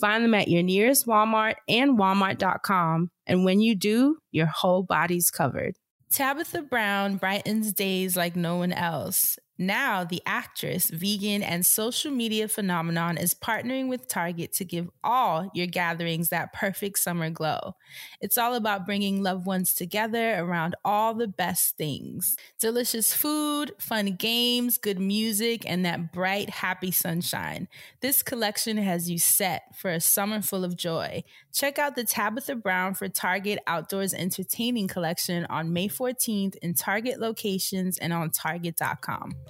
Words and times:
Find 0.00 0.22
them 0.24 0.34
at 0.34 0.48
your 0.48 0.62
nearest 0.62 1.06
Walmart 1.06 1.54
and 1.68 1.98
walmart.com. 1.98 3.10
And 3.26 3.44
when 3.44 3.60
you 3.60 3.74
do, 3.74 4.18
your 4.30 4.46
whole 4.46 4.82
body's 4.82 5.30
covered. 5.30 5.74
Tabitha 6.12 6.62
Brown 6.62 7.16
brightens 7.16 7.72
days 7.72 8.16
like 8.16 8.36
no 8.36 8.56
one 8.56 8.72
else. 8.72 9.38
Now, 9.58 10.04
the 10.04 10.22
actress, 10.26 10.90
vegan, 10.90 11.42
and 11.42 11.64
social 11.64 12.10
media 12.10 12.46
phenomenon 12.46 13.16
is 13.16 13.32
partnering 13.32 13.88
with 13.88 14.06
Target 14.06 14.52
to 14.54 14.64
give 14.66 14.90
all 15.02 15.50
your 15.54 15.66
gatherings 15.66 16.28
that 16.28 16.52
perfect 16.52 16.98
summer 16.98 17.30
glow. 17.30 17.74
It's 18.20 18.36
all 18.36 18.54
about 18.54 18.84
bringing 18.84 19.22
loved 19.22 19.46
ones 19.46 19.72
together 19.72 20.38
around 20.38 20.74
all 20.84 21.14
the 21.14 21.28
best 21.28 21.76
things 21.78 22.36
delicious 22.60 23.14
food, 23.14 23.72
fun 23.78 24.16
games, 24.16 24.76
good 24.76 24.98
music, 24.98 25.64
and 25.66 25.84
that 25.86 26.12
bright, 26.12 26.50
happy 26.50 26.90
sunshine. 26.90 27.68
This 28.00 28.22
collection 28.22 28.76
has 28.76 29.10
you 29.10 29.18
set 29.18 29.74
for 29.74 29.90
a 29.90 30.00
summer 30.00 30.42
full 30.42 30.64
of 30.64 30.76
joy. 30.76 31.24
Check 31.52 31.78
out 31.78 31.96
the 31.96 32.04
Tabitha 32.04 32.56
Brown 32.56 32.92
for 32.92 33.08
Target 33.08 33.58
Outdoors 33.66 34.12
Entertaining 34.12 34.88
collection 34.88 35.46
on 35.46 35.72
May 35.72 35.88
14th 35.88 36.56
in 36.56 36.74
Target 36.74 37.20
locations 37.20 37.96
and 37.98 38.12
on 38.12 38.30
Target.com. 38.30 39.45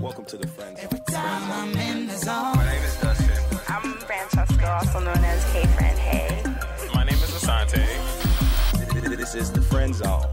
Welcome 0.00 0.24
to 0.26 0.36
the 0.36 0.46
Friends. 0.46 0.78
Every 0.80 1.00
time 1.10 1.50
I'm 1.50 1.76
in 1.76 2.06
the 2.06 2.16
zone. 2.16 2.56
My 2.56 2.64
name 2.66 2.82
is 2.84 2.96
Dustin. 3.00 3.58
I'm 3.68 3.94
Francesca, 3.94 4.70
also 4.70 5.00
known 5.00 5.24
as 5.24 5.44
K 5.52 5.66
Friend 5.66 5.98
Hey. 5.98 6.42
My 6.94 7.04
name 7.04 7.14
is 7.14 7.30
Asante. 7.30 7.84
This 9.16 9.34
is 9.34 9.50
the 9.52 9.60
Friend 9.60 9.94
Zone. 9.94 10.24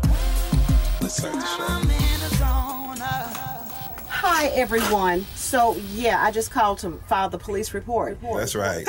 Let's 1.02 1.18
start 1.18 1.34
the 1.34 1.40
I'm 1.44 1.88
show. 1.88 1.94
in 1.94 2.20
the 2.20 2.36
zone. 2.36 3.02
uh. 3.02 3.68
Hi, 4.08 4.48
everyone. 4.50 5.26
So, 5.36 5.76
yeah, 5.94 6.24
I 6.24 6.32
just 6.32 6.52
called 6.52 6.78
to 6.80 6.92
file 7.08 7.30
the 7.30 7.38
police 7.40 7.74
report. 7.74 8.20
That's 8.22 8.56
right. 8.56 8.88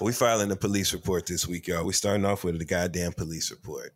we 0.00 0.12
filing 0.12 0.48
the 0.48 0.56
police 0.56 0.92
report 0.92 1.26
this 1.26 1.48
week, 1.48 1.66
y'all. 1.68 1.84
We 1.84 1.92
starting 1.92 2.24
off 2.24 2.44
with 2.44 2.58
the 2.58 2.64
goddamn 2.64 3.12
police 3.14 3.50
report. 3.50 3.94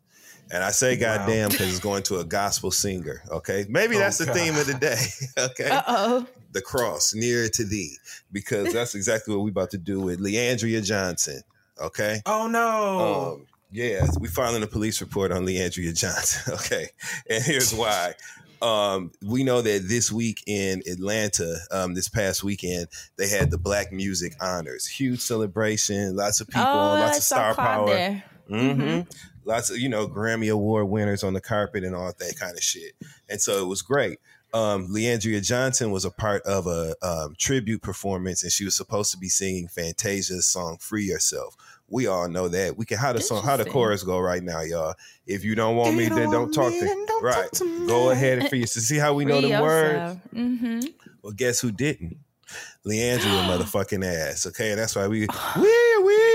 And 0.51 0.65
I 0.65 0.71
say 0.71 0.97
goddamn 0.97 1.51
because 1.51 1.69
it's 1.69 1.79
going 1.81 2.03
to 2.05 2.19
a 2.21 2.25
gospel 2.25 2.71
singer. 2.71 3.23
Okay. 3.31 3.67
Maybe 3.69 3.97
that's 3.99 4.19
the 4.19 4.27
theme 4.27 4.57
of 4.57 4.67
the 4.67 4.75
day. 4.75 4.97
okay. 5.39 5.69
Uh 5.69 5.83
oh. 5.87 6.27
The 6.53 6.63
cross 6.63 7.15
nearer 7.15 7.49
to 7.49 7.65
thee. 7.65 7.97
Because 8.33 8.73
that's 8.73 8.95
exactly 8.95 9.35
what 9.35 9.43
we're 9.45 9.51
about 9.51 9.71
to 9.73 9.79
do 9.79 10.01
with 10.01 10.21
Leandria 10.21 10.83
Johnson. 10.85 11.43
Okay. 11.81 12.21
Oh 12.27 12.47
no. 12.49 13.33
Um, 13.35 13.47
yeah, 13.71 14.07
we 14.19 14.29
filing 14.29 14.63
a 14.63 14.67
police 14.67 15.03
report 15.03 15.31
on 15.31 15.45
Leandria 15.45 15.95
Johnson. 15.95 16.55
Okay, 16.65 16.89
and 17.29 17.45
here's 17.45 17.75
why. 17.75 18.15
Um, 18.63 19.13
we 19.23 19.45
know 19.45 19.61
that 19.63 19.85
this 19.87 20.11
week 20.11 20.43
in 20.47 20.83
Atlanta, 20.91 21.59
um, 21.71 21.93
this 21.95 22.09
past 22.09 22.43
weekend, 22.43 22.87
they 23.17 23.29
had 23.29 23.51
the 23.51 23.59
Black 23.59 23.93
Music 23.93 24.33
Honors. 24.41 24.87
Huge 24.87 25.21
celebration, 25.21 26.17
lots 26.17 26.41
of 26.41 26.49
people, 26.49 26.63
Oh, 26.67 26.95
lots 26.95 27.19
of 27.19 27.25
star 27.25 27.55
Claude 27.55 27.67
power. 27.67 27.87
there. 27.87 28.25
Lots 29.49 29.71
of 29.71 29.79
you 29.79 29.89
know 29.89 30.07
Grammy 30.07 30.53
Award 30.53 30.91
winners 30.91 31.25
on 31.25 31.33
the 31.33 31.41
carpet 31.41 31.83
and 31.83 31.97
all 31.97 32.13
that 32.19 32.39
kind 32.39 32.55
of 32.55 32.63
shit, 32.63 32.93
and 33.31 33.41
so 33.41 33.63
it 33.63 33.67
was 33.67 33.81
great. 33.81 34.19
Um, 34.53 34.89
Leandria 34.89 35.43
Johnson 35.43 35.91
was 35.91 36.05
a 36.05 36.11
part 36.11 36.43
of 36.43 36.67
a 36.67 36.95
um, 37.01 37.35
tribute 37.39 37.81
performance, 37.81 38.43
and 38.43 38.53
she 38.53 38.67
was 38.67 38.77
supposed 38.77 39.11
to 39.13 39.17
be 39.17 39.31
singing 39.31 39.67
Fantasia's 39.67 40.47
song 40.47 40.77
"Free 40.79 41.05
Yourself." 41.05 41.57
We 41.89 42.07
all 42.07 42.29
know 42.29 42.49
that. 42.49 42.77
We 42.77 42.85
can 42.85 42.99
how 42.99 43.15
the 43.15 43.23
song, 43.23 43.43
how 43.43 43.57
the 43.57 43.65
chorus 43.65 44.03
go 44.03 44.19
right 44.19 44.43
now, 44.43 44.61
y'all. 44.61 44.95
If 45.27 45.45
you 45.45 45.55
don't 45.55 45.77
want 45.77 45.97
me, 45.97 46.11
then 46.11 46.31
don't 46.31 46.53
talk 46.53 46.71
to 46.71 46.81
then 46.81 47.07
don't 47.07 47.25
right. 47.25 47.35
talk 47.35 47.51
to 47.53 47.65
me. 47.65 47.87
Go 47.87 48.11
ahead 48.11 48.41
and 48.41 48.51
free 48.51 48.61
yourself. 48.61 48.85
See 48.85 48.99
how 48.99 49.15
we 49.15 49.25
know 49.25 49.41
the 49.41 49.63
words. 49.63 50.21
Mm-hmm. 50.35 50.81
Well, 51.23 51.33
guess 51.33 51.59
who 51.61 51.73
didn't? 51.73 52.19
Leandria 52.87 53.49
motherfucking 53.49 54.05
ass. 54.05 54.47
Okay, 54.47 54.73
and 54.73 54.79
that's 54.79 54.95
why 54.95 55.09
we 55.09 55.21
we 55.57 56.03
we 56.05 56.28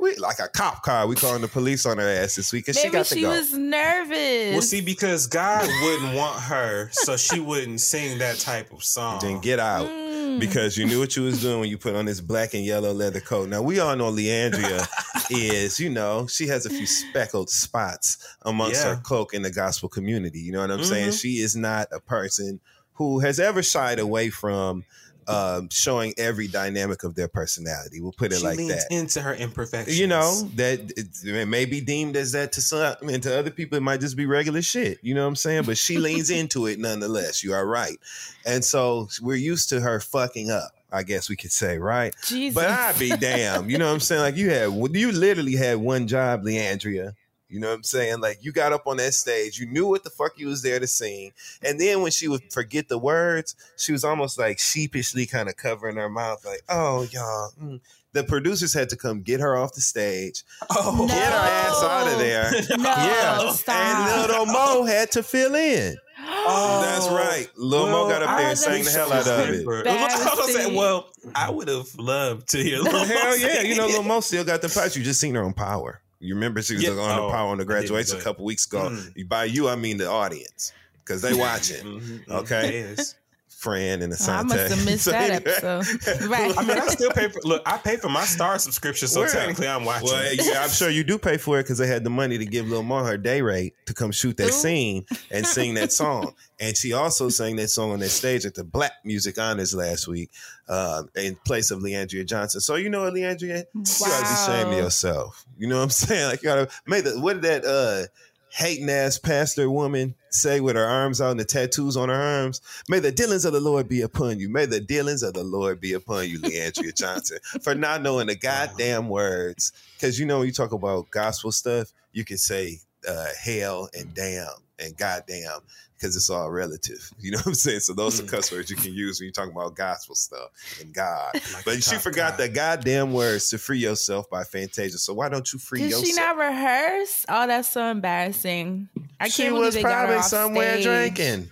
we 0.00 0.10
we 0.10 0.16
like 0.16 0.38
a 0.38 0.48
cop 0.48 0.82
car. 0.82 1.06
We 1.06 1.14
calling 1.16 1.42
the 1.42 1.48
police 1.48 1.86
on 1.86 1.98
her 1.98 2.08
ass 2.08 2.34
this 2.36 2.52
week, 2.52 2.68
and 2.68 2.76
she 2.76 2.84
Maybe 2.84 2.92
got 2.92 3.06
to 3.06 3.14
she 3.14 3.20
go. 3.22 3.30
was 3.30 3.52
nervous. 3.52 4.52
Well, 4.52 4.62
see, 4.62 4.80
because 4.80 5.26
God 5.26 5.68
wouldn't 5.82 6.14
want 6.16 6.40
her, 6.40 6.88
so 6.92 7.16
she 7.16 7.40
wouldn't 7.40 7.80
sing 7.80 8.18
that 8.18 8.38
type 8.38 8.72
of 8.72 8.82
song. 8.82 9.20
then 9.20 9.40
get 9.40 9.58
out 9.58 9.88
Mm. 9.88 10.38
because 10.40 10.76
you 10.76 10.86
knew 10.86 10.98
what 11.00 11.16
you 11.16 11.22
was 11.24 11.40
doing 11.40 11.60
when 11.60 11.68
you 11.68 11.78
put 11.78 11.94
on 11.94 12.04
this 12.06 12.20
black 12.20 12.54
and 12.54 12.64
yellow 12.64 12.92
leather 12.92 13.20
coat. 13.20 13.48
Now 13.48 13.62
we 13.62 13.80
all 13.80 13.96
know 13.96 14.10
Leandria 14.12 14.86
is, 15.30 15.78
you 15.80 15.90
know, 15.90 16.26
she 16.26 16.46
has 16.48 16.66
a 16.66 16.70
few 16.70 16.86
speckled 16.86 17.50
spots 17.50 18.16
amongst 18.42 18.82
Yeah. 18.84 18.94
her 18.96 19.00
cloak 19.02 19.34
in 19.34 19.42
the 19.42 19.50
gospel 19.50 19.88
community. 19.88 20.40
You 20.40 20.52
know 20.52 20.60
what 20.60 20.70
I'm 20.70 20.84
saying? 20.84 21.10
Mhm. 21.10 21.20
She 21.20 21.38
is 21.40 21.56
not 21.56 21.88
a 21.92 22.00
person 22.00 22.60
who 22.94 23.20
has 23.20 23.40
ever 23.40 23.62
shied 23.62 23.98
away 23.98 24.30
from 24.30 24.84
um, 25.26 25.68
showing 25.70 26.14
every 26.18 26.48
dynamic 26.48 27.04
of 27.04 27.14
their 27.14 27.28
personality. 27.28 28.00
We'll 28.00 28.12
put 28.12 28.32
it 28.32 28.38
she 28.38 28.44
like 28.44 28.58
leans 28.58 28.88
that. 28.88 28.94
into 28.94 29.20
her 29.22 29.34
imperfections. 29.34 29.98
You 29.98 30.06
know 30.06 30.42
that 30.56 30.92
it, 30.96 31.08
it 31.24 31.46
may 31.46 31.64
be 31.64 31.80
deemed 31.80 32.16
as 32.16 32.32
that 32.32 32.52
to 32.52 32.62
some, 32.62 32.96
and 33.02 33.22
to 33.22 33.38
other 33.38 33.50
people 33.50 33.78
it 33.78 33.82
might 33.82 34.00
just 34.00 34.16
be 34.16 34.26
regular 34.26 34.62
shit. 34.62 34.98
You 35.02 35.14
know 35.14 35.22
what 35.22 35.28
I'm 35.28 35.36
saying? 35.36 35.64
But 35.64 35.78
she 35.78 35.98
leans 35.98 36.30
into 36.30 36.66
it 36.66 36.78
nonetheless. 36.78 37.44
You 37.44 37.52
are 37.52 37.66
right, 37.66 37.98
and 38.44 38.64
so 38.64 39.08
we're 39.20 39.36
used 39.36 39.68
to 39.70 39.80
her 39.80 40.00
fucking 40.00 40.50
up. 40.50 40.72
I 40.92 41.04
guess 41.04 41.28
we 41.28 41.36
could 41.36 41.52
say, 41.52 41.78
right? 41.78 42.14
Jesus. 42.26 42.54
But 42.54 42.68
I'd 42.68 42.98
be 42.98 43.10
damn. 43.10 43.70
You 43.70 43.78
know 43.78 43.86
what 43.86 43.94
I'm 43.94 44.00
saying? 44.00 44.22
Like 44.22 44.36
you 44.36 44.50
had, 44.50 44.72
you 44.96 45.12
literally 45.12 45.54
had 45.54 45.76
one 45.78 46.08
job, 46.08 46.42
Leandria. 46.42 47.14
You 47.50 47.60
know 47.60 47.68
what 47.68 47.74
I'm 47.76 47.82
saying? 47.82 48.20
Like 48.20 48.38
you 48.42 48.52
got 48.52 48.72
up 48.72 48.86
on 48.86 48.96
that 48.98 49.12
stage, 49.14 49.58
you 49.58 49.66
knew 49.66 49.86
what 49.86 50.04
the 50.04 50.10
fuck 50.10 50.38
you 50.38 50.46
was 50.46 50.62
there 50.62 50.78
to 50.78 50.86
sing, 50.86 51.32
and 51.62 51.80
then 51.80 52.00
when 52.02 52.12
she 52.12 52.28
would 52.28 52.52
forget 52.52 52.88
the 52.88 52.98
words, 52.98 53.56
she 53.76 53.92
was 53.92 54.04
almost 54.04 54.38
like 54.38 54.58
sheepishly 54.58 55.26
kind 55.26 55.48
of 55.48 55.56
covering 55.56 55.96
her 55.96 56.08
mouth, 56.08 56.44
like, 56.44 56.62
"Oh, 56.68 57.02
y'all." 57.10 57.50
mm." 57.60 57.80
The 58.12 58.24
producers 58.24 58.74
had 58.74 58.88
to 58.88 58.96
come 58.96 59.22
get 59.22 59.38
her 59.38 59.56
off 59.56 59.74
the 59.74 59.80
stage, 59.80 60.42
Oh, 60.68 61.06
get 61.06 61.16
her 61.16 61.38
ass 61.38 61.80
out 61.84 62.12
of 62.12 62.18
there. 62.18 62.50
No, 62.76 62.82
yeah, 62.88 63.52
stop. 63.52 63.76
and 63.76 64.32
Lil 64.32 64.46
Mo 64.46 64.82
had 64.84 65.12
to 65.12 65.22
fill 65.22 65.54
in. 65.54 65.96
Oh, 66.26 66.82
That's 66.82 67.08
right. 67.08 67.48
Lil 67.56 67.86
Mo 67.86 68.08
got 68.08 68.22
up 68.24 68.36
there 68.36 68.48
and 68.48 68.58
sang 68.58 68.82
the 68.82 68.90
hell 68.90 69.12
out 69.12 69.28
of 69.28 69.48
it. 69.50 69.64
I 69.86 70.14
was 70.14 70.24
gonna 70.24 70.42
say, 70.42 70.50
Embarrassing. 70.50 70.74
well, 70.74 71.08
I 71.36 71.50
would 71.52 71.68
have 71.68 71.94
loved 71.98 72.48
to 72.48 72.58
hear. 72.58 72.78
Lil 72.82 72.92
Mo 72.92 73.04
Hell 73.04 73.38
yeah, 73.38 73.60
you 73.62 73.76
know. 73.76 73.86
Lil 73.86 74.02
Mo 74.02 74.18
still 74.18 74.42
got 74.44 74.60
the 74.60 74.68
parts. 74.68 74.96
You 74.96 75.04
just 75.04 75.20
seen 75.20 75.36
her 75.36 75.44
on 75.44 75.52
Power. 75.52 76.00
You 76.20 76.34
remember 76.34 76.60
she 76.62 76.74
was 76.74 76.84
Yeah. 76.84 76.90
on 76.90 76.96
the 77.16 77.22
Oh, 77.22 77.30
Power 77.30 77.48
on 77.48 77.58
the 77.58 77.64
graduation 77.64 78.18
a 78.18 78.22
couple 78.22 78.44
weeks 78.44 78.66
ago. 78.66 78.90
Mm. 78.90 79.28
By 79.28 79.44
you, 79.44 79.68
I 79.68 79.76
mean 79.76 79.96
the 79.96 80.08
audience 80.08 80.72
because 80.98 81.22
they 81.22 81.32
watching. 81.48 81.84
Mhm, 81.84 82.24
mhm, 82.26 82.28
Okay. 82.40 82.80
yes. 82.90 83.14
Fran 83.60 84.00
and 84.02 84.12
Asante. 84.12 84.28
I 84.28 84.42
must 84.42 84.68
have 84.74 84.84
missed 84.86 85.04
So 85.04 85.10
that 85.10 85.30
anyway- 85.30 85.52
episode. 85.52 86.26
Right. 86.30 86.56
I 86.56 86.62
mean, 86.64 86.78
I 86.78 86.86
still 86.86 87.10
pay 87.10 87.28
for. 87.28 87.40
Look, 87.44 87.62
I 87.66 87.76
pay 87.76 87.96
for 87.96 88.08
my 88.08 88.22
Starz 88.22 88.60
subscription, 88.60 89.06
so 89.08 89.20
Well, 89.20 89.28
technically, 89.30 89.68
I'm 89.68 89.84
watching. 89.84 90.08
Well, 90.08 90.34
yeah, 90.34 90.62
I'm 90.62 90.70
sure 90.70 90.88
you 90.88 91.04
do 91.04 91.18
pay 91.18 91.36
for 91.36 91.58
it 91.58 91.64
because 91.64 91.78
they 91.78 91.86
had 91.86 92.04
the 92.04 92.10
money 92.10 92.38
to 92.38 92.46
give 92.46 92.68
Lil 92.68 92.82
Mo 92.82 93.04
her 93.04 93.16
day 93.18 93.42
rate 93.42 93.74
to 93.86 93.94
come 93.94 94.12
shoot 94.12 94.36
that 94.38 94.48
Ooh. 94.48 94.52
scene 94.52 95.04
and 95.30 95.46
sing 95.46 95.74
that 95.74 95.92
song. 96.00 96.34
And 96.58 96.76
she 96.76 96.92
also 96.92 97.28
sang 97.28 97.56
that 97.56 97.68
song 97.68 97.90
on 97.92 98.00
that 98.00 98.10
stage 98.10 98.44
at 98.46 98.54
the 98.54 98.64
Black 98.64 98.92
Music 99.04 99.38
Honors 99.38 99.74
last 99.74 100.06
week 100.08 100.30
uh, 100.68 101.04
in 101.16 101.36
place 101.46 101.70
of 101.70 101.80
Leandria 101.80 102.26
Johnson. 102.26 102.60
So 102.60 102.74
you 102.76 102.88
know 102.90 103.02
what, 103.04 103.14
Leandria, 103.14 103.64
you 103.74 103.84
gotta 103.98 104.22
be 104.22 104.54
ashamed 104.62 104.72
of 104.74 104.78
yourself. 104.84 105.44
You 105.58 105.68
know 105.68 105.76
what 105.78 105.84
I'm 105.84 105.90
saying? 105.90 106.26
Like 106.28 106.42
you 106.42 106.48
gotta 106.48 106.68
make 106.86 107.04
the 107.04 107.18
what 107.20 107.40
did 107.40 107.42
that 107.42 107.64
uh 107.64 108.06
hating 108.50 108.90
ass 108.90 109.18
pastor 109.18 109.70
woman 109.70 110.14
say 110.30 110.60
with 110.60 110.76
her 110.76 110.84
arms 110.84 111.20
out 111.20 111.32
and 111.32 111.40
the 111.40 111.44
tattoos 111.44 111.96
on 111.96 112.08
her 112.08 112.14
arms, 112.14 112.60
may 112.88 112.98
the 112.98 113.12
dealings 113.12 113.44
of 113.44 113.52
the 113.52 113.60
Lord 113.60 113.88
be 113.88 114.02
upon 114.02 114.38
you. 114.38 114.48
May 114.48 114.66
the 114.66 114.80
dealings 114.80 115.22
of 115.22 115.34
the 115.34 115.44
Lord 115.44 115.80
be 115.80 115.92
upon 115.92 116.28
you, 116.28 116.38
Leandria 116.40 116.94
Johnson, 116.94 117.38
for 117.62 117.74
not 117.74 118.02
knowing 118.02 118.26
the 118.26 118.36
goddamn 118.36 119.08
words. 119.08 119.72
Because 119.94 120.18
you 120.18 120.26
know, 120.26 120.38
when 120.38 120.46
you 120.46 120.52
talk 120.52 120.72
about 120.72 121.10
gospel 121.10 121.52
stuff, 121.52 121.92
you 122.12 122.24
can 122.24 122.38
say 122.38 122.78
uh, 123.08 123.28
hell 123.42 123.88
and 123.96 124.12
damn 124.14 124.48
and 124.78 124.96
goddamn 124.96 125.60
because 126.00 126.16
it's 126.16 126.30
all 126.30 126.50
relative. 126.50 127.10
You 127.20 127.32
know 127.32 127.38
what 127.38 127.48
I'm 127.48 127.54
saying? 127.54 127.80
So 127.80 127.92
those 127.92 128.18
are 128.18 128.22
mm. 128.22 128.28
cuss 128.28 128.50
words 128.50 128.70
you 128.70 128.76
can 128.76 128.94
use 128.94 129.20
when 129.20 129.26
you're 129.26 129.32
talking 129.32 129.52
about 129.52 129.76
gospel 129.76 130.14
stuff 130.14 130.48
and 130.80 130.92
God. 130.92 131.32
but 131.66 131.82
she 131.82 131.96
forgot 131.96 132.32
God. 132.32 132.36
the 132.38 132.48
goddamn 132.48 133.12
words 133.12 133.50
to 133.50 133.58
free 133.58 133.78
yourself 133.78 134.30
by 134.30 134.42
Fantasia. 134.42 134.96
So 134.96 135.12
why 135.12 135.28
don't 135.28 135.52
you 135.52 135.58
free 135.58 135.80
Did 135.80 135.90
yourself? 135.90 136.06
she 136.06 136.12
not 136.14 136.38
rehearse? 136.38 137.26
Oh, 137.28 137.46
that's 137.46 137.68
so 137.68 137.84
embarrassing. 137.84 138.88
I 139.20 139.24
can't 139.24 139.32
she 139.32 139.50
was 139.50 139.74
they 139.74 139.82
got 139.82 139.90
her 139.90 139.96
probably 139.96 140.16
off 140.16 140.24
somewhere 140.24 140.80
stage. 140.80 141.14
drinking. 141.14 141.50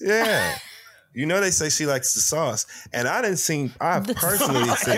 Yeah. 0.00 0.58
You 1.16 1.24
know 1.24 1.40
they 1.40 1.50
say 1.50 1.70
she 1.70 1.86
likes 1.86 2.12
the 2.12 2.20
sauce, 2.20 2.66
and 2.92 3.08
I 3.08 3.22
didn't 3.22 3.38
see. 3.38 3.68
The 3.68 4.14
personally 4.14 4.64
sauce. 4.64 4.82
seen. 4.82 4.96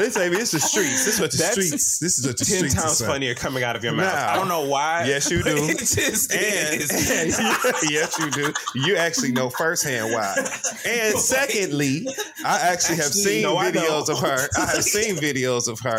This 0.00 0.16
ain't 0.18 0.32
this 0.34 0.52
is 0.52 0.60
the 0.62 0.68
streets. 0.68 1.06
This 1.06 1.14
is 1.14 1.20
what 1.20 1.30
the 1.30 1.38
That's 1.38 1.52
streets. 1.52 1.98
This 1.98 2.18
is 2.18 2.26
what 2.26 2.36
the 2.36 2.44
Ten 2.44 2.56
streets. 2.58 2.74
times 2.74 3.00
funnier 3.00 3.34
coming 3.34 3.62
out 3.62 3.74
of 3.74 3.82
your 3.82 3.94
mouth. 3.94 4.12
Nah. 4.14 4.32
I 4.32 4.36
don't 4.36 4.48
know 4.48 4.68
why. 4.68 5.04
Yes, 5.06 5.30
you 5.30 5.42
do. 5.42 5.56
It 5.56 5.78
just 5.78 6.30
And, 6.30 6.74
is. 6.80 6.90
yes, 7.90 8.18
you 8.18 8.30
do. 8.30 8.52
You 8.74 8.96
actually 8.96 9.32
know 9.32 9.48
firsthand 9.48 10.12
why. 10.12 10.34
And 10.86 11.16
secondly, 11.18 12.06
I 12.44 12.58
actually 12.60 12.96
have 12.96 13.06
seen 13.14 13.44
no, 13.44 13.56
videos 13.56 14.10
of 14.10 14.18
her. 14.20 14.46
I 14.58 14.66
have 14.72 14.84
seen 14.84 15.16
videos 15.24 15.68
of 15.68 15.80
her 15.80 15.98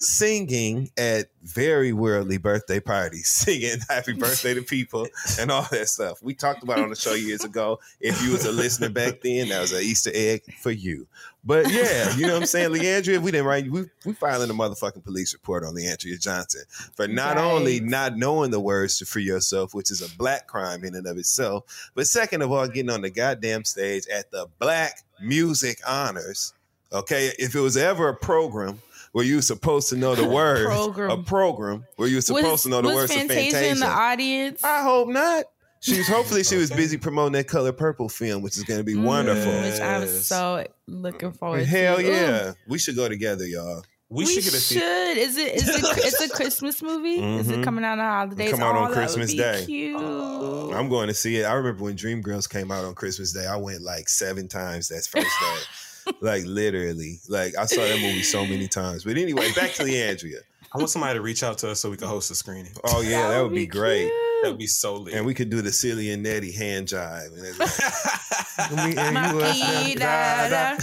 singing 0.00 0.90
at 0.98 1.26
very 1.42 1.92
worldly 1.92 2.38
birthday 2.38 2.80
parties, 2.80 3.28
singing 3.28 3.78
"Happy 3.88 4.12
Birthday" 4.12 4.54
to 4.54 4.62
people 4.62 5.06
and 5.38 5.50
all 5.50 5.66
that 5.70 5.88
stuff. 5.88 6.22
We 6.22 6.34
talked 6.34 6.62
about 6.62 6.80
on 6.80 6.90
the 6.90 6.96
show 6.96 7.14
years 7.14 7.44
ago. 7.44 7.78
If 8.00 8.22
you 8.24 8.32
was 8.32 8.44
a 8.44 8.52
listener 8.52 8.88
back 8.88 9.20
then, 9.22 9.48
that 9.48 9.60
was 9.60 9.72
an 9.72 9.82
Easter 9.82 10.10
egg 10.14 10.42
for 10.60 10.70
you. 10.70 11.06
But 11.44 11.70
yeah, 11.70 12.14
you 12.16 12.26
know 12.26 12.34
what 12.34 12.42
I'm 12.42 12.46
saying, 12.46 12.70
Leandria. 12.70 13.14
If 13.16 13.22
we 13.22 13.30
didn't 13.30 13.46
write, 13.46 13.70
we 13.70 13.84
we 14.04 14.12
filing 14.12 14.50
a 14.50 14.54
motherfucking 14.54 15.04
police 15.04 15.32
report 15.32 15.64
on 15.64 15.74
Leandria 15.74 16.20
Johnson 16.20 16.62
for 16.94 17.06
not 17.08 17.36
Right. 17.36 17.44
only 17.44 17.80
not 17.80 18.16
knowing 18.16 18.50
the 18.50 18.60
words 18.60 18.98
to 18.98 19.06
free 19.06 19.22
yourself, 19.24 19.72
which 19.74 19.90
is 19.90 20.02
a 20.02 20.16
black 20.18 20.46
crime 20.46 20.84
in 20.84 20.94
and 20.94 21.06
of 21.06 21.16
itself, 21.16 21.90
but 21.94 22.06
second 22.06 22.42
of 22.42 22.50
all, 22.52 22.66
getting 22.66 22.90
on 22.90 23.02
the 23.02 23.10
goddamn 23.10 23.64
stage 23.64 24.06
at 24.08 24.30
the 24.30 24.46
Black 24.58 25.02
Music 25.22 25.78
Honors. 25.86 26.52
Okay, 26.92 27.30
if 27.38 27.54
it 27.54 27.60
was 27.60 27.76
ever 27.76 28.08
a 28.08 28.16
program 28.16 28.80
where 29.18 29.26
you 29.26 29.34
were 29.34 29.42
supposed 29.42 29.88
to 29.88 29.96
know 29.96 30.14
the 30.14 30.24
words, 30.28 30.62
Program. 30.64 31.10
a 31.10 31.22
program 31.24 31.84
where 31.96 32.06
you 32.06 32.14
were 32.18 32.20
supposed 32.20 32.46
was, 32.46 32.62
to 32.62 32.68
know 32.68 32.82
the 32.82 32.94
words 32.94 33.12
Fantasia 33.12 33.40
of 33.48 33.52
Fantasia. 33.52 33.70
in 33.72 33.80
the 33.80 33.86
audience? 33.86 34.62
I 34.62 34.82
hope 34.82 35.08
not. 35.08 35.46
She 35.80 35.98
was 35.98 36.06
hopefully 36.06 36.44
she 36.44 36.56
was 36.56 36.70
busy 36.70 36.96
promoting 36.98 37.32
that 37.32 37.48
Color 37.48 37.72
Purple 37.72 38.08
film, 38.08 38.42
which 38.42 38.56
is 38.56 38.62
going 38.62 38.78
to 38.78 38.84
be 38.84 38.94
wonderful. 38.94 39.50
Mm, 39.50 39.72
Which 39.72 39.80
I 39.80 39.98
was 39.98 40.24
so 40.24 40.64
looking 40.86 41.32
forward 41.32 41.64
Hell 41.66 41.96
to. 41.96 42.02
Hell 42.04 42.12
yeah, 42.14 42.50
Ooh. 42.50 42.54
we 42.68 42.78
should 42.78 42.94
go 42.94 43.08
together, 43.08 43.44
y'all. 43.44 43.82
We, 44.08 44.24
We 44.24 44.30
should 44.30 44.44
get 44.44 44.54
a 44.54 44.60
should. 44.60 44.80
theater. 44.80 45.20
Is 45.20 45.36
it? 45.36 45.54
Is 45.56 45.68
it? 45.68 45.84
It's 46.06 46.20
a 46.20 46.28
Christmas 46.30 46.80
movie. 46.80 47.16
Is 47.16 47.48
Mhm. 47.48 47.58
it 47.60 47.64
coming 47.64 47.84
out 47.84 47.98
on 47.98 48.04
holidays? 48.10 48.50
Come 48.52 48.62
out 48.62 48.74
on 48.74 48.76
Oh, 48.76 48.80
that 48.84 48.88
would 48.90 48.94
Christmas 48.94 49.32
be 49.32 49.36
Day. 49.38 49.64
Cute. 49.66 50.00
I'm 50.00 50.88
going 50.88 51.08
to 51.08 51.14
see 51.14 51.36
it. 51.36 51.44
I 51.44 51.52
remember 51.54 51.82
when 51.84 51.96
Dreamgirls 51.96 52.48
came 52.48 52.70
out 52.70 52.84
on 52.84 52.94
Christmas 52.94 53.32
Day. 53.32 53.46
I 53.46 53.56
went 53.56 53.82
like 53.82 54.08
seven 54.08 54.48
times 54.48 54.88
that 54.88 55.04
first 55.04 55.12
day. 55.40 55.56
Like 56.20 56.44
literally. 56.44 57.18
Like 57.28 57.56
I 57.56 57.66
saw 57.66 57.82
that 57.82 58.00
movie 58.00 58.22
so 58.22 58.44
many 58.46 58.68
times. 58.68 59.04
But 59.04 59.16
anyway, 59.18 59.52
back 59.52 59.72
to 59.74 59.84
Leandria. 59.84 60.40
I 60.74 60.78
want 60.78 60.90
somebody 60.90 61.14
to 61.18 61.22
reach 61.22 61.42
out 61.42 61.56
to 61.58 61.70
us 61.70 61.80
so 61.80 61.88
we 61.90 61.96
can 61.96 62.08
host 62.08 62.30
a 62.30 62.34
screening. 62.34 62.72
Oh 62.84 63.00
yeah, 63.00 63.28
that, 63.28 63.40
would 63.42 63.54
be, 63.54 63.66
great. 63.66 64.02
cute. 64.02 64.12
That 64.42 64.50
would 64.50 64.58
be 64.58 64.66
so 64.66 64.96
lit. 64.96 65.14
And 65.14 65.24
we 65.24 65.32
could 65.32 65.48
do 65.48 65.62
the 65.62 65.72
Celie 65.72 66.10
and 66.10 66.22
Nettie 66.22 66.52
hand 66.52 66.88
jive. 66.88 67.32
And 67.32 67.46
it's 67.46 67.58
like, 67.58 68.70
me 68.72 68.94
and 69.00 69.16
you 69.30 69.36
was- 69.36 69.60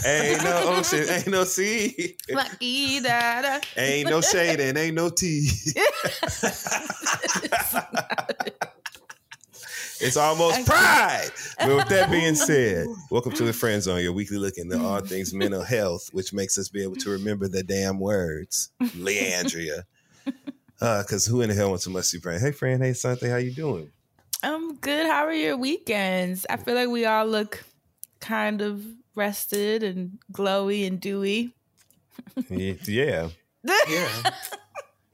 Ain't 0.05 0.43
no 0.43 0.63
ocean, 0.77 1.05
ain't 1.09 1.27
no 1.27 1.43
sea, 1.43 2.15
Makida. 2.29 3.63
ain't 3.77 4.09
no 4.09 4.21
shade, 4.21 4.59
and 4.59 4.75
ain't 4.77 4.95
no 4.95 5.09
tea. 5.09 5.49
It's 10.01 10.17
almost 10.17 10.65
pride. 10.65 11.29
But 11.57 11.75
with 11.75 11.87
that 11.89 12.11
being 12.11 12.35
said, 12.35 12.87
welcome 13.11 13.31
to 13.33 13.43
the 13.43 13.53
Friend 13.53 13.81
Zone, 13.81 14.01
your 14.01 14.13
weekly 14.13 14.37
look 14.37 14.57
into 14.57 14.79
all 14.79 14.99
things 14.99 15.33
mental 15.33 15.63
health, 15.63 16.09
which 16.11 16.33
makes 16.33 16.57
us 16.57 16.69
be 16.69 16.83
able 16.83 16.95
to 16.97 17.09
remember 17.09 17.47
the 17.47 17.63
damn 17.63 17.99
words. 17.99 18.71
Leandria. 18.81 19.83
Uh, 20.81 21.01
because 21.03 21.25
who 21.25 21.39
in 21.39 21.47
the 21.47 21.55
hell 21.55 21.69
wants 21.69 21.85
a 21.85 21.89
musty 21.89 22.19
friend? 22.19 22.41
Hey, 22.41 22.51
friend. 22.51 22.83
Hey, 22.83 22.91
Sante. 22.91 23.29
How 23.29 23.37
you 23.37 23.53
doing? 23.53 23.89
I'm 24.43 24.75
good. 24.75 25.05
How 25.05 25.25
are 25.25 25.33
your 25.33 25.55
weekends? 25.55 26.45
I 26.49 26.57
feel 26.57 26.75
like 26.75 26.89
we 26.89 27.05
all 27.05 27.25
look 27.25 27.63
kind 28.19 28.61
of 28.61 28.85
rested 29.15 29.83
and 29.83 30.19
glowy 30.33 30.85
and 30.85 30.99
dewy. 30.99 31.55
Yeah. 32.49 33.29
yeah. 33.89 34.09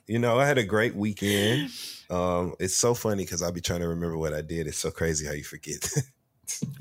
You 0.08 0.18
know, 0.18 0.40
I 0.40 0.48
had 0.48 0.58
a 0.58 0.64
great 0.64 0.96
weekend. 0.96 1.70
Um, 2.12 2.56
it's 2.60 2.76
so 2.76 2.94
funny 2.94 3.24
because 3.24 3.42
I'll 3.42 3.52
be 3.52 3.62
trying 3.62 3.80
to 3.82 3.88
remember 3.88 4.18
what 4.18 4.34
I 4.34 4.42
did. 4.42 4.68
It's 4.68 4.78
so 4.78 4.92
crazy 4.92 5.26
how 5.26 5.32
you 5.34 5.44
forget. 5.44 5.82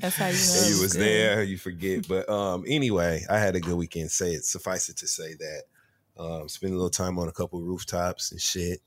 That's 0.01 0.15
how 0.17 0.27
you 0.27 0.33
know. 0.33 0.67
it 0.67 0.75
you 0.75 0.81
was 0.81 0.93
good. 0.93 1.01
there, 1.01 1.43
you 1.43 1.57
forget. 1.57 2.07
But 2.07 2.29
um, 2.29 2.65
anyway, 2.67 3.23
I 3.29 3.39
had 3.39 3.55
a 3.55 3.59
good 3.59 3.75
weekend. 3.77 4.11
Say 4.11 4.31
it. 4.31 4.43
Suffice 4.45 4.89
it 4.89 4.97
to 4.97 5.07
say 5.07 5.33
that. 5.35 5.63
Um, 6.21 6.49
spent 6.49 6.73
a 6.73 6.75
little 6.75 6.89
time 6.89 7.17
on 7.17 7.27
a 7.29 7.31
couple 7.31 7.61
rooftops 7.61 8.31
and 8.31 8.41
shit. 8.41 8.81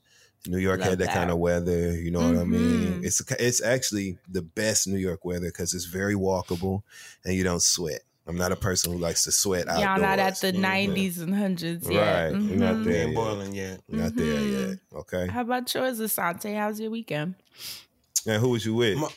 New 0.47 0.59
York 0.59 0.79
Love 0.81 0.89
had 0.89 0.99
that, 0.99 1.05
that. 1.07 1.15
kind 1.15 1.31
of 1.31 1.39
weather. 1.39 1.91
You 1.99 2.11
know 2.11 2.19
what 2.19 2.37
I 2.39 2.43
mean? 2.43 3.01
Mhm. 3.01 3.03
It's 3.05 3.19
it's 3.39 3.63
actually 3.63 4.19
the 4.29 4.43
best 4.43 4.87
New 4.87 4.99
York 4.99 5.25
weather 5.25 5.47
because 5.47 5.73
it's 5.73 5.85
very 5.85 6.13
walkable 6.13 6.83
and 7.25 7.33
you 7.33 7.43
don't 7.43 7.63
sweat. 7.63 8.01
I'm 8.27 8.37
not 8.37 8.51
a 8.51 8.55
person 8.55 8.91
who 8.91 8.97
likes 8.97 9.23
to 9.25 9.31
sweat 9.31 9.67
outdoors. 9.67 9.81
Y'all 9.85 9.99
not 10.01 10.17
at 10.19 10.35
the 10.41 10.51
Mhm. 10.51 10.59
90s 10.59 11.19
and 11.19 11.35
hundreds 11.35 11.87
yet. 11.89 12.31
Right. 12.31 12.31
We're 12.33 12.55
not 12.55 12.83
there. 12.83 13.05
Yet. 13.07 13.15
boiling 13.15 13.53
yet. 13.53 13.81
We're 13.87 14.01
not 14.03 14.15
there 14.15 14.25
Mhm. 14.25 14.69
yet. 14.69 14.79
Okay. 14.99 15.27
How 15.27 15.41
about 15.41 15.73
yours, 15.73 15.99
Asante? 15.99 16.55
How's 16.57 16.79
your 16.79 16.89
weekend? 16.89 17.35
And 18.25 18.41
who 18.41 18.49
was 18.49 18.65
you 18.65 18.73
with? 18.73 18.97
My- 18.97 19.09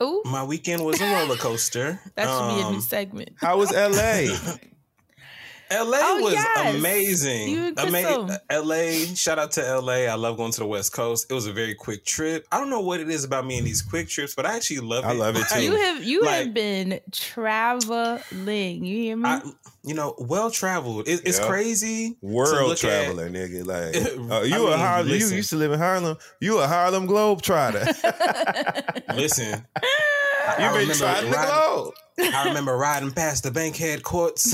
Oh, 0.00 0.22
My 0.24 0.44
weekend 0.44 0.84
was 0.84 1.00
a 1.00 1.12
roller 1.12 1.36
coaster. 1.36 2.00
that 2.14 2.26
should 2.28 2.54
be 2.56 2.60
a 2.62 2.70
new 2.70 2.76
Um, 2.76 2.80
segment. 2.80 3.30
How 3.36 3.58
was 3.58 3.72
LA? 3.72 4.28
LA 5.70 5.98
Oh, 6.00 6.20
was 6.22 6.32
yes. 6.34 6.74
amazing. 6.76 7.48
You 7.50 7.64
and 7.66 7.78
Ama- 7.78 8.40
LA, 8.50 9.14
shout 9.14 9.38
out 9.38 9.52
to 9.52 9.60
LA. 9.80 10.06
I 10.06 10.14
love 10.14 10.36
going 10.36 10.52
to 10.52 10.60
the 10.60 10.66
West 10.66 10.92
Coast. 10.92 11.26
It 11.30 11.34
was 11.34 11.46
a 11.46 11.52
very 11.52 11.74
quick 11.74 12.04
trip. 12.04 12.46
I 12.50 12.58
don't 12.58 12.70
know 12.70 12.80
what 12.80 13.00
it 13.00 13.08
is 13.10 13.24
about 13.24 13.46
me 13.46 13.58
and 13.58 13.66
these 13.66 13.82
quick 13.82 14.08
trips, 14.08 14.34
but 14.34 14.46
I 14.46 14.56
actually 14.56 14.80
love 14.80 15.04
it. 15.04 15.08
I 15.08 15.12
love 15.12 15.36
it 15.36 15.44
too. 15.52 15.62
You 15.62 15.76
have 15.76 16.02
you 16.04 16.22
have 16.24 16.54
been 16.54 17.00
traveling. 17.12 18.84
You 18.84 18.96
hear 18.96 19.16
me? 19.16 19.28
I, 19.28 19.42
you 19.84 19.94
know, 19.94 20.14
well 20.18 20.50
traveled. 20.50 21.08
It, 21.08 21.22
it's 21.24 21.38
Yeah. 21.38 21.46
crazy. 21.46 22.16
World 22.20 22.68
look 22.68 22.72
at- 22.72 22.78
traveler, 22.78 23.30
nigga. 23.30 23.64
Like, 23.64 23.96
uh, 24.30 24.42
you 24.42 24.66
a 24.66 24.70
mean, 24.70 24.78
Harlem? 24.78 25.08
You 25.08 25.14
used 25.26 25.50
to 25.50 25.56
live 25.56 25.72
in 25.72 25.78
Harlem. 25.78 26.16
You 26.40 26.58
a 26.58 26.66
Harlem 26.66 27.06
Globetrotter. 27.06 27.84
Listen, 29.16 29.64
I 29.76 30.07
You've 30.58 30.72
been 30.72 30.80
remember 30.80 30.94
trotting 30.94 31.30
the 31.30 31.36
riding- 31.36 31.92
I 32.20 32.44
remember 32.48 32.76
riding 32.76 33.12
past 33.12 33.44
the 33.44 33.52
Bankhead 33.52 34.02
courts, 34.02 34.50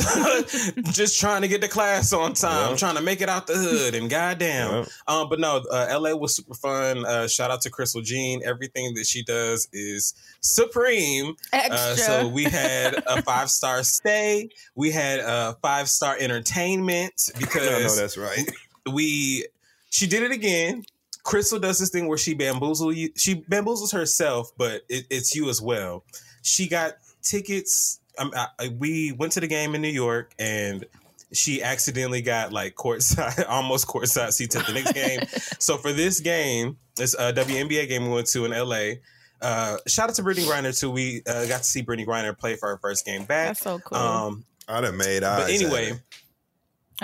just 0.92 1.18
trying 1.18 1.40
to 1.40 1.48
get 1.48 1.62
to 1.62 1.68
class 1.68 2.12
on 2.12 2.34
time, 2.34 2.72
Yeah. 2.72 2.76
trying 2.76 2.96
to 2.96 3.00
make 3.00 3.22
it 3.22 3.30
out 3.30 3.46
the 3.46 3.54
hood, 3.54 3.94
and 3.94 4.10
goddamn. 4.10 4.70
Yeah. 4.70 4.84
Um, 5.08 5.30
but 5.30 5.40
no, 5.40 5.62
uh, 5.72 5.86
LA 5.98 6.14
was 6.14 6.36
super 6.36 6.52
fun. 6.52 7.06
Uh, 7.06 7.26
shout 7.26 7.50
out 7.50 7.62
to 7.62 7.70
Crystal 7.70 8.02
Jean. 8.02 8.42
Everything 8.44 8.92
that 8.96 9.06
she 9.06 9.22
does 9.22 9.66
is 9.72 10.12
supreme. 10.40 11.36
Extra. 11.54 11.74
Uh, 11.74 11.96
so 11.96 12.28
we 12.28 12.44
had 12.44 13.02
a 13.06 13.22
five 13.22 13.48
star 13.48 13.82
stay. 13.82 14.50
We 14.74 14.90
had 14.90 15.20
a 15.20 15.56
five 15.62 15.88
star 15.88 16.16
entertainment 16.20 17.30
I 17.34 17.38
know 17.38 17.46
because 17.46 17.96
that's 17.96 18.18
right. 18.18 18.46
we 18.92 19.46
she 19.88 20.06
did 20.06 20.22
it 20.22 20.32
again. 20.32 20.84
Crystal 21.24 21.58
does 21.58 21.78
this 21.78 21.90
thing 21.90 22.06
where 22.06 22.18
she 22.18 22.34
bamboozle 22.34 22.92
you. 22.92 23.10
She 23.16 23.34
bamboozles 23.34 23.92
herself, 23.92 24.52
but 24.56 24.82
it, 24.88 25.06
it's 25.10 25.34
you 25.34 25.48
as 25.48 25.60
well. 25.60 26.04
She 26.42 26.68
got 26.68 26.92
tickets. 27.22 27.98
Um, 28.18 28.30
I, 28.36 28.46
I- 28.60 28.68
we 28.78 29.12
went 29.12 29.32
to 29.32 29.40
the 29.40 29.46
game 29.48 29.74
in 29.74 29.82
New 29.82 29.88
York, 29.88 30.32
and 30.38 30.84
she 31.32 31.62
accidentally 31.62 32.22
got 32.22 32.52
like 32.52 32.74
courtside, 32.76 33.44
almost 33.48 33.86
courtside 33.88 34.32
seats 34.32 34.54
at 34.54 34.66
the 34.66 34.72
next 34.74 34.92
game. 34.92 35.20
so 35.58 35.76
for 35.78 35.92
this 35.92 36.20
game, 36.20 36.76
this 36.96 37.16
uh, 37.18 37.32
WNBA 37.32 37.88
game 37.88 38.04
we 38.04 38.10
went 38.10 38.26
to 38.28 38.44
in 38.44 38.52
LA. 38.52 39.00
Uh, 39.42 39.78
shout 39.86 40.08
out 40.08 40.14
to 40.14 40.22
Brittney 40.22 40.46
Griner 40.46 40.78
too. 40.78 40.90
We 40.90 41.22
uh, 41.26 41.46
got 41.46 41.58
to 41.58 41.64
see 41.64 41.82
Brittney 41.82 42.06
Griner 42.06 42.38
play 42.38 42.56
for 42.56 42.68
her 42.68 42.78
first 42.78 43.04
game 43.04 43.24
back. 43.24 43.48
That's 43.48 43.60
so 43.62 43.78
cool. 43.80 43.98
Um, 43.98 44.44
I 44.68 44.80
done 44.80 44.96
made 44.96 45.22
eyes. 45.24 45.42
but 45.44 45.50
anyway, 45.50 45.90
her. 45.90 46.00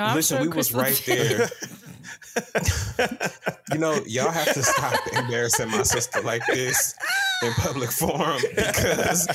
Oh, 0.00 0.04
I'm 0.04 0.16
listen, 0.16 0.38
sure 0.38 0.50
we 0.50 0.57
was 0.57 0.73
right 0.73 1.02
there. 1.07 1.50
you 3.73 3.78
know, 3.78 4.00
y'all 4.07 4.30
have 4.30 4.54
to 4.54 4.62
stop 4.62 4.99
embarrassing 5.12 5.71
my 5.71 5.83
sister 5.83 6.23
like 6.23 6.40
this 6.47 6.95
in 7.42 7.52
public 7.52 7.90
forum 7.90 8.40
because 8.57 9.28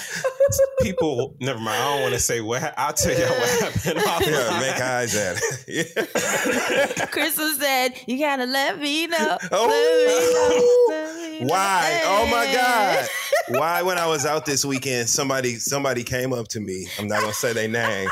people. 0.82 1.36
Never 1.40 1.60
mind. 1.60 1.82
I 1.82 1.94
don't 1.94 2.02
want 2.02 2.14
to 2.16 2.20
say 2.20 2.42
what. 2.42 2.74
I'll 2.78 2.94
tell 2.94 3.12
y'all 3.18 3.30
what 3.30 3.50
happened. 3.62 3.84
yeah, 3.86 4.02
offline. 4.02 4.60
make 4.60 4.82
eyes 4.82 5.16
at 5.16 5.38
her. 5.38 5.42
Yeah. 5.68 7.06
Crystal 7.08 7.52
said, 7.54 7.94
"You 8.08 8.18
gotta 8.18 8.46
let 8.46 8.80
me 8.80 9.06
know." 9.06 9.38
Oh. 9.52 10.88
Let 10.90 11.16
me 11.16 11.40
know. 11.42 11.48
Why? 11.48 12.02
Oh 12.06 12.26
my 12.26 12.52
God. 12.52 13.08
Why 13.50 13.82
when 13.84 13.98
I 14.00 14.08
was 14.08 14.26
out 14.26 14.46
this 14.46 14.66
weekend, 14.66 15.10
somebody 15.10 15.56
somebody 15.56 16.04
came 16.04 16.34
up 16.34 16.48
to 16.50 16.60
me. 16.60 16.88
I'm 16.98 17.08
not 17.08 17.22
gonna 17.22 17.34
say 17.34 17.54
their 17.54 17.68
name. 17.68 18.10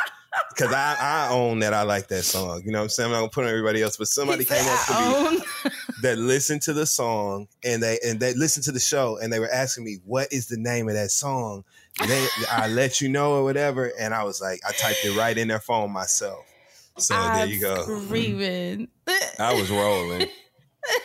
Because 0.50 0.74
I, 0.74 0.96
I 1.00 1.30
own 1.32 1.60
that 1.60 1.74
I 1.74 1.84
like 1.84 2.08
that 2.08 2.24
song. 2.24 2.62
You 2.66 2.72
know 2.72 2.80
what 2.80 2.84
I'm 2.84 2.90
saying? 2.90 3.08
I'm 3.08 3.12
not 3.12 3.20
gonna 3.20 3.30
put 3.30 3.44
on 3.46 3.50
everybody 3.52 3.82
else, 3.82 3.98
but 3.98 4.08
somebody 4.08 4.46
came 4.46 4.66
up 4.68 4.86
to 4.88 4.94
me 5.64 5.72
that 6.02 6.18
listened 6.18 6.62
to 6.64 6.74
the 6.74 6.86
song 6.86 7.48
and 7.64 7.82
they 7.84 8.00
and 8.06 8.20
they 8.20 8.34
listened 8.34 8.64
to 8.66 8.72
the 8.72 8.80
show 8.80 9.18
and 9.22 9.32
they 9.32 9.40
were 9.40 9.50
asking 9.52 9.84
me 9.84 10.00
what 10.06 10.32
is 10.32 10.48
the 10.48 10.58
name 10.58 10.88
of 10.88 10.96
that 10.96 11.12
song. 11.12 11.64
They 12.08 12.28
I 12.52 12.68
let 12.68 13.00
you 13.02 13.10
know 13.10 13.34
or 13.34 13.44
whatever, 13.44 13.92
and 14.00 14.14
I 14.14 14.24
was 14.24 14.42
like, 14.42 14.60
I 14.68 14.72
typed 14.72 15.06
it 15.06 15.16
right 15.16 15.38
in 15.38 15.48
their 15.48 15.60
phone 15.60 15.92
myself. 15.92 16.44
So 16.98 17.14
there 17.14 17.46
you 17.46 17.60
go. 17.60 17.84
Screaming. 17.84 18.88
I 19.40 19.54
was 19.54 19.70
rolling. 19.70 20.28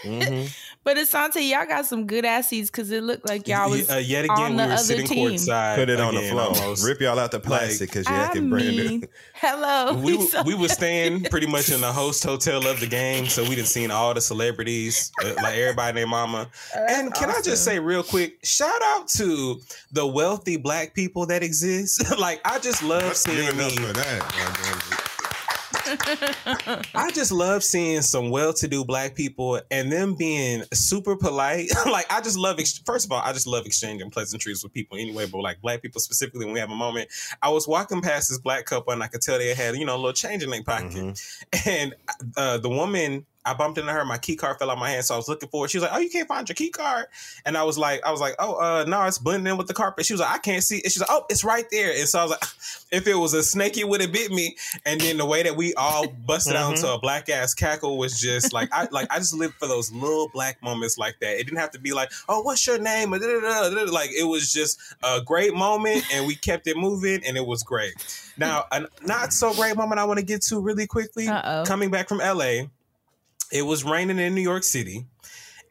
Mhm. 0.05 0.51
But 0.89 0.97
Asante, 0.97 1.47
y'all 1.47 1.67
got 1.67 1.85
some 1.85 2.07
good 2.07 2.25
ass 2.25 2.49
seats 2.49 2.71
because 2.71 2.91
it 2.91 3.03
looked 3.03 3.29
like 3.29 3.47
y'all 3.47 3.69
was 3.69 3.91
uh, 3.91 3.97
yet 3.97 4.27
on 4.31 4.57
the 4.57 4.63
we 4.63 4.69
were 4.69 4.73
other 4.73 4.77
sitting 4.79 5.07
team. 5.07 5.29
courtside. 5.33 5.75
Put 5.77 5.91
it 5.91 6.01
on 6.01 6.15
the 6.15 6.23
floor. 6.23 6.45
almost. 6.45 6.83
Rip 6.83 7.03
y'all 7.03 7.19
out 7.19 7.31
the 7.31 7.41
plastic 7.41 7.91
because 7.91 8.09
you 8.09 8.15
I 8.15 8.21
acting 8.21 8.49
brand 8.49 8.75
new. 8.75 9.03
hello. 9.35 9.93
we 10.03 10.19
so- 10.29 10.45
we 10.45 10.55
were 10.55 10.69
staying 10.69 11.25
pretty 11.25 11.47
much 11.47 11.71
in 11.71 11.83
the 11.83 11.93
host 11.93 12.25
hotel 12.25 12.67
of 12.67 12.81
the 12.81 12.87
game, 12.87 13.27
so 13.27 13.43
we 13.43 13.51
didn't 13.51 13.67
seen 13.69 13.91
all 13.91 14.15
the 14.15 14.23
celebrities, 14.23 15.13
uh, 15.23 15.35
like 15.43 15.57
everybody 15.59 15.97
named 15.97 16.09
Mama. 16.09 16.49
And 16.75 17.13
can 17.13 17.29
I 17.29 17.43
just 17.43 17.65
say 17.65 17.79
real 17.79 18.03
quick, 18.03 18.39
shout 18.43 18.81
out 18.83 19.09
to 19.09 19.61
the 19.93 20.07
wealthy 20.07 20.57
black 20.57 20.95
people 20.95 21.27
that 21.27 21.43
exist. 21.43 22.03
like 22.19 22.41
I 22.47 22.61
just 22.61 22.83
love 22.83 23.15
seeing 23.15 23.45
Give 23.45 23.61
it 23.61 23.61
up 23.61 24.89
me. 24.89 24.97
I 25.75 27.11
just 27.15 27.33
love 27.33 27.63
seeing 27.63 28.03
some 28.03 28.31
well-to-do 28.31 28.85
black 28.85 29.15
people 29.15 29.61
and 29.71 29.91
them 29.91 30.15
being 30.15 30.63
super 30.73 31.17
polite. 31.17 31.71
like 31.87 32.07
I 32.11 32.21
just 32.21 32.39
love. 32.39 32.59
Ex- 32.59 32.79
First 32.79 33.07
of 33.07 33.13
all, 33.13 33.21
I 33.23 33.33
just 33.33 33.47
love 33.47 33.67
exchanging 33.67 34.11
pleasantries 34.11 34.63
with 34.63 34.73
people 34.73 34.99
anyway. 34.99 35.27
But 35.27 35.41
like 35.41 35.61
black 35.61 35.83
people 35.83 36.01
specifically, 36.01 36.45
when 36.45 36.55
we 36.55 36.61
have 36.61 36.71
a 36.71 36.77
moment, 36.77 37.09
I 37.43 37.51
was 37.51 37.69
walking 37.69 38.01
past 38.01 38.29
this 38.29 38.39
black 38.39 38.65
couple 38.65 38.93
and 38.93 39.03
I 39.03 39.09
could 39.09 39.21
tell 39.21 39.39
they 39.39 39.55
had 39.55 39.77
you 39.77 39.85
know 39.85 39.95
a 39.95 39.99
little 39.99 40.13
change 40.13 40.43
in 40.43 40.51
their 40.51 40.63
pocket, 40.63 41.21
and 41.67 41.95
uh, 42.37 42.59
the 42.59 42.69
woman. 42.71 43.27
I 43.49 43.55
bumped 43.55 43.79
into 43.79 43.93
her. 43.93 44.05
My 44.05 44.19
key 44.19 44.37
card 44.37 44.59
fell 44.59 44.71
out 44.71 44.79
my 44.79 44.91
hand, 44.91 45.05
so 45.05 45.15
I 45.15 45.17
was 45.17 45.29
looking 45.29 45.49
for 45.49 45.65
it. 45.65 45.71
She 45.71 45.79
was 45.79 45.83
like, 45.83 45.93
"Oh, 45.95 45.99
you 45.99 46.11
can't 46.11 46.29
find 46.29 46.49
your 46.49 46.55
key 46.55 46.71
card," 46.71 47.07
and 47.47 47.57
I 47.57 47.63
was 47.63 47.79
like, 47.79 48.05
"I 48.05 48.11
was 48.11 48.21
like, 48.21 48.35
oh, 48.39 48.55
uh, 48.55 48.85
no, 48.87 49.03
it's 49.05 49.19
blending 49.19 49.51
in 49.51 49.57
with 49.57 49.67
the 49.67 49.75
carpet." 49.75 50.07
She 50.07 50.13
was 50.13 50.21
like, 50.21 50.31
"I 50.31 50.39
can't 50.39 50.63
see." 50.63 50.79
it. 50.79 50.93
She's 50.93 51.01
like, 51.01 51.11
"Oh, 51.11 51.25
it's 51.31 51.45
right 51.45 51.65
there." 51.71 51.93
And 51.93 52.09
so 52.09 52.19
I 52.19 52.23
was 52.23 52.31
like, 52.33 52.43
"If 52.93 53.07
it 53.07 53.15
was 53.15 53.35
a 53.35 53.43
snake, 53.43 53.77
it 53.77 53.89
would 53.89 54.01
have 54.01 54.13
bit 54.13 54.31
me." 54.31 54.57
And 54.85 55.01
then 55.01 55.17
the 55.17 55.27
way 55.27 55.43
that 55.43 55.57
we 55.57 55.75
all 55.75 56.07
busted 56.09 56.57
out 56.57 56.75
into 56.75 56.93
a 56.93 56.99
black 56.99 57.29
ass 57.29 57.55
cackle 57.55 57.99
was 57.99 58.21
just 58.21 58.53
like 58.53 58.69
I 58.73 58.89
like 58.91 59.07
I 59.11 59.19
just 59.19 59.35
lived 59.35 59.55
for 59.55 59.67
those 59.67 59.91
little 59.93 60.29
black 60.29 60.63
moments 60.63 60.99
like 60.99 61.19
that. 61.21 61.39
It 61.39 61.45
didn't 61.45 61.59
have 61.59 61.73
to 61.73 61.81
be 61.81 61.93
like, 61.93 62.11
"Oh, 62.29 62.43
what's 62.43 62.67
your 62.67 62.79
name?" 62.79 63.11
Like 63.11 64.11
it 64.11 64.27
was 64.27 64.53
just 64.53 64.79
a 65.03 65.21
great 65.21 65.55
moment, 65.55 66.05
and 66.13 66.27
we 66.27 66.35
kept 66.35 66.67
it 66.67 66.77
moving, 66.77 67.25
and 67.25 67.37
it 67.37 67.47
was 67.47 67.63
great. 67.63 67.95
Now, 68.37 68.65
a 68.71 68.87
not 69.03 69.33
so 69.33 69.53
great 69.55 69.77
moment 69.77 70.01
I 70.01 70.05
want 70.05 70.19
to 70.21 70.25
get 70.25 70.43
to 70.43 70.61
really 70.61 70.87
quickly. 70.87 71.29
Uh-oh. 71.29 71.65
Coming 71.67 71.91
back 71.91 72.09
from 72.09 72.19
LA, 72.19 72.69
it 73.53 73.63
was 73.63 73.85
raining 73.85 74.19
in 74.19 74.35
New 74.35 74.43
York 74.43 74.63
City. 74.63 75.07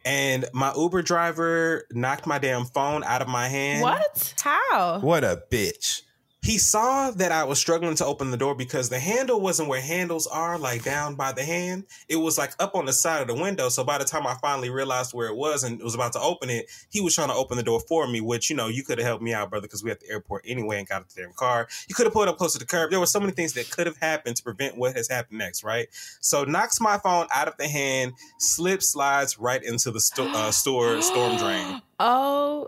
And 0.06 0.46
my 0.54 0.74
Uber 0.76 1.02
driver 1.02 1.86
knocked 1.92 2.26
my 2.26 2.40
damn 2.40 2.66
phone 2.66 3.04
out 3.04 3.22
of 3.22 3.28
my 3.28 3.48
hand. 3.50 3.82
what? 3.82 4.34
How? 4.42 5.00
What 5.02 5.24
a 5.24 5.42
bitch. 5.52 6.02
He 6.48 6.58
saw 6.58 7.12
that 7.12 7.34
I 7.34 7.44
was 7.44 7.60
struggling 7.60 7.96
to 7.96 8.06
open 8.06 8.32
the 8.32 8.38
door 8.38 8.56
because 8.56 8.88
the 8.88 9.00
handle 9.00 9.42
wasn't 9.42 9.68
where 9.68 9.82
handles 9.82 10.28
are, 10.28 10.58
like 10.58 10.82
down 10.82 11.16
by 11.16 11.34
the 11.34 11.44
hand. 11.44 11.84
It 12.08 12.16
was 12.16 12.38
like 12.38 12.54
up 12.58 12.74
on 12.74 12.86
the 12.86 12.94
side 12.94 13.22
of 13.22 13.28
the 13.28 13.34
window. 13.34 13.68
So 13.68 13.84
by 13.84 13.98
the 13.98 14.06
time 14.06 14.26
I 14.26 14.36
finally 14.36 14.70
realized 14.70 15.14
where 15.14 15.28
it 15.28 15.36
was 15.36 15.66
and 15.66 15.82
was 15.82 15.94
about 15.94 16.14
to 16.14 16.22
open 16.22 16.50
it, 16.50 16.68
he 16.90 17.02
was 17.02 17.14
trying 17.14 17.28
to 17.28 17.34
open 17.34 17.58
the 17.58 17.64
door 17.64 17.82
for 17.82 18.08
me, 18.08 18.22
which, 18.22 18.50
you 18.50 18.56
know, 18.56 18.70
you 18.70 18.86
could 18.86 18.98
have 18.98 19.06
helped 19.06 19.24
me 19.24 19.34
out, 19.34 19.50
brother, 19.50 19.68
because 19.68 19.84
we 19.84 19.92
at 19.92 20.00
the 20.00 20.10
airport 20.10 20.46
anyway 20.48 20.80
and 20.80 20.88
got 20.88 21.10
the 21.10 21.22
damn 21.22 21.34
car. 21.34 21.68
You 21.90 21.96
could 21.96 22.06
have 22.06 22.14
pulled 22.14 22.30
up 22.30 22.38
close 22.38 22.54
to 22.54 22.60
the 22.60 22.66
curb. 22.66 22.92
There 22.92 23.00
were 23.02 23.08
so 23.08 23.20
many 23.20 23.34
things 23.34 23.52
that 23.52 23.70
could 23.70 23.86
have 23.86 23.98
happened 23.98 24.38
to 24.38 24.44
prevent 24.44 24.78
what 24.78 24.96
has 24.96 25.10
happened 25.10 25.40
next, 25.40 25.66
right? 25.66 25.90
So 26.22 26.46
knocks 26.46 26.80
my 26.80 26.98
phone 26.98 27.28
out 27.34 27.50
of 27.50 27.58
the 27.58 27.68
hand, 27.68 28.14
slip 28.40 28.82
slides 28.82 29.38
right 29.38 29.62
into 29.62 29.92
the 29.92 30.00
sto- 30.00 30.32
uh, 30.32 30.52
store 30.52 31.02
storm 31.02 31.36
drain. 31.36 31.82
Oh, 32.00 32.68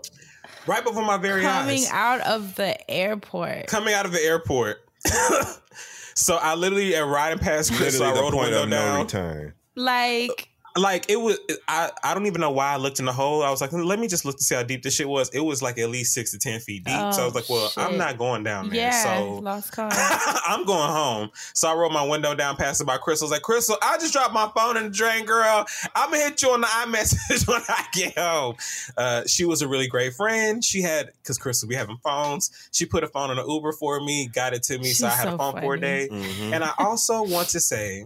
Right 0.70 0.84
before 0.84 1.02
my 1.02 1.16
very 1.16 1.42
coming 1.42 1.78
eyes. 1.78 1.88
Coming 1.88 2.00
out 2.00 2.20
of 2.20 2.54
the 2.54 2.88
airport. 2.88 3.66
coming 3.66 3.92
out 3.92 4.06
of 4.06 4.12
the 4.12 4.20
airport. 4.20 4.78
so 6.14 6.36
I 6.36 6.54
literally 6.54 6.94
am 6.94 7.08
riding 7.08 7.40
past 7.40 7.72
Chris. 7.72 7.98
So 7.98 8.04
I 8.04 8.14
the 8.14 8.20
rolled 8.20 8.34
the 8.34 8.36
point 8.36 8.50
window 8.50 8.62
of 8.62 8.68
no 8.68 8.76
down. 8.76 9.00
return. 9.00 9.54
Like, 9.74 10.49
like 10.76 11.10
it 11.10 11.16
was 11.20 11.38
I, 11.68 11.90
I 12.04 12.14
don't 12.14 12.26
even 12.26 12.40
know 12.40 12.50
why 12.50 12.72
I 12.72 12.76
looked 12.76 12.98
in 13.00 13.04
the 13.04 13.12
hole. 13.12 13.42
I 13.42 13.50
was 13.50 13.60
like, 13.60 13.72
let 13.72 13.98
me 13.98 14.06
just 14.08 14.24
look 14.24 14.36
to 14.38 14.44
see 14.44 14.54
how 14.54 14.62
deep 14.62 14.82
this 14.82 14.94
shit 14.94 15.08
was. 15.08 15.28
It 15.30 15.40
was 15.40 15.62
like 15.62 15.78
at 15.78 15.90
least 15.90 16.14
six 16.14 16.30
to 16.32 16.38
ten 16.38 16.60
feet 16.60 16.84
deep. 16.84 16.94
so 16.94 16.98
I 16.98 17.06
was 17.06 17.18
Oh, 17.18 17.28
like, 17.34 17.48
well, 17.48 17.72
I'm 17.76 17.96
not 17.98 18.18
going 18.18 18.44
down 18.44 18.68
there. 18.68 18.78
yeah, 18.78 19.02
So 19.04 19.34
lost 19.38 19.72
cause. 19.76 19.92
I'm 20.46 20.64
going 20.64 20.90
home. 20.90 21.30
So 21.54 21.68
I 21.68 21.74
rolled 21.74 21.92
my 21.92 22.06
window 22.06 22.34
down, 22.34 22.56
passed 22.56 22.80
it 22.80 22.84
by 22.86 22.98
Crystal. 22.98 23.26
I 23.26 23.28
was 23.28 23.32
like, 23.32 23.42
Crystal, 23.42 23.76
I 23.82 23.98
just 23.98 24.12
dropped 24.12 24.32
my 24.34 24.50
phone 24.56 24.76
in 24.76 24.84
the 24.84 24.90
drain, 24.90 25.24
girl. 25.24 25.66
I'm 25.94 26.10
gonna 26.10 26.22
hit 26.24 26.42
you 26.42 26.50
on 26.50 26.60
the 26.60 26.66
iMessage 26.66 27.48
when 27.48 27.62
I 27.68 27.84
get 27.92 28.18
home. 28.18 28.54
Uh, 28.96 29.22
she 29.26 29.44
was 29.44 29.62
a 29.62 29.68
really 29.68 29.88
great 29.88 30.14
friend. 30.14 30.64
She 30.64 30.82
had 30.82 31.10
because 31.22 31.38
Crystal 31.38 31.68
be 31.68 31.74
having 31.74 31.96
phones. 32.04 32.50
She 32.72 32.86
put 32.86 33.02
a 33.04 33.08
phone 33.08 33.30
on 33.30 33.38
an 33.38 33.48
Uber 33.48 33.72
for 33.72 34.00
me, 34.00 34.28
got 34.32 34.52
it 34.54 34.62
to 34.64 34.78
me, 34.78 34.90
so 34.90 35.06
I 35.06 35.10
She's 35.10 35.18
had 35.18 35.28
a 35.28 35.30
so 35.32 35.38
phone 35.38 35.52
for 35.52 35.58
a 35.74 35.78
funny. 35.78 35.80
day. 35.80 36.08
Mhm. 36.10 36.52
And 36.54 36.64
I 36.64 36.72
also 36.78 37.22
want 37.22 37.48
to 37.50 37.60
say, 37.60 38.04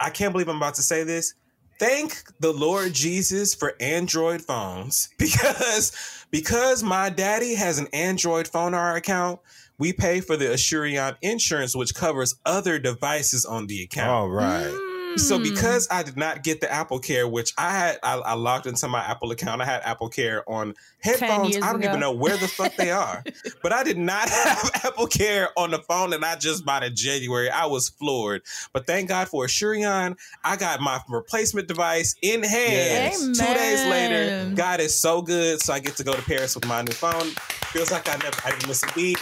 I 0.00 0.10
can't 0.10 0.32
believe 0.32 0.48
I'm 0.48 0.56
about 0.56 0.74
to 0.74 0.82
say 0.82 1.04
this. 1.04 1.34
Thank 1.78 2.24
the 2.40 2.52
Lord 2.52 2.92
Jesus 2.92 3.54
for 3.54 3.74
Android 3.80 4.42
phones 4.42 5.08
because 5.18 6.24
because 6.30 6.82
my 6.82 7.08
daddy 7.08 7.54
has 7.54 7.78
an 7.78 7.86
Android 7.92 8.48
phone 8.48 8.74
on 8.74 8.80
our 8.80 8.96
account. 8.96 9.40
We 9.78 9.92
pay 9.92 10.20
for 10.20 10.36
the 10.36 10.46
Asurion 10.46 11.16
insurance, 11.22 11.76
which 11.76 11.94
covers 11.94 12.34
other 12.44 12.80
devices 12.80 13.44
on 13.44 13.68
the 13.68 13.84
account. 13.84 14.10
All 14.10 14.28
right. 14.28 14.66
Mm. 14.66 14.87
So 15.16 15.38
Mm. 15.38 15.42
because 15.42 15.88
I 15.90 16.02
did 16.02 16.16
not 16.16 16.42
get 16.42 16.60
the 16.60 16.70
Apple 16.70 16.98
Care, 16.98 17.26
which 17.26 17.52
I 17.58 17.70
had, 17.70 17.98
I, 18.02 18.14
I 18.18 18.34
logged 18.34 18.66
into 18.66 18.86
my 18.88 19.00
Apple 19.00 19.30
account. 19.30 19.60
I 19.62 19.64
had 19.64 19.82
Apple 19.84 20.08
Care 20.08 20.48
on 20.48 20.74
headphones. 21.00 21.56
I 21.56 21.60
don't 21.72 21.76
ago. 21.76 21.88
even 21.88 22.00
know 22.00 22.12
where 22.12 22.36
the 22.36 22.48
fuck 22.48 22.74
they 22.76 22.90
are, 22.90 23.24
but 23.62 23.72
I 23.72 23.82
did 23.82 23.98
not 23.98 24.28
have 24.28 24.70
Apple 24.84 25.06
Care 25.06 25.48
on 25.56 25.70
the 25.70 25.78
phone 25.78 26.10
that 26.10 26.22
I 26.22 26.36
just 26.36 26.64
bought 26.64 26.82
in 26.84 26.94
January. 26.94 27.50
I 27.50 27.66
was 27.66 27.88
floored, 27.88 28.42
but 28.72 28.86
thank 28.86 29.08
God 29.08 29.28
for 29.28 29.46
Asurion. 29.46 30.16
I 30.44 30.56
got 30.56 30.80
my 30.80 31.00
replacement 31.08 31.68
device 31.68 32.14
in 32.22 32.42
hand. 32.42 32.72
Yes. 32.72 33.20
Two 33.20 33.54
days 33.54 33.84
later, 33.86 34.52
God 34.54 34.80
is 34.80 34.94
so 34.94 35.22
good. 35.22 35.60
So 35.62 35.72
I 35.72 35.78
get 35.80 35.96
to 35.96 36.04
go 36.04 36.12
to 36.12 36.22
Paris 36.22 36.54
with 36.54 36.66
my 36.66 36.82
new 36.82 36.92
phone. 36.92 37.28
Feels 37.72 37.90
like 37.90 38.08
I 38.08 38.16
never, 38.22 38.36
I 38.44 38.50
didn't 38.50 38.68
miss 38.68 38.82
a 38.82 38.92
beat. 38.94 39.18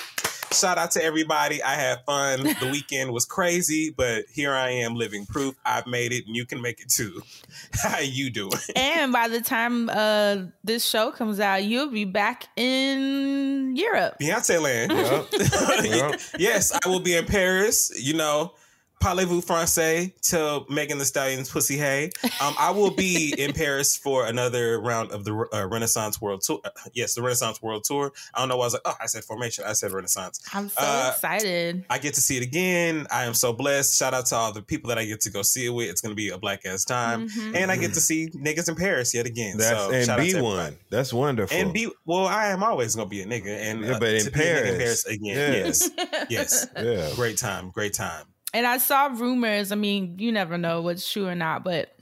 Shout 0.52 0.78
out 0.78 0.92
to 0.92 1.02
everybody. 1.02 1.62
I 1.62 1.74
had 1.74 2.04
fun. 2.04 2.42
The 2.44 2.68
weekend 2.72 3.12
was 3.12 3.24
crazy, 3.24 3.92
but 3.96 4.24
here 4.32 4.52
I 4.52 4.70
am 4.70 4.94
living 4.94 5.26
proof. 5.26 5.54
I've 5.64 5.86
made 5.86 6.12
it 6.12 6.26
and 6.26 6.36
you 6.36 6.46
can 6.46 6.60
make 6.62 6.80
it 6.80 6.88
too. 6.88 7.22
How 7.72 7.98
you 8.00 8.30
doing? 8.30 8.52
and 8.74 9.12
by 9.12 9.28
the 9.28 9.40
time 9.40 9.88
uh 9.90 10.38
this 10.64 10.84
show 10.84 11.10
comes 11.10 11.40
out, 11.40 11.64
you'll 11.64 11.90
be 11.90 12.04
back 12.04 12.48
in 12.56 13.76
Europe. 13.76 14.16
Beyonce 14.20 14.60
land. 14.60 14.92
Yep. 15.86 16.20
yes, 16.38 16.72
I 16.84 16.88
will 16.88 17.00
be 17.00 17.14
in 17.14 17.26
Paris, 17.26 17.92
you 18.02 18.14
know. 18.14 18.52
Parlez-vous 19.00 19.40
français 19.42 20.12
till 20.22 20.66
Megan 20.68 20.98
Thee 20.98 21.04
Stallion's 21.04 21.48
pussy 21.50 21.76
hay. 21.76 22.10
Um, 22.40 22.54
I 22.58 22.70
will 22.70 22.90
be 22.90 23.34
in 23.38 23.52
Paris 23.54 23.96
for 23.96 24.26
another 24.26 24.80
round 24.80 25.12
of 25.12 25.24
the 25.24 25.46
uh, 25.52 25.66
Renaissance 25.68 26.20
World 26.20 26.40
Tour. 26.42 26.60
Uh, 26.64 26.70
yes, 26.94 27.14
the 27.14 27.22
Renaissance 27.22 27.60
World 27.62 27.84
Tour. 27.84 28.12
I 28.34 28.40
don't 28.40 28.48
know 28.48 28.56
why 28.56 28.64
I 28.64 28.66
was 28.66 28.72
like, 28.72 28.82
oh, 28.84 28.94
I 29.00 29.06
said 29.06 29.22
formation. 29.24 29.64
I 29.66 29.74
said 29.74 29.92
Renaissance. 29.92 30.40
I'm 30.52 30.68
so 30.68 30.76
Uh, 30.80 31.10
excited. 31.14 31.84
I 31.90 31.98
get 31.98 32.14
to 32.14 32.20
see 32.20 32.36
it 32.38 32.42
again. 32.42 33.06
I 33.10 33.24
am 33.26 33.34
so 33.34 33.52
blessed. 33.52 33.96
Shout 33.96 34.14
out 34.14 34.26
to 34.26 34.34
all 34.36 34.52
the 34.52 34.62
people 34.62 34.88
that 34.88 34.98
I 34.98 35.04
get 35.04 35.20
to 35.22 35.30
go 35.30 35.42
see 35.42 35.66
it 35.66 35.70
with. 35.70 35.88
It's 35.90 36.00
going 36.00 36.10
to 36.12 36.16
be 36.16 36.30
a 36.30 36.38
black 36.38 36.64
ass 36.66 36.84
time. 36.84 37.28
Mhm. 37.28 37.54
And 37.54 37.70
I 37.70 37.76
get 37.76 37.94
to 37.94 38.00
see 38.00 38.28
niggas 38.30 38.68
in 38.68 38.74
Paris 38.76 39.14
yet 39.14 39.26
again. 39.26 39.56
That's 39.58 39.78
so 39.78 39.90
and 40.14 40.20
be 40.20 40.40
one. 40.40 40.76
That's 40.90 41.12
wonderful. 41.12 41.56
And 41.56 41.72
be 41.72 41.88
well, 42.06 42.26
I 42.26 42.46
am 42.48 42.62
always 42.62 42.94
gonna 42.96 43.08
be 43.08 43.20
a 43.22 43.26
nigga, 43.26 43.46
and 43.48 43.84
Yeah, 43.84 43.92
uh, 43.92 43.98
but 43.98 44.14
in 44.14 44.24
to 44.24 44.30
be 44.30 44.40
a 44.40 44.42
nigga 44.42 44.48
in 44.48 44.78
Paris. 44.78 44.78
Paris 44.78 45.04
again, 45.06 45.52
Yes. 45.52 45.90
yes, 45.96 46.26
yes, 46.30 46.66
yeah. 46.76 47.10
great 47.14 47.36
time, 47.36 47.70
great 47.70 47.92
time. 47.94 48.24
And 48.54 48.66
I 48.66 48.78
saw 48.78 49.06
rumors. 49.06 49.72
I 49.72 49.74
mean, 49.74 50.18
you 50.18 50.32
never 50.32 50.56
know 50.56 50.80
what's 50.82 51.10
true 51.10 51.26
or 51.26 51.34
not, 51.34 51.64
but 51.64 51.96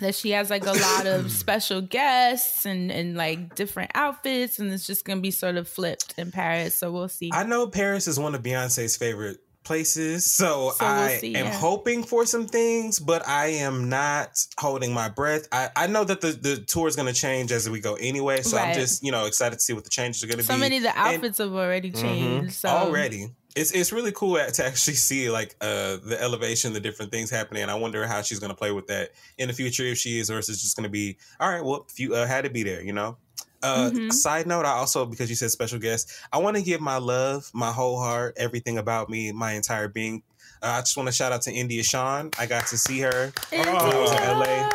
that 0.00 0.14
she 0.14 0.30
has 0.30 0.50
like 0.50 0.66
a 0.66 0.72
lot 0.72 1.06
of 1.06 1.30
special 1.42 1.80
guests 1.80 2.66
and 2.66 2.90
and 2.90 3.16
like 3.16 3.54
different 3.54 3.90
outfits, 3.94 4.58
and 4.58 4.72
it's 4.72 4.86
just 4.86 5.04
gonna 5.04 5.20
be 5.20 5.30
sort 5.30 5.56
of 5.56 5.68
flipped 5.68 6.14
in 6.18 6.30
Paris. 6.30 6.74
So 6.74 6.90
we'll 6.92 7.08
see. 7.08 7.30
I 7.32 7.44
know 7.44 7.66
Paris 7.66 8.06
is 8.06 8.18
one 8.18 8.34
of 8.34 8.42
Beyonce's 8.42 8.96
favorite 8.96 9.38
places, 9.64 10.30
so, 10.30 10.72
So 10.76 10.84
we'll 10.84 10.94
I 10.94 11.16
see, 11.16 11.34
am 11.34 11.46
yeah. 11.46 11.52
hoping 11.54 12.02
for 12.04 12.26
some 12.26 12.46
things, 12.46 12.98
but 12.98 13.26
I 13.26 13.46
am 13.46 13.88
not 13.88 14.28
holding 14.58 14.92
my 14.92 15.08
breath. 15.08 15.48
I, 15.50 15.70
I 15.74 15.86
know 15.86 16.04
that 16.04 16.20
the 16.20 16.32
the 16.32 16.56
tour 16.58 16.86
is 16.86 16.96
gonna 16.96 17.12
change 17.12 17.50
as 17.50 17.68
we 17.68 17.80
go 17.80 17.94
anyway, 17.94 18.42
so 18.42 18.58
I'm 18.58 18.74
just 18.74 19.02
you 19.02 19.10
know 19.10 19.26
excited 19.26 19.56
to 19.56 19.62
see 19.62 19.72
what 19.72 19.84
the 19.84 19.90
changes 19.90 20.22
are 20.22 20.26
gonna 20.26 20.42
so 20.42 20.54
be. 20.54 20.54
So 20.54 20.58
many 20.58 20.76
of 20.78 20.82
the 20.82 20.98
And- 20.98 21.16
outfits 21.16 21.38
have 21.38 21.52
already 21.54 21.90
mm-hmm. 21.90 22.02
changed. 22.02 22.54
So 22.54 22.68
already. 22.68 23.28
It's 23.54 23.70
it's 23.72 23.92
really 23.92 24.12
cool 24.12 24.34
to 24.52 24.64
actually 24.66 24.94
see 24.94 25.30
like 25.30 25.54
uh 25.60 25.96
the 26.04 26.16
elevation, 26.20 26.72
the 26.72 26.80
different 26.80 27.12
things 27.12 27.30
happening. 27.30 27.62
And 27.62 27.70
I 27.70 27.74
wonder 27.74 28.06
how 28.06 28.22
she's 28.22 28.38
gonna 28.38 28.54
play 28.54 28.72
with 28.72 28.86
that 28.88 29.10
in 29.38 29.48
the 29.48 29.54
future 29.54 29.84
if 29.84 29.98
she 29.98 30.18
is, 30.18 30.30
or 30.30 30.38
is 30.38 30.48
it 30.48 30.52
just 30.54 30.76
gonna 30.76 30.88
be 30.88 31.16
all 31.40 31.48
right? 31.50 31.64
Well, 31.64 31.86
if 31.88 31.98
you 32.00 32.14
uh, 32.14 32.26
had 32.26 32.44
to 32.44 32.50
be 32.50 32.62
there, 32.62 32.82
you 32.82 32.92
know. 32.92 33.16
Uh, 33.62 33.90
Mhm. 33.90 34.12
Side 34.12 34.46
note, 34.46 34.66
I 34.66 34.72
also 34.72 35.06
because 35.06 35.30
you 35.30 35.36
said 35.36 35.50
special 35.50 35.78
guest, 35.78 36.12
I 36.32 36.38
want 36.38 36.56
to 36.56 36.62
give 36.62 36.82
my 36.82 36.98
love, 36.98 37.50
my 37.54 37.72
whole 37.72 37.98
heart, 37.98 38.34
everything 38.36 38.76
about 38.76 39.08
me, 39.08 39.32
my 39.32 39.52
entire 39.52 39.88
being. 39.88 40.22
Uh, 40.62 40.66
I 40.66 40.80
just 40.80 40.96
want 40.98 41.06
to 41.06 41.12
shout 41.12 41.32
out 41.32 41.40
to 41.42 41.50
India 41.52 41.82
Sean. 41.82 42.30
I 42.38 42.44
got 42.46 42.66
to 42.68 42.76
see 42.76 43.00
her 43.00 43.32
when 43.50 43.68
I 43.68 43.98
was 43.98 44.10
in 44.12 44.18
LA. 44.38 44.68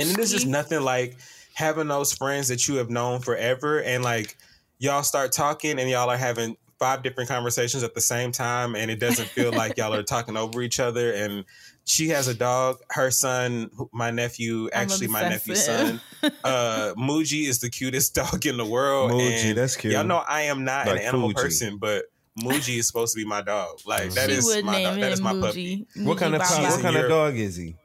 And 0.00 0.10
it 0.10 0.18
is 0.18 0.30
just 0.30 0.46
nothing 0.46 0.80
like 0.80 1.16
having 1.52 1.88
those 1.88 2.12
friends 2.12 2.48
that 2.48 2.66
you 2.68 2.76
have 2.76 2.88
known 2.90 3.20
forever 3.20 3.82
and 3.82 4.02
like 4.02 4.36
y'all 4.78 5.02
start 5.02 5.32
talking 5.32 5.78
and 5.78 5.88
y'all 5.90 6.08
are 6.10 6.16
having 6.16 6.56
five 6.78 7.02
different 7.02 7.28
conversations 7.28 7.82
at 7.82 7.94
the 7.94 8.00
same 8.00 8.32
time 8.32 8.74
and 8.74 8.90
it 8.90 8.98
doesn't 9.00 9.28
feel 9.30 9.52
like 9.52 9.76
y'all 9.76 9.94
are 9.94 10.02
talking 10.02 10.36
over 10.36 10.60
each 10.62 10.80
other 10.80 11.12
and 11.12 11.44
she 11.84 12.08
has 12.08 12.26
a 12.28 12.34
dog 12.34 12.78
her 12.90 13.10
son 13.10 13.70
my 13.92 14.10
nephew 14.10 14.68
actually 14.72 15.06
my 15.06 15.28
nephew's 15.28 15.64
son 15.64 16.00
uh 16.44 16.92
Muji 16.96 17.46
is 17.46 17.60
the 17.60 17.70
cutest 17.70 18.14
dog 18.20 18.44
in 18.46 18.56
the 18.56 18.64
world 18.64 19.12
Muji, 19.12 19.48
and 19.50 19.58
that's 19.58 19.76
cute. 19.76 19.92
y'all 19.92 20.04
know 20.04 20.22
I 20.26 20.42
am 20.42 20.64
not 20.64 20.86
Like 20.86 20.96
an 21.00 21.02
animal 21.06 21.28
Fuji. 21.30 21.42
person 21.42 21.78
but 21.78 22.04
Muji 22.40 22.78
is 22.78 22.86
supposed 22.88 23.14
to 23.14 23.20
be 23.22 23.24
my 23.26 23.42
dog 23.42 23.78
like 23.86 24.10
that 24.14 24.28
she 24.30 24.36
is 24.36 24.44
would 24.46 24.64
my 24.64 24.72
name 24.72 24.84
dog 24.92 25.00
that 25.00 25.12
is 25.12 25.18
him 25.20 25.24
my 25.24 25.40
puppy 25.40 25.86
Muji. 25.96 26.06
What 26.06 26.18
kind 26.18 26.34
of 26.34 26.42
Muji 26.42 26.48
Baba. 26.62 26.70
what 26.72 26.82
kind 26.82 26.96
of 26.96 27.08
dog 27.08 27.36
is 27.36 27.56
he? 27.56 27.76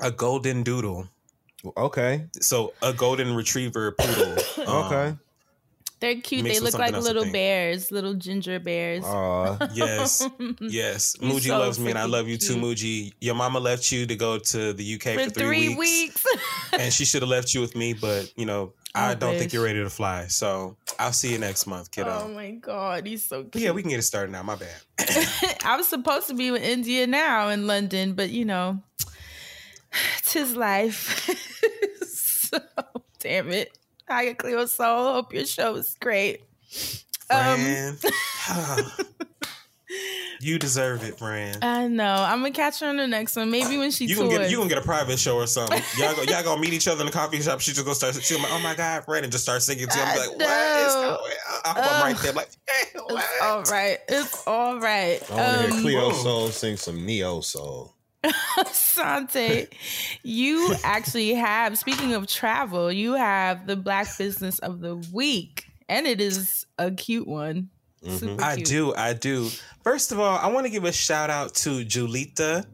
a 0.00 0.10
golden 0.10 0.62
doodle 0.64 1.08
Okay. 1.76 2.26
so 2.40 2.74
a 2.82 2.92
golden 2.92 3.34
retriever 3.34 3.92
poodle 3.92 4.36
Um, 4.66 4.84
Okay. 4.86 5.16
They're 6.04 6.20
cute. 6.20 6.44
They 6.44 6.60
look 6.60 6.74
like 6.74 6.92
I 6.92 6.98
little 6.98 7.24
bears, 7.32 7.90
little 7.90 8.12
ginger 8.12 8.58
bears. 8.60 9.02
Aw. 9.04 9.68
Yes, 9.72 10.28
yes. 10.60 11.16
Muji 11.16 11.46
so 11.48 11.58
loves 11.58 11.80
me, 11.80 11.88
and 11.88 11.98
I 11.98 12.04
love 12.04 12.28
you 12.28 12.36
too, 12.36 12.52
cute. 12.60 12.62
Muji. 12.62 13.12
Your 13.22 13.34
mama 13.34 13.58
left 13.58 13.90
you 13.90 14.04
to 14.04 14.14
go 14.14 14.38
to 14.38 14.74
the 14.74 14.94
UK 14.96 15.02
For 15.02 15.24
for, 15.24 15.30
three, 15.30 15.68
three 15.68 15.68
weeks, 15.76 16.26
weeks. 16.30 16.44
and 16.78 16.92
she 16.92 17.06
should 17.06 17.22
have 17.22 17.30
left 17.30 17.54
you 17.54 17.62
with 17.62 17.74
me. 17.74 17.94
But 17.94 18.30
you 18.36 18.44
know, 18.44 18.74
I 18.94 19.12
Oh, 19.12 19.14
don't 19.14 19.38
think 19.38 19.54
you're 19.54 19.64
ready 19.64 19.82
to 19.82 19.88
fly. 19.88 20.26
So 20.26 20.76
I'll 20.98 21.14
see 21.14 21.32
you 21.32 21.38
next 21.38 21.66
month, 21.66 21.90
kiddo. 21.90 22.24
oh 22.24 22.28
my 22.28 22.50
god, 22.50 23.06
he's 23.06 23.24
so 23.24 23.42
But 23.44 23.52
cute. 23.52 23.64
yeah, 23.64 23.70
we 23.70 23.80
can 23.80 23.88
get 23.90 23.98
it 23.98 24.02
started 24.02 24.30
now. 24.30 24.42
My 24.42 24.56
bad. 24.56 24.76
I 25.64 25.76
was 25.78 25.88
supposed 25.88 26.26
to 26.28 26.34
be 26.34 26.50
with 26.50 26.62
India 26.62 27.06
now 27.06 27.48
in 27.48 27.66
London, 27.66 28.12
but 28.12 28.28
you 28.28 28.44
know, 28.44 28.82
tis 30.26 30.54
life. 30.54 31.30
so 32.06 32.58
damn 33.20 33.50
it. 33.50 33.74
Hi, 34.08 34.34
Cleo 34.34 34.66
Sol. 34.66 35.14
Hope 35.14 35.32
your 35.32 35.46
show 35.46 35.74
is 35.76 35.96
great. 36.00 36.42
Um, 37.30 37.58
you 40.40 40.58
deserve 40.58 41.02
it, 41.04 41.18
Fran. 41.18 41.56
I 41.62 41.86
know. 41.88 42.04
I'm 42.04 42.40
gonna 42.40 42.50
catch 42.50 42.80
her 42.80 42.88
on 42.88 42.96
the 42.98 43.06
next 43.06 43.36
one. 43.36 43.50
Maybe 43.50 43.78
when 43.78 43.90
she 43.90 44.04
You 44.06 44.16
tours. 44.16 44.28
gonna 44.28 44.42
get 44.42 44.50
you 44.50 44.56
gonna 44.58 44.68
get 44.68 44.78
a 44.78 44.82
private 44.82 45.18
show 45.18 45.36
or 45.36 45.46
something. 45.46 45.80
Y'all 45.98 46.14
go, 46.14 46.22
y'all 46.22 46.42
gonna 46.42 46.60
meet 46.60 46.72
each 46.74 46.86
other 46.88 47.00
in 47.00 47.06
the 47.06 47.12
coffee 47.12 47.40
shop. 47.40 47.60
She 47.60 47.72
just 47.72 47.84
gonna 47.84 47.94
start. 47.94 48.14
She'll 48.22 48.38
be 48.38 48.42
like, 48.44 48.52
"Oh 48.52 48.58
my 48.60 48.74
god, 48.74 49.04
Fran," 49.04 49.22
and 49.24 49.32
just 49.32 49.44
start 49.44 49.62
singing 49.62 49.86
to 49.88 49.96
him. 49.98 50.06
I'm 50.08 50.18
like, 50.18 50.30
"What 50.30 50.40
is 50.42 50.94
know. 50.94 51.00
going 51.02 51.32
on?" 51.32 51.60
I 51.64 51.68
hope 51.68 51.92
I'm 51.92 52.02
right 52.12 52.16
there. 52.22 52.30
I'm 52.30 52.36
like, 52.36 52.50
hey, 52.68 52.98
what? 53.06 53.24
it's 53.24 53.42
all 53.42 53.62
right. 53.62 53.98
It's 54.08 54.46
all 54.46 54.80
right. 54.80 55.30
I 55.30 55.34
want 55.34 55.56
to 55.56 55.62
hear 55.62 55.76
Um, 55.76 55.82
Cleo 55.82 56.12
Sol 56.12 56.48
sing 56.48 56.76
some 56.76 57.06
Neo 57.06 57.40
Soul. 57.40 57.94
Sante, 58.72 59.68
you 60.22 60.74
actually 60.82 61.34
have, 61.34 61.76
speaking 61.78 62.14
of 62.14 62.26
travel, 62.26 62.90
you 62.90 63.14
have 63.14 63.66
the 63.66 63.76
Black 63.76 64.16
Business 64.16 64.58
of 64.60 64.80
the 64.80 64.96
Week, 65.12 65.66
and 65.88 66.06
it 66.06 66.20
is 66.20 66.66
a 66.78 66.90
cute 66.90 67.26
one. 67.26 67.70
Super 68.06 68.42
I 68.42 68.56
cute. 68.56 68.68
do, 68.68 68.94
I 68.94 69.14
do. 69.14 69.48
First 69.82 70.12
of 70.12 70.20
all, 70.20 70.38
I 70.38 70.48
want 70.48 70.66
to 70.66 70.70
give 70.70 70.84
a 70.84 70.92
shout 70.92 71.30
out 71.30 71.54
to 71.56 71.84
Julita. 71.84 72.66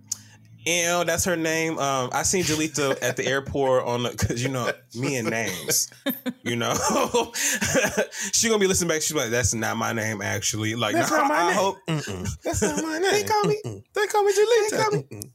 You 0.66 0.83
know, 0.85 1.04
that's 1.04 1.25
her 1.25 1.37
name. 1.37 1.78
Um, 1.78 2.11
I 2.12 2.23
seen 2.23 2.45
Julita 2.45 2.99
at 3.02 3.16
the 3.16 3.26
airport 3.26 3.85
on 3.85 4.02
the 4.02 4.11
because 4.11 4.42
you 4.42 4.50
know 4.50 4.71
me 4.95 5.16
and 5.16 5.30
names. 5.30 5.90
You 6.42 6.56
know, 6.56 6.73
she 8.32 8.49
gonna 8.49 8.59
be 8.59 8.66
listening 8.66 8.88
back. 8.88 9.02
She's 9.02 9.14
like, 9.14 9.30
"That's 9.30 9.52
not 9.54 9.76
my 9.76 9.92
name, 9.92 10.23
actually." 10.23 10.75
Like, 10.75 10.94
That's 10.94 11.11
no, 11.11 11.18
not 11.18 11.28
my 11.28 11.35
I 11.37 11.47
name. 11.49 11.54
hope 11.56 11.76
That's 12.44 12.62
not 12.62 12.82
my 12.82 12.99
name. 12.99 13.12
They 13.12 13.25
call 13.25 13.44
me. 13.44 13.61
They 13.94 14.06
call 14.06 14.25
me 14.25 14.32
Julita. 14.32 15.30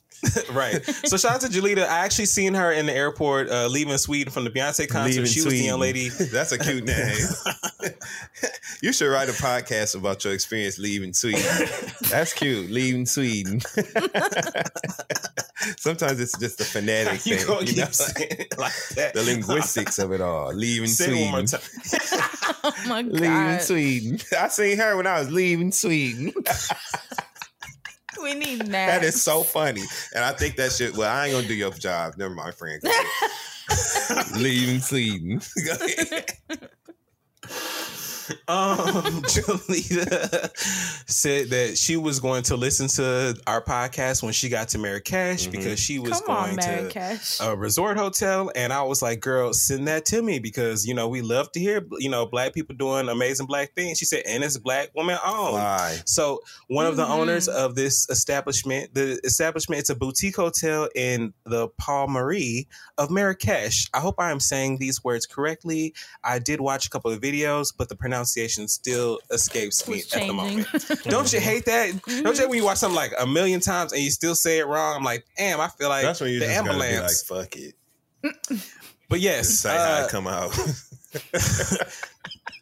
right. 0.55 0.83
So 1.05 1.17
shout 1.17 1.35
out 1.35 1.41
to 1.41 1.47
Julita. 1.47 1.83
I 1.87 1.99
actually 1.99 2.25
seen 2.25 2.53
her 2.55 2.71
in 2.71 2.85
the 2.87 2.93
airport 2.93 3.49
uh, 3.49 3.67
leaving 3.67 3.95
Sweden 3.97 4.31
from 4.31 4.45
the 4.45 4.49
Beyonce 4.49 4.87
concert. 4.87 5.09
Leaving 5.11 5.25
she 5.25 5.41
was 5.43 5.53
the 5.53 5.57
young 5.59 5.77
Sweden. 5.79 5.79
lady. 5.79 6.09
That's 6.09 6.51
a 6.51 6.57
cute 6.57 6.85
name. 6.85 7.15
you 8.81 8.91
should 8.93 9.11
write 9.11 9.29
a 9.29 9.33
podcast 9.33 9.95
about 9.95 10.23
your 10.23 10.33
experience 10.33 10.79
leaving 10.79 11.13
Sweden. 11.13 11.43
That's 12.09 12.33
cute. 12.33 12.71
Leaving 12.71 13.05
Sweden. 13.05 13.61
Sometimes 15.77 16.19
it's 16.19 16.37
just 16.37 16.57
the 16.59 16.63
phonetic 16.65 17.25
You 17.25 17.37
thing. 17.37 17.59
you 17.61 17.65
keep 17.73 17.77
know? 17.77 17.85
saying 17.91 18.31
it 18.39 18.57
like 18.57 18.73
that? 18.95 19.13
the 19.13 19.23
linguistics 19.23 19.97
of 19.99 20.11
it 20.11 20.21
all. 20.21 20.53
Leaving 20.53 20.89
Sweden. 20.95 21.31
one 21.31 21.31
more 21.31 21.43
time. 21.43 21.61
Oh 22.67 22.73
my 22.87 23.01
Leaving 23.03 23.59
Sweden. 23.59 24.19
I 24.37 24.47
seen 24.47 24.77
her 24.79 24.97
when 24.97 25.05
I 25.05 25.19
was 25.19 25.31
leaving 25.31 25.71
Sweden. 25.71 26.33
we 28.23 28.33
need 28.33 28.61
that. 28.61 28.69
That 28.71 29.03
is 29.03 29.21
so 29.21 29.43
funny. 29.43 29.83
And 30.15 30.23
I 30.23 30.31
think 30.33 30.55
that 30.55 30.71
shit, 30.71 30.95
well, 30.97 31.11
I 31.11 31.27
ain't 31.27 31.35
gonna 31.35 31.47
do 31.47 31.53
your 31.53 31.71
job. 31.71 32.15
Never 32.17 32.33
mind, 32.33 32.55
friend. 32.55 32.81
Go 32.81 32.89
ahead. 32.89 34.25
leaving 34.37 34.79
Sweden. 34.79 35.41
Go 38.27 38.35
um, 38.53 38.77
Jolita 39.23 40.51
said 41.09 41.49
that 41.49 41.77
she 41.77 41.97
was 41.97 42.19
going 42.19 42.43
to 42.43 42.55
listen 42.55 42.87
to 42.87 43.39
our 43.47 43.61
podcast 43.63 44.23
when 44.23 44.33
she 44.33 44.49
got 44.49 44.69
to 44.69 44.77
Marrakesh 44.77 45.47
Mhm. 45.47 45.51
because 45.51 45.79
she 45.79 45.99
was 45.99 46.19
Come 46.21 46.35
on, 46.35 46.55
going 46.55 46.89
to 46.89 47.19
a 47.41 47.55
resort 47.55 47.97
hotel. 47.97 48.51
And 48.55 48.73
I 48.73 48.81
was 48.83 49.01
like, 49.01 49.19
girl, 49.19 49.53
send 49.53 49.87
that 49.87 50.05
to 50.07 50.21
me 50.21 50.39
because, 50.39 50.85
you 50.85 50.93
know, 50.93 51.07
we 51.07 51.21
love 51.21 51.51
to 51.53 51.59
hear, 51.59 51.85
you 51.99 52.09
know, 52.09 52.25
black 52.25 52.53
people 52.53 52.75
doing 52.75 53.09
amazing 53.09 53.45
black 53.45 53.73
things. 53.75 53.97
She 53.97 54.05
said, 54.05 54.23
and 54.27 54.43
it's 54.43 54.57
black 54.57 54.89
woman 54.95 55.17
owned. 55.25 55.53
Why? 55.53 55.97
So 56.05 56.39
one 56.67 56.85
of 56.87 56.95
the 56.97 57.05
Mhm. 57.05 57.09
owners 57.09 57.47
of 57.47 57.75
this 57.75 58.07
establishment, 58.09 58.93
the 58.93 59.19
establishment, 59.23 59.79
it's 59.79 59.89
a 59.89 59.95
boutique 59.95 60.35
hotel 60.35 60.89
in 60.95 61.33
the 61.45 61.67
Palmeraie 61.81 62.65
of 62.97 63.09
Marrakesh. 63.11 63.87
I 63.93 63.99
hope 63.99 64.15
I 64.19 64.31
am 64.31 64.39
saying 64.39 64.77
these 64.77 65.03
words 65.03 65.25
correctly. 65.25 65.93
I 66.23 66.39
did 66.39 66.59
watch 66.61 66.87
a 66.87 66.89
couple 66.89 67.11
of 67.11 67.19
videos, 67.21 67.73
but 67.75 67.89
the 67.89 67.95
pronunciation 67.95 68.14
still 68.23 69.19
escapes 69.31 69.87
me 69.87 69.99
at 69.99 70.27
the 70.27 70.33
moment. 70.33 70.67
Don't 71.03 71.31
you 71.33 71.39
hate 71.39 71.65
that? 71.65 72.01
Don't 72.05 72.35
you 72.35 72.41
hate 72.41 72.49
when 72.49 72.57
you 72.57 72.63
watch 72.65 72.77
something 72.77 72.95
like 72.95 73.13
a 73.19 73.25
million 73.27 73.59
times 73.59 73.91
and 73.93 74.01
you 74.01 74.11
still 74.11 74.35
say 74.35 74.59
it 74.59 74.67
wrong? 74.67 74.97
I'm 74.97 75.03
like, 75.03 75.25
damn, 75.37 75.59
I 75.59 75.67
feel 75.67 75.89
like 75.89 76.03
That's 76.03 76.21
when 76.21 76.31
you 76.31 76.39
the 76.39 76.45
just 76.45 76.63
gotta 76.63 76.73
be 76.73 76.79
like, 76.79 76.89
ambulance. 76.89 77.23
fuck 77.23 77.55
it. 77.55 77.75
but 79.09 79.19
yes, 79.19 79.47
Just 79.47 79.61
say 79.61 79.75
how 79.75 80.01
uh, 80.01 80.05
it 80.05 80.09
come 80.09 80.27
out. 80.27 80.51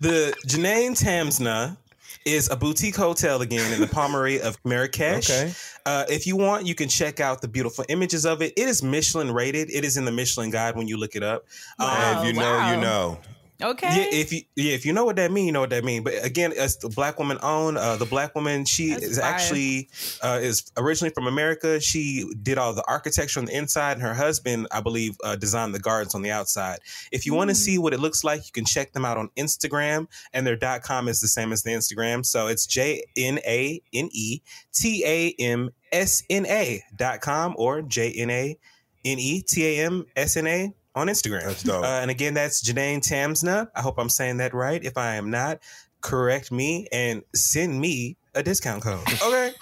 the 0.02 0.34
Janine 0.48 0.92
Tamsna 1.00 1.78
is 2.26 2.50
a 2.50 2.56
boutique 2.56 2.96
hotel 2.96 3.42
again 3.42 3.74
in 3.74 3.82
the 3.82 3.88
Palmeraie 3.88 4.40
of 4.40 4.58
Marrakesh. 4.64 5.30
okay. 5.30 5.54
Uh, 5.86 6.06
if 6.10 6.26
you 6.26 6.38
want, 6.38 6.66
you 6.66 6.74
can 6.74 6.88
check 6.88 7.20
out 7.20 7.42
the 7.42 7.48
beautiful 7.48 7.84
images 7.90 8.26
of 8.26 8.42
it. 8.42 8.54
It 8.56 8.70
is 8.70 8.82
Michelin 8.82 9.32
rated. 9.32 9.70
It 9.70 9.84
is 9.84 9.98
in 9.98 10.06
the 10.06 10.12
Michelin 10.12 10.50
Guide 10.50 10.76
when 10.78 10.88
you 10.88 10.96
look 10.98 11.16
it 11.16 11.24
up. 11.24 11.44
Um, 11.80 11.90
if 12.20 12.28
you 12.28 12.34
know, 12.40 12.72
you 12.72 12.80
know. 12.80 13.20
Okay. 13.64 13.88
Yeah, 13.88 14.20
if 14.20 14.34
you 14.34 14.42
yeah, 14.56 14.74
if 14.74 14.86
you 14.86 14.92
know 14.92 15.06
what 15.06 15.16
that 15.16 15.32
mean, 15.32 15.46
you 15.46 15.52
know 15.54 15.62
what 15.62 15.70
that 15.70 15.84
mean. 15.86 16.04
But 16.04 16.16
again, 16.24 16.52
it's 16.56 16.76
the 16.76 16.90
black 16.90 17.18
woman 17.18 17.38
owned. 17.42 17.78
Uh, 17.78 17.96
the 17.96 18.06
black 18.06 18.36
woman, 18.36 18.66
she 18.66 18.90
That's 18.90 19.04
is 19.04 19.20
fire. 19.20 19.32
actually 19.32 19.90
uh, 20.22 20.40
is 20.42 20.72
originally 20.76 21.14
from 21.14 21.28
America. 21.28 21.80
She 21.80 22.26
did 22.42 22.58
all 22.58 22.74
the 22.74 22.84
architecture 22.88 23.40
on 23.40 23.46
the 23.46 23.56
inside, 23.56 23.94
and 23.94 24.02
her 24.02 24.14
husband, 24.14 24.68
I 24.72 24.82
believe, 24.82 25.16
uh, 25.24 25.38
designed 25.38 25.74
the 25.74 25.80
gardens 25.80 26.14
on 26.14 26.22
the 26.22 26.32
outside. 26.32 26.80
If 27.12 27.26
you 27.26 27.34
want 27.34 27.50
to 27.52 27.56
see 27.56 27.78
what 27.78 27.94
it 27.94 28.00
looks 28.00 28.24
like, 28.24 28.46
you 28.46 28.52
can 28.52 28.66
check 28.66 28.92
them 28.92 29.06
out 29.06 29.18
on 29.18 29.30
Instagram, 29.38 30.08
and 30.34 30.46
their 30.46 30.58
dot 30.58 30.84
com 30.84 31.08
is 31.08 31.22
the 31.22 31.28
same 31.28 31.54
as 31.54 31.64
the 31.64 31.72
Instagram. 31.72 32.26
So 32.26 32.48
it's 32.48 32.66
J 32.66 33.04
N 33.18 33.40
A 33.46 33.82
N 33.94 34.10
E 34.12 34.42
T 34.74 35.04
A 35.06 35.36
M 35.40 35.70
S 35.92 36.24
N 36.30 36.46
A 36.48 36.84
dot 36.96 37.22
com 37.22 37.56
or 37.58 37.82
J 37.82 38.12
N 38.12 38.30
A 38.30 38.58
N 39.06 39.20
E 39.20 39.42
T 39.42 39.66
A 39.80 39.86
M 39.86 40.06
S 40.16 40.36
N 40.36 40.48
A 40.48 40.74
on 40.96 41.08
Instagram. 41.08 41.44
That's 41.46 41.64
dope. 41.64 41.84
Uh, 41.84 41.88
and 41.88 42.12
again, 42.12 42.34
that's 42.34 42.64
Janae 42.64 43.00
Tamsna. 43.00 43.68
I 43.76 43.82
hope 43.82 43.98
I'm 43.98 44.10
saying 44.10 44.38
that 44.38 44.54
right. 44.54 44.84
If 44.84 44.98
I 44.98 45.16
am 45.16 45.30
not, 45.30 45.60
correct 46.02 46.52
me 46.52 46.88
and 46.92 47.24
send 47.34 47.80
me 47.80 48.18
a 48.36 48.44
discount 48.44 48.82
code. 48.84 49.00
Okay. 49.22 49.52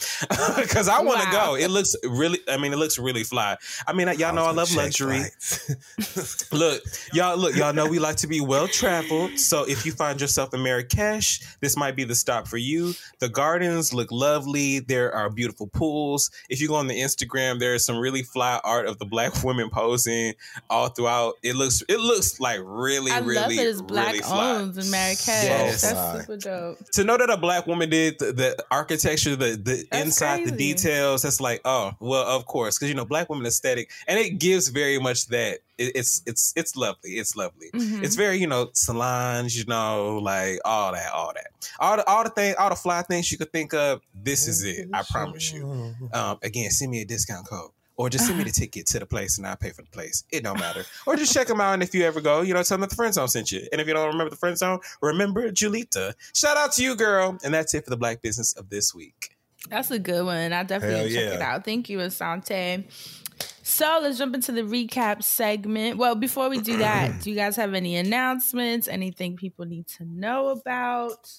Because 0.62 0.88
I 0.88 1.02
want 1.02 1.20
to 1.22 1.26
Wow. 1.36 1.52
go. 1.52 1.56
It 1.56 1.70
looks 1.70 1.96
really, 2.04 2.40
I 2.48 2.58
mean, 2.58 2.72
it 2.74 2.78
looks 2.78 2.98
really 3.00 3.24
fly. 3.24 3.58
I 3.88 3.94
mean, 3.94 4.08
y'all 4.20 4.34
know 4.34 4.46
I 4.46 4.52
love 4.52 4.74
luxury. 4.76 5.22
Look, 6.52 6.84
y'all, 7.14 7.38
look, 7.38 7.56
y'all 7.56 7.74
know 7.74 7.88
we 7.88 8.00
like 8.00 8.18
to 8.18 8.28
be 8.28 8.42
well 8.42 8.68
traveled. 8.68 9.40
So 9.40 9.64
if 9.68 9.86
you 9.86 9.92
find 9.92 10.20
yourself 10.20 10.54
in 10.54 10.62
Marrakesh, 10.64 11.42
this 11.62 11.78
might 11.78 11.96
be 11.96 12.04
the 12.04 12.16
stop 12.16 12.48
for 12.48 12.58
you. 12.58 12.94
The 13.20 13.30
gardens 13.30 13.94
look 13.94 14.12
lovely. 14.12 14.80
There 14.80 15.14
are 15.14 15.30
beautiful 15.30 15.68
pools. 15.68 16.30
If 16.50 16.60
you 16.62 16.68
go 16.68 16.76
on 16.76 16.88
the 16.88 17.00
Instagram, 17.00 17.60
there 17.60 17.74
is 17.74 17.86
some 17.86 17.98
really 17.98 18.24
fly 18.24 18.60
art 18.64 18.86
of 18.88 18.98
the 19.00 19.06
black 19.06 19.44
women 19.44 19.70
posing 19.70 20.34
all 20.70 20.90
throughout. 20.90 21.36
It 21.44 21.56
looks, 21.56 21.82
it 21.88 22.00
looks 22.00 22.40
like 22.40 22.60
really, 22.64 23.12
I 23.12 23.20
really, 23.20 23.36
love 23.36 23.50
that 23.50 23.68
it's 23.68 23.82
black 23.82 24.08
really 24.08 24.20
fly. 24.20 24.52
owned 24.52 24.78
in 24.78 24.90
Marrakesh. 24.92 25.28
Yes. 25.28 25.82
That's 25.82 26.22
super 26.26 26.38
dope. 26.38 26.92
To 26.92 27.04
know 27.04 27.18
that 27.18 27.30
a 27.30 27.38
black 27.38 27.66
woman 27.68 27.90
did 27.90 28.20
th- 28.20 28.36
architecture, 28.70 29.36
the 29.36 29.56
the 29.56 29.86
That's 29.92 30.06
inside, 30.06 30.46
the 30.46 30.52
details. 30.52 31.24
That's 31.24 31.40
like, 31.42 31.62
oh, 31.66 31.94
well, 32.00 32.26
of 32.28 32.46
course, 32.46 32.78
because 32.78 32.90
you 32.90 32.96
know, 32.96 33.06
black 33.06 33.30
woman 33.30 33.46
aesthetic, 33.46 33.90
and 34.08 34.20
it 34.20 34.40
gives 34.40 34.68
very 34.70 35.00
much 35.00 35.28
that. 35.28 35.60
It, 35.78 35.96
it's 35.96 36.22
it's 36.28 36.54
it's 36.56 36.76
lovely. 36.76 37.12
It's 37.12 37.36
lovely. 37.36 37.72
Mhm. 37.74 38.04
It's 38.04 38.16
very 38.16 38.38
you 38.38 38.48
know 38.48 38.70
Solange, 38.74 39.56
you 39.56 39.66
know, 39.66 40.20
like 40.22 40.60
all 40.66 40.92
that, 40.92 41.12
all 41.12 41.34
that, 41.34 41.48
all 41.80 41.98
the 41.98 42.06
all 42.08 42.24
the 42.24 42.30
things, 42.30 42.56
all 42.60 42.70
the 42.70 42.76
fly 42.76 43.02
things 43.02 43.32
you 43.32 43.38
could 43.38 43.52
think 43.52 43.74
of. 43.74 44.02
This 44.14 44.48
is 44.48 44.64
it. 44.64 44.90
I 44.94 45.04
promise 45.10 45.52
you. 45.52 45.96
Um, 46.14 46.38
again, 46.44 46.70
send 46.72 46.92
me 46.92 47.02
a 47.02 47.06
discount 47.06 47.48
code. 47.48 47.72
Or 48.02 48.10
just 48.10 48.26
send 48.26 48.40
me 48.40 48.44
the 48.44 48.50
ah. 48.50 48.62
ticket 48.62 48.88
to 48.88 49.00
the 49.00 49.06
place 49.06 49.38
and 49.38 49.46
I'll 49.46 49.56
pay 49.56 49.70
for 49.70 49.84
the 49.84 49.90
place. 49.92 50.24
It 50.32 50.44
don't 50.44 50.60
matter. 50.60 50.84
Or 51.06 51.16
just 51.16 51.32
check 51.32 51.46
them 51.46 51.62
out. 51.62 51.76
And 51.76 51.84
if 51.84 51.94
you 51.94 52.04
ever 52.04 52.20
go, 52.20 52.42
you 52.42 52.52
know, 52.52 52.64
tell 52.64 52.76
them 52.78 52.82
that 52.82 52.90
the 52.90 52.96
friend 52.96 53.14
zone 53.14 53.28
sent 53.28 53.52
you. 53.52 53.62
And 53.72 53.80
if 53.80 53.86
you 53.86 53.94
don't 53.94 54.08
remember 54.08 54.32
the 54.32 54.38
friend 54.38 54.58
zone, 54.58 54.80
remember 55.04 55.52
Julita. 55.52 56.16
Shout 56.34 56.58
out 56.58 56.72
to 56.74 56.84
you, 56.84 56.96
girl. 56.96 57.38
And 57.44 57.54
that's 57.54 57.76
it 57.76 57.84
for 57.84 57.92
the 57.92 57.98
black 57.98 58.24
business 58.24 58.54
of 58.54 58.72
this 58.72 58.96
week. 58.96 59.38
That's 59.70 59.92
a 59.92 60.00
good 60.00 60.26
one. 60.26 60.52
I 60.52 60.64
definitely 60.64 61.14
check 61.14 61.34
it 61.34 61.42
out. 61.42 61.64
Thank 61.64 61.90
you, 61.90 62.00
Asante. 62.00 62.86
So 63.62 64.00
let's 64.02 64.18
jump 64.18 64.34
into 64.34 64.52
the 64.52 64.64
recap 64.64 65.22
segment. 65.22 65.98
Well, 65.98 66.16
before 66.16 66.50
we 66.50 66.60
do 66.60 66.78
that, 66.78 67.20
do 67.22 67.30
you 67.30 67.36
guys 67.36 67.56
have 67.56 67.76
any 67.76 67.98
announcements? 67.98 68.88
Anything 68.88 69.36
people 69.36 69.66
need 69.66 69.86
to 69.90 70.06
know 70.06 70.48
about? 70.48 71.32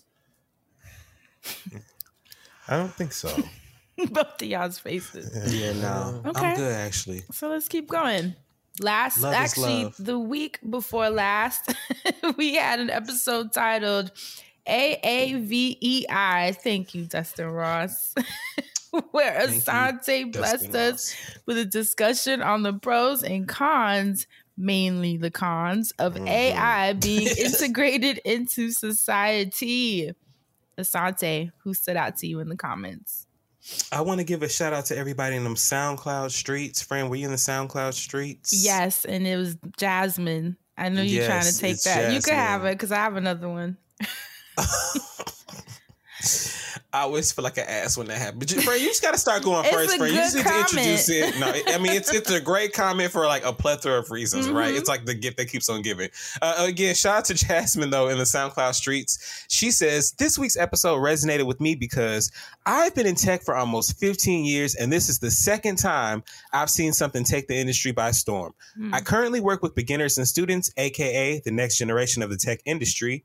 I 2.69 2.77
don't 2.77 2.95
think 2.95 3.13
so. 3.13 3.37
Both 4.11 4.43
of 4.43 4.49
y'all's 4.49 4.79
faces. 4.79 5.53
Yeah, 5.55 5.73
no. 5.75 6.23
Okay. 6.27 6.47
I'm 6.49 6.57
good, 6.57 6.73
actually. 6.73 7.23
So 7.33 7.49
let's 7.49 7.69
keep 7.69 7.89
going. 7.89 8.35
Last, 8.81 9.21
Love 9.21 9.35
actually, 9.35 9.93
the 9.99 10.19
week 10.19 10.59
before 10.69 11.11
last, 11.11 11.75
we 12.39 12.55
had 12.55 12.81
an 12.81 12.89
episode 12.91 13.53
titled 13.53 14.11
AAVEI. 14.67 16.57
Thank 16.57 16.95
you, 16.95 17.05
Dustin 17.05 17.49
Ross. 17.49 18.15
Where 19.11 19.41
Thank 19.47 19.55
you, 19.55 19.61
Asante 19.61 20.33
blessed 20.33 20.73
Dustin 20.73 20.77
us 20.77 21.15
Ross. 21.31 21.39
with 21.47 21.59
a 21.59 21.65
discussion 21.65 22.43
on 22.43 22.63
the 22.63 22.73
pros 22.75 23.23
and 23.23 23.49
cons, 23.49 24.27
mainly 24.57 25.17
the 25.17 25.31
cons, 25.31 25.93
of 25.99 26.15
Mm-hmm. 26.15 26.29
AI 26.29 26.93
being 26.95 27.27
integrated 27.39 28.19
into 28.25 28.71
society. 28.71 30.13
Asante, 30.79 31.53
who 31.59 31.75
stood 31.75 31.97
out 31.97 32.17
to 32.19 32.27
you 32.27 32.41
in 32.41 32.49
the 32.49 32.57
comments? 32.57 33.27
I 33.93 34.01
want 34.01 34.19
to 34.19 34.25
give 34.25 34.43
a 34.43 34.49
shout 34.49 34.73
out 34.73 34.87
to 34.87 34.97
everybody 34.97 35.37
in 35.37 35.45
them 35.45 35.55
SoundCloud 35.55 36.31
streets. 36.31 36.83
Friend, 36.83 37.09
were 37.09 37.17
you 37.17 37.27
in 37.27 37.31
the 37.31 37.37
SoundCloud 37.37 37.95
streets? 37.95 38.53
Yes, 38.53 39.05
and 39.05 39.27
it 39.27 39.37
was 39.37 39.57
Jasmine. 39.77 40.57
I 40.77 40.89
know 40.89 41.03
you're 41.03 41.27
trying 41.27 41.45
to 41.45 41.57
take 41.57 41.81
that. 41.83 42.13
You 42.13 42.21
could 42.21 42.35
have 42.35 42.65
it 42.65 42.73
because 42.73 42.93
I 42.93 42.97
have 42.97 43.17
another 43.17 43.49
one. 43.49 43.77
I 46.95 47.01
always 47.03 47.33
feel 47.33 47.43
like 47.43 47.57
an 47.57 47.65
ass 47.67 47.97
when 47.97 48.07
that 48.09 48.19
happens. 48.19 48.53
But 48.55 48.65
friend, 48.65 48.81
you 48.81 48.89
just 48.89 49.03
got 49.03 49.13
to 49.13 49.19
start 49.19 49.43
going 49.43 49.65
It's 49.65 49.75
first, 49.75 49.97
friend. 49.97 50.13
You 50.13 50.19
just 50.21 50.37
need 50.37 50.45
to 50.45 50.59
introduce 50.59 51.09
it. 51.09 51.39
No, 51.41 51.53
I 51.75 51.79
mean 51.79 51.93
it's 51.93 52.13
it's 52.13 52.31
a 52.31 52.41
great 52.41 52.73
comment 52.73 53.11
for 53.11 53.27
like 53.27 53.45
a 53.45 53.53
plethora 53.53 53.99
of 53.99 54.11
reasons, 54.11 54.47
Mm-hmm. 54.47 54.57
right? 54.57 54.75
It's 54.75 54.89
like 54.89 55.05
the 55.05 55.15
gift 55.15 55.37
that 55.39 55.47
keeps 55.49 55.69
on 55.69 55.83
giving. 55.83 56.11
Uh, 56.41 56.55
again, 56.69 56.95
shout 56.95 57.19
out 57.19 57.25
to 57.27 57.35
Jasmine 57.47 57.91
though 57.91 58.09
in 58.09 58.19
the 58.19 58.25
SoundCloud 58.25 58.75
streets. 58.75 59.47
She 59.49 59.71
says 59.71 60.13
this 60.13 60.39
week's 60.39 60.57
episode 60.57 60.99
resonated 60.99 61.45
with 61.47 61.61
me 61.61 61.75
because 61.75 62.31
I've 62.67 62.95
been 62.95 63.07
in 63.07 63.15
tech 63.15 63.43
for 63.43 63.57
almost 63.57 63.99
15 63.99 64.45
years, 64.45 64.75
and 64.75 64.93
this 64.93 65.09
is 65.09 65.19
the 65.19 65.31
second 65.31 65.77
time 65.77 66.23
I've 66.53 66.71
seen 66.71 66.93
something 66.93 67.25
take 67.25 67.49
the 67.49 67.57
industry 67.57 67.93
by 67.93 68.11
storm. 68.13 68.55
I 68.93 69.01
currently 69.01 69.41
work 69.41 69.63
with 69.63 69.75
beginners 69.75 70.19
and 70.19 70.29
students, 70.29 70.73
aka 70.77 71.41
the 71.45 71.51
next 71.51 71.79
generation 71.79 72.23
of 72.23 72.31
the 72.31 72.37
tech 72.37 72.61
industry. 72.65 73.25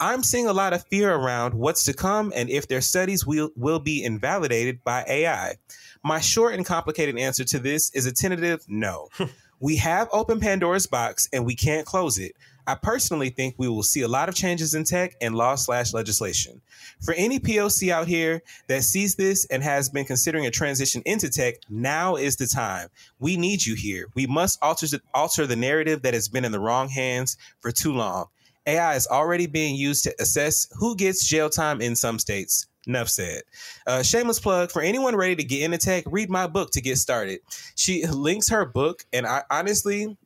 I'm 0.00 0.22
seeing 0.22 0.46
a 0.46 0.52
lot 0.52 0.72
of 0.72 0.84
fear 0.86 1.14
around 1.14 1.54
what's 1.54 1.84
to 1.84 1.94
come 1.94 2.32
and 2.34 2.50
if 2.50 2.66
their 2.66 2.80
studies 2.80 3.24
will, 3.24 3.50
will 3.56 3.78
be 3.78 4.02
invalidated 4.02 4.82
by 4.82 5.04
AI. 5.06 5.54
My 6.02 6.20
short 6.20 6.54
and 6.54 6.66
complicated 6.66 7.18
answer 7.18 7.44
to 7.44 7.58
this 7.58 7.90
is 7.94 8.04
a 8.06 8.12
tentative 8.12 8.64
no. 8.68 9.08
we 9.60 9.76
have 9.76 10.08
opened 10.12 10.42
Pandora's 10.42 10.86
box 10.86 11.28
and 11.32 11.46
we 11.46 11.54
can't 11.54 11.86
close 11.86 12.18
it. 12.18 12.32
I 12.66 12.74
personally 12.74 13.28
think 13.28 13.54
we 13.58 13.68
will 13.68 13.82
see 13.82 14.00
a 14.00 14.08
lot 14.08 14.28
of 14.28 14.34
changes 14.34 14.74
in 14.74 14.84
tech 14.84 15.14
and 15.20 15.34
law 15.34 15.54
slash 15.54 15.92
legislation. 15.92 16.62
For 17.00 17.12
any 17.14 17.38
POC 17.38 17.90
out 17.90 18.08
here 18.08 18.42
that 18.68 18.84
sees 18.84 19.16
this 19.16 19.46
and 19.46 19.62
has 19.62 19.90
been 19.90 20.06
considering 20.06 20.46
a 20.46 20.50
transition 20.50 21.02
into 21.04 21.28
tech, 21.28 21.56
now 21.68 22.16
is 22.16 22.36
the 22.36 22.46
time. 22.46 22.88
We 23.18 23.36
need 23.36 23.66
you 23.66 23.74
here. 23.74 24.06
We 24.14 24.26
must 24.26 24.62
alter 24.62 24.86
the, 24.86 25.02
alter 25.12 25.46
the 25.46 25.56
narrative 25.56 26.02
that 26.02 26.14
has 26.14 26.28
been 26.28 26.44
in 26.44 26.52
the 26.52 26.60
wrong 26.60 26.88
hands 26.88 27.36
for 27.60 27.70
too 27.70 27.92
long. 27.92 28.26
AI 28.66 28.94
is 28.94 29.06
already 29.06 29.46
being 29.46 29.76
used 29.76 30.04
to 30.04 30.14
assess 30.20 30.68
who 30.78 30.96
gets 30.96 31.26
jail 31.26 31.50
time 31.50 31.80
in 31.80 31.96
some 31.96 32.18
states. 32.18 32.66
Enough 32.86 33.08
said. 33.08 33.42
Uh, 33.86 34.02
shameless 34.02 34.38
plug 34.38 34.70
for 34.70 34.82
anyone 34.82 35.16
ready 35.16 35.36
to 35.36 35.44
get 35.44 35.62
into 35.62 35.78
tech, 35.78 36.04
read 36.06 36.28
my 36.28 36.46
book 36.46 36.70
to 36.72 36.82
get 36.82 36.98
started. 36.98 37.40
She 37.76 38.06
links 38.06 38.48
her 38.50 38.66
book, 38.66 39.06
and 39.12 39.26
I 39.26 39.42
honestly, 39.50 40.16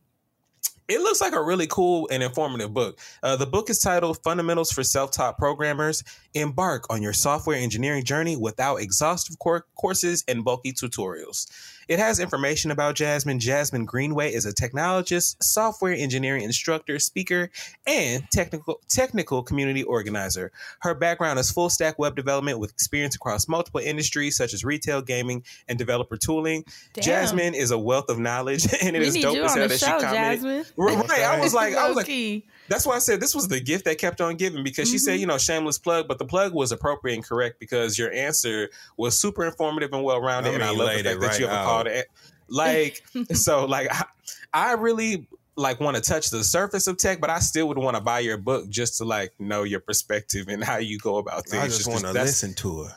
it 0.89 1.01
looks 1.01 1.21
like 1.21 1.35
a 1.35 1.43
really 1.43 1.67
cool 1.67 2.09
and 2.11 2.23
informative 2.23 2.73
book. 2.73 2.99
Uh, 3.23 3.37
the 3.37 3.47
book 3.47 3.71
is 3.71 3.79
titled 3.79 4.23
Fundamentals 4.25 4.73
for 4.73 4.83
Self 4.83 5.13
Taught 5.13 5.39
Programmers 5.39 6.03
Embark 6.35 6.87
on 6.91 7.03
Your 7.03 7.13
Software 7.13 7.59
Engineering 7.59 8.05
Journey 8.05 8.37
Without 8.37 8.77
Exhaustive 8.77 9.39
cour- 9.39 9.67
Courses 9.77 10.25
and 10.27 10.45
Bulky 10.45 10.73
Tutorials. 10.73 11.47
It 11.89 11.99
has 11.99 12.21
information 12.21 12.71
about 12.71 12.95
Jasmine. 12.95 13.41
Jasmine 13.41 13.87
Greenaway 13.87 14.33
is 14.33 14.45
a 14.45 14.53
technologist, 14.53 15.43
software 15.43 15.95
engineering 15.95 16.43
instructor, 16.43 16.99
speaker, 16.99 17.51
and 17.87 18.25
technical 18.31 18.81
technical 18.89 19.43
community 19.43 19.83
organizer. 19.83 20.53
Her 20.81 20.95
background 20.95 21.39
is 21.39 21.51
full 21.51 21.71
stack 21.71 21.99
web 21.99 22.15
development 22.15 22.59
with 22.59 22.71
experience 22.71 23.17
across 23.17 23.49
multiple 23.49 23.81
industries 23.81 24.37
such 24.37 24.53
as 24.53 24.65
retail, 24.65 25.01
gaming, 25.01 25.45
and 25.67 25.79
developer 25.79 26.17
tooling. 26.17 26.65
Damn. 26.93 27.05
Jasmine 27.05 27.55
is 27.55 27.71
a 27.71 27.79
wealth 27.79 28.11
of 28.11 28.19
knowledge, 28.19 28.67
and 28.83 28.95
it 28.95 29.01
we 29.01 29.07
is 29.07 29.17
dope 29.17 29.39
as 29.39 29.55
hell 29.55 29.69
that 29.69 29.79
she 29.79 29.87
commented. 29.87 30.13
Jasmine. 30.13 30.65
Right, 30.77 31.11
I 31.23 31.41
was 31.41 31.55
like, 31.55 31.75
I 31.75 31.89
was 31.89 31.97
like. 31.97 32.45
That's 32.69 32.87
why 32.87 32.97
I 32.97 32.99
said 32.99 33.21
this 33.21 33.35
was 33.35 33.49
the 33.49 33.61
gift 33.61 33.85
that 33.87 33.99
kept 33.99 34.21
on 34.21 34.37
giving 34.37 34.63
because 34.63 34.89
she 34.89 34.97
Mm-hmm. 34.97 35.05
said, 35.05 35.21
you 35.21 35.27
know, 35.27 35.39
shameless 35.39 35.79
plug, 35.79 36.09
but 36.09 36.19
the 36.19 36.25
plug 36.25 36.53
was 36.53 36.73
appropriate 36.73 37.15
and 37.15 37.25
correct 37.25 37.59
because 37.61 37.99
your 37.99 38.13
answer 38.13 38.69
was 38.97 39.17
super 39.17 39.45
informative 39.45 39.93
and 39.93 40.03
well 40.03 40.21
rounded, 40.21 40.51
I 40.51 40.55
and 40.55 40.63
I 40.63 40.71
love 40.71 40.79
the 40.79 40.87
fact 40.87 40.99
it 41.01 41.21
that 41.21 41.39
you 41.39 41.47
right 41.47 41.55
have 41.55 41.63
a 41.63 41.65
call 41.65 41.85
to 41.85 42.05
like. 42.49 43.05
so, 43.33 43.65
like, 43.65 43.89
I, 43.91 44.05
I 44.53 44.73
really 44.73 45.27
like 45.57 45.81
want 45.81 45.97
to 45.97 46.03
touch 46.03 46.31
the 46.31 46.45
surface 46.45 46.87
of 46.87 46.97
tech, 46.97 47.21
but 47.21 47.31
I 47.31 47.41
still 47.41 47.69
would 47.69 47.79
want 47.79 47.97
to 47.97 48.03
buy 48.03 48.21
your 48.21 48.37
book 48.39 48.69
just 48.69 48.99
to 48.99 49.05
like 49.05 49.33
know 49.41 49.65
your 49.65 49.81
perspective 49.81 50.47
and 50.49 50.63
how 50.63 50.77
you 50.79 50.99
go 50.99 51.17
about 51.17 51.49
things. 51.49 51.63
I 51.63 51.67
just 51.67 51.89
want 51.89 52.03
to 52.03 52.13
listen 52.13 52.55
to 52.55 52.85
her. 52.85 52.97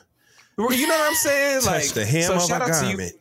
You 0.58 0.86
know 0.86 0.94
what 0.94 1.08
I'm 1.08 1.14
saying? 1.14 1.62
Touch 1.62 1.70
like 1.70 1.94
the 1.94 2.04
hem 2.04 2.22
so 2.24 2.34
of 2.34 2.42
shout 2.42 2.62
out 2.62 2.80
to 2.80 2.86
you 2.86 2.96
garment. 2.96 3.14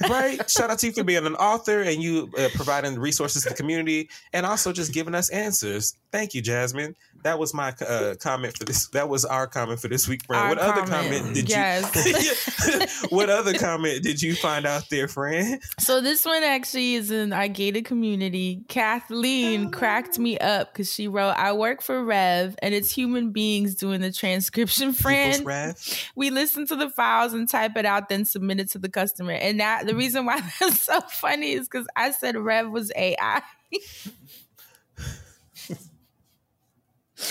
right? 0.10 0.50
Shout 0.50 0.70
out 0.70 0.78
to 0.80 0.86
you 0.86 0.92
for 0.92 1.04
being 1.04 1.24
an 1.24 1.36
author 1.36 1.82
and 1.82 2.02
you 2.02 2.28
uh, 2.36 2.48
providing 2.54 2.98
resources 2.98 3.44
to 3.44 3.50
the 3.50 3.54
community 3.54 4.10
and 4.32 4.44
also 4.44 4.72
just 4.72 4.92
giving 4.92 5.14
us 5.14 5.30
answers. 5.30 5.96
Thank 6.10 6.34
you, 6.34 6.42
Jasmine. 6.42 6.96
That 7.24 7.38
was 7.38 7.54
my 7.54 7.70
uh, 7.80 8.16
comment 8.20 8.54
for 8.54 8.64
this. 8.64 8.88
That 8.88 9.08
was 9.08 9.24
our 9.24 9.46
comment 9.46 9.80
for 9.80 9.88
this 9.88 10.06
week, 10.06 10.26
friend. 10.26 10.42
Our 10.42 10.48
what 10.50 10.58
other 10.58 10.82
comment, 10.82 11.22
comment 11.22 11.34
did 11.34 11.48
yes. 11.48 13.00
you? 13.02 13.08
what 13.16 13.30
other 13.30 13.54
comment 13.54 14.02
did 14.02 14.20
you 14.20 14.34
find 14.34 14.66
out 14.66 14.90
there, 14.90 15.08
friend? 15.08 15.58
So 15.78 16.02
this 16.02 16.26
one 16.26 16.42
actually 16.42 16.96
is 16.96 17.10
in 17.10 17.32
our 17.32 17.48
gated 17.48 17.86
community. 17.86 18.62
Kathleen 18.68 19.70
cracked 19.70 20.18
me 20.18 20.36
up 20.38 20.74
because 20.74 20.92
she 20.92 21.08
wrote, 21.08 21.30
"I 21.30 21.54
work 21.54 21.80
for 21.80 22.04
Rev, 22.04 22.56
and 22.60 22.74
it's 22.74 22.92
human 22.92 23.30
beings 23.30 23.74
doing 23.74 24.02
the 24.02 24.12
transcription. 24.12 24.92
Friend, 24.92 25.46
wrath. 25.46 26.10
we 26.14 26.28
listen 26.28 26.66
to 26.66 26.76
the 26.76 26.90
files 26.90 27.32
and 27.32 27.48
type 27.48 27.78
it 27.78 27.86
out, 27.86 28.10
then 28.10 28.26
submit 28.26 28.60
it 28.60 28.70
to 28.72 28.78
the 28.78 28.90
customer. 28.90 29.32
And 29.32 29.60
that 29.60 29.86
the 29.86 29.94
reason 29.94 30.26
why 30.26 30.40
that's 30.60 30.82
so 30.82 31.00
funny 31.00 31.52
is 31.52 31.68
because 31.68 31.86
I 31.96 32.10
said 32.10 32.36
Rev 32.36 32.68
was 32.68 32.92
AI. 32.94 33.40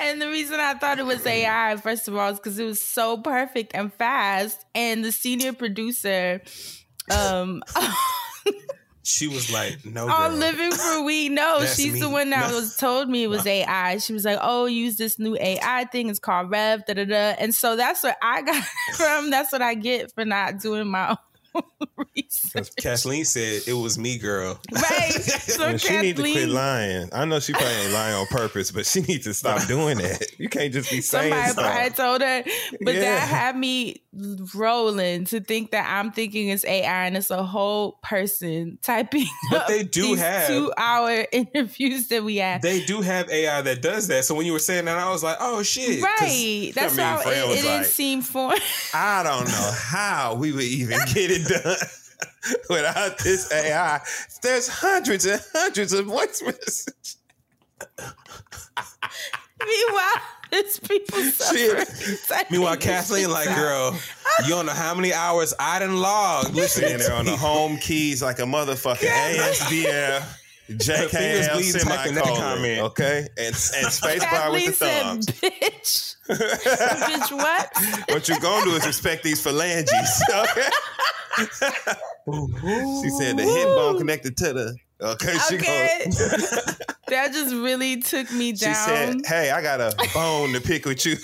And 0.00 0.20
the 0.22 0.28
reason 0.28 0.60
I 0.60 0.74
thought 0.74 0.98
it 0.98 1.06
was 1.06 1.26
AI, 1.26 1.76
first 1.76 2.08
of 2.08 2.16
all, 2.16 2.30
is 2.30 2.38
because 2.38 2.58
it 2.58 2.64
was 2.64 2.80
so 2.80 3.18
perfect 3.18 3.72
and 3.74 3.92
fast. 3.92 4.64
And 4.74 5.04
the 5.04 5.12
senior 5.12 5.52
producer, 5.52 6.40
um, 7.10 7.62
She 9.02 9.28
was 9.28 9.48
like, 9.48 9.84
"No, 9.84 10.08
on 10.08 10.30
girl. 10.30 10.38
Living 10.38 10.72
for 10.72 11.04
We 11.04 11.28
Know, 11.28 11.64
she's 11.64 12.00
the 12.00 12.10
one 12.10 12.30
that 12.30 12.50
No. 12.50 12.56
was 12.56 12.76
told 12.76 13.08
me 13.08 13.22
it 13.22 13.28
was 13.28 13.46
AI. 13.46 13.98
She 13.98 14.12
was 14.12 14.24
like, 14.24 14.38
"Oh, 14.40 14.66
use 14.66 14.96
this 14.96 15.16
new 15.18 15.36
AI 15.40 15.84
thing. 15.92 16.08
It's 16.08 16.18
called 16.18 16.50
Rev." 16.50 16.84
Da 16.86 16.94
da 16.94 17.04
da. 17.04 17.34
And 17.38 17.54
so 17.54 17.76
that's 17.76 18.02
what 18.02 18.16
I 18.20 18.42
got 18.42 18.64
from. 18.96 19.30
That's 19.30 19.52
what 19.52 19.62
I 19.62 19.74
get 19.74 20.12
for 20.12 20.24
not 20.24 20.58
doing 20.58 20.88
my 20.88 21.16
research. 21.96 22.52
Because 22.54 22.70
Kathleen 22.70 23.24
said 23.24 23.62
it 23.66 23.72
was 23.74 23.98
me, 23.98 24.18
girl. 24.18 24.58
Right. 24.72 25.12
So 25.56 25.64
And 25.68 25.80
she 25.80 25.96
need 25.98 26.16
to 26.16 26.22
quit 26.22 26.48
lying. 26.50 27.08
I 27.14 27.24
know 27.24 27.40
she 27.40 27.52
probably 27.54 27.70
ain't 27.70 27.92
lying 27.92 28.14
on 28.14 28.26
purpose, 28.26 28.70
but 28.70 28.84
she 28.84 29.00
needs 29.00 29.24
to 29.24 29.32
stop 29.32 29.66
doing 29.68 29.96
that. 29.98 30.22
You 30.38 30.50
can't 30.50 30.70
just 30.72 30.90
be 30.90 31.00
saying 31.00 31.32
somebody 31.32 31.52
stuff. 31.52 31.64
probably 31.72 31.90
told 31.90 32.20
her, 32.20 32.44
but 32.82 32.94
Yeah. 32.94 33.00
that 33.00 33.20
had 33.20 33.56
me 33.56 34.02
rolling 34.54 35.24
to 35.26 35.40
think 35.40 35.70
that 35.70 35.86
I'm 35.88 36.10
thinking 36.12 36.48
it's 36.48 36.64
AI 36.64 37.06
and 37.06 37.16
it's 37.16 37.30
a 37.30 37.42
whole 37.42 37.98
person 38.02 38.78
typing. 38.82 39.26
But 39.50 39.62
up 39.62 39.68
they 39.68 39.82
do 39.84 40.02
these 40.02 40.20
have- 40.20 40.48
two-hour 40.48 41.26
interviews 41.32 42.08
that 42.08 42.22
we 42.24 42.36
have. 42.36 42.60
They 42.62 42.84
do 42.84 43.00
have 43.00 43.30
AI 43.30 43.62
that 43.62 43.80
does 43.82 44.08
that. 44.08 44.24
So 44.24 44.34
when 44.34 44.44
you 44.46 44.52
were 44.52 44.58
saying 44.58 44.84
that, 44.86 44.98
I 44.98 45.10
was 45.10 45.22
like, 45.22 45.36
oh 45.40 45.62
shit. 45.62 46.02
Right. 46.02 46.72
That's 46.74 46.96
how 46.98 47.18
mean, 47.24 47.28
it, 47.34 47.48
was 47.48 47.58
it 47.58 47.62
didn't 47.62 47.76
like- 47.78 47.86
seem 47.86 48.20
for 48.22 48.52
I 48.92 49.22
don't 49.22 49.48
know 49.48 49.72
how 49.74 50.34
we 50.34 50.52
would 50.52 50.62
even 50.64 50.98
get 51.14 51.30
it 51.30 51.45
done 51.48 51.76
without 52.70 53.18
this 53.18 53.50
AI. 53.52 54.00
There's 54.42 54.68
hundreds 54.68 55.26
and 55.26 55.40
hundreds 55.52 55.92
of 55.92 56.06
voice 56.06 56.42
messages. 56.42 57.16
Meanwhile, 59.64 60.22
it's 60.52 60.78
people 60.78 61.18
suffering. 61.22 62.18
typing 62.28 62.46
Meanwhile, 62.52 62.76
Kathleen, 62.76 63.30
like, 63.30 63.48
girl, 63.56 63.98
you 64.44 64.50
don't 64.50 64.66
know 64.66 64.72
how 64.72 64.94
many 64.94 65.12
hours 65.12 65.54
I 65.58 65.78
done 65.78 65.96
logged. 65.96 66.54
Listen, 66.54 66.82
Sitting 66.84 66.98
there 66.98 67.14
on 67.14 67.24
the 67.24 67.36
home 67.36 67.78
keys 67.78 68.22
like 68.22 68.38
a 68.38 68.42
motherfucking 68.42 69.08
ASDF. 69.08 70.22
fingers 70.66 70.88
JKL 71.48 71.52
bleeding 71.54 71.80
semicolon, 71.80 72.36
comment. 72.36 72.80
okay, 72.82 73.28
and 73.38 73.46
and 73.46 73.92
space 73.92 74.24
bar 74.24 74.50
with 74.50 74.64
Kathleen 74.64 74.66
the 74.66 74.72
said, 74.72 75.02
thumbs. 75.04 75.26
"Bitch, 75.26 76.15
bitch, 76.28 77.32
what?" 77.32 77.70
What 78.08 78.28
you're 78.28 78.38
gonna 78.40 78.64
do 78.64 78.76
is 78.76 78.86
respect 78.86 79.22
these 79.22 79.40
phalanges, 79.40 80.22
okay? 80.34 80.68
she 83.02 83.10
said 83.10 83.36
the 83.36 83.44
hip 83.44 83.66
bone 83.76 83.98
connected 83.98 84.36
to 84.38 84.52
the. 84.52 84.76
Okay, 84.98 85.36
she 85.48 85.56
Okay, 85.56 86.04
that 87.08 87.30
just 87.32 87.54
really 87.54 88.00
took 88.00 88.32
me 88.32 88.52
down. 88.52 88.74
She 88.74 88.80
said, 88.80 89.16
"Hey, 89.26 89.50
I 89.50 89.60
got 89.60 89.80
a 89.80 89.94
bone 90.14 90.54
to 90.54 90.60
pick 90.60 90.86
with 90.86 91.04
you." 91.04 91.16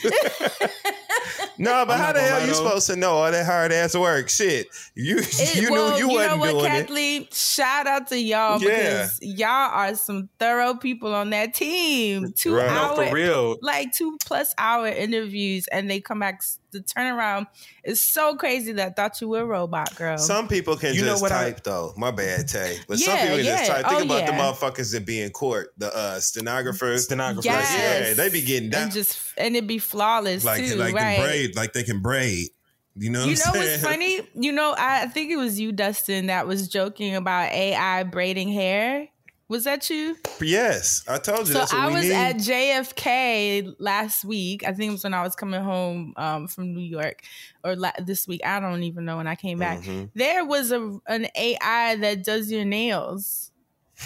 No, 1.58 1.84
but 1.86 1.94
I'm 1.94 2.00
how 2.00 2.12
the 2.12 2.20
hell 2.20 2.40
lie, 2.40 2.46
you 2.46 2.54
supposed 2.54 2.86
to 2.88 2.96
know 2.96 3.12
all 3.12 3.30
that 3.30 3.46
hard 3.46 3.72
ass 3.72 3.94
work? 3.96 4.28
Shit, 4.28 4.66
you 4.94 5.18
It- 5.20 5.56
you 5.56 5.70
well, 5.70 5.90
knew 5.92 5.98
you, 5.98 6.06
know 6.08 6.14
wasn't 6.36 6.40
what, 6.40 6.50
doing 6.50 6.64
it. 6.64 6.68
Kathleen? 6.68 7.28
Shout 7.32 7.86
out 7.86 8.06
to 8.08 8.18
y'all 8.18 8.60
Yeah. 8.60 8.68
because 8.68 9.18
y'all 9.22 9.70
are 9.72 9.94
some 9.94 10.28
thorough 10.38 10.74
people 10.74 11.14
on 11.14 11.30
that 11.30 11.54
team. 11.54 12.32
Two 12.36 12.54
Right. 12.56 12.66
no, 12.66 12.72
hour, 12.96 13.06
for 13.08 13.14
real. 13.14 13.56
like 13.62 13.92
two 13.92 14.16
plus 14.24 14.54
hour 14.58 14.86
interviews, 14.88 15.66
and 15.68 15.90
they 15.90 16.00
come 16.00 16.18
back. 16.20 16.36
s- 16.42 16.58
The 16.72 16.80
turnaround 16.80 17.48
is 17.84 18.00
so 18.00 18.34
crazy 18.34 18.72
that 18.72 18.86
I 18.86 18.90
thought 18.94 19.20
you 19.20 19.28
were 19.28 19.42
a 19.42 19.44
robot, 19.44 19.94
girl. 19.94 20.16
Some 20.16 20.48
people 20.48 20.74
can 20.74 20.94
You 20.94 21.02
know 21.02 21.08
just 21.08 21.20
what 21.22 21.30
I- 21.30 21.50
type 21.50 21.64
though. 21.64 21.92
My 21.98 22.10
bad, 22.10 22.48
Tay. 22.48 22.78
But 22.88 22.98
some 22.98 23.14
Yeah, 23.14 23.22
people 23.28 23.44
just 23.44 23.66
type. 23.66 23.86
Think 23.86 24.00
Oh, 24.00 24.04
about 24.04 24.26
the 24.26 24.32
motherfuckers 24.32 24.92
that 24.92 25.04
be 25.04 25.20
in 25.20 25.30
court, 25.32 25.74
the 25.76 25.94
uh, 25.94 26.18
stenographers. 26.20 27.04
Stenographer. 27.04 27.46
Yes. 27.46 28.08
Yeah, 28.08 28.14
they 28.14 28.30
be 28.30 28.40
getting 28.40 28.70
down 28.70 28.84
and 28.84 28.92
just 28.92 29.18
and 29.36 29.54
it'd 29.54 29.68
be 29.68 29.76
flawless 29.78 30.44
like 30.46 30.64
too, 30.66 30.76
like 30.76 30.94
right? 30.94 31.11
They 31.16 31.22
braid, 31.24 31.56
like 31.56 31.72
they 31.72 31.82
can 31.82 32.00
braid. 32.00 32.48
You 32.94 33.08
know, 33.10 33.20
what 33.20 33.26
You 33.28 33.32
I'm 33.32 33.38
know 33.54 33.60
saying? 33.60 33.70
what's 33.80 33.82
funny? 33.82 34.20
You 34.34 34.52
know, 34.52 34.74
I 34.76 35.06
think 35.06 35.30
it 35.30 35.36
was 35.36 35.58
you, 35.58 35.72
Dustin, 35.72 36.26
that 36.26 36.46
was 36.46 36.68
joking 36.68 37.16
about 37.16 37.50
AI 37.52 38.02
braiding 38.02 38.48
hair. 38.52 39.08
Was 39.48 39.64
that 39.64 39.88
you? 39.90 40.16
Yes, 40.40 41.02
I 41.08 41.18
told 41.18 41.40
you. 41.40 41.52
So 41.52 41.58
that's 41.58 41.72
what 41.74 41.82
I 41.82 41.88
was 41.88 42.04
need. 42.04 42.12
at 42.12 42.36
JFK 42.36 43.74
last 43.78 44.24
week. 44.24 44.62
I 44.66 44.72
think 44.72 44.88
it 44.90 44.92
was 44.92 45.04
when 45.04 45.12
I 45.14 45.22
was 45.22 45.34
coming 45.34 45.62
home 45.62 46.14
um, 46.16 46.48
from 46.48 46.72
New 46.74 46.80
York, 46.80 47.22
or 47.62 47.76
la- 47.76 47.92
this 48.02 48.26
week. 48.26 48.40
I 48.46 48.60
don't 48.60 48.82
even 48.82 49.04
know 49.04 49.18
when 49.18 49.26
I 49.26 49.34
came 49.34 49.58
back. 49.58 49.80
Mhm. 49.80 50.10
There 50.14 50.44
was 50.44 50.70
a 50.72 50.98
an 51.06 51.26
AI 51.36 51.96
that 51.96 52.24
does 52.24 52.50
your 52.50 52.64
nails. 52.64 53.50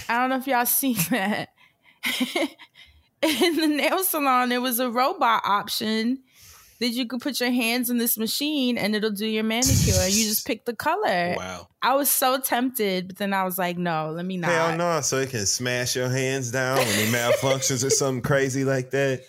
I 0.08 0.18
don't 0.18 0.30
know 0.30 0.36
if 0.38 0.46
y'all 0.48 0.66
seen 0.66 0.96
that. 1.10 1.50
in 3.22 3.56
the 3.56 3.66
nail 3.68 4.02
salon, 4.04 4.48
there 4.48 4.60
was 4.60 4.78
a 4.78 4.90
robot 4.90 5.42
option 5.44 6.22
that 6.80 6.88
you 6.88 7.06
could 7.06 7.20
put 7.20 7.40
your 7.40 7.50
hands 7.50 7.90
in 7.90 7.98
this 7.98 8.18
machine 8.18 8.76
and 8.78 8.94
it'll 8.94 9.10
do 9.10 9.26
your 9.26 9.44
manicure. 9.44 10.06
You 10.06 10.24
just 10.24 10.46
pick 10.46 10.64
the 10.64 10.74
color. 10.74 11.34
Wow. 11.36 11.68
I 11.82 11.94
was 11.94 12.10
so 12.10 12.38
tempted, 12.40 13.08
but 13.08 13.16
then 13.18 13.32
I 13.32 13.44
was 13.44 13.58
like, 13.58 13.78
no, 13.78 14.10
let 14.10 14.24
me 14.24 14.36
not. 14.36 14.50
Hell 14.50 14.76
no! 14.76 15.00
So 15.00 15.18
it 15.18 15.30
can 15.30 15.46
smash 15.46 15.94
your 15.96 16.08
hands 16.08 16.50
down 16.50 16.78
when 16.78 16.88
it 16.88 17.08
malfunctions 17.12 17.84
or 17.84 17.90
something 17.90 18.22
crazy 18.22 18.64
like 18.64 18.90
that. 18.90 19.22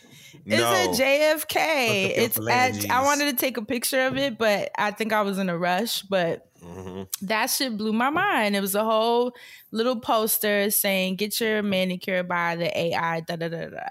It's 0.46 0.62
no, 0.62 0.74
at 0.74 0.90
JFK. 0.90 1.38
Look 1.38 2.12
up 2.12 2.18
your 2.18 2.26
It's 2.26 2.86
at. 2.86 2.92
I 2.92 3.04
wanted 3.04 3.32
to 3.32 3.36
take 3.36 3.58
a 3.58 3.66
picture 3.66 4.08
of 4.08 4.18
it, 4.18 4.38
but 4.38 4.72
I 4.78 4.92
think 4.92 5.12
I 5.14 5.22
was 5.22 5.40
in 5.40 5.50
a 5.50 5.58
rush. 5.58 6.04
But 6.04 6.46
Mhm. 6.64 7.08
that 7.24 7.48
shit 7.48 7.78
blew 7.78 7.94
my 7.94 8.10
mind. 8.10 8.56
It 8.56 8.62
was 8.62 8.74
a 8.74 8.84
whole 8.84 9.34
little 9.72 10.00
poster 10.00 10.72
saying, 10.72 11.18
"Get 11.18 11.40
your 11.40 11.62
manicure 11.64 12.24
by 12.24 12.56
the 12.56 12.76
AI." 12.78 13.20
Da 13.22 13.36
da 13.36 13.50
da 13.50 13.66
da. 13.68 13.84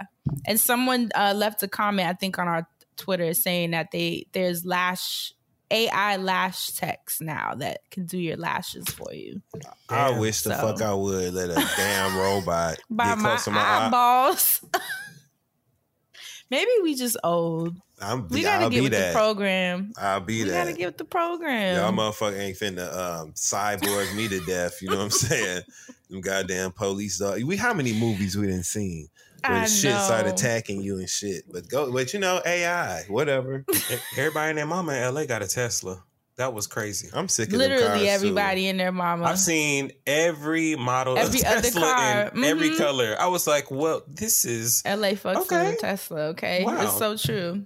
And 0.47 0.59
someone 0.59 1.11
uh, 1.15 1.35
left 1.37 1.63
a 1.63 1.69
comment, 1.69 2.09
I 2.09 2.15
think, 2.15 2.39
on 2.39 2.49
our 2.49 2.67
Twitter 2.97 3.35
saying 3.35 3.71
that 3.73 3.91
they 3.93 4.27
there's 4.33 4.65
lash 4.65 5.33
AI 5.71 6.17
lash 6.17 6.69
techs 6.69 7.21
now 7.21 7.55
that 7.57 7.81
can 7.91 8.07
do 8.07 8.19
your 8.19 8.37
lashes 8.37 8.87
for 8.89 9.13
you 9.13 9.43
I 9.89 10.11
Damn. 10.13 10.21
wish 10.21 10.43
the 10.43 10.55
So- 10.55 10.61
fuck 10.61 10.81
I 10.83 10.95
would 10.95 11.35
let 11.35 11.51
a 11.51 11.69
damn 11.77 12.17
robot 12.17 12.79
by 12.91 13.07
get 13.07 13.19
my 13.19 13.29
close 13.31 13.45
to 13.45 13.51
my 13.51 13.61
eye. 13.61 13.87
eyeballs. 13.87 14.65
Maybe 16.51 16.71
we 16.83 16.95
just 16.95 17.17
old. 17.25 17.75
I'm, 18.01 18.29
We 18.29 18.43
gotta 18.43 18.65
I'll 18.65 18.71
get 18.71 18.77
be 18.79 18.83
with 18.83 18.93
that. 18.93 19.13
the 19.13 19.19
program. 19.19 19.93
I'll 19.97 20.21
be 20.21 20.39
there. 20.43 20.45
We 20.45 20.51
that. 20.53 20.65
gotta 20.67 20.77
get 20.77 20.87
with 20.87 20.99
the 20.99 21.05
program. 21.05 21.77
Y'all 21.77 21.93
motherfucker 21.93 22.39
ain't 22.39 22.57
finna 22.59 22.95
um, 22.97 23.33
cyborg 23.33 24.15
me 24.15 24.29
to 24.29 24.41
death. 24.45 24.81
You 24.83 24.91
know 24.91 24.99
what 24.99 25.05
I'm 25.05 25.11
saying? 25.11 25.63
Them 26.11 26.21
goddamn 26.21 26.71
police 26.71 27.19
dog. 27.19 27.43
We 27.43 27.57
how 27.57 27.75
many 27.75 27.93
movies 27.99 28.37
we 28.37 28.47
didn't 28.47 28.67
seen 28.67 29.09
where 29.45 29.53
I 29.59 29.65
the 29.65 29.71
shit 29.71 29.95
start 30.01 30.27
know. 30.27 30.33
attacking 30.33 30.83
you 30.83 30.99
and 30.99 31.09
shit. 31.09 31.45
But 31.53 31.69
go, 31.69 31.93
but 31.93 32.13
you 32.13 32.21
know 32.21 32.41
AI, 32.47 33.03
whatever. 33.09 33.65
Everybody 34.17 34.51
and 34.51 34.59
their 34.59 34.67
mama 34.67 34.93
in 34.95 35.15
LA 35.15 35.25
got 35.27 35.43
a 35.43 35.49
Tesla. 35.49 36.03
That 36.37 36.53
was 36.53 36.67
crazy. 36.67 37.09
I'm 37.15 37.31
sick 37.31 37.51
of 37.51 37.59
them 37.59 37.71
cars, 37.71 37.81
Literally 37.81 38.05
too. 38.05 38.11
everybody 38.11 38.69
and 38.69 38.79
their 38.79 38.93
mama. 38.93 39.25
I've 39.25 39.39
seen 39.39 39.93
every 40.07 40.77
model 40.77 41.17
Every 41.17 41.41
of 41.41 41.47
other 41.47 41.61
Tesla 41.63 41.81
car. 41.81 42.31
in 42.35 42.45
every 42.45 42.69
Mhm. 42.71 42.77
color. 42.77 43.17
I 43.19 43.29
was 43.29 43.47
like, 43.47 43.71
well, 43.71 44.03
this 44.07 44.45
is 44.45 44.83
LA 44.85 45.13
fucks 45.15 45.37
Okay. 45.37 45.71
with 45.71 45.81
Tesla, 45.81 46.21
okay? 46.33 46.63
Wow. 46.63 46.83
It's 46.83 46.99
so 46.99 47.17
true. 47.17 47.65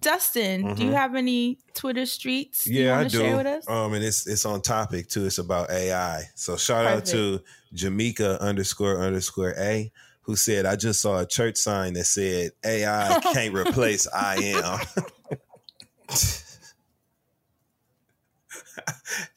Dustin, 0.00 0.74
do 0.74 0.84
you 0.84 0.90
Mhm. 0.90 0.94
have 0.94 1.14
any 1.16 1.58
Twitter 1.74 2.06
streets 2.06 2.64
you 2.66 2.84
Yeah, 2.84 2.98
I 3.00 3.04
do. 3.04 3.18
share 3.18 3.36
with 3.36 3.46
us? 3.46 3.64
Um, 3.68 3.92
and 3.94 4.04
it's 4.04 4.26
it's 4.28 4.46
on 4.46 4.62
topic 4.62 5.08
too. 5.08 5.26
It's 5.26 5.38
about 5.38 5.70
AI. 5.72 6.22
So 6.36 6.56
shout 6.56 6.86
out 6.86 7.04
to 7.06 7.40
Jamaica 7.74 8.40
underscore 8.40 9.00
underscore 9.00 9.54
A, 9.58 9.90
who 10.22 10.36
said, 10.36 10.66
"I 10.66 10.76
just 10.76 11.00
saw 11.00 11.20
a 11.20 11.26
church 11.26 11.56
sign 11.56 11.94
that 11.94 12.04
said 12.04 12.52
AI 12.64 13.20
can't 13.32 13.54
replace 13.54 14.06
I 14.12 14.36
am." 14.36 14.80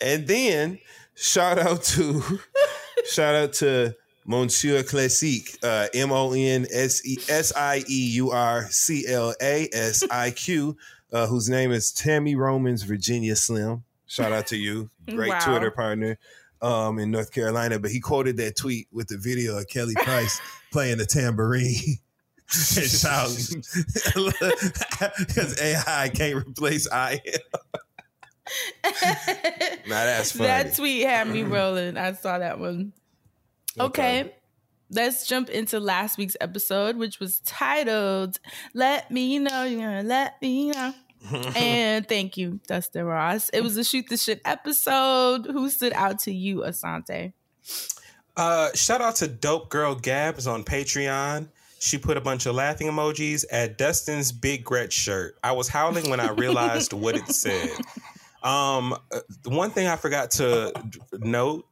and 0.02 0.28
then 0.28 0.80
shout 1.16 1.60
out 1.60 1.84
to 1.84 2.22
shout 3.06 3.36
out 3.36 3.54
to 3.54 3.94
Monsieur 4.26 4.84
Classique, 4.84 5.58
uh, 5.64 5.88
M 5.94 6.12
O 6.12 6.34
N 6.34 6.66
S 6.74 7.06
E 7.06 7.18
S 7.30 7.54
I 7.56 7.84
E 7.88 8.10
U 8.14 8.32
R 8.32 8.66
C 8.70 9.06
L 9.08 9.34
A 9.42 9.70
S 9.72 10.04
I 10.10 10.32
Q, 10.32 10.76
uh, 11.14 11.28
whose 11.28 11.50
name 11.50 11.72
is 11.72 11.92
Tammy 11.92 12.36
Romans 12.36 12.84
Virginia 12.84 13.36
Slim. 13.36 13.84
Shout 14.08 14.32
out 14.32 14.48
to 14.48 14.58
you, 14.58 14.90
great 15.10 15.30
Wow. 15.30 15.40
Twitter 15.40 15.72
partner 15.72 16.18
um, 16.62 17.00
in 17.00 17.12
North 17.12 17.32
Carolina. 17.32 17.80
But 17.80 17.92
he 17.92 18.00
quoted 18.00 18.38
that 18.38 18.56
tweet 18.56 18.88
with 18.92 19.08
the 19.08 19.18
video 19.18 19.58
of 19.58 19.68
Kelly 19.68 19.96
Price 19.96 20.40
playing 20.76 20.98
the 20.98 21.06
tambourine. 21.06 22.00
and 22.76 22.86
shouting 22.86 23.64
because 25.18 25.60
AI 25.62 26.12
can't 26.14 26.36
replace 26.36 26.86
I 26.92 27.22
am. 27.26 27.40
Now 29.88 30.06
that's 30.06 30.34
funny. 30.34 30.48
that 30.48 30.76
tweet 30.76 31.08
had 31.08 31.30
me 31.30 31.42
mm-hmm. 31.44 31.54
rolling. 31.54 31.98
I 31.98 32.12
saw 32.12 32.38
that 32.38 32.60
one. 32.60 32.92
Okay. 33.80 34.22
Okay. 34.22 34.36
Let's 34.92 35.26
jump 35.26 35.50
into 35.50 35.80
last 35.80 36.18
week's 36.18 36.36
episode, 36.42 36.98
which 36.98 37.20
was 37.22 37.40
titled 37.40 38.40
Let 38.74 39.10
Me 39.10 39.40
Know 39.40 39.64
You're 39.64 39.80
Gonna 39.80 40.04
Let 40.04 40.40
Me 40.42 40.72
Know. 40.72 40.94
and 41.56 42.08
thank 42.08 42.36
you, 42.38 42.60
Dustin 42.68 43.06
Ross. 43.06 43.50
It 43.50 43.62
was 43.62 43.78
a 43.78 43.84
shoot 43.84 44.10
the 44.10 44.18
shit 44.18 44.42
episode. 44.44 45.46
Who 45.48 45.70
stood 45.70 45.94
out 45.94 46.20
to 46.20 46.34
you, 46.34 46.58
Asante? 46.58 47.34
Uh, 48.38 48.70
shout 48.74 49.02
out 49.02 49.16
to 49.18 49.28
Dope 49.28 49.70
Girl 49.70 49.96
Gabs 49.96 50.48
on 50.48 50.64
Patreon. 50.64 51.48
She 51.80 51.98
put 51.98 52.18
a 52.18 52.22
bunch 52.22 52.46
of 52.46 52.56
laughing 52.56 52.88
emojis 52.88 53.46
at 53.52 53.78
Dustin's 53.78 54.32
Big 54.32 54.64
Gretch 54.64 54.94
shirt. 54.94 55.38
I 55.44 55.52
was 55.52 55.68
howling 55.68 56.10
when 56.10 56.20
I 56.20 56.30
realized 56.32 56.94
what 56.94 57.16
it 57.16 57.28
said. 57.28 57.70
Um, 58.44 58.94
uh, 59.12 59.20
one 59.46 59.72
thing 59.72 59.88
I 59.88 59.96
forgot 59.96 60.32
to 60.32 60.72
note 61.14 61.66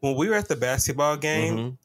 when 0.00 0.16
we 0.16 0.28
were 0.28 0.34
at 0.34 0.48
the 0.48 0.56
basketball 0.56 1.16
game, 1.16 1.56
Mhm. 1.58 1.76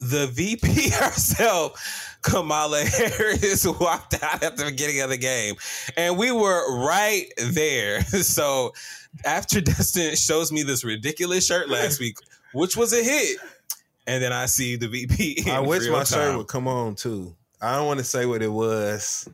the 0.00 0.26
VP 0.26 0.90
herself, 0.90 2.16
Kamala 2.22 2.82
Harris, 2.84 3.66
walked 3.80 4.22
out 4.22 4.42
at 4.42 4.56
the 4.56 4.64
beginning 4.66 5.00
of 5.00 5.08
the 5.10 5.16
game. 5.16 5.54
And 5.96 6.16
we 6.18 6.30
were 6.30 6.84
right 6.84 7.26
there. 7.38 8.02
So 8.22 8.72
after 9.24 9.60
Dustin 9.60 10.14
shows 10.16 10.52
me 10.52 10.62
this 10.62 10.84
ridiculous 10.84 11.46
shirt 11.46 11.68
last 11.68 12.00
week, 12.00 12.18
which 12.52 12.76
was 12.76 12.92
a 12.92 13.02
hit, 13.02 13.38
and 14.06 14.22
then 14.22 14.32
I 14.32 14.46
see 14.46 14.76
the 14.76 14.88
VP. 14.88 15.44
I 15.50 15.60
wish 15.60 15.82
real 15.82 15.92
my 15.92 16.04
shirt 16.04 16.36
would 16.36 16.48
come 16.48 16.68
on 16.68 16.94
too. 16.94 17.34
I 17.60 17.76
don't 17.76 17.86
want 17.86 17.98
to 17.98 18.04
say 18.04 18.26
what 18.26 18.42
it 18.42 18.52
was 18.52 19.28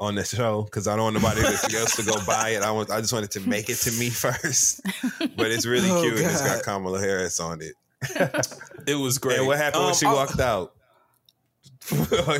on 0.00 0.14
the 0.14 0.24
show 0.24 0.62
because 0.62 0.86
I 0.88 0.94
don't 0.96 1.12
want 1.12 1.22
nobody 1.22 1.40
else 1.76 1.96
to 1.96 2.04
go 2.04 2.14
buy 2.26 2.50
it. 2.50 2.62
I 2.62 2.70
want. 2.70 2.90
I 2.90 3.00
just 3.00 3.12
wanted 3.12 3.30
to 3.32 3.40
make 3.40 3.68
it 3.68 3.76
to 3.78 3.92
me 3.92 4.10
first. 4.10 4.80
But 5.36 5.50
it's 5.50 5.66
really 5.66 5.90
Oh, 5.90 6.00
cute. 6.02 6.16
and 6.18 6.26
It's 6.26 6.40
got 6.42 6.62
Kamala 6.62 7.00
Harris 7.00 7.40
on 7.40 7.60
it. 7.60 7.74
It 8.86 8.94
was 8.94 9.18
great. 9.18 9.38
And 9.38 9.46
what 9.46 9.58
happened 9.58 9.82
when 9.82 9.90
Um, 9.90 9.96
she 9.96 10.06
oh, 10.06 10.14
walked 10.14 10.38
out? 10.40 10.72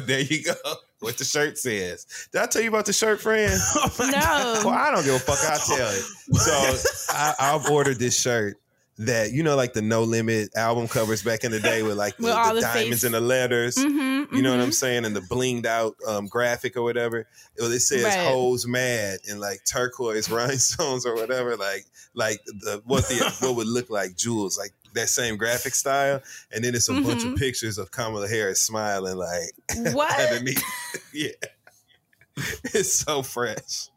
there 0.06 0.20
you 0.20 0.44
go. 0.44 0.54
What 1.00 1.16
the 1.16 1.24
shirt 1.24 1.58
says. 1.58 2.06
Did 2.32 2.40
I 2.42 2.46
tell 2.46 2.60
you 2.62 2.68
about 2.68 2.86
the 2.86 2.92
shirt, 2.92 3.20
friend? 3.20 3.52
Well, 3.98 4.10
No. 4.10 4.70
I 4.70 4.90
don't 4.92 5.04
give 5.04 5.14
a 5.14 5.18
fuck. 5.18 5.38
I'll 5.48 5.58
tell 5.58 5.88
it. 5.88 6.02
So 6.36 7.12
I, 7.14 7.34
I've 7.38 7.70
ordered 7.70 7.98
this 7.98 8.20
shirt 8.20 8.56
that 8.98 9.32
you 9.32 9.42
know, 9.42 9.54
like 9.56 9.72
the 9.74 9.82
No 9.82 10.02
Limit 10.02 10.50
album 10.56 10.88
covers 10.88 11.22
back 11.22 11.44
in 11.44 11.52
the 11.52 11.60
day 11.60 11.82
with 11.82 11.96
like 11.96 12.16
the, 12.16 12.22
With 12.24 12.34
the 12.34 12.52
the 12.54 12.60
diamonds 12.60 12.88
face- 12.88 13.04
and 13.04 13.14
the 13.14 13.20
letters. 13.20 13.76
Mhm, 13.76 14.32
You 14.32 14.42
know 14.42 14.50
what. 14.50 14.60
I'm 14.60 14.72
saying? 14.72 15.04
And 15.04 15.14
the 15.14 15.20
blinged 15.20 15.66
out 15.66 15.96
um, 16.06 16.26
graphic 16.26 16.76
or 16.76 16.82
whatever. 16.82 17.20
It, 17.20 17.62
it 17.62 17.80
says 17.80 18.02
Right. 18.04 18.26
"Hoes 18.26 18.66
Mad" 18.66 19.20
in 19.28 19.38
like 19.40 19.60
turquoise 19.64 20.28
rhinestones 20.30 21.06
or 21.06 21.14
whatever. 21.14 21.56
Like 21.56 21.86
like 22.14 22.40
the 22.46 22.82
what 22.84 23.04
the 23.08 23.34
what 23.46 23.56
would 23.56 23.68
look 23.68 23.88
like 23.90 24.16
jewels, 24.16 24.58
like 24.58 24.72
that 24.94 25.08
same 25.08 25.36
graphic 25.36 25.74
style. 25.74 26.20
And 26.50 26.64
then 26.64 26.74
it's 26.74 26.88
a 26.88 26.92
bunch 26.94 27.22
of 27.24 27.30
Mhm. 27.32 27.38
pictures 27.38 27.78
of 27.78 27.90
Kamala 27.90 28.26
Harris 28.28 28.60
smiling 28.62 29.16
like 29.16 29.94
What? 29.94 30.18
underneath. 30.18 30.62
yeah, 31.12 31.28
it's 32.64 32.92
so 33.00 33.22
fresh. 33.22 33.88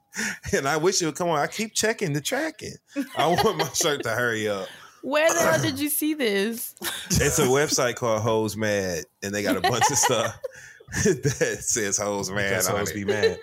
And 0.53 0.67
I 0.67 0.75
wish 0.77 1.01
it 1.01 1.05
would 1.05 1.15
come 1.15 1.29
on. 1.29 1.39
I 1.39 1.47
keep 1.47 1.73
checking 1.73 2.11
the 2.13 2.19
tracking. 2.21 2.75
I 3.15 3.27
want 3.27 3.57
my 3.57 3.69
shirt 3.69 4.03
to 4.03 4.09
hurry 4.09 4.47
up. 4.49 4.67
Where 5.03 5.33
the 5.33 5.39
hell 5.39 5.61
did 5.61 5.79
you 5.79 5.89
see 5.89 6.13
this? 6.13 6.75
It's 7.09 7.39
a 7.39 7.43
website 7.45 7.95
called 7.95 8.21
Hoes 8.21 8.55
Mad, 8.55 9.05
and 9.23 9.33
they 9.33 9.43
got 9.43 9.57
a 9.57 9.61
bunch 9.61 9.89
of 9.89 9.97
stuff 9.97 10.39
that 11.03 11.57
says 11.61 11.97
Hoes 11.97 12.29
Mad 12.29 12.49
Because 12.49 12.69
on 12.69 12.77
hoes 12.77 12.91
be 12.91 13.05
mad. 13.05 13.39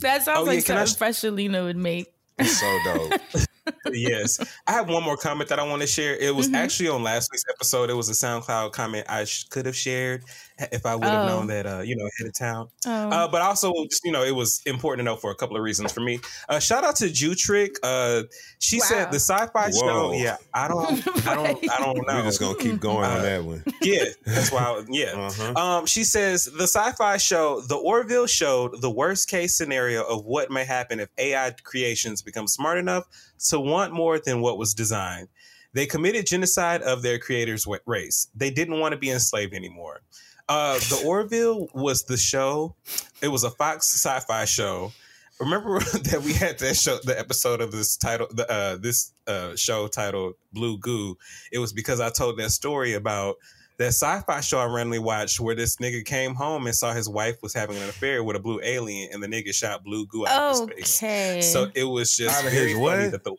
That 0.00 0.22
sounds 0.22 0.38
Oh, 0.40 0.44
yeah, 0.44 0.56
like 0.56 0.64
can 0.64 0.78
I 0.78 0.84
something 0.86 1.12
sh- 1.12 1.18
Freshelina 1.18 1.62
would 1.64 1.76
make. 1.76 2.12
It's 2.38 2.58
so 2.58 2.78
dope. 2.84 3.20
yes. 3.92 4.38
I 4.66 4.72
have 4.72 4.88
one 4.88 5.02
more 5.02 5.16
comment 5.16 5.48
that 5.50 5.58
I 5.58 5.62
want 5.64 5.82
to 5.82 5.86
share. 5.88 6.16
It 6.16 6.34
was 6.34 6.48
Mhm. 6.48 6.54
actually 6.56 6.88
on 6.88 7.02
last 7.02 7.30
week's 7.32 7.44
episode. 7.48 7.90
It 7.90 7.94
was 7.94 8.08
a 8.08 8.12
SoundCloud 8.12 8.72
comment 8.72 9.06
I 9.08 9.24
sh- 9.24 9.44
could 9.48 9.66
have 9.66 9.76
shared 9.76 10.24
if 10.70 10.84
I 10.86 10.94
would 10.94 11.04
have 11.08 11.24
Oh. 11.24 11.26
known 11.28 11.46
that, 11.48 11.66
uh, 11.66 11.80
you 11.80 11.96
know, 11.96 12.04
ahead 12.06 12.28
of 12.28 12.38
town. 12.38 12.68
Oh. 12.86 12.90
Uh, 13.10 13.28
but 13.28 13.42
also, 13.42 13.72
just 13.90 14.04
you 14.04 14.12
know, 14.12 14.22
it 14.24 14.34
was 14.34 14.60
important 14.66 15.00
to 15.00 15.04
know 15.04 15.16
for 15.16 15.30
a 15.30 15.34
couple 15.34 15.56
of 15.56 15.62
reasons 15.62 15.92
for 15.92 16.00
me. 16.00 16.20
Uh, 16.48 16.58
shout 16.58 16.84
out 16.84 16.96
to 16.96 17.06
Jutrick. 17.06 17.76
Uh, 17.82 18.22
she 18.58 18.78
Wow. 18.78 18.86
said 18.88 19.10
the 19.12 19.18
sci-fi 19.20 19.70
Whoa. 19.70 19.80
show. 19.80 20.12
Yeah, 20.12 20.36
I 20.54 20.68
don't, 20.68 21.26
I 21.26 21.34
don't, 21.34 21.70
I 21.70 21.78
don't 21.78 21.96
know. 22.06 22.14
We're 22.16 22.22
just 22.22 22.40
gonna 22.40 22.58
keep 22.58 22.80
going 22.80 23.04
on 23.04 23.18
Uh, 23.18 23.22
that 23.22 23.44
one. 23.44 23.64
yeah, 23.80 24.04
that's 24.24 24.50
why. 24.52 24.60
I, 24.62 24.84
yeah. 24.90 25.12
Uh-huh. 25.16 25.52
Um, 25.54 25.86
she 25.86 26.04
says 26.04 26.44
the 26.46 26.64
sci-fi 26.66 27.16
show, 27.16 27.60
The 27.60 27.76
Orville, 27.76 28.26
showed 28.26 28.80
the 28.80 28.90
worst 28.90 29.28
case 29.28 29.54
scenario 29.56 30.02
of 30.04 30.24
what 30.24 30.50
may 30.50 30.64
happen 30.64 31.00
if 31.00 31.08
AI 31.18 31.54
creations 31.62 32.22
become 32.22 32.46
smart 32.46 32.78
enough 32.78 33.04
to 33.52 33.60
want 33.60 33.92
more 33.92 34.18
than 34.18 34.40
what 34.40 34.58
was 34.58 34.74
designed. 34.74 35.28
They 35.74 35.86
committed 35.86 36.26
genocide 36.26 36.82
of 36.82 37.02
their 37.02 37.18
creators' 37.18 37.66
race. 37.86 38.28
They 38.34 38.50
didn't 38.50 38.80
want 38.80 38.92
to 38.92 38.98
be 38.98 39.10
enslaved 39.10 39.54
anymore. 39.54 40.00
Uh, 40.48 40.74
the 40.74 41.02
Orville 41.06 41.68
was 41.74 42.04
the 42.04 42.16
show. 42.16 42.74
It 43.22 43.28
was 43.28 43.44
a 43.44 43.50
Fox 43.50 43.86
sci-fi 43.94 44.44
show. 44.44 44.92
Remember 45.38 45.78
that 46.10 46.22
we 46.24 46.32
had 46.32 46.58
that 46.58 46.76
show, 46.76 46.98
the 47.04 47.18
episode 47.18 47.60
of 47.60 47.72
this 47.72 47.96
title, 47.96 48.26
the 48.30 48.50
uh, 48.50 48.76
this 48.76 49.12
uh, 49.26 49.54
show 49.56 49.86
titled 49.86 50.34
"Blue 50.52 50.78
Goo." 50.78 51.16
It 51.50 51.58
was 51.58 51.72
because 51.72 52.00
I 52.00 52.10
told 52.10 52.38
that 52.38 52.50
story 52.50 52.94
about 52.94 53.36
that 53.78 53.86
sci-fi 53.88 54.40
show 54.40 54.58
I 54.58 54.64
randomly 54.66 54.98
watched 54.98 55.40
where 55.40 55.54
this 55.54 55.76
nigga 55.76 56.04
came 56.04 56.34
home 56.34 56.66
and 56.66 56.74
saw 56.74 56.92
his 56.92 57.08
wife 57.08 57.36
was 57.42 57.52
having 57.54 57.76
an 57.78 57.88
affair 57.88 58.22
with 58.22 58.36
a 58.36 58.40
blue 58.40 58.60
alien, 58.62 59.10
and 59.12 59.22
the 59.22 59.26
nigga 59.26 59.54
shot 59.54 59.82
blue 59.84 60.06
goo 60.06 60.26
out 60.26 60.52
of 60.62 60.68
his 60.76 60.98
face. 60.98 61.02
okay. 61.02 61.40
So 61.42 61.70
it 61.74 61.84
was 61.84 62.16
just 62.16 62.36
Out 62.38 62.44
of 62.46 62.52
very 62.52 62.68
his 62.72 62.78
funny 62.78 63.02
what? 63.04 63.10
that 63.12 63.24
the 63.24 63.34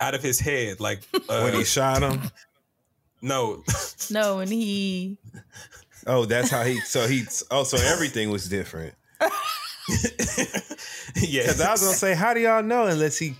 out 0.00 0.14
of 0.14 0.22
his 0.22 0.40
head, 0.40 0.80
like 0.80 1.02
uh, 1.28 1.42
when 1.42 1.54
he 1.54 1.64
shot 1.64 2.02
him. 2.02 2.20
no, 3.22 3.62
no, 4.10 4.40
and 4.40 4.50
he 4.50 5.16
Oh, 6.04 6.24
that's 6.24 6.50
how 6.50 6.64
he. 6.64 6.80
So 6.80 7.06
he. 7.06 7.22
Oh, 7.52 7.62
so 7.62 7.76
everything 7.76 8.30
was 8.30 8.48
different. 8.48 8.94
yeah, 11.16 11.42
Because 11.42 11.60
I 11.60 11.70
was 11.72 11.80
gonna 11.82 11.94
say, 11.94 12.14
how 12.14 12.34
do 12.34 12.40
y'all 12.40 12.62
know 12.62 12.86
unless 12.86 13.18
he? 13.18 13.34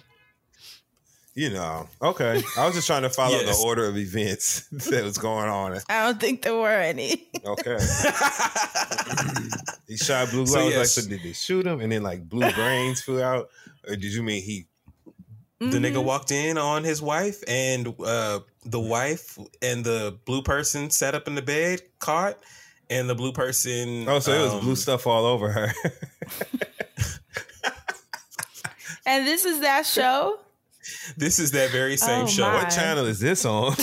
You 1.34 1.48
know. 1.50 1.88
Okay. 2.02 2.42
I 2.58 2.66
was 2.66 2.74
just 2.74 2.86
trying 2.86 3.02
to 3.02 3.10
follow 3.10 3.38
Yes. 3.38 3.58
the 3.58 3.66
order 3.66 3.86
of 3.86 3.96
events 3.96 4.68
that 4.90 5.02
was 5.02 5.16
going 5.16 5.48
on. 5.48 5.78
I 5.88 6.04
don't 6.04 6.20
think 6.20 6.42
there 6.42 6.54
were 6.54 6.68
any. 6.68 7.26
Okay. 7.44 7.78
he 9.88 9.96
shot 9.96 10.30
blue. 10.30 10.46
So, 10.46 10.60
I 10.60 10.64
was 10.64 10.74
like, 10.74 10.74
yes. 10.74 10.94
so 10.94 11.08
did 11.08 11.22
they 11.22 11.32
shoot 11.32 11.66
him 11.66 11.80
and 11.80 11.90
then 11.90 12.02
like 12.02 12.28
blue 12.28 12.52
brains 12.52 13.00
flew 13.00 13.22
out, 13.22 13.48
or 13.88 13.96
did 13.96 14.12
you 14.12 14.22
mean 14.22 14.42
he? 14.42 14.66
the 15.58 15.78
Mhm. 15.78 15.92
nigga 15.94 16.04
walked 16.04 16.32
in 16.32 16.58
on 16.58 16.82
his 16.84 17.00
wife, 17.00 17.42
and 17.46 17.94
uh, 18.04 18.40
the 18.64 18.80
wife 18.80 19.38
and 19.62 19.84
the 19.84 20.18
blue 20.24 20.42
person 20.42 20.90
sat 20.90 21.14
up 21.14 21.28
in 21.28 21.36
the 21.36 21.42
bed, 21.42 21.80
caught, 22.00 22.36
and 22.90 23.08
the 23.08 23.14
blue 23.14 23.30
person. 23.32 24.06
Oh, 24.08 24.18
so 24.18 24.32
it 24.32 24.42
was 24.42 24.52
um, 24.54 24.60
blue 24.60 24.74
stuff 24.76 25.06
all 25.06 25.24
over 25.24 25.50
her. 25.50 25.72
And 29.04 29.26
this 29.26 29.44
is 29.44 29.60
that 29.60 29.84
show? 29.84 30.38
This 31.16 31.38
is 31.38 31.50
that 31.52 31.70
very 31.70 31.96
same 31.96 32.24
Oh, 32.24 32.26
show. 32.26 32.42
my. 32.42 32.54
what 32.62 32.70
channel 32.70 33.06
is 33.06 33.20
this 33.20 33.44
on? 33.44 33.74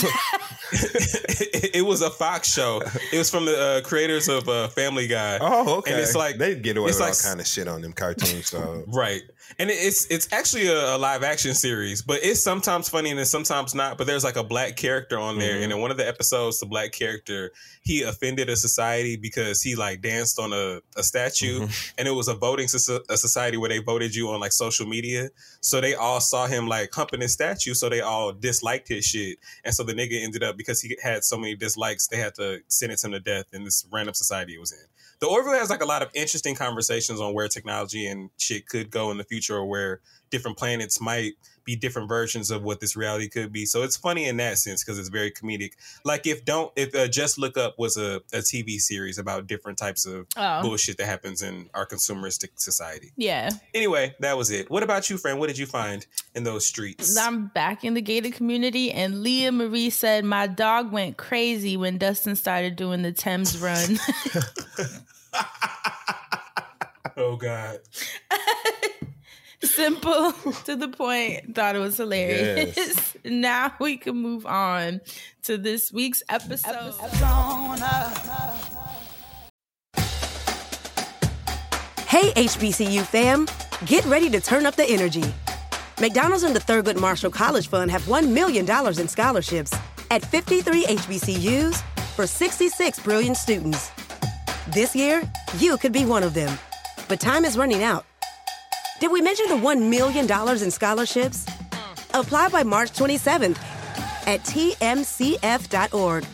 it, 0.72 1.70
it 1.76 1.84
was 1.84 2.02
a 2.02 2.10
Fox 2.10 2.52
show. 2.52 2.82
It 3.12 3.18
was 3.18 3.30
from 3.30 3.44
the 3.46 3.58
uh, 3.58 3.80
creators 3.82 4.28
of 4.28 4.48
uh, 4.48 4.68
Family 4.68 5.06
Guy. 5.06 5.38
oh, 5.40 5.78
okay. 5.78 5.92
And 5.92 6.00
it's 6.00 6.14
like- 6.14 6.38
they 6.38 6.54
get 6.54 6.76
away 6.76 6.90
it's 6.90 6.98
with 6.98 7.08
like- 7.08 7.16
all 7.24 7.30
kind 7.30 7.40
of 7.40 7.46
shit 7.46 7.68
on 7.68 7.80
them 7.82 7.92
cartoons. 7.92 8.48
So 8.48 8.84
Right. 8.86 9.22
And 9.58 9.68
it's 9.70 10.06
it's 10.10 10.32
actually 10.32 10.68
a, 10.68 10.96
a 10.96 10.98
live 10.98 11.22
action 11.22 11.54
series, 11.54 12.02
but 12.02 12.20
it's 12.22 12.42
sometimes 12.42 12.88
funny 12.88 13.10
and 13.10 13.18
it's 13.20 13.30
sometimes 13.30 13.74
not. 13.74 13.98
But 13.98 14.06
there's 14.06 14.24
like 14.24 14.36
a 14.36 14.44
black 14.44 14.76
character 14.76 15.18
on 15.18 15.38
there, 15.38 15.56
Mhm. 15.56 15.62
and 15.64 15.72
in 15.72 15.80
one 15.80 15.90
of 15.90 15.96
the 15.96 16.06
episodes, 16.06 16.60
the 16.60 16.66
black 16.66 16.92
character 16.92 17.52
he 17.82 18.02
offended 18.02 18.48
a 18.48 18.56
society 18.56 19.16
because 19.16 19.62
he 19.62 19.74
like 19.74 20.00
danced 20.02 20.38
on 20.38 20.52
a, 20.52 20.80
a 20.96 21.02
statue, 21.02 21.60
Mhm. 21.60 21.92
and 21.98 22.08
it 22.08 22.12
was 22.12 22.28
a 22.28 22.34
voting 22.34 22.66
soci- 22.68 23.04
a 23.08 23.16
society 23.16 23.56
where 23.56 23.68
they 23.68 23.78
voted 23.78 24.14
you 24.14 24.30
on 24.30 24.40
like 24.40 24.52
social 24.52 24.86
media. 24.86 25.30
So 25.60 25.80
they 25.80 25.94
all 25.94 26.20
saw 26.20 26.46
him 26.46 26.68
like 26.68 26.92
humping 26.94 27.20
his 27.20 27.32
statue, 27.32 27.74
so 27.74 27.88
they 27.88 28.00
all 28.00 28.32
disliked 28.32 28.88
his 28.88 29.04
shit, 29.04 29.38
and 29.64 29.74
so 29.74 29.82
the 29.82 29.94
nigga 29.94 30.22
ended 30.22 30.42
up 30.42 30.56
because 30.56 30.80
he 30.80 30.96
had 31.02 31.24
so 31.24 31.36
many 31.36 31.56
dislikes, 31.56 32.06
they 32.06 32.18
had 32.18 32.34
to 32.36 32.60
sentence 32.68 33.02
him 33.04 33.12
to 33.12 33.20
death 33.20 33.46
in 33.52 33.64
this 33.64 33.84
random 33.90 34.14
society 34.14 34.54
it 34.54 34.60
was 34.60 34.72
in. 34.72 34.78
The 35.20 35.26
Orville 35.26 35.52
has 35.52 35.70
like 35.70 35.82
a 35.82 35.86
lot 35.86 36.02
of 36.02 36.08
interesting 36.14 36.54
conversations 36.54 37.20
on 37.20 37.34
where 37.34 37.46
technology 37.46 38.06
and 38.06 38.30
shit 38.38 38.66
could 38.66 38.90
go 38.90 39.10
in 39.10 39.18
the 39.18 39.24
future, 39.24 39.56
or 39.56 39.66
where 39.66 40.00
different 40.30 40.56
planets 40.56 41.00
might 41.00 41.34
be 41.64 41.76
different 41.76 42.08
versions 42.08 42.50
of 42.50 42.62
what 42.62 42.80
this 42.80 42.96
reality 42.96 43.28
could 43.28 43.52
be. 43.52 43.66
So 43.66 43.82
it's 43.82 43.96
funny 43.96 44.26
in 44.26 44.36
that 44.38 44.58
sense 44.58 44.82
because 44.84 44.98
it's 44.98 45.08
very 45.08 45.30
comedic. 45.30 45.72
Like 46.04 46.26
if 46.26 46.44
don't 46.44 46.72
if 46.76 46.94
uh, 46.94 47.08
Just 47.08 47.38
Look 47.38 47.56
Up 47.56 47.78
was 47.78 47.96
a, 47.96 48.16
a 48.32 48.38
TV 48.38 48.78
series 48.80 49.18
about 49.18 49.46
different 49.46 49.78
types 49.78 50.06
of 50.06 50.26
Oh. 50.36 50.62
bullshit 50.62 50.96
that 50.98 51.06
happens 51.06 51.42
in 51.42 51.68
our 51.74 51.86
consumeristic 51.86 52.50
society. 52.56 53.12
Yeah. 53.16 53.50
Anyway, 53.74 54.14
that 54.20 54.36
was 54.36 54.50
it. 54.50 54.70
What 54.70 54.82
about 54.82 55.10
you, 55.10 55.16
friend? 55.18 55.38
What 55.38 55.48
did 55.48 55.58
you 55.58 55.66
find 55.66 56.06
in 56.34 56.44
those 56.44 56.66
streets? 56.66 57.16
I'm 57.16 57.46
back 57.48 57.84
in 57.84 57.94
the 57.94 58.00
gated 58.00 58.34
community, 58.34 58.90
and 58.92 59.22
Leah 59.22 59.52
Marie 59.52 59.90
said 59.90 60.24
my 60.24 60.46
dog 60.46 60.92
went 60.92 61.16
crazy 61.16 61.76
when 61.76 61.98
Dustin 61.98 62.36
started 62.36 62.76
doing 62.76 63.02
the 63.02 63.12
Thames 63.12 63.58
run. 63.58 63.98
oh 67.16 67.36
God. 67.36 67.78
Simple 69.62 70.32
to 70.64 70.76
the 70.76 70.88
point. 70.88 71.54
Thought 71.54 71.76
it 71.76 71.80
was 71.80 71.96
hilarious. 71.96 72.76
Yes. 72.76 73.16
now 73.24 73.72
we 73.78 73.96
can 73.96 74.16
move 74.16 74.46
on 74.46 75.00
to 75.42 75.58
this 75.58 75.92
week's 75.92 76.22
episode. 76.28 76.94
Hey, 82.06 82.32
HBCU 82.32 83.02
fam, 83.02 83.46
get 83.86 84.04
ready 84.06 84.30
to 84.30 84.40
turn 84.40 84.66
up 84.66 84.76
the 84.76 84.84
energy. 84.84 85.24
McDonald's 86.00 86.42
and 86.42 86.56
the 86.56 86.60
Thurgood 86.60 86.98
Marshall 86.98 87.30
College 87.30 87.68
Fund 87.68 87.90
have 87.90 88.02
$1 88.02 88.32
million 88.32 88.68
in 88.98 89.08
scholarships 89.08 89.74
at 90.10 90.24
53 90.24 90.86
HBCUs 90.86 91.82
for 92.16 92.26
66 92.26 92.98
brilliant 93.00 93.36
students. 93.36 93.90
This 94.72 94.96
year, 94.96 95.22
you 95.58 95.76
could 95.76 95.92
be 95.92 96.04
one 96.04 96.22
of 96.22 96.34
them. 96.34 96.58
But 97.08 97.20
time 97.20 97.44
is 97.44 97.58
running 97.58 97.82
out. 97.82 98.06
Did 99.00 99.10
we 99.10 99.22
mention 99.22 99.48
the 99.48 99.54
$1 99.54 99.88
million 99.88 100.30
in 100.62 100.70
scholarships? 100.70 101.46
Apply 102.12 102.48
by 102.48 102.62
March 102.62 102.92
27th 102.92 103.56
at 104.26 104.40
tmcf.org. 104.40 106.26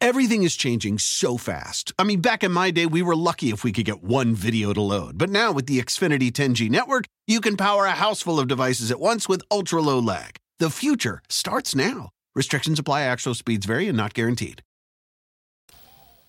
Everything 0.00 0.44
is 0.44 0.54
changing 0.54 0.98
so 0.98 1.36
fast. 1.36 1.92
I 1.98 2.04
mean, 2.04 2.20
back 2.20 2.44
in 2.44 2.52
my 2.52 2.70
day, 2.70 2.86
we 2.86 3.02
were 3.02 3.16
lucky 3.16 3.50
if 3.50 3.64
we 3.64 3.72
could 3.72 3.84
get 3.84 4.04
one 4.04 4.36
video 4.36 4.72
to 4.72 4.80
load. 4.80 5.18
But 5.18 5.28
now 5.28 5.50
with 5.50 5.66
the 5.66 5.80
Xfinity 5.80 6.30
10G 6.30 6.70
network, 6.70 7.06
you 7.26 7.40
can 7.40 7.56
power 7.56 7.86
a 7.86 7.90
house 7.90 8.22
full 8.22 8.38
of 8.38 8.46
devices 8.46 8.92
at 8.92 9.00
once 9.00 9.28
with 9.28 9.42
ultra 9.50 9.82
low 9.82 9.98
lag. 9.98 10.36
The 10.60 10.70
future 10.70 11.22
starts 11.28 11.74
now. 11.74 12.10
Restrictions 12.36 12.78
apply, 12.78 13.02
actual 13.02 13.34
speeds 13.34 13.66
vary 13.66 13.88
and 13.88 13.96
not 13.96 14.14
guaranteed. 14.14 14.62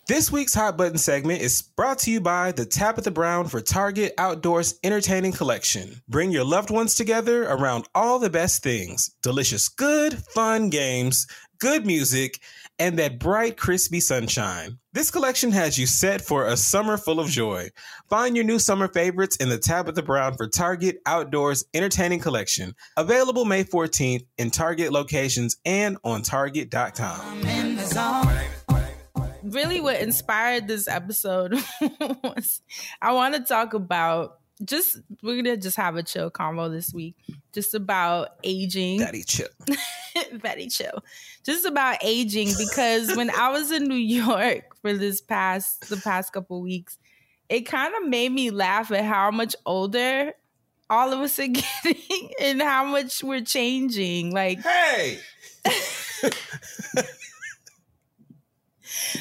This 0.10 0.32
week's 0.32 0.56
Hot 0.56 0.76
Button 0.76 0.98
segment 0.98 1.44
is 1.44 1.62
brought 1.62 2.00
to 2.00 2.10
you 2.10 2.20
by 2.20 2.52
the 2.52 2.66
Tabitha 2.66 3.12
Brown 3.12 3.48
for 3.48 3.62
Target 3.62 4.16
Outdoors 4.18 4.80
Entertaining 4.84 5.34
Collection. 5.34 6.02
Bring 6.08 6.32
your 6.32 6.44
loved 6.44 6.72
ones 6.72 6.96
together 6.96 7.44
around 7.44 7.88
all 7.94 8.18
the 8.18 8.32
best 8.32 8.64
things 8.64 9.12
delicious, 9.22 9.70
good, 9.70 10.18
fun 10.34 10.72
games, 10.72 11.28
good 11.60 11.86
music, 11.86 12.40
and 12.80 12.98
that 12.98 13.20
bright, 13.20 13.56
crispy 13.56 14.00
sunshine. 14.00 14.80
This 14.94 15.12
collection 15.12 15.52
has 15.52 15.78
you 15.78 15.86
set 15.86 16.22
for 16.22 16.48
a 16.48 16.58
summer 16.58 16.98
full 16.98 17.20
of 17.20 17.30
joy. 17.30 17.70
Find 18.10 18.36
your 18.36 18.46
new 18.46 18.58
summer 18.58 18.88
favorites 18.88 19.36
in 19.36 19.50
the 19.50 19.60
Tabitha 19.60 20.02
Brown 20.02 20.34
for 20.34 20.48
Target 20.48 21.04
Outdoors 21.06 21.66
Entertaining 21.76 22.20
Collection. 22.20 22.74
Available 22.98 23.46
May 23.46 23.64
14th 23.64 24.26
in 24.40 24.50
Target 24.50 24.92
locations 24.92 25.58
and 25.66 26.00
on 26.04 26.24
Target.com. 26.24 27.44
in 29.56 29.58
the 29.58 29.62
zone. 29.62 29.70
really 29.70 29.82
what 29.82 30.00
inspired 30.00 30.68
this 30.68 30.88
episode 30.88 31.54
was 32.24 32.62
I 33.02 33.14
want 33.14 33.36
to 33.36 33.42
talk 33.42 33.74
about 33.74 34.40
just 34.64 35.00
we're 35.24 35.38
gonna 35.38 35.58
just 35.58 35.78
have 35.78 35.96
a 35.96 36.04
chill 36.04 36.30
convo 36.30 36.70
this 36.70 36.94
week, 36.94 37.16
just 37.54 37.74
about 37.74 38.30
aging. 38.44 39.00
Daddy 39.00 39.24
chill. 39.24 39.48
Very 40.34 40.68
chill. 40.68 41.04
Just 41.46 41.66
about 41.66 41.98
aging 42.04 42.50
because 42.58 43.16
when 43.16 43.30
I 43.30 43.50
was 43.50 43.72
in 43.72 43.86
New 43.86 43.96
York 43.96 44.76
for 44.82 44.94
this 44.94 45.22
past 45.22 45.90
the 45.90 45.98
past 45.98 46.34
couple 46.34 46.62
weeks, 46.62 46.98
it 47.48 47.62
kind 47.62 47.94
of 47.96 48.10
made 48.10 48.32
me 48.32 48.52
laugh 48.52 48.92
at 48.92 49.06
how 49.06 49.32
much 49.32 49.56
older 49.66 50.34
all 50.90 51.14
of 51.14 51.20
us 51.20 51.40
are 51.40 51.48
getting 51.84 52.32
and 52.42 52.62
how 52.62 52.84
much 52.86 53.24
we're 53.24 53.42
changing. 53.42 54.34
Like 54.34 54.60
Hey, 54.62 55.20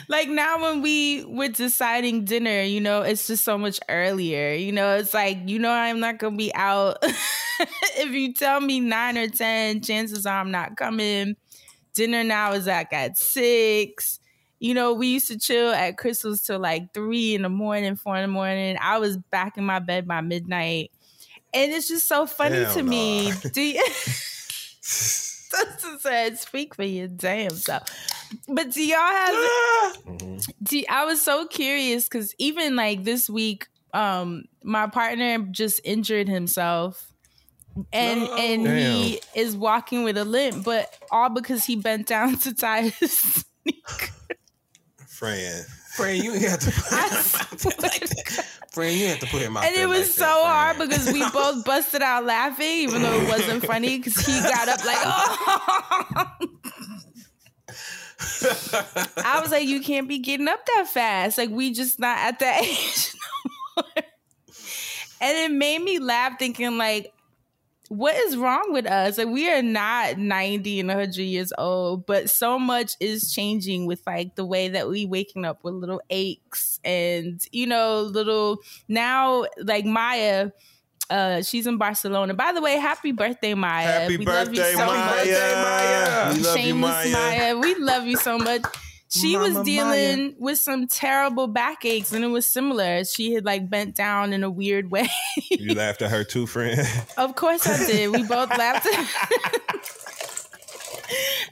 like 0.09 0.29
now 0.29 0.63
when 0.63 0.83
we 0.83 1.25
were 1.25 1.49
deciding 1.49 2.25
dinner, 2.25 2.63
you 2.63 2.81
know, 2.81 3.03
it's 3.03 3.27
just 3.27 3.45
so 3.45 3.59
much 3.59 3.81
earlier. 3.89 4.53
You 4.53 4.73
know, 4.73 4.97
it's 4.97 5.15
like, 5.15 5.39
you 5.47 5.59
know, 5.59 5.71
I'm 5.71 6.01
not 6.01 6.19
gonna 6.19 6.37
be 6.37 6.55
out. 6.55 6.99
if 7.03 8.11
you 8.11 8.33
tell 8.35 8.61
me 8.61 8.81
nine 8.81 9.19
or 9.19 9.29
ten, 9.29 9.81
chances 9.81 10.27
are 10.27 10.41
I'm 10.41 10.51
not 10.51 10.77
coming. 10.77 11.37
Dinner 11.95 12.25
now 12.25 12.53
is 12.53 12.67
like 12.67 12.93
at 12.93 13.19
six. 13.19 14.21
You 14.61 14.75
know, 14.75 14.93
we 14.93 15.09
used 15.09 15.29
to 15.29 15.39
chill 15.39 15.73
at 15.73 15.99
Crystal's 15.99 16.43
till 16.43 16.59
like 16.59 16.93
three 16.93 17.35
in 17.35 17.43
the 17.43 17.49
morning, 17.49 17.97
four 17.97 18.17
in 18.17 18.23
the 18.23 18.29
morning. 18.29 18.77
I 18.81 18.99
was 18.99 19.17
back 19.17 19.57
in 19.57 19.65
my 19.65 19.79
bed 19.79 20.07
by 20.07 20.21
midnight. 20.21 20.91
And 21.55 21.73
it's 21.73 21.89
just 21.89 22.07
so 22.07 22.27
funny 22.27 22.57
Hell 22.57 22.75
to 22.75 22.83
no. 22.83 22.91
me. 22.91 23.33
Do 23.53 23.63
you 23.63 23.85
Sister 25.51 25.97
said, 26.01 26.39
speak 26.39 26.75
for 26.75 26.85
your 26.85 27.09
damn 27.09 27.51
self. 27.51 27.89
But 28.47 28.73
do 28.73 28.85
y'all 28.85 28.99
have 28.99 30.45
do, 30.63 30.83
I 30.89 31.05
was 31.07 31.23
so 31.23 31.47
curious 31.47 32.05
because 32.05 32.35
even 32.39 32.77
like 32.77 33.05
this 33.05 33.31
week, 33.31 33.67
um, 33.95 34.45
my 34.63 34.87
partner 34.87 35.39
just 35.51 35.81
injured 35.85 36.29
himself. 36.29 37.13
And 37.93 38.23
and 38.23 38.67
he 38.67 39.21
is 39.37 39.57
walking 39.57 40.03
with 40.03 40.19
a 40.19 40.25
limp, 40.25 40.65
but 40.65 40.93
all 41.13 41.29
because 41.29 41.65
he 41.65 41.77
bent 41.77 42.09
down 42.09 42.37
to 42.41 42.53
tie 42.53 42.89
his 42.89 43.45
Fran. 45.07 45.65
Fran, 45.99 46.23
you 46.23 46.33
have 46.35 46.61
to 46.61 46.71
Fran, 48.71 48.97
you 48.97 49.09
have 49.09 49.19
to 49.19 49.27
put 49.27 49.43
him 49.43 49.57
out 49.57 49.65
and 49.65 49.75
it 49.75 49.89
was 49.89 49.99
like 49.99 50.07
so 50.07 50.21
that, 50.21 50.45
hard 50.45 50.79
because 50.79 51.13
we 51.13 51.29
both 51.31 51.65
busted 51.65 52.03
out 52.03 52.25
laughing, 52.25 52.67
even 52.67 53.03
though 53.03 53.21
it 53.21 53.29
wasn't 53.29 53.67
funny. 53.67 53.99
Because 53.99 54.25
he 54.25 54.41
got 54.41 54.69
up 54.69 54.85
like, 54.85 54.99
oh. 55.01 56.37
I 59.25 59.41
was 59.43 59.51
like, 59.51 59.67
you 59.67 59.81
can't 59.81 60.07
be 60.07 60.19
getting 60.19 60.47
up 60.47 60.65
that 60.67 60.87
fast. 60.87 61.37
Like 61.37 61.51
we 61.51 61.73
just 61.73 61.99
not 61.99 62.17
at 62.17 62.39
that 62.39 62.63
age 62.63 63.13
no 63.77 63.83
more. 63.83 64.05
And 65.21 65.37
it 65.37 65.51
made 65.51 65.83
me 65.83 65.99
laugh, 65.99 66.39
thinking 66.39 66.79
like, 66.79 67.13
what 67.89 68.15
is 68.15 68.37
wrong 68.37 68.73
with 68.73 68.87
us? 68.87 69.19
Like 69.19 69.29
we 69.29 69.51
are 69.51 69.63
not 69.63 70.19
90 70.19 70.81
and 70.81 70.89
100 70.89 71.17
years 71.17 71.53
old, 71.57 72.07
but 72.07 72.29
so 72.29 72.59
much 72.59 72.93
is 73.01 73.33
changing 73.33 73.87
with 73.87 74.03
like 74.07 74.35
the 74.35 74.45
way 74.45 74.69
that 74.69 74.89
we 74.89 75.07
waking 75.07 75.45
up 75.45 75.65
with 75.65 75.75
little 75.75 76.03
aches 76.11 76.81
and 76.85 77.41
you 77.51 77.67
know, 77.67 78.03
little 78.03 78.59
now 78.89 79.47
like 79.63 79.85
Maya 79.85 80.51
uh 81.11 81.41
she's 81.43 81.67
in 81.67 81.79
Barcelona. 81.79 82.35
By 82.35 82.53
the 82.53 82.61
way, 82.61 82.77
happy 82.77 83.13
birthday, 83.13 83.55
Maya. 83.55 84.01
Happy 84.01 84.19
we 84.19 84.27
love 84.27 84.53
you 84.53 84.63
so 84.63 84.87
Maya. 84.87 85.07
much. 85.07 85.27
Maya. 85.27 86.35
We 86.35 86.41
love 86.43 86.57
you, 86.57 86.63
Shameless 86.63 87.13
Maya. 87.13 87.57
We 87.57 87.75
love 87.77 88.07
you 88.07 88.17
so 88.17 88.39
much. 88.39 88.63
She 89.11 89.37
was 89.39 89.55
Mama 89.55 89.65
dealing 89.65 90.35
with 90.39 90.59
some 90.59 90.87
terrible 90.87 91.47
backaches, 91.47 92.13
and 92.13 92.23
it 92.25 92.29
was 92.29 92.47
similar. 92.47 93.05
She 93.05 93.33
had 93.33 93.45
like 93.45 93.71
bent 93.71 93.95
down 93.95 94.33
in 94.35 94.45
a 94.45 94.51
weird 94.51 94.91
way. 94.91 95.09
You 95.51 95.75
laughed 95.75 96.03
at 96.03 96.11
her 96.11 96.25
too, 96.25 96.47
friend. 96.47 96.79
of 97.17 97.35
course, 97.35 97.67
I 97.67 97.87
did. 97.87 98.11
We 98.11 98.23
both 98.25 98.51
laughed. 98.57 98.87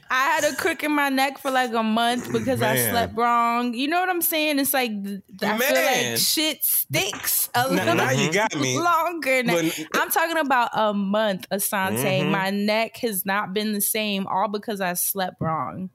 I 0.09 0.21
had 0.39 0.43
a 0.45 0.55
crick 0.55 0.83
in 0.83 0.91
my 0.91 1.09
neck 1.09 1.39
for 1.39 1.49
like 1.51 1.73
a 1.73 1.83
month 1.83 2.31
because 2.31 2.61
I 2.61 2.77
slept 2.77 3.17
wrong. 3.17 3.73
You 3.73 3.87
know 3.87 3.99
what 3.99 4.09
I'm 4.09 4.21
saying? 4.21 4.59
It's 4.59 4.73
like 4.73 4.91
th- 5.03 5.21
I 5.41 5.57
feel 5.57 5.75
like 6.11 6.17
shit 6.17 6.63
stinks 6.63 7.49
a 7.55 7.63
Now, 7.63 7.69
little 7.69 7.95
now 7.95 8.11
you 8.11 8.31
got 8.31 8.55
me. 8.55 8.79
longer. 8.79 9.43
Now. 9.43 9.55
But- 9.55 9.79
I'm 9.95 10.09
talking 10.11 10.37
about 10.37 10.69
a 10.73 10.93
month, 10.93 11.47
Asante. 11.51 11.97
Mm-hmm. 12.21 12.31
My 12.31 12.51
neck 12.51 12.97
has 12.97 13.25
not 13.25 13.53
been 13.53 13.73
the 13.73 13.81
same, 13.81 14.27
all 14.27 14.47
because 14.47 14.79
I 14.79 14.93
slept 14.93 15.37
wrong. 15.41 15.89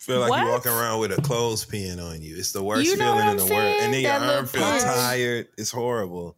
Feel 0.00 0.20
like 0.20 0.30
What? 0.30 0.40
you're 0.42 0.50
walking 0.50 0.72
around 0.72 1.00
with 1.00 1.12
a 1.12 1.20
clothespin 1.20 2.00
on 2.00 2.22
you. 2.22 2.34
It's 2.36 2.52
the 2.52 2.62
worst 2.62 2.86
You 2.86 2.96
know 2.96 3.12
feeling 3.16 3.28
in 3.28 3.36
the 3.36 3.42
I'm 3.44 3.48
world. 3.50 3.76
And 3.82 3.92
then 3.92 4.00
your 4.00 4.18
That 4.18 4.36
arm 4.36 4.46
feels 4.46 4.82
tired. 4.82 5.48
It's 5.58 5.70
horrible. 5.70 6.36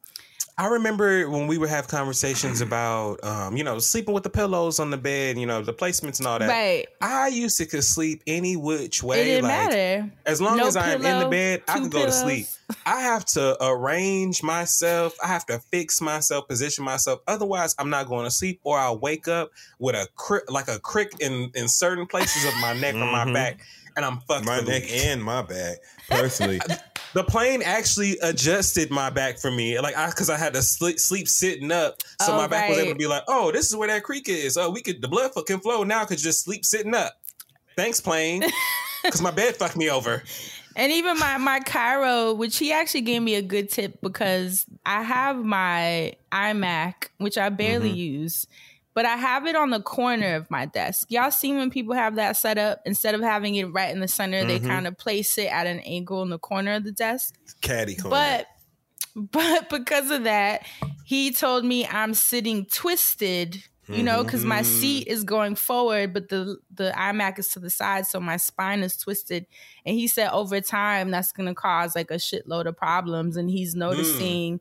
I 0.58 0.66
remember 0.66 1.30
when 1.30 1.46
we 1.46 1.56
would 1.56 1.70
have 1.70 1.88
conversations 1.88 2.60
about, 2.60 3.24
um, 3.24 3.56
you 3.56 3.64
know, 3.64 3.78
sleeping 3.78 4.12
with 4.12 4.22
the 4.22 4.30
pillows 4.30 4.78
on 4.78 4.90
the 4.90 4.98
bed, 4.98 5.38
you 5.38 5.46
know, 5.46 5.62
the 5.62 5.72
placements 5.72 6.18
and 6.18 6.26
all 6.26 6.38
that. 6.38 6.48
Right. 6.48 6.86
I 7.00 7.28
used 7.28 7.56
to 7.58 7.66
could 7.66 7.82
sleep 7.82 8.22
any 8.26 8.56
which 8.56 9.02
way. 9.02 9.22
It 9.22 9.24
didn't 9.24 9.44
like, 9.44 9.70
matter. 9.70 10.12
As 10.26 10.42
long 10.42 10.58
No 10.58 10.66
as 10.66 10.76
I'm 10.76 11.02
in 11.02 11.18
the 11.20 11.28
bed, 11.28 11.62
I 11.66 11.76
two 11.76 11.80
can 11.82 11.90
go 11.90 12.04
to 12.04 12.12
sleep. 12.12 12.46
I 12.86 13.00
have 13.00 13.24
to 13.26 13.56
arrange 13.64 14.42
myself. 14.42 15.16
I 15.24 15.28
have 15.28 15.46
to 15.46 15.58
fix 15.58 16.02
myself, 16.02 16.48
position 16.48 16.84
myself. 16.84 17.20
Otherwise, 17.26 17.74
I'm 17.78 17.88
not 17.88 18.08
going 18.08 18.24
to 18.24 18.30
sleep, 18.30 18.60
or 18.62 18.78
I'll 18.78 18.98
wake 18.98 19.28
up 19.28 19.52
with 19.78 19.94
a 19.94 20.06
crick, 20.16 20.50
like 20.50 20.68
a 20.68 20.78
crick 20.78 21.12
in 21.20 21.50
in 21.54 21.66
certain 21.66 22.06
places 22.06 22.44
of 22.44 22.54
my 22.60 22.74
neck 22.74 22.94
or 22.94 23.06
my 23.10 23.24
Mhm. 23.24 23.34
back, 23.34 23.60
and 23.96 24.04
I'm 24.04 24.20
fucked. 24.20 24.44
My 24.44 24.60
neck 24.60 24.84
and 24.90 25.22
my 25.22 25.40
back, 25.42 25.78
personally. 26.08 26.60
The 27.14 27.24
plane 27.24 27.60
actually 27.62 28.16
adjusted 28.22 28.90
my 28.90 29.10
back 29.10 29.38
for 29.38 29.50
me, 29.50 29.78
like 29.78 29.96
I 29.96 30.08
because 30.08 30.30
I 30.30 30.38
had 30.38 30.54
to 30.54 30.62
sleep, 30.62 30.98
sleep 30.98 31.28
sitting 31.28 31.70
up, 31.70 31.96
so 32.20 32.32
Oh, 32.32 32.36
my 32.38 32.46
back 32.46 32.68
was 32.70 32.78
able 32.78 32.92
to 32.92 32.98
be 32.98 33.06
like, 33.06 33.22
"Oh, 33.28 33.52
this 33.52 33.68
is 33.68 33.76
where 33.76 33.88
that 33.88 34.02
creek 34.02 34.28
is. 34.28 34.56
Oh, 34.56 34.70
we 34.70 34.80
could 34.80 35.02
the 35.02 35.08
blood 35.08 35.32
can 35.46 35.60
flow 35.60 35.84
now 35.84 36.04
because 36.04 36.22
just 36.22 36.42
sleep 36.44 36.64
sitting 36.64 36.94
up." 36.94 37.12
Thanks, 37.76 38.00
plane, 38.00 38.42
because 39.02 39.20
my 39.20 39.30
bed 39.30 39.56
fucked 39.56 39.76
me 39.76 39.90
over. 39.90 40.22
And 40.74 40.90
even 40.90 41.18
my 41.18 41.36
my 41.36 41.60
chiro, 41.60 42.34
which 42.34 42.56
he 42.56 42.72
actually 42.72 43.02
gave 43.02 43.20
me 43.20 43.34
a 43.34 43.42
good 43.42 43.68
tip 43.68 44.00
because 44.00 44.64
I 44.86 45.02
have 45.02 45.36
my 45.36 46.14
iMac, 46.32 47.08
which 47.18 47.36
I 47.36 47.50
barely 47.50 47.90
Mm-hmm. 47.90 47.96
use, 47.96 48.46
but 48.94 49.06
I 49.06 49.16
have 49.16 49.46
it 49.46 49.56
on 49.56 49.70
the 49.70 49.80
corner 49.80 50.34
of 50.34 50.50
my 50.50 50.66
desk. 50.66 51.10
Y'all 51.10 51.30
see 51.30 51.52
when 51.54 51.70
people 51.70 51.94
have 51.94 52.16
that 52.16 52.36
set 52.36 52.58
up 52.58 52.80
instead 52.84 53.14
of 53.14 53.20
having 53.22 53.54
it 53.54 53.64
right 53.72 53.90
in 53.92 54.00
the 54.00 54.08
center, 54.08 54.44
they 54.44 54.58
Mm-hmm. 54.58 54.68
kind 54.68 54.86
of 54.86 54.98
place 54.98 55.38
it 55.38 55.46
at 55.52 55.66
an 55.66 55.80
angle 55.80 56.22
in 56.22 56.30
the 56.30 56.38
corner 56.38 56.74
of 56.74 56.84
the 56.84 56.92
desk. 56.92 57.34
Caddy 57.60 57.94
corner. 57.94 58.10
But 58.10 58.46
but 59.32 59.68
because 59.70 60.10
of 60.10 60.24
that, 60.24 60.66
he 61.04 61.32
told 61.32 61.64
me 61.64 61.86
I'm 61.86 62.14
sitting 62.14 62.64
twisted, 62.66 63.62
you 63.88 64.02
know, 64.02 64.24
because 64.24 64.42
my 64.44 64.62
seat 64.62 65.06
is 65.06 65.22
going 65.24 65.54
forward, 65.54 66.14
but 66.14 66.30
the 66.30 66.56
the 66.74 66.92
iMac 66.96 67.38
is 67.38 67.48
to 67.48 67.60
the 67.60 67.68
side, 67.68 68.06
so 68.06 68.20
my 68.20 68.38
spine 68.38 68.82
is 68.82 68.96
twisted. 68.96 69.46
And 69.84 69.94
he 69.96 70.06
said 70.06 70.30
over 70.30 70.60
time 70.62 71.10
that's 71.10 71.32
gonna 71.32 71.54
cause 71.54 71.94
like 71.94 72.10
a 72.10 72.14
shitload 72.14 72.66
of 72.66 72.76
problems. 72.76 73.36
And 73.36 73.50
he's 73.50 73.74
noticing 73.74 74.60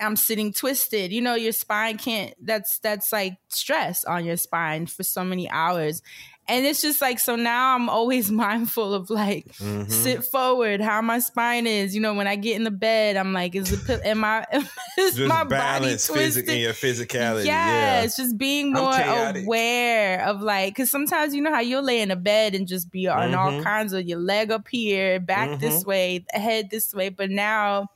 I'm 0.00 0.16
sitting 0.16 0.52
twisted. 0.52 1.12
You 1.12 1.20
know, 1.22 1.34
your 1.34 1.52
spine 1.52 1.98
can't 1.98 2.34
that's 2.42 2.78
that's 2.80 3.12
like 3.12 3.38
stress 3.48 4.04
on 4.04 4.24
your 4.24 4.36
spine 4.36 4.86
for 4.86 5.02
so 5.02 5.24
many 5.24 5.48
hours. 5.50 6.02
And 6.50 6.64
it's 6.64 6.80
just 6.80 7.02
like 7.02 7.18
so 7.18 7.36
now 7.36 7.74
I'm 7.74 7.90
always 7.90 8.30
mindful 8.46 8.94
of 8.94 9.10
like 9.10 9.46
Mhm. 9.58 9.90
sit 9.90 10.24
forward, 10.24 10.80
how 10.80 11.02
my 11.02 11.18
spine 11.18 11.66
is. 11.66 11.94
You 11.94 12.00
know, 12.00 12.14
when 12.14 12.26
I 12.26 12.36
get 12.36 12.56
in 12.56 12.64
the 12.64 12.70
bed, 12.70 13.16
I'm 13.16 13.34
like, 13.34 13.54
is 13.54 13.68
the 13.86 14.00
am 14.06 14.24
I 14.24 14.46
is 14.98 15.14
Just 15.16 15.28
my 15.28 15.44
body 15.44 15.50
balance 15.50 16.06
twisted? 16.06 16.46
physic 16.46 16.48
in 16.48 16.60
your 16.60 16.72
physicality. 16.72 17.44
Yeah, 17.44 17.68
Yeah. 17.98 18.00
it's 18.02 18.16
just 18.16 18.38
being 18.38 18.72
more 18.72 18.94
aware 19.42 20.24
of 20.26 20.40
like, 20.40 20.70
because 20.74 20.90
sometimes 20.90 21.34
you 21.34 21.42
know 21.42 21.52
how 21.52 21.60
you'll 21.60 21.82
lay 21.82 22.00
in 22.00 22.10
a 22.10 22.16
bed 22.16 22.54
and 22.54 22.66
just 22.66 22.90
be 22.90 23.08
on 23.08 23.34
all 23.34 23.52
Mhm. 23.52 23.62
kinds 23.62 23.92
of 23.92 24.06
your 24.06 24.18
leg 24.18 24.50
up 24.50 24.68
here, 24.70 25.20
back 25.20 25.60
this 25.60 25.82
Mhm. 25.82 25.86
way, 25.86 26.24
head 26.30 26.70
this 26.70 26.94
way. 26.94 27.10
But 27.10 27.30
now, 27.30 27.88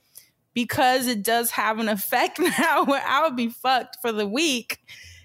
because 0.55 1.07
it 1.07 1.22
does 1.22 1.50
have 1.53 1.78
an 1.78 1.88
effect 1.88 2.38
now 2.59 2.84
where 2.84 3.03
I 3.07 3.22
would 3.22 3.36
be 3.36 3.48
fucked 3.48 3.98
for 4.03 4.12
the 4.12 4.26
week, 4.26 4.78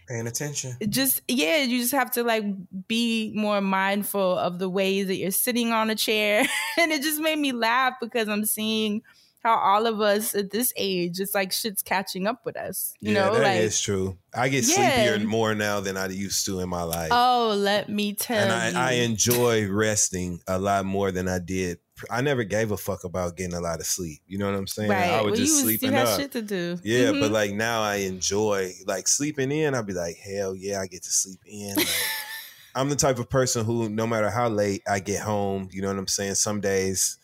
Paying 0.08 0.28
attention. 0.28 0.78
just 0.88 1.22
yeah, 1.28 1.58
you 1.64 1.80
just 1.82 1.92
have 1.92 2.12
to 2.12 2.24
like 2.24 2.46
be 2.88 3.32
more 3.36 3.60
mindful 3.62 4.38
of 4.38 4.58
the 4.60 4.70
ways 4.70 5.08
that 5.08 5.16
you're 5.18 5.32
sitting 5.32 5.72
on 5.74 5.90
a 5.90 5.96
chair. 5.96 6.46
and 6.80 6.92
it 6.92 7.02
just 7.02 7.20
made 7.20 7.38
me 7.40 7.52
laugh 7.52 7.96
because 8.00 8.30
I'm 8.30 8.46
seeing 8.46 9.02
how 9.44 9.56
all 9.56 9.86
of 9.86 10.00
us 10.02 10.34
at 10.34 10.52
this 10.52 10.74
age, 10.78 11.20
it's 11.20 11.36
like 11.36 11.52
shit's 11.52 11.82
catching 11.82 12.26
up 12.26 12.46
with 12.46 12.58
us. 12.58 12.94
You 13.02 13.14
yeah, 13.14 13.28
know, 13.30 13.34
that 13.40 13.58
is 13.58 13.76
like 13.76 13.84
true. 13.84 14.18
I 14.34 14.48
get 14.50 14.68
Yeah. 14.68 14.76
sleepier 14.76 15.20
more 15.28 15.54
now 15.56 15.80
than 15.82 15.96
I 15.98 16.08
used 16.08 16.46
to 16.46 16.60
in 16.62 16.70
my 16.70 16.84
life. 16.84 17.10
Oh, 17.12 17.54
let 17.58 17.88
me 17.90 18.14
tell 18.14 18.38
and 18.52 18.74
you. 18.76 18.80
I, 18.80 18.90
I 18.90 18.94
enjoy 18.94 19.70
resting 19.70 20.40
a 20.48 20.58
lot 20.58 20.86
more 20.86 21.12
than 21.12 21.28
I 21.28 21.40
did. 21.40 21.80
I 22.10 22.22
never 22.22 22.44
gave 22.44 22.72
a 22.72 22.78
fuck 22.78 23.04
about 23.04 23.36
getting 23.38 23.54
a 23.56 23.62
lot 23.62 23.80
of 23.80 23.86
sleep. 23.86 24.20
You 24.28 24.38
know 24.38 24.46
what 24.50 24.58
I'm 24.58 24.68
saying? 24.68 24.90
right. 24.90 25.10
I 25.12 25.22
would 25.22 25.32
well, 25.32 25.36
just 25.36 25.50
you, 25.50 25.56
was, 25.56 25.64
sleep 25.64 25.82
you 25.82 25.88
it 25.90 25.94
had 25.94 26.08
up. 26.08 26.20
shit 26.20 26.32
to 26.34 26.42
do. 26.42 26.80
Yeah, 26.84 27.12
but 27.12 27.30
Mhm. 27.30 27.32
like 27.32 27.54
now 27.54 27.82
I 27.82 27.96
enjoy 27.98 28.74
like 28.86 29.08
sleeping 29.08 29.52
in. 29.52 29.74
I'll 29.76 29.84
be 29.84 29.94
like, 29.94 30.18
hell 30.18 30.56
yeah, 30.56 30.80
I 30.82 30.88
get 30.88 31.04
to 31.04 31.12
sleep 31.12 31.40
in. 31.46 31.76
Like, 31.76 31.88
I'm 32.76 32.90
the 32.90 32.96
type 32.96 33.18
of 33.20 33.30
person 33.30 33.66
who, 33.66 33.90
no 33.90 34.06
matter 34.06 34.30
how 34.30 34.50
late 34.50 34.84
I 34.88 35.00
get 35.00 35.22
home, 35.22 35.70
you 35.72 35.82
know 35.82 35.88
what 35.88 35.98
I'm 35.98 36.08
saying. 36.08 36.36
Some 36.36 36.62
days, 36.62 37.18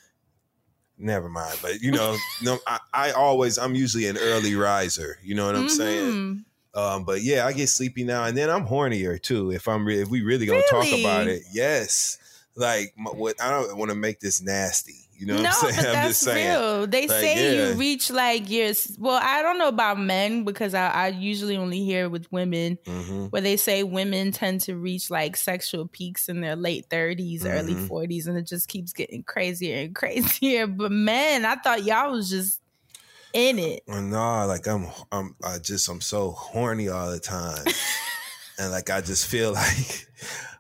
never 0.98 1.30
mind. 1.30 1.60
But 1.62 1.82
you 1.82 1.92
know, 1.92 2.18
no, 2.42 2.60
I, 2.66 2.80
I 2.94 3.12
always, 3.12 3.58
I'm 3.58 3.76
usually 3.76 4.08
an 4.08 4.18
early 4.18 4.56
riser. 4.56 5.18
You 5.24 5.36
know 5.36 5.46
what 5.46 5.56
I'm 5.56 5.70
saying. 5.70 6.12
Mhm. 6.14 6.44
Um, 6.76 7.04
but 7.06 7.22
yeah, 7.22 7.46
I 7.46 7.54
get 7.54 7.70
sleepy 7.70 8.04
now, 8.04 8.24
and 8.24 8.36
then 8.36 8.50
I'm 8.50 8.66
hornier 8.66 9.22
too. 9.22 9.52
If 9.52 9.68
I'm 9.68 9.86
re- 9.86 10.02
if 10.02 10.10
we 10.10 10.24
really 10.24 10.48
gonna 10.48 10.64
talk 10.72 10.88
about 10.92 11.28
it, 11.28 11.44
yes. 11.54 12.18
Like 12.56 12.94
what 12.96 13.42
I 13.42 13.50
don't 13.50 13.78
want 13.78 13.90
to 13.90 13.96
make 13.96 14.20
this 14.20 14.42
nasty. 14.42 14.96
You 15.16 15.28
know 15.28 15.36
what 15.36 15.44
no, 15.44 15.50
I'm 15.50 15.56
saying? 15.56 15.76
but 15.78 15.86
I'm 15.88 15.94
that's 15.94 16.08
just 16.10 16.22
saying. 16.22 16.50
real. 16.60 16.88
They 16.88 17.02
Like, 17.08 17.10
say 17.22 17.56
yeah. 17.56 17.70
you 17.70 17.74
reach 17.76 18.12
like 18.12 18.50
years. 18.50 18.96
Well, 19.00 19.20
I 19.24 19.42
don't 19.42 19.58
know 19.58 19.68
about 19.70 20.00
men 20.00 20.44
because 20.44 20.74
I, 20.74 20.88
I 20.90 21.08
usually 21.10 21.56
only 21.56 21.84
hear 21.84 22.10
with 22.10 22.30
women 22.32 22.78
Mhm. 22.86 23.32
where 23.32 23.42
they 23.42 23.56
say 23.56 23.84
women 23.84 24.32
tend 24.32 24.62
to 24.62 24.76
reach 24.76 25.10
like 25.10 25.38
sexual 25.38 25.88
peaks 25.88 26.30
in 26.30 26.42
their 26.42 26.56
late 26.56 26.90
30s, 26.90 27.46
early 27.46 27.76
Mhm. 27.76 27.88
40s, 27.88 28.28
and 28.28 28.38
it 28.38 28.48
just 28.48 28.68
keeps 28.68 28.92
getting 28.92 29.24
crazier 29.24 29.78
and 29.86 29.96
crazier. 30.02 30.68
But 30.68 30.92
men, 30.92 31.46
I 31.46 31.56
thought 31.56 31.84
y'all 31.86 32.12
was 32.12 32.30
just 32.30 32.60
in 33.34 33.60
it. 33.60 33.84
No, 33.88 34.46
like 34.48 34.68
I'm, 34.68 34.88
I'm, 35.12 35.36
I 35.44 35.60
just, 35.60 35.88
I'm 35.90 36.02
so 36.02 36.32
horny 36.32 36.90
all 36.90 37.10
the 37.12 37.20
time, 37.20 37.64
and 38.60 38.72
like 38.72 38.90
I 38.90 39.00
just 39.02 39.28
feel 39.28 39.54
like, 39.54 40.08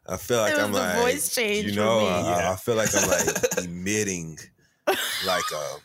I 0.07 0.17
feel 0.17 0.39
like 0.39 0.51
It 0.53 0.55
was 0.57 0.63
I'm 0.65 0.71
the 0.73 0.79
like, 0.79 0.95
voice 0.97 1.33
change 1.33 1.65
you 1.67 1.73
for 1.73 1.79
know, 1.79 1.99
me. 2.01 2.07
I, 2.07 2.39
Yeah. 2.39 2.51
I 2.51 2.55
feel 2.57 2.75
like 2.75 2.89
I'm 2.95 3.07
like 3.09 3.57
emitting, 3.65 4.37
like 5.25 5.43
a, 5.53 5.75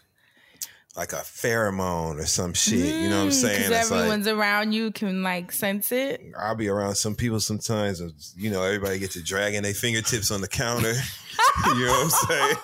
like 0.96 1.12
a 1.12 1.16
pheromone 1.22 2.16
or 2.18 2.26
some 2.26 2.52
shit. 2.54 2.78
you 2.78 3.08
know 3.08 3.18
what 3.18 3.22
I'm 3.26 3.28
mm, 3.28 3.32
saying? 3.32 3.62
Because 3.68 3.80
It's 3.82 3.90
like 3.92 3.98
everyone's 4.00 4.26
around 4.26 4.72
you 4.72 4.90
can 4.90 5.22
like 5.22 5.52
sense 5.52 5.92
it. 5.92 6.20
I'll 6.36 6.56
be 6.56 6.68
around 6.68 6.96
some 6.96 7.14
people 7.14 7.38
sometimes. 7.38 8.00
and, 8.00 8.12
You 8.36 8.50
know, 8.50 8.64
everybody 8.64 8.98
gets 8.98 9.14
to 9.14 9.22
dragging 9.22 9.62
their 9.62 9.74
fingertips 9.74 10.32
on 10.32 10.40
the 10.40 10.48
counter. 10.48 10.92
you 11.66 11.86
know 11.86 11.92
what 11.92 12.04
I'm 12.04 12.10
saying? 12.10 12.56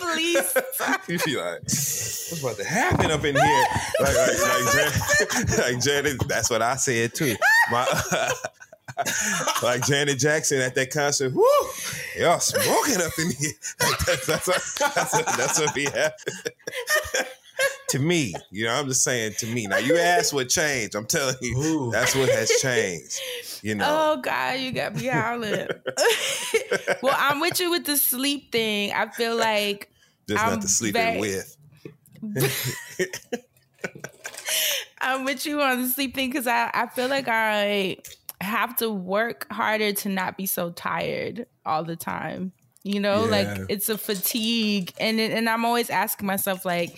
Please. 0.00 0.56
you 1.06 1.18
be 1.24 1.36
like, 1.36 1.62
what's 1.62 2.40
about 2.42 2.56
to 2.56 2.64
happen 2.64 3.10
up 3.12 3.24
in 3.24 3.36
here? 3.36 3.64
Like, 4.00 4.16
like, 4.16 4.42
like, 4.42 4.72
Jan- 4.74 5.58
like 5.74 5.80
Janet, 5.80 6.28
that's 6.28 6.50
what 6.50 6.62
I 6.62 6.74
said 6.74 7.14
too. 7.14 7.36
My, 7.70 7.86
like 9.62 9.84
Janet 9.86 10.18
Jackson 10.18 10.60
at 10.60 10.74
that 10.74 10.90
concert, 10.90 11.32
whoo, 11.32 11.44
y'all 12.16 12.40
smoking 12.40 13.02
up 13.02 13.12
in 13.18 13.30
here. 13.30 13.52
Like, 13.80 13.98
that's, 14.06 14.26
that's, 14.26 14.46
what, 14.46 14.94
that's, 14.94 15.12
what, 15.14 15.26
that's 15.36 15.60
what 15.60 15.74
be 15.74 15.84
happening. 15.84 16.34
to 17.88 17.98
me, 17.98 18.34
you 18.50 18.64
know, 18.64 18.72
I'm 18.72 18.86
just 18.86 19.02
saying 19.02 19.34
to 19.38 19.46
me. 19.46 19.66
Now, 19.66 19.78
you 19.78 19.96
asked 19.96 20.32
what 20.32 20.48
changed. 20.48 20.94
I'm 20.94 21.06
telling 21.06 21.36
you, 21.40 21.56
Ooh. 21.58 21.90
that's 21.90 22.14
what 22.14 22.28
has 22.28 22.50
changed. 22.60 23.20
You 23.62 23.74
know, 23.76 23.86
Oh 23.88 24.20
God, 24.20 24.60
you 24.60 24.72
got 24.72 24.94
me 24.94 25.06
howling. 25.06 25.68
well, 27.02 27.16
I'm 27.16 27.40
with 27.40 27.60
you 27.60 27.70
with 27.70 27.84
the 27.84 27.96
sleep 27.96 28.52
thing. 28.52 28.92
I 28.92 29.08
feel 29.08 29.36
like 29.36 29.90
just 30.28 30.42
I'm 30.42 30.54
not 30.54 30.62
to 30.62 30.68
sleep 30.68 30.94
it 30.96 31.20
with. 31.20 31.56
I'm 35.00 35.24
with 35.24 35.46
you 35.46 35.60
on 35.62 35.82
the 35.82 35.88
sleep 35.88 36.14
thing 36.14 36.30
because 36.30 36.46
I, 36.46 36.70
I 36.74 36.86
feel 36.88 37.08
like 37.08 37.28
I 37.28 37.98
have 38.40 38.76
to 38.76 38.90
work 38.90 39.46
harder 39.50 39.92
to 39.92 40.08
not 40.08 40.36
be 40.36 40.46
so 40.46 40.70
tired 40.70 41.46
all 41.66 41.84
the 41.84 41.96
time. 41.96 42.52
You 42.84 43.00
know, 43.00 43.24
Yeah. 43.24 43.30
like 43.30 43.60
it's 43.68 43.88
a 43.88 43.98
fatigue, 43.98 44.92
and 45.00 45.20
and 45.20 45.48
I'm 45.48 45.64
always 45.64 45.90
asking 45.90 46.26
myself 46.26 46.64
like, 46.64 46.96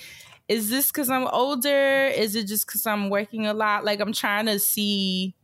is 0.49 0.69
this 0.69 0.89
because 0.89 1.09
I'm 1.11 1.27
older? 1.29 2.07
Is 2.07 2.37
it 2.37 2.47
just 2.47 2.67
because 2.67 2.87
I'm 2.87 3.09
working 3.11 3.47
a 3.47 3.55
lot? 3.55 3.85
Like 3.85 4.01
I'm 4.01 4.13
trying 4.13 4.47
to 4.47 4.59
see 4.59 5.35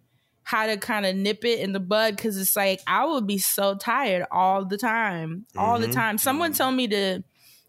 how 0.43 0.67
to 0.67 0.77
kind 0.77 1.05
of 1.07 1.17
nip 1.17 1.45
it 1.45 1.59
in 1.61 1.73
the 1.73 1.81
bud 1.81 2.15
because 2.17 2.37
it's 2.39 2.55
like 2.55 2.81
I 2.87 3.05
would 3.05 3.27
be 3.27 3.39
so 3.39 3.75
tired 3.75 4.27
all 4.31 4.65
the 4.65 4.77
time, 4.77 5.47
all 5.57 5.81
the 5.81 5.89
Mhm. 5.89 5.93
time. 5.93 6.19
Someone 6.19 6.53
told 6.53 6.75
me 6.75 6.87
to 6.89 7.23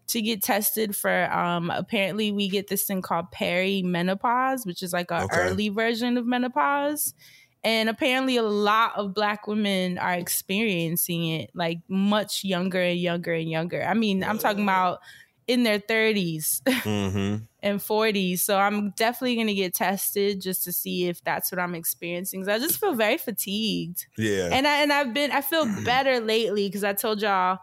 to 0.08 0.22
get 0.22 0.42
tested 0.42 0.94
for 0.96 1.30
um 1.32 1.70
apparently 1.70 2.32
we 2.32 2.48
get 2.48 2.68
this 2.68 2.84
thing 2.84 3.02
called 3.02 3.26
perimenopause, 3.32 4.66
which 4.66 4.82
is 4.82 4.92
like 4.92 5.10
a 5.10 5.24
Okay. 5.24 5.36
early 5.36 5.68
version 5.70 6.16
of 6.16 6.26
menopause. 6.26 7.14
And 7.64 7.88
apparently 7.88 8.36
a 8.36 8.42
lot 8.42 8.92
of 8.96 9.14
black 9.14 9.46
women 9.46 9.98
are 9.98 10.14
experiencing 10.14 11.26
it 11.28 11.50
like 11.54 11.78
much 11.88 12.44
younger 12.44 12.80
and 12.80 12.98
younger 12.98 13.32
and 13.32 13.50
younger. 13.50 13.82
I 13.82 13.94
mean, 13.94 14.22
I'm 14.22 14.38
talking 14.38 14.62
about 14.62 15.00
in 15.46 15.62
their 15.64 15.78
30s 15.78 16.62
Mm-hmm. 16.66 17.36
and 17.62 17.80
40s. 17.80 18.40
So 18.40 18.58
I'm 18.58 18.90
definitely 18.90 19.34
going 19.34 19.46
to 19.48 19.54
get 19.54 19.74
tested 19.74 20.40
just 20.40 20.62
to 20.64 20.72
see 20.72 21.08
if 21.08 21.22
that's 21.24 21.50
what 21.50 21.58
I'm 21.58 21.74
experiencing. 21.74 22.48
I 22.48 22.58
just 22.58 22.78
feel 22.78 22.94
very 22.94 23.18
fatigued. 23.18 24.06
Yeah. 24.16 24.50
And 24.52 24.66
I 24.66 24.82
and 24.82 24.92
I've 24.92 25.12
been 25.14 25.30
I 25.32 25.40
feel 25.40 25.66
better 25.84 26.20
lately 26.20 26.68
cuz 26.70 26.84
I 26.84 26.92
told 26.92 27.22
y'all 27.22 27.58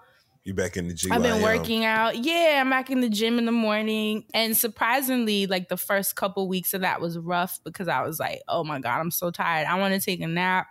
you 0.45 0.53
back 0.53 0.77
in 0.77 0.87
the 0.87 0.93
gym? 0.93 1.11
I've 1.13 1.23
been 1.23 1.41
working 1.41 1.85
out. 1.85 2.17
Yeah, 2.17 2.59
I'm 2.61 2.69
back 2.69 2.89
in 2.89 3.01
the 3.01 3.09
gym 3.09 3.37
in 3.37 3.45
the 3.45 3.51
morning. 3.51 4.25
And 4.33 4.55
surprisingly, 4.55 5.47
like 5.47 5.67
the 5.69 5.77
first 5.77 6.15
couple 6.15 6.47
weeks 6.47 6.73
of 6.73 6.81
that 6.81 7.01
was 7.01 7.17
rough 7.17 7.59
because 7.63 7.87
I 7.87 8.01
was 8.03 8.19
like, 8.19 8.41
oh 8.47 8.63
my 8.63 8.79
God, 8.79 8.99
I'm 8.99 9.11
so 9.11 9.31
tired. 9.31 9.67
I 9.67 9.77
want 9.79 9.93
to 9.93 9.99
take 9.99 10.21
a 10.21 10.27
nap 10.27 10.67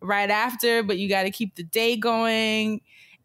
right 0.00 0.30
after, 0.30 0.82
but 0.82 0.98
you 0.98 1.08
got 1.08 1.24
to 1.24 1.30
keep 1.30 1.54
the 1.56 1.62
day 1.62 1.96
going. 1.96 2.80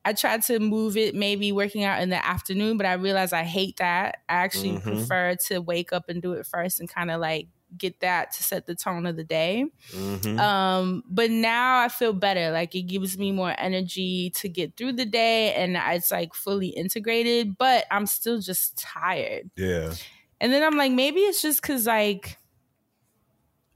I 0.05 0.13
tried 0.13 0.43
to 0.43 0.59
move 0.59 0.97
it, 0.97 1.13
maybe 1.15 1.51
working 1.51 1.83
out 1.83 2.01
in 2.01 2.09
the 2.09 2.25
afternoon, 2.25 2.77
but 2.77 2.85
I 2.85 2.93
realized 2.93 3.33
I 3.33 3.43
hate 3.43 3.77
that. 3.77 4.19
I 4.29 4.35
actually 4.35 4.79
Mhm. 4.79 4.81
prefer 4.81 5.35
to 5.47 5.59
wake 5.59 5.91
up 5.93 6.09
and 6.09 6.21
do 6.21 6.33
it 6.33 6.45
first 6.45 6.79
and 6.79 6.89
kind 6.89 7.11
of 7.11 7.19
like 7.19 7.47
get 7.77 7.99
that 8.01 8.31
to 8.33 8.43
set 8.43 8.65
the 8.65 8.75
tone 8.75 9.05
of 9.05 9.15
the 9.15 9.23
day. 9.23 9.65
Mm-hmm. 9.91 10.39
Um, 10.39 11.03
but 11.09 11.31
now 11.31 11.79
I 11.79 11.89
feel 11.89 12.13
better. 12.13 12.51
Like 12.51 12.75
it 12.75 12.83
gives 12.83 13.17
me 13.17 13.31
more 13.31 13.53
energy 13.57 14.31
to 14.31 14.49
get 14.49 14.75
through 14.77 14.93
the 14.93 15.05
day 15.05 15.53
and 15.53 15.77
it's 15.77 16.11
like 16.11 16.33
fully 16.33 16.67
integrated, 16.67 17.57
but 17.57 17.85
I'm 17.91 18.05
still 18.05 18.39
just 18.39 18.77
tired. 18.77 19.49
yeah. 19.55 19.93
And 20.41 20.53
then 20.53 20.63
I'm 20.63 20.77
like, 20.77 20.93
maybe 20.93 21.19
it's 21.19 21.41
just 21.41 21.61
cause 21.61 21.85
like 21.85 22.37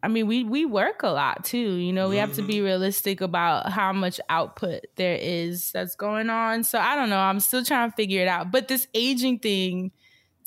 I 0.03 0.09
mean, 0.09 0.27
we 0.27 0.43
we 0.43 0.65
work 0.65 1.01
a 1.03 1.07
lot 1.07 1.45
too. 1.45 1.57
You 1.57 1.93
know, 1.93 2.09
we 2.09 2.17
have 2.17 2.33
to 2.33 2.41
be 2.41 2.59
realistic 2.59 3.21
about 3.21 3.71
how 3.71 3.93
much 3.93 4.19
output 4.27 4.81
there 4.97 5.15
is 5.15 5.71
that's 5.71 5.95
going 5.95 6.29
on. 6.29 6.65
So 6.65 6.77
I 6.77 6.97
don't 6.97 7.09
know. 7.09 7.19
I'm 7.19 7.39
still 7.39 7.63
trying 7.63 7.89
to 7.89 7.95
figure 7.95 8.21
it 8.21 8.27
out. 8.27 8.51
But 8.51 8.67
this 8.67 8.85
aging 8.93 9.39
thing 9.39 9.93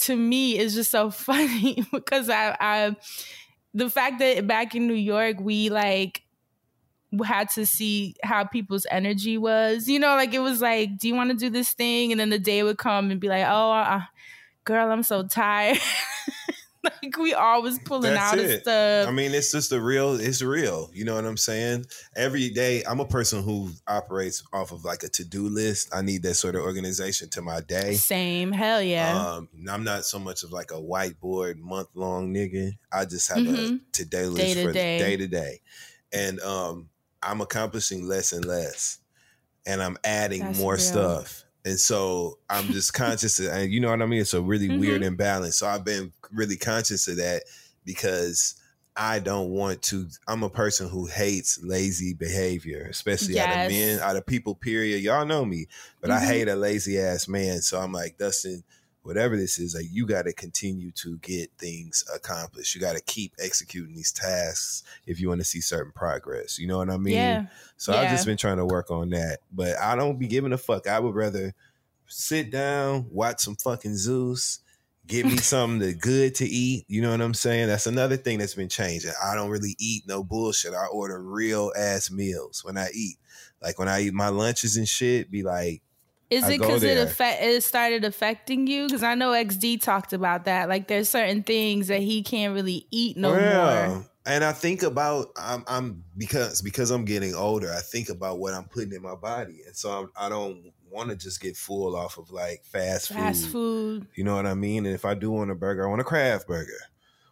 to 0.01 0.17
me 0.17 0.59
is 0.59 0.75
just 0.75 0.91
so 0.91 1.11
funny 1.11 1.85
because 1.93 2.31
I, 2.31 2.57
I 2.61 2.97
the 3.75 3.91
fact 3.91 4.19
that 4.21 4.47
back 4.47 4.75
in 4.75 4.87
New 4.87 4.95
York 4.95 5.39
we 5.41 5.71
like 5.71 6.23
had 7.25 7.49
to 7.51 7.65
see 7.67 8.15
how 8.23 8.45
people's 8.45 8.87
energy 8.91 9.39
was. 9.39 9.89
You 9.89 9.99
know, 9.99 10.15
like 10.17 10.35
it 10.35 10.41
was 10.41 10.61
like, 10.61 10.99
do 10.99 11.09
you 11.09 11.15
want 11.15 11.31
to 11.31 11.37
do 11.37 11.51
this 11.51 11.73
thing? 11.73 12.11
And 12.13 12.21
then 12.21 12.31
the 12.31 12.39
day 12.39 12.63
would 12.63 12.79
come 12.79 13.11
and 13.11 13.21
be 13.21 13.29
like, 13.29 13.47
oh, 13.47 13.73
uh, 13.73 14.03
girl, 14.65 14.91
I'm 14.91 15.03
so 15.03 15.27
tired. 15.27 15.79
like 17.03 17.17
we 17.19 17.35
always 17.35 17.79
pulling 17.81 18.15
That's 18.15 18.33
out 18.33 18.39
it. 18.39 18.55
of 18.57 18.61
stuff. 18.63 19.09
I 19.09 19.11
mean, 19.11 19.33
it's 19.35 19.51
just 19.53 19.73
a 19.73 19.81
real. 19.81 20.19
It's 20.21 20.43
real. 20.43 20.91
You 20.93 21.05
know 21.05 21.15
what 21.15 21.25
I'm 21.25 21.37
saying? 21.37 21.87
Every 22.15 22.49
day, 22.51 22.83
I'm 22.85 23.01
a 23.01 23.05
person 23.07 23.43
who 23.43 23.71
operates 23.87 24.43
off 24.53 24.73
of 24.73 24.85
like 24.85 25.03
a 25.03 25.09
to 25.11 25.25
do 25.25 25.49
list. 25.49 25.91
I 25.95 26.03
need 26.03 26.23
that 26.23 26.35
sort 26.35 26.55
of 26.55 26.63
organization 26.63 27.29
to 27.31 27.43
my 27.43 27.61
day. 27.61 27.95
Same, 27.95 28.53
hell 28.53 28.83
yeah. 28.83 29.19
Um, 29.35 29.49
I'm 29.71 29.85
not 29.85 30.05
so 30.05 30.19
much 30.19 30.43
of 30.43 30.53
like 30.53 30.71
a 30.71 30.75
whiteboard 30.81 31.59
month 31.59 31.89
long 31.95 32.33
nigga. 32.33 32.73
I 32.93 33.05
just 33.05 33.29
have 33.29 33.39
a 33.39 33.51
Mhm. 33.51 33.81
to 33.93 34.05
day 34.05 34.27
list 34.27 34.37
Day 34.39 34.55
to 34.55 34.63
for 34.69 34.73
day. 34.73 34.99
day 34.99 35.17
to 35.17 35.27
day, 35.27 35.61
and 36.13 36.41
um, 36.41 36.89
I'm 37.23 37.41
accomplishing 37.41 38.07
less 38.07 38.33
and 38.33 38.45
less, 38.45 38.99
and 39.67 39.83
I'm 39.83 39.97
adding 40.05 40.43
That's 40.45 40.59
more 40.59 40.75
real. 40.75 40.81
stuff. 40.81 41.45
And 41.67 41.79
so 41.81 42.39
I'm 42.49 42.71
just 42.71 42.95
conscious, 42.95 43.41
of, 43.41 43.47
and 43.49 43.73
you 43.73 43.81
know 43.81 43.91
what 43.91 44.01
I 44.01 44.07
mean. 44.07 44.21
It's 44.21 44.35
a 44.35 44.41
really 44.41 44.69
weird 44.79 45.03
Mhm. 45.03 45.07
imbalance. 45.07 45.57
So 45.57 45.67
I've 45.67 45.85
been 45.85 46.13
really 46.33 46.57
conscious 46.57 47.09
of 47.09 47.17
that 47.17 47.43
because 47.85 48.55
I 48.95 49.19
don't 49.19 49.51
want 49.51 49.83
to. 49.83 50.09
I'm 50.29 50.45
a 50.45 50.49
person 50.49 50.89
who 50.89 51.07
hates 51.07 51.59
lazy 51.63 52.15
behavior, 52.15 52.87
especially 52.89 53.39
out 53.39 53.51
of 53.51 53.57
Yes. 53.57 53.71
men, 53.73 53.99
out 54.01 54.17
of 54.17 54.25
people. 54.25 54.55
Period. 54.55 55.03
Y'all 55.03 55.27
know 55.27 55.45
me, 55.45 55.67
but 56.01 56.11
I 56.11 56.21
Mhm. 56.21 56.27
hate 56.27 56.49
a 56.49 56.55
lazy 56.57 56.99
ass 57.01 57.27
man. 57.29 57.61
So 57.63 57.81
I'm 57.81 57.93
like 57.93 58.17
Dustin. 58.17 58.63
Whatever 59.07 59.37
this 59.37 59.61
is, 59.61 59.77
like 59.77 59.87
you 59.89 60.05
got 60.05 60.23
to 60.23 60.33
continue 60.33 60.91
to 60.93 61.17
get 61.19 61.51
things 61.59 62.05
accomplished. 62.13 62.75
You 62.75 62.81
got 62.81 62.97
to 62.97 63.03
keep 63.03 63.35
executing 63.39 63.95
these 63.95 64.11
tasks 64.11 64.83
if 65.07 65.21
you 65.21 65.29
want 65.29 65.41
to 65.41 65.45
see 65.45 65.61
certain 65.61 65.93
progress. 65.93 66.59
You 66.59 66.67
know 66.67 66.79
what 66.79 66.91
I 66.91 66.97
mean? 66.97 67.15
Yeah. 67.15 67.47
So 67.77 67.93
I've 67.93 68.11
just 68.11 68.27
been 68.27 68.37
trying 68.37 68.57
to 68.57 68.67
work 68.67 68.91
on 68.91 69.11
that. 69.11 69.39
But 69.53 69.79
I 69.79 69.95
don't 69.95 70.19
be 70.19 70.27
giving 70.27 70.53
a 70.53 70.59
fuck. 70.59 70.89
I 70.89 70.99
would 70.99 71.15
rather 71.15 71.55
sit 72.09 72.51
down, 72.51 73.07
watch 73.13 73.39
some 73.39 73.55
fucking 73.55 73.97
Zeus, 73.97 74.59
give 75.07 75.27
me 75.27 75.37
something 75.37 75.99
good 75.99 76.35
to 76.37 76.45
eat. 76.45 76.85
You 76.89 77.01
know 77.01 77.13
what 77.13 77.21
I'm 77.21 77.35
saying? 77.35 77.69
That's 77.69 77.87
another 77.87 78.17
thing 78.17 78.39
that's 78.39 78.57
been 78.57 78.69
changing. 78.69 79.13
I 79.25 79.37
don't 79.37 79.51
really 79.51 79.77
eat 79.79 80.03
no 80.09 80.25
bullshit. 80.25 80.75
I 80.75 80.87
order 80.87 81.23
real 81.23 81.71
ass 81.79 82.11
meals 82.11 82.65
when 82.65 82.77
I 82.77 82.89
eat. 82.93 83.19
Like 83.63 83.79
when 83.79 83.89
I 83.89 84.03
eat 84.03 84.15
my 84.15 84.29
lunches 84.31 84.77
and 84.77 84.89
shit, 84.89 85.31
be 85.31 85.45
like, 85.45 85.83
Is 86.29 86.45
I 86.45 86.55
it 86.55 86.59
because 86.59 86.83
it 86.83 86.99
affect 86.99 87.43
it 87.43 87.63
started 87.63 88.05
affecting 88.05 88.67
you? 88.67 88.87
Because 88.87 89.03
I 89.03 89.15
know 89.15 89.31
XD 89.31 89.81
talked 89.81 90.13
about 90.13 90.45
that. 90.47 90.69
Like 90.69 90.89
there's 90.89 91.09
certain 91.09 91.43
things 91.43 91.89
that 91.89 92.01
he 92.01 92.23
can't 92.23 92.55
really 92.55 92.87
eat 92.91 93.17
no 93.17 93.35
Yeah. 93.35 93.89
more. 93.89 94.07
And 94.29 94.43
I 94.43 94.51
think 94.53 94.83
about 94.83 95.29
I'm 95.37 95.63
I'm 95.69 96.03
because 96.19 96.61
because 96.61 96.91
I'm 96.91 97.05
getting 97.05 97.35
older. 97.35 97.73
I 97.73 97.81
think 97.81 98.09
about 98.09 98.41
what 98.41 98.55
I'm 98.55 98.65
putting 98.65 98.93
in 98.93 99.03
my 99.03 99.15
body, 99.15 99.61
and 99.67 99.77
so 99.77 99.91
I'm, 99.91 100.11
I 100.17 100.29
don't 100.29 100.73
want 100.91 101.11
to 101.11 101.17
just 101.17 101.41
get 101.41 101.57
full 101.57 101.95
off 101.95 102.19
of 102.19 102.33
like 102.33 102.65
fast 102.65 103.09
food. 103.09 103.17
Fast 103.17 103.47
food. 103.49 104.09
You 104.17 104.25
know 104.25 104.35
what 104.35 104.47
I 104.47 104.55
mean? 104.55 104.85
And 104.85 104.95
if 104.97 105.05
I 105.05 105.15
do 105.15 105.31
want 105.31 105.53
a 105.53 105.55
burger, 105.55 105.87
I 105.87 105.89
want 105.89 106.01
a 106.01 106.05
craft 106.05 106.49
burger 106.49 106.73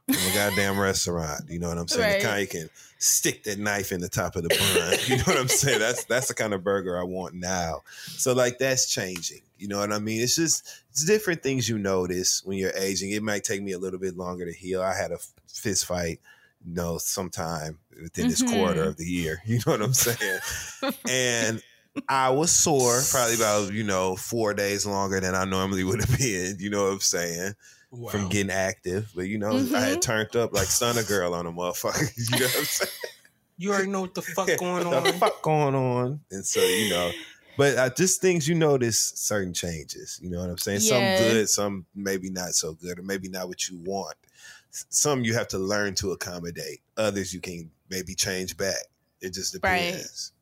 from 0.06 0.30
a 0.30 0.34
goddamn 0.34 0.78
restaurant. 0.78 1.42
You 1.48 1.58
know 1.58 1.68
what 1.68 1.78
I'm 1.78 1.88
saying? 1.88 2.12
Right. 2.14 2.20
The 2.22 2.26
kind 2.26 2.40
you 2.42 2.46
can 2.46 2.70
stick 2.98 3.44
that 3.44 3.58
knife 3.58 3.92
in 3.92 4.00
the 4.00 4.08
top 4.08 4.36
of 4.36 4.42
the 4.42 4.48
bun. 4.48 4.98
You 5.06 5.16
know 5.16 5.22
what 5.24 5.36
I'm 5.38 5.48
saying? 5.48 5.78
That's 5.78 6.04
that's 6.04 6.28
the 6.28 6.34
kind 6.34 6.52
of 6.54 6.62
burger 6.64 6.98
I 6.98 7.02
want 7.04 7.34
now. 7.34 7.82
So 8.08 8.32
like 8.32 8.58
that's 8.58 8.90
changing. 8.92 9.40
You 9.58 9.68
know 9.68 9.78
what 9.78 9.92
I 9.92 9.98
mean? 9.98 10.20
It's 10.20 10.36
just 10.36 10.68
it's 10.90 11.04
different 11.04 11.42
things 11.42 11.68
you 11.68 11.78
notice 11.78 12.42
when 12.44 12.58
you're 12.58 12.72
aging. 12.76 13.10
It 13.12 13.22
might 13.22 13.44
take 13.44 13.62
me 13.62 13.72
a 13.72 13.78
little 13.78 14.00
bit 14.00 14.16
longer 14.16 14.44
to 14.44 14.52
heal. 14.52 14.82
I 14.82 14.94
had 14.94 15.12
a 15.12 15.18
fist 15.48 15.86
fight, 15.86 16.20
you 16.66 16.74
know, 16.74 16.98
sometime 16.98 17.78
within 18.02 18.28
this 18.28 18.42
quarter 18.42 18.84
Mhm. 18.84 18.88
of 18.88 18.96
the 18.96 19.06
year. 19.06 19.42
You 19.46 19.56
know 19.66 19.72
what 19.72 19.82
I'm 19.82 19.94
saying? 19.94 20.40
and 21.08 21.62
I 22.08 22.30
was 22.30 22.50
sore, 22.50 23.00
probably 23.10 23.36
about 23.36 23.72
you 23.72 23.84
know 23.84 24.16
four 24.16 24.52
days 24.52 24.84
longer 24.84 25.20
than 25.20 25.34
I 25.34 25.44
normally 25.44 25.84
would 25.84 26.00
have 26.04 26.18
been. 26.18 26.56
You 26.58 26.70
know 26.70 26.84
what 26.84 26.92
I'm 26.94 27.00
saying? 27.00 27.54
From 28.10 28.28
getting 28.28 28.50
active, 28.50 29.10
but 29.14 29.22
you 29.22 29.38
know 29.38 29.56
I 29.56 29.60
Mhm. 29.60 29.80
had 29.80 30.02
turned 30.02 30.36
up 30.36 30.52
like 30.52 30.68
Stunna 30.68 31.06
Girl 31.06 31.34
on 31.34 31.46
a 31.46 31.52
motherfucker. 31.52 32.10
You 32.30 32.38
know 32.40 32.46
what 32.46 32.58
I'm 32.58 32.64
saying? 32.64 32.90
You 33.56 33.70
already 33.72 33.88
know 33.88 34.00
what 34.00 34.14
the 34.14 34.22
fuck 34.22 34.48
going 34.58 34.88
what 34.88 35.04
the 35.04 35.12
on. 35.12 35.20
fuck 35.20 35.42
going 35.42 35.74
on? 35.74 36.20
And 36.30 36.44
so 36.44 36.60
you 36.64 36.90
know, 36.90 37.12
but 37.56 37.76
uh, 37.78 37.90
just 37.90 38.20
things 38.20 38.48
you 38.48 38.54
notice 38.56 39.12
certain 39.14 39.54
changes. 39.54 40.18
You 40.22 40.30
know 40.30 40.40
what 40.40 40.50
I'm 40.50 40.58
saying? 40.58 40.80
Yeah. 40.82 40.88
Some 40.88 41.24
good, 41.24 41.48
some 41.48 41.86
maybe 41.94 42.30
not 42.30 42.54
so 42.54 42.72
good, 42.74 42.98
or 42.98 43.02
maybe 43.02 43.28
not 43.28 43.46
what 43.48 43.68
you 43.68 43.78
want. 43.84 44.16
Some 44.70 45.22
you 45.24 45.34
have 45.34 45.46
to 45.48 45.58
learn 45.58 45.94
to 45.96 46.10
accommodate. 46.12 46.80
Others 46.96 47.32
you 47.32 47.40
can 47.40 47.70
maybe 47.90 48.14
change 48.16 48.56
back. 48.56 48.74
It 49.20 49.32
just 49.34 49.54
Right. 49.62 49.92
depends. 49.92 50.32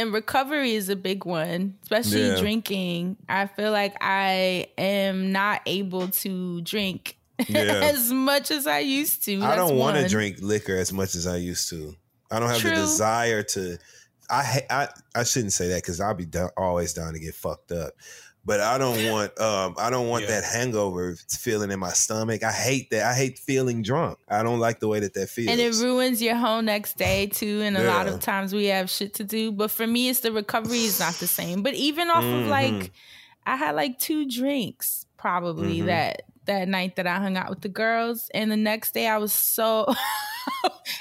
And 0.00 0.12
recovery 0.14 0.74
is 0.74 0.88
a 0.88 0.96
big 0.96 1.24
one, 1.26 1.74
especially 1.82 2.28
Yeah. 2.28 2.36
drinking. 2.40 3.16
I 3.28 3.46
feel 3.46 3.70
like 3.70 3.94
I 4.00 4.68
am 4.78 5.30
not 5.30 5.60
able 5.66 6.08
to 6.08 6.60
drink 6.62 7.18
Yeah. 7.48 7.90
as 7.92 8.10
much 8.12 8.50
as 8.50 8.66
I 8.66 8.78
used 8.78 9.24
to. 9.26 9.42
I 9.42 9.56
don't 9.56 9.76
want 9.76 9.98
to 9.98 10.08
drink 10.08 10.38
liquor 10.40 10.76
as 10.76 10.90
much 10.92 11.14
as 11.14 11.26
I 11.26 11.36
used 11.36 11.68
to. 11.70 11.94
I 12.30 12.40
don't 12.40 12.48
have 12.48 12.58
True. 12.58 12.70
the 12.70 12.76
desire 12.76 13.42
to. 13.42 13.76
I 14.30 14.62
I 14.70 14.88
I 15.14 15.24
shouldn't 15.24 15.52
say 15.52 15.68
that 15.68 15.82
because 15.82 16.00
I'll 16.00 16.14
be 16.14 16.24
down, 16.24 16.50
always 16.56 16.94
down 16.94 17.12
to 17.14 17.18
get 17.18 17.34
fucked 17.34 17.72
up. 17.72 17.92
But 18.44 18.60
I 18.60 18.78
don't 18.78 19.10
want 19.10 19.38
um 19.40 19.74
I 19.78 19.90
don't 19.90 20.08
want 20.08 20.24
Yeah. 20.24 20.40
that 20.40 20.44
hangover 20.44 21.14
feeling 21.28 21.70
in 21.70 21.78
my 21.78 21.90
stomach. 21.92 22.42
I 22.42 22.52
hate 22.52 22.90
that. 22.90 23.04
I 23.04 23.14
hate 23.14 23.38
feeling 23.38 23.82
drunk. 23.82 24.18
I 24.28 24.42
don't 24.42 24.58
like 24.60 24.80
the 24.80 24.88
way 24.88 25.00
that 25.00 25.14
that 25.14 25.28
feels. 25.28 25.48
And 25.50 25.60
it 25.60 25.74
ruins 25.74 26.22
your 26.22 26.36
whole 26.36 26.62
next 26.62 26.96
day 26.96 27.26
too. 27.26 27.60
And 27.62 27.76
a 27.76 27.84
lot 27.84 28.08
of 28.08 28.20
times 28.20 28.52
we 28.54 28.66
have 28.66 28.88
shit 28.88 29.14
to 29.14 29.24
do. 29.24 29.52
But 29.52 29.70
for 29.70 29.86
me, 29.86 30.08
it's 30.08 30.20
the 30.20 30.32
recovery 30.32 30.80
is 30.84 30.98
not 30.98 31.14
the 31.14 31.26
same. 31.26 31.62
But 31.62 31.74
even 31.74 32.08
off 32.08 32.24
of 32.24 32.46
like. 32.46 32.92
I 33.46 33.56
had 33.56 33.74
like 33.74 33.98
two 33.98 34.28
drinks 34.28 35.06
probably 35.16 35.80
Mhm. 35.80 35.86
that 35.86 36.22
that 36.44 36.68
night 36.68 36.96
that 36.96 37.06
I 37.06 37.16
hung 37.16 37.38
out 37.38 37.48
with 37.48 37.62
the 37.62 37.70
girls, 37.70 38.28
and 38.34 38.52
the 38.52 38.56
next 38.56 38.92
day 38.92 39.08
I 39.08 39.16
was 39.16 39.32
so 39.32 39.86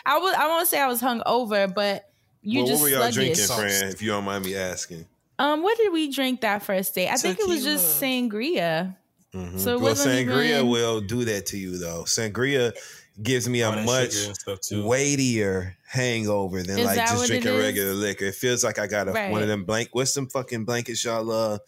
I 0.06 0.18
was 0.18 0.34
I 0.36 0.48
won't 0.48 0.68
say 0.68 0.80
I 0.80 0.88
was 0.88 1.02
hung 1.02 1.22
over, 1.26 1.68
but 1.68 2.10
you 2.42 2.60
well, 2.62 2.68
just 2.68 2.82
what 2.82 2.86
were 2.86 2.90
y'all 2.98 3.12
sluggish. 3.12 3.36
drinking, 3.38 3.56
friend? 3.56 3.94
If 3.94 4.02
you 4.02 4.10
don't 4.10 4.24
mind 4.24 4.46
me 4.46 4.56
asking. 4.56 5.06
Um, 5.40 5.64
what 5.64 5.78
did 5.78 5.92
we 5.94 6.12
drink 6.12 6.42
that 6.42 6.62
first 6.64 6.94
day? 6.94 7.10
I 7.10 7.16
think 7.16 7.40
it 7.40 7.48
was 7.48 7.64
just 7.64 8.00
sangria. 8.02 8.96
Mhm. 9.34 9.60
So 9.60 9.80
well, 9.80 9.96
sangria 9.96 10.60
even- 10.60 10.68
will 10.70 11.02
do 11.02 11.24
that 11.26 11.46
to 11.48 11.58
you 11.58 11.78
though. 11.78 12.04
Sangria 12.04 12.74
gives 13.22 13.48
me 13.50 13.62
a 13.62 13.70
All 13.70 13.84
much 13.84 14.14
sugar 14.14 14.28
and 14.28 14.36
stuff, 14.36 14.60
too. 14.62 14.86
weightier 14.86 15.76
hangover 15.88 16.64
than 16.64 16.80
Is 16.80 16.86
like 16.86 16.98
just 16.98 17.28
drinking 17.28 17.58
regular 17.58 17.94
liquor. 17.94 18.26
It 18.26 18.36
feels 18.36 18.64
like 18.64 18.80
I 18.80 18.88
got 18.88 19.08
a, 19.08 19.12
one 19.30 19.42
of 19.42 19.48
them 19.48 19.66
blank. 19.66 19.90
What's 19.94 20.14
them 20.14 20.28
fucking 20.30 20.66
blankets 20.66 21.04
y'all 21.06 21.24
love? 21.24 21.60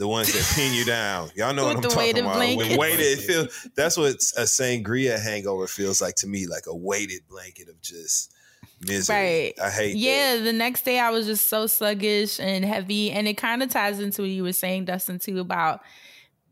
The 0.00 0.08
ones 0.08 0.32
that 0.32 0.56
pin 0.56 0.72
you 0.72 0.86
down. 0.86 1.30
Y'all 1.36 1.52
know 1.52 1.66
what 1.66 1.76
I'm 1.76 1.82
talking 1.82 1.98
weighted 1.98 2.24
about. 2.24 2.36
blankets. 2.36 2.76
Weighted. 2.78 3.00
It 3.00 3.18
feel, 3.20 3.46
that's 3.76 3.98
what 3.98 4.14
a 4.14 4.44
sangria 4.44 5.20
hangover 5.22 5.66
feels 5.66 6.00
like 6.00 6.14
to 6.16 6.26
me, 6.26 6.46
like 6.46 6.62
a 6.66 6.74
weighted 6.74 7.28
blanket 7.28 7.68
of 7.68 7.78
just 7.82 8.32
misery. 8.80 9.14
Right. 9.14 9.54
I 9.62 9.68
hate 9.68 9.92
that. 9.92 9.98
Yeah, 9.98 10.36
the 10.38 10.54
next 10.54 10.86
day 10.86 10.98
I 10.98 11.10
was 11.10 11.26
just 11.26 11.50
so 11.50 11.66
sluggish 11.66 12.40
and 12.40 12.64
heavy. 12.64 13.10
And 13.10 13.28
it 13.28 13.34
kind 13.36 13.62
of 13.62 13.68
ties 13.68 14.00
into 14.00 14.22
what 14.22 14.30
you 14.30 14.42
were 14.42 14.54
saying, 14.54 14.86
Dustin, 14.86 15.18
too, 15.18 15.38
about 15.38 15.82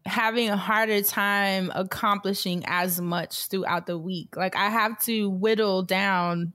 having 0.05 0.51
a 0.51 0.57
harder 0.59 1.01
time 1.01 1.73
accomplishing 1.75 2.65
as 2.67 3.01
much 3.01 3.47
throughout 3.49 3.87
the 3.87 3.97
week. 3.97 4.37
Like 4.37 4.57
I 4.57 4.69
have 4.69 5.03
to 5.05 5.31
whittle 5.31 5.83
down 5.83 6.53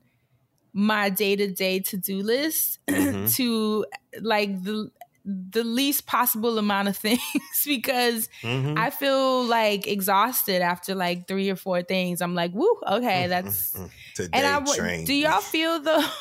my 0.74 1.10
day 1.10 1.36
to 1.36 1.52
day 1.52 1.80
to 1.80 1.98
do 1.98 2.22
list 2.22 2.78
Mhm. 2.88 3.34
to 3.36 3.86
like 4.22 4.62
the 4.64 4.92
the 5.26 5.64
least 5.64 6.06
possible 6.06 6.58
amount 6.58 6.88
of 6.90 6.98
things 7.08 7.22
because 7.66 8.28
Mhm. 8.42 8.78
I 8.78 8.90
feel 8.90 9.44
like 9.46 9.88
exhausted 9.88 10.62
after 10.62 10.96
like 10.96 11.28
three 11.28 11.50
or 11.50 11.56
four 11.56 11.82
things. 11.82 12.22
I'm 12.22 12.36
like, 12.36 12.52
woo, 12.54 12.76
okay, 12.88 13.22
mm-hmm. 13.24 13.30
that's 13.30 13.74
Mm, 13.74 13.90
Today 14.16 14.30
and 14.38 14.48
I 14.48 14.60
w- 14.60 14.76
train. 14.76 15.06
do 15.06 15.14
y'all 15.14 15.40
feel 15.42 15.80
the 15.80 16.12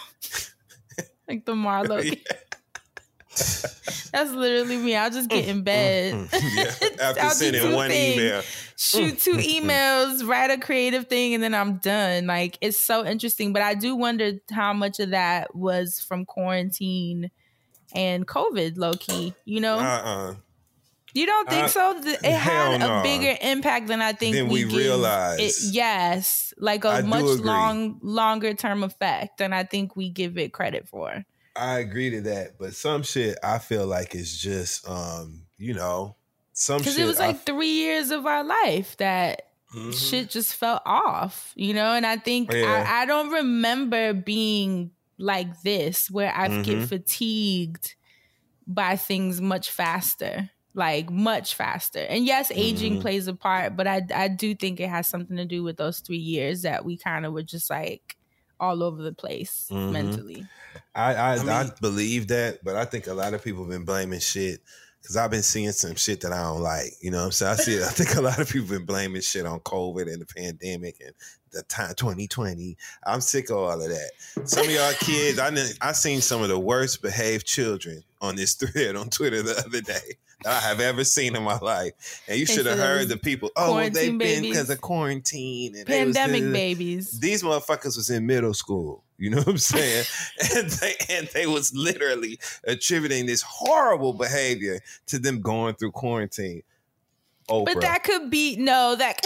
like 1.28 1.44
the 1.44 1.54
Marlo? 1.54 2.02
That's 4.12 4.30
literally 4.30 4.76
me. 4.76 4.94
I'll 4.94 5.10
just 5.10 5.30
get 5.30 5.48
in 5.48 5.64
mm-hmm. 5.64 5.64
bed, 5.64 6.28
yeah. 7.00 7.12
After 7.18 7.30
sending 7.30 7.72
one 7.72 7.88
things. 7.88 8.16
email. 8.20 8.42
shoot 8.76 9.18
two 9.20 9.36
emails, 9.36 10.26
write 10.26 10.50
a 10.50 10.58
creative 10.58 11.06
thing, 11.06 11.32
and 11.32 11.42
then 11.42 11.54
I'm 11.54 11.78
done. 11.78 12.26
Like 12.26 12.58
it's 12.60 12.78
so 12.78 13.06
interesting. 13.06 13.54
But 13.54 13.62
I 13.62 13.72
do 13.74 13.96
wonder 13.96 14.32
how 14.50 14.74
much 14.74 15.00
of 15.00 15.10
that 15.10 15.54
was 15.56 15.98
from 15.98 16.26
quarantine 16.26 17.30
and 17.94 18.26
COVID, 18.26 18.76
low 18.76 18.92
key. 18.94 19.34
You 19.44 19.60
know, 19.60 19.78
Uh-uh. 19.78 20.34
you 21.14 21.26
don't 21.26 21.48
think 21.48 21.64
uh, 21.64 21.68
so? 21.68 22.00
It 22.04 22.24
had 22.24 22.80
a 22.82 23.02
bigger 23.02 23.36
impact 23.40 23.88
than 23.88 24.00
I 24.00 24.12
think 24.12 24.36
Than 24.36 24.48
we, 24.48 24.64
we 24.64 24.76
realize. 24.76 25.40
It, 25.40 25.72
yes, 25.74 26.54
like 26.58 26.84
a 26.84 26.88
I 26.88 27.02
much 27.02 27.24
long, 27.40 27.98
longer 28.02 28.54
term 28.54 28.82
effect 28.82 29.38
than 29.38 29.52
I 29.52 29.64
think 29.64 29.96
we 29.96 30.08
give 30.10 30.38
it 30.38 30.52
credit 30.52 30.88
for. 30.88 31.24
I 31.54 31.78
agree 31.80 32.10
to 32.10 32.20
that, 32.22 32.58
but 32.58 32.74
some 32.74 33.02
shit 33.02 33.36
I 33.42 33.58
feel 33.58 33.86
like 33.86 34.14
is 34.14 34.38
just 34.38 34.88
um, 34.88 35.42
you 35.58 35.74
know, 35.74 36.16
some 36.54 36.78
Because 36.78 36.96
it 36.98 37.04
was 37.06 37.20
I- 37.20 37.28
like 37.28 37.44
three 37.44 37.72
years 37.72 38.10
of 38.10 38.24
our 38.26 38.42
life 38.42 38.96
that 38.96 39.42
Mhm. 39.74 39.94
shit 39.94 40.28
just 40.28 40.54
felt 40.54 40.82
off, 40.84 41.52
you 41.56 41.72
know? 41.72 41.92
And 41.94 42.04
I 42.06 42.16
think 42.18 42.52
Yeah. 42.52 42.84
I, 42.86 43.02
I 43.02 43.06
don't 43.06 43.30
remember 43.30 44.12
being 44.12 44.90
like 45.22 45.62
this 45.62 46.10
where 46.10 46.32
I 46.34 46.48
get 46.62 46.78
Mhm. 46.78 46.88
fatigued 46.88 47.94
by 48.66 48.96
things 48.96 49.40
much 49.40 49.70
faster. 49.70 50.50
like 50.74 51.10
much 51.10 51.54
faster. 51.54 51.98
And 51.98 52.24
yes, 52.24 52.50
aging 52.50 52.96
Mhm. 52.96 53.00
plays 53.02 53.26
a 53.26 53.34
part, 53.34 53.76
but 53.76 53.86
I 53.86 54.00
I 54.14 54.28
do 54.28 54.54
think 54.54 54.80
it 54.80 54.88
has 54.88 55.06
something 55.06 55.36
to 55.36 55.44
do 55.44 55.62
with 55.62 55.76
those 55.76 56.00
three 56.00 56.16
years 56.16 56.62
that 56.62 56.82
we 56.82 56.96
kind 56.96 57.26
of 57.26 57.34
were 57.34 57.42
just 57.42 57.68
like 57.68 58.16
all 58.58 58.82
over 58.82 59.02
the 59.02 59.12
place 59.12 59.66
Mhm. 59.70 59.92
mentally. 59.92 60.46
I 60.94 61.14
I, 61.14 61.34
I 61.36 61.60
I, 61.64 61.70
believe 61.82 62.28
that, 62.28 62.64
but 62.64 62.74
I 62.74 62.86
think 62.86 63.06
a 63.06 63.12
lot 63.12 63.34
of 63.34 63.44
people 63.44 63.64
have 63.64 63.70
been 63.70 63.84
blaming 63.84 64.20
shit 64.20 64.60
because 65.02 65.14
I've 65.18 65.30
been 65.30 65.42
seeing 65.42 65.72
some 65.72 65.94
shit 65.96 66.22
that 66.22 66.32
I 66.32 66.42
don't 66.42 66.62
like. 66.62 66.94
You 67.02 67.10
know 67.10 67.18
what 67.18 67.24
I'm 67.26 67.32
saying? 67.32 67.52
I 67.52 67.56
see. 67.56 67.82
I 67.84 67.88
think 67.88 68.14
a 68.14 68.22
lot 68.22 68.38
of 68.38 68.48
people 68.48 68.68
have 68.68 68.78
been 68.78 68.86
blaming 68.86 69.20
shit 69.20 69.44
on 69.44 69.60
COVID 69.60 70.10
and 70.10 70.22
the 70.22 70.26
pandemic 70.26 70.96
and 71.04 71.14
the 71.52 71.62
time 71.64 71.94
2020. 71.94 72.76
I'm 73.04 73.20
sick 73.20 73.50
of 73.50 73.58
all 73.58 73.80
of 73.80 73.88
that. 73.88 74.10
Some 74.44 74.66
of 74.66 74.70
y'all 74.70 74.92
kids, 74.94 75.38
I 75.38 75.52
I 75.80 75.92
seen 75.92 76.20
some 76.20 76.42
of 76.42 76.48
the 76.48 76.58
worst 76.58 77.02
behaved 77.02 77.46
children 77.46 78.02
on 78.20 78.36
this 78.36 78.54
thread 78.54 78.96
on 78.96 79.10
Twitter 79.10 79.42
the 79.42 79.58
other 79.58 79.80
day. 79.80 80.16
that 80.44 80.64
I 80.64 80.68
have 80.68 80.80
ever 80.80 81.04
seen 81.04 81.36
in 81.36 81.42
my 81.42 81.58
life, 81.58 82.22
and 82.26 82.38
you 82.38 82.46
should 82.46 82.66
have 82.66 82.78
heard 82.78 83.08
the 83.08 83.16
people. 83.16 83.50
Oh, 83.56 83.74
well, 83.74 83.90
they've 83.90 84.16
been 84.16 84.42
because 84.42 84.70
of 84.70 84.80
quarantine 84.80 85.76
and 85.76 85.86
they 85.86 86.04
was 86.04 86.16
Pandemic 86.16 86.52
babies. 86.52 87.20
these 87.20 87.42
motherfuckers 87.42 87.96
was 87.96 88.10
in 88.10 88.26
middle 88.26 88.54
school. 88.54 89.04
You 89.18 89.30
know 89.30 89.38
what 89.38 89.48
I'm 89.48 89.58
saying? 89.58 90.04
and 90.56 90.68
they 90.70 90.94
and 91.10 91.28
they 91.28 91.46
was 91.46 91.72
literally 91.74 92.40
attributing 92.66 93.26
this 93.26 93.42
horrible 93.42 94.14
behavior 94.14 94.80
to 95.06 95.18
them 95.18 95.40
going 95.40 95.74
through 95.76 95.92
quarantine. 95.92 96.62
Oh, 97.48 97.64
But 97.64 97.80
that 97.80 98.02
could 98.04 98.30
be 98.30 98.56
no 98.56 98.96
that. 98.96 99.20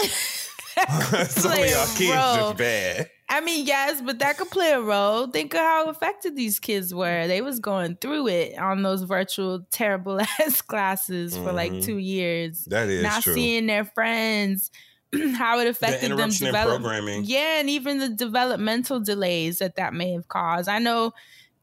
some 1.29 1.51
of 1.51 1.57
y'all 1.57 1.87
kids 1.95 2.11
role. 2.15 2.35
just 2.51 2.57
bad. 2.57 3.09
I 3.29 3.41
mean, 3.41 3.65
yes, 3.65 4.01
but 4.01 4.19
that 4.19 4.37
could 4.37 4.49
play 4.49 4.71
a 4.71 4.79
role. 4.79 5.27
Think 5.27 5.53
of 5.53 5.59
how 5.59 5.85
affected 5.89 6.35
these 6.37 6.59
kids 6.59 6.93
were. 6.93 7.27
They 7.27 7.41
was 7.41 7.59
going 7.59 7.97
through 7.97 8.27
it 8.29 8.57
on 8.57 8.83
those 8.83 9.03
virtual 9.03 9.67
terrible 9.71 10.21
ass 10.39 10.61
classes 10.61 11.35
for 11.35 11.51
like 11.51 11.71
Mhm. 11.73 11.83
two 11.83 11.97
years. 11.97 12.63
That 12.69 12.87
is 12.87 13.03
Not 13.03 13.23
true. 13.23 13.33
seeing 13.33 13.67
their 13.67 13.83
friends, 13.85 14.71
how 15.35 15.59
it 15.59 15.67
affected 15.67 16.03
them 16.11 16.11
interruption 16.19 16.47
in 16.47 16.53
develop- 16.53 16.81
programming. 16.81 17.23
Yeah, 17.25 17.59
and 17.59 17.69
even 17.69 17.99
the 17.99 18.09
developmental 18.09 18.99
delays 19.01 19.59
that 19.59 19.75
that 19.75 19.93
may 19.93 20.13
have 20.13 20.27
caused. 20.29 20.69
I 20.69 20.79
know 20.79 21.11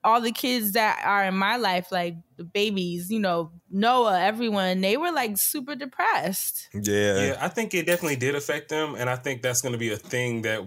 all 0.05 0.21
the 0.21 0.33
kids 0.33 0.73
that 0.73 1.03
are 1.05 1.25
in 1.25 1.37
my 1.37 1.57
life, 1.57 1.91
like 1.91 2.15
the 2.37 2.45
babies, 2.45 3.11
you 3.11 3.19
know, 3.19 3.51
Noah, 3.71 4.21
everyone, 4.21 4.81
they 4.83 4.97
were 4.97 5.11
like 5.11 5.39
super 5.39 5.75
depressed. 5.75 6.69
Yeah. 6.75 7.21
Yeah, 7.21 7.39
I 7.41 7.49
think 7.49 7.75
it 7.75 7.87
definitely 7.87 8.17
did 8.17 8.35
affect 8.35 8.69
them, 8.69 8.95
and 8.95 9.09
I 9.09 9.17
think 9.17 9.43
that's 9.43 9.63
going 9.63 9.73
to 9.73 9.79
be 9.79 9.93
a 9.93 9.97
thing 9.97 10.43
that 10.43 10.63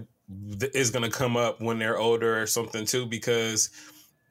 is 0.74 0.90
going 0.92 1.10
to 1.10 1.16
come 1.16 1.38
up 1.38 1.62
when 1.62 1.80
they're 1.80 1.98
older 1.98 2.42
or 2.42 2.48
something 2.48 2.86
too. 2.86 3.06
Because 3.06 3.70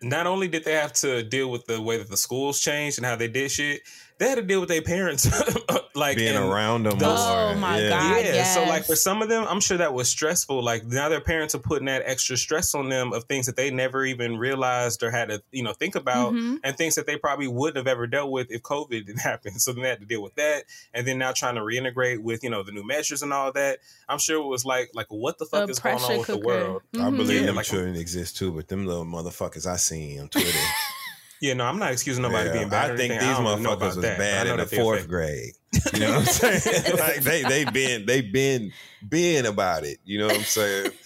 not 0.03 0.27
only 0.27 0.49
did 0.49 0.65
they 0.65 0.75
have 0.75 0.93
to 0.95 1.23
deal 1.23 1.51
with 1.51 1.67
the 1.67 1.81
way 1.81 1.97
that 1.99 2.11
the 2.11 2.17
schools 2.17 2.61
changed 2.61 2.99
and 2.99 3.07
how 3.07 3.17
they 3.17 3.29
did 3.29 3.51
shit, 3.51 3.81
they 4.19 4.29
had 4.29 4.37
to 4.37 4.43
deal 4.43 4.61
with 4.61 4.69
their 4.71 4.81
parents, 4.83 5.27
like 5.95 6.17
Being 6.17 6.37
and 6.37 6.45
around 6.45 6.85
them 6.85 6.99
those- 6.99 7.19
Oh, 7.21 7.55
my 7.57 7.79
yeah. 7.81 7.91
God. 7.91 8.25
yeah, 8.25 8.45
so 8.45 8.65
like 8.65 8.85
for 8.87 8.97
some 8.97 9.21
of 9.23 9.29
them, 9.29 9.45
I'm 9.49 9.61
sure 9.61 9.77
that 9.77 9.93
was 9.93 10.09
stressful. 10.09 10.63
Like 10.63 10.87
now 10.87 11.09
their 11.11 11.21
parents 11.21 11.55
are 11.55 11.59
putting 11.59 11.87
that 11.87 12.03
extra 12.07 12.37
stress 12.37 12.75
on 12.75 12.89
them 12.89 13.13
of 13.13 13.25
things 13.25 13.45
that 13.47 13.57
they 13.57 13.71
never 13.71 14.05
even 14.07 14.39
realized 14.39 15.03
or 15.03 15.11
had 15.11 15.29
to, 15.29 15.43
you 15.53 15.63
know, 15.63 15.73
think 15.75 15.95
about 15.97 16.33
Mhm. 16.33 16.61
and 16.65 16.77
things 16.77 16.95
that 16.95 17.07
they 17.07 17.17
probably 17.19 17.47
wouldn't 17.49 17.77
have 17.77 17.87
ever 17.87 18.07
dealt 18.07 18.31
with 18.31 18.51
if 18.51 18.63
COVID 18.63 19.07
didn't 19.07 19.19
happen. 19.21 19.59
So 19.59 19.73
then 19.73 19.83
they 19.83 19.89
had 19.91 20.01
to 20.01 20.07
deal 20.07 20.23
with 20.23 20.35
that. 20.37 20.65
And 20.95 21.07
then 21.07 21.19
now 21.19 21.33
trying 21.33 21.57
to 21.57 21.61
reintegrate 21.61 22.21
with, 22.23 22.43
you 22.43 22.49
know, 22.51 22.63
the 22.63 22.73
new 22.73 22.87
measures 22.87 23.23
and 23.23 23.33
all 23.35 23.53
that. 23.53 23.81
I'm 24.09 24.19
sure 24.19 24.43
it 24.43 24.47
was 24.47 24.65
like 24.65 24.91
like 24.95 25.07
what 25.11 25.39
the 25.39 25.45
fuck 25.47 25.69
A 25.69 25.71
is 25.71 25.79
going 25.79 25.99
on 25.99 26.19
with 26.19 26.27
the 26.27 26.39
world? 26.39 26.83
I 26.95 26.99
Mhm. 26.99 27.17
believe 27.17 27.41
Yeah, 27.41 27.47
them 27.47 27.57
like- 27.57 27.67
children 27.67 27.97
exist 27.97 28.37
too, 28.39 28.53
but 28.53 28.69
them 28.69 28.87
little 28.87 29.05
motherfuckers 29.05 29.67
I 29.67 29.77
seen 29.77 30.21
on 30.21 30.29
Twitter. 30.29 30.59
Yeah, 31.41 31.55
no, 31.55 31.65
I'm 31.67 31.79
not 31.79 31.93
excusing 31.93 32.23
nobody 32.23 32.49
Yeah, 32.49 32.53
being 32.55 32.69
bad. 32.69 32.93
I 32.93 32.97
think 32.97 33.13
anything. 33.13 33.29
these 33.29 33.39
I 33.39 33.43
motherfuckers 33.43 33.73
about 33.77 33.81
was 33.81 33.97
that, 33.97 34.19
bad 34.19 34.47
in 34.47 34.57
the 34.57 34.67
fourth 34.67 34.99
affect- 35.01 35.11
grade. 35.11 35.53
You 35.93 36.01
know 36.01 36.11
what 36.13 36.19
I'm 36.19 36.25
saying? 36.61 36.97
like 36.99 37.21
they 37.23 37.43
they 37.43 37.65
been 37.65 38.07
they 38.07 38.21
been 38.23 38.73
been 39.09 39.47
about 39.47 39.85
it. 39.85 39.99
You 40.05 40.19
know 40.19 40.27
what 40.29 40.37
I'm 40.37 40.43
saying? 40.45 40.91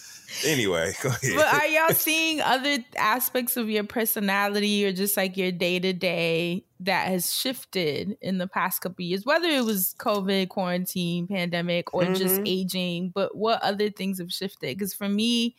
Anyway, 0.45 0.93
go 1.03 1.09
ahead. 1.09 1.33
But 1.35 1.53
are 1.53 1.67
y'all 1.67 1.93
seeing 1.93 2.39
other 2.39 2.77
aspects 2.95 3.57
of 3.57 3.69
your 3.69 3.83
personality 3.83 4.85
or 4.85 4.93
just 4.93 5.17
like 5.17 5.35
your 5.35 5.51
day 5.51 5.77
to 5.77 5.91
day 5.91 6.63
that 6.79 7.09
has 7.09 7.35
shifted 7.35 8.17
in 8.21 8.37
the 8.37 8.47
past 8.47 8.79
couple 8.81 9.03
years? 9.03 9.25
Whether 9.25 9.49
it 9.49 9.65
was 9.65 9.93
COVID, 9.99 10.47
quarantine, 10.47 11.27
pandemic, 11.27 11.93
or 11.93 12.05
just 12.05 12.39
Mhm. 12.39 12.43
aging, 12.47 13.09
but 13.13 13.35
what 13.35 13.61
other 13.61 13.89
things 13.89 14.19
have 14.19 14.31
shifted? 14.31 14.77
Because 14.77 14.93
for 14.93 15.09
me, 15.09 15.57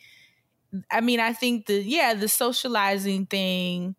I 0.90 1.02
mean, 1.02 1.20
I 1.20 1.34
think 1.34 1.66
the 1.66 1.74
yeah, 1.82 2.14
the 2.14 2.26
socializing 2.28 3.26
thing. 3.26 3.94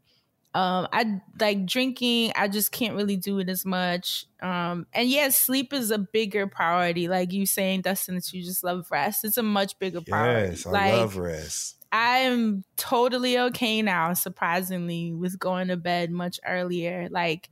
Um, 0.56 0.88
I 0.93 1.20
like 1.39 1.66
drinking. 1.66 2.32
I 2.36 2.47
just 2.47 2.72
can't 2.72 2.95
really 2.95 3.18
do 3.18 3.39
it 3.39 3.49
as 3.49 3.66
much. 3.66 4.28
Um, 4.41 4.86
and 4.93 5.10
yes, 5.10 5.39
sleep 5.39 5.74
is 5.74 5.89
a 5.89 5.97
bigger 5.97 6.45
priority. 6.45 7.08
Like 7.08 7.34
you 7.34 7.47
saying, 7.47 7.82
Dustin, 7.82 8.16
that 8.16 8.32
you 8.32 8.43
just 8.43 8.64
love 8.64 8.86
rest. 8.91 9.26
It's 9.26 9.38
a 9.38 9.43
much 9.43 9.80
bigger 9.80 10.01
priority. 10.01 10.51
yes, 10.51 10.66
I 10.68 10.70
like, 10.70 10.93
love 10.93 11.18
rest. 11.18 11.78
I'm 11.91 12.64
totally 12.76 13.38
okay 13.38 13.82
now, 13.82 14.14
surprisingly, 14.14 15.12
with 15.12 15.39
going 15.39 15.70
to 15.70 15.78
bed 15.78 16.12
much 16.12 16.39
earlier. 16.45 17.08
Like 17.10 17.49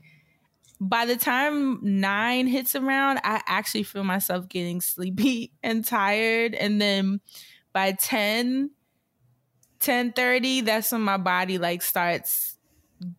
by 0.80 1.06
the 1.06 1.16
time 1.16 1.80
nine 1.82 2.48
hits 2.48 2.76
around, 2.76 3.20
I 3.24 3.42
actually 3.48 3.84
feel 3.84 4.04
myself 4.04 4.48
getting 4.48 4.82
sleepy 4.82 5.54
and 5.64 5.86
tired. 5.86 6.54
And 6.54 6.80
then 6.80 7.22
by 7.74 7.94
10, 7.94 8.72
10 9.80 10.14
that's 10.66 10.92
when 10.92 11.02
my 11.02 11.18
body 11.18 11.58
like 11.58 11.82
starts 11.82 12.58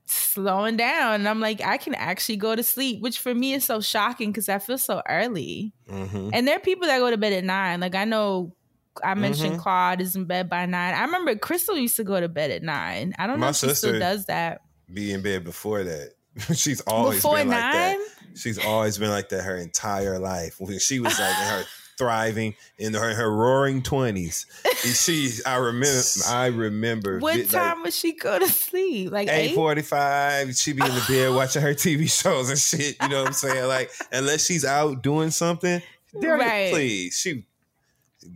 slowing 0.07 0.77
down. 0.77 1.15
And 1.17 1.29
I'm 1.29 1.41
like, 1.41 1.61
I 1.61 1.77
can 1.77 1.95
actually 1.95 2.37
go 2.37 2.55
to 2.57 2.63
sleep, 2.63 3.01
which 3.01 3.19
for 3.19 3.35
me 3.35 3.53
is 3.55 3.65
so 3.65 3.81
shocking 3.81 4.31
because 4.31 4.49
I 4.49 4.59
feel 4.59 4.79
so 4.79 5.03
early. 5.09 5.73
hmm 5.89 6.31
And 6.33 6.47
there 6.47 6.57
are 6.57 6.61
people 6.61 6.87
that 6.87 6.99
go 6.99 7.11
to 7.11 7.17
bed 7.19 7.33
at 7.33 7.45
nine. 7.45 7.81
Like 7.81 7.95
I 7.95 8.05
know 8.05 8.55
I 9.03 9.15
mentioned 9.15 9.55
Mhm. 9.55 9.59
Claude 9.59 10.01
is 10.03 10.15
in 10.17 10.27
bed 10.27 10.49
by 10.51 10.67
nine. 10.67 10.95
I 10.95 11.03
remember 11.05 11.35
Crystal 11.37 11.77
used 11.77 11.97
to 11.97 12.05
go 12.05 12.21
to 12.21 12.29
bed 12.29 12.51
at 12.51 12.63
nine. 12.63 13.15
I 13.19 13.27
don't 13.27 13.39
know 13.41 13.47
My 13.47 13.51
if 13.51 13.57
she 13.57 13.61
still 13.61 13.75
sister- 13.75 13.99
does 13.99 14.27
that. 14.27 14.61
Be 14.93 15.13
in 15.13 15.23
bed 15.23 15.45
before 15.45 15.83
that. 15.85 16.11
She's 16.55 16.81
always 16.83 17.19
Before 17.19 17.37
been 17.37 17.49
like 17.49 17.59
that. 17.61 17.99
She's 18.35 18.59
always 18.59 18.99
been 18.99 19.11
like 19.11 19.29
that 19.31 19.43
her 19.45 19.57
entire 19.57 20.19
life. 20.19 20.57
When 20.59 20.79
she 20.79 20.99
was 21.01 21.19
like 21.19 21.39
in 21.39 21.47
her 21.47 21.65
thriving 22.03 22.55
in 22.79 22.95
her, 22.95 23.15
her 23.15 23.31
roaring 23.35 23.83
twenties. 23.83 24.47
She 24.83 25.31
I 25.47 25.57
remember 25.57 26.01
I 26.29 26.47
remember 26.47 27.19
What 27.19 27.35
vi- 27.37 27.43
like, 27.43 27.51
time 27.51 27.83
would 27.83 27.93
she 27.93 28.13
go 28.15 28.39
to 28.39 28.49
sleep? 28.49 29.13
Like 29.13 29.29
eight 29.29 29.55
forty 29.55 29.83
five. 29.83 30.49
eight? 30.49 30.51
forty 30.51 30.53
five. 30.53 30.57
She 30.57 30.73
be 30.73 30.83
in 30.85 30.95
the 30.95 31.05
bed 31.09 31.29
watching 31.35 31.63
her 31.63 31.75
TV 31.75 32.11
shows 32.11 32.51
and 32.51 32.59
shit. 32.59 32.97
You 33.03 33.09
know 33.09 33.21
what 33.21 33.29
I'm 33.29 33.33
saying? 33.35 33.69
Like 33.69 33.91
unless 34.11 34.45
she's 34.45 34.65
out 34.65 35.03
doing 35.03 35.31
something, 35.31 35.81
Right. 36.15 36.73
please. 36.73 37.15
She. 37.17 37.45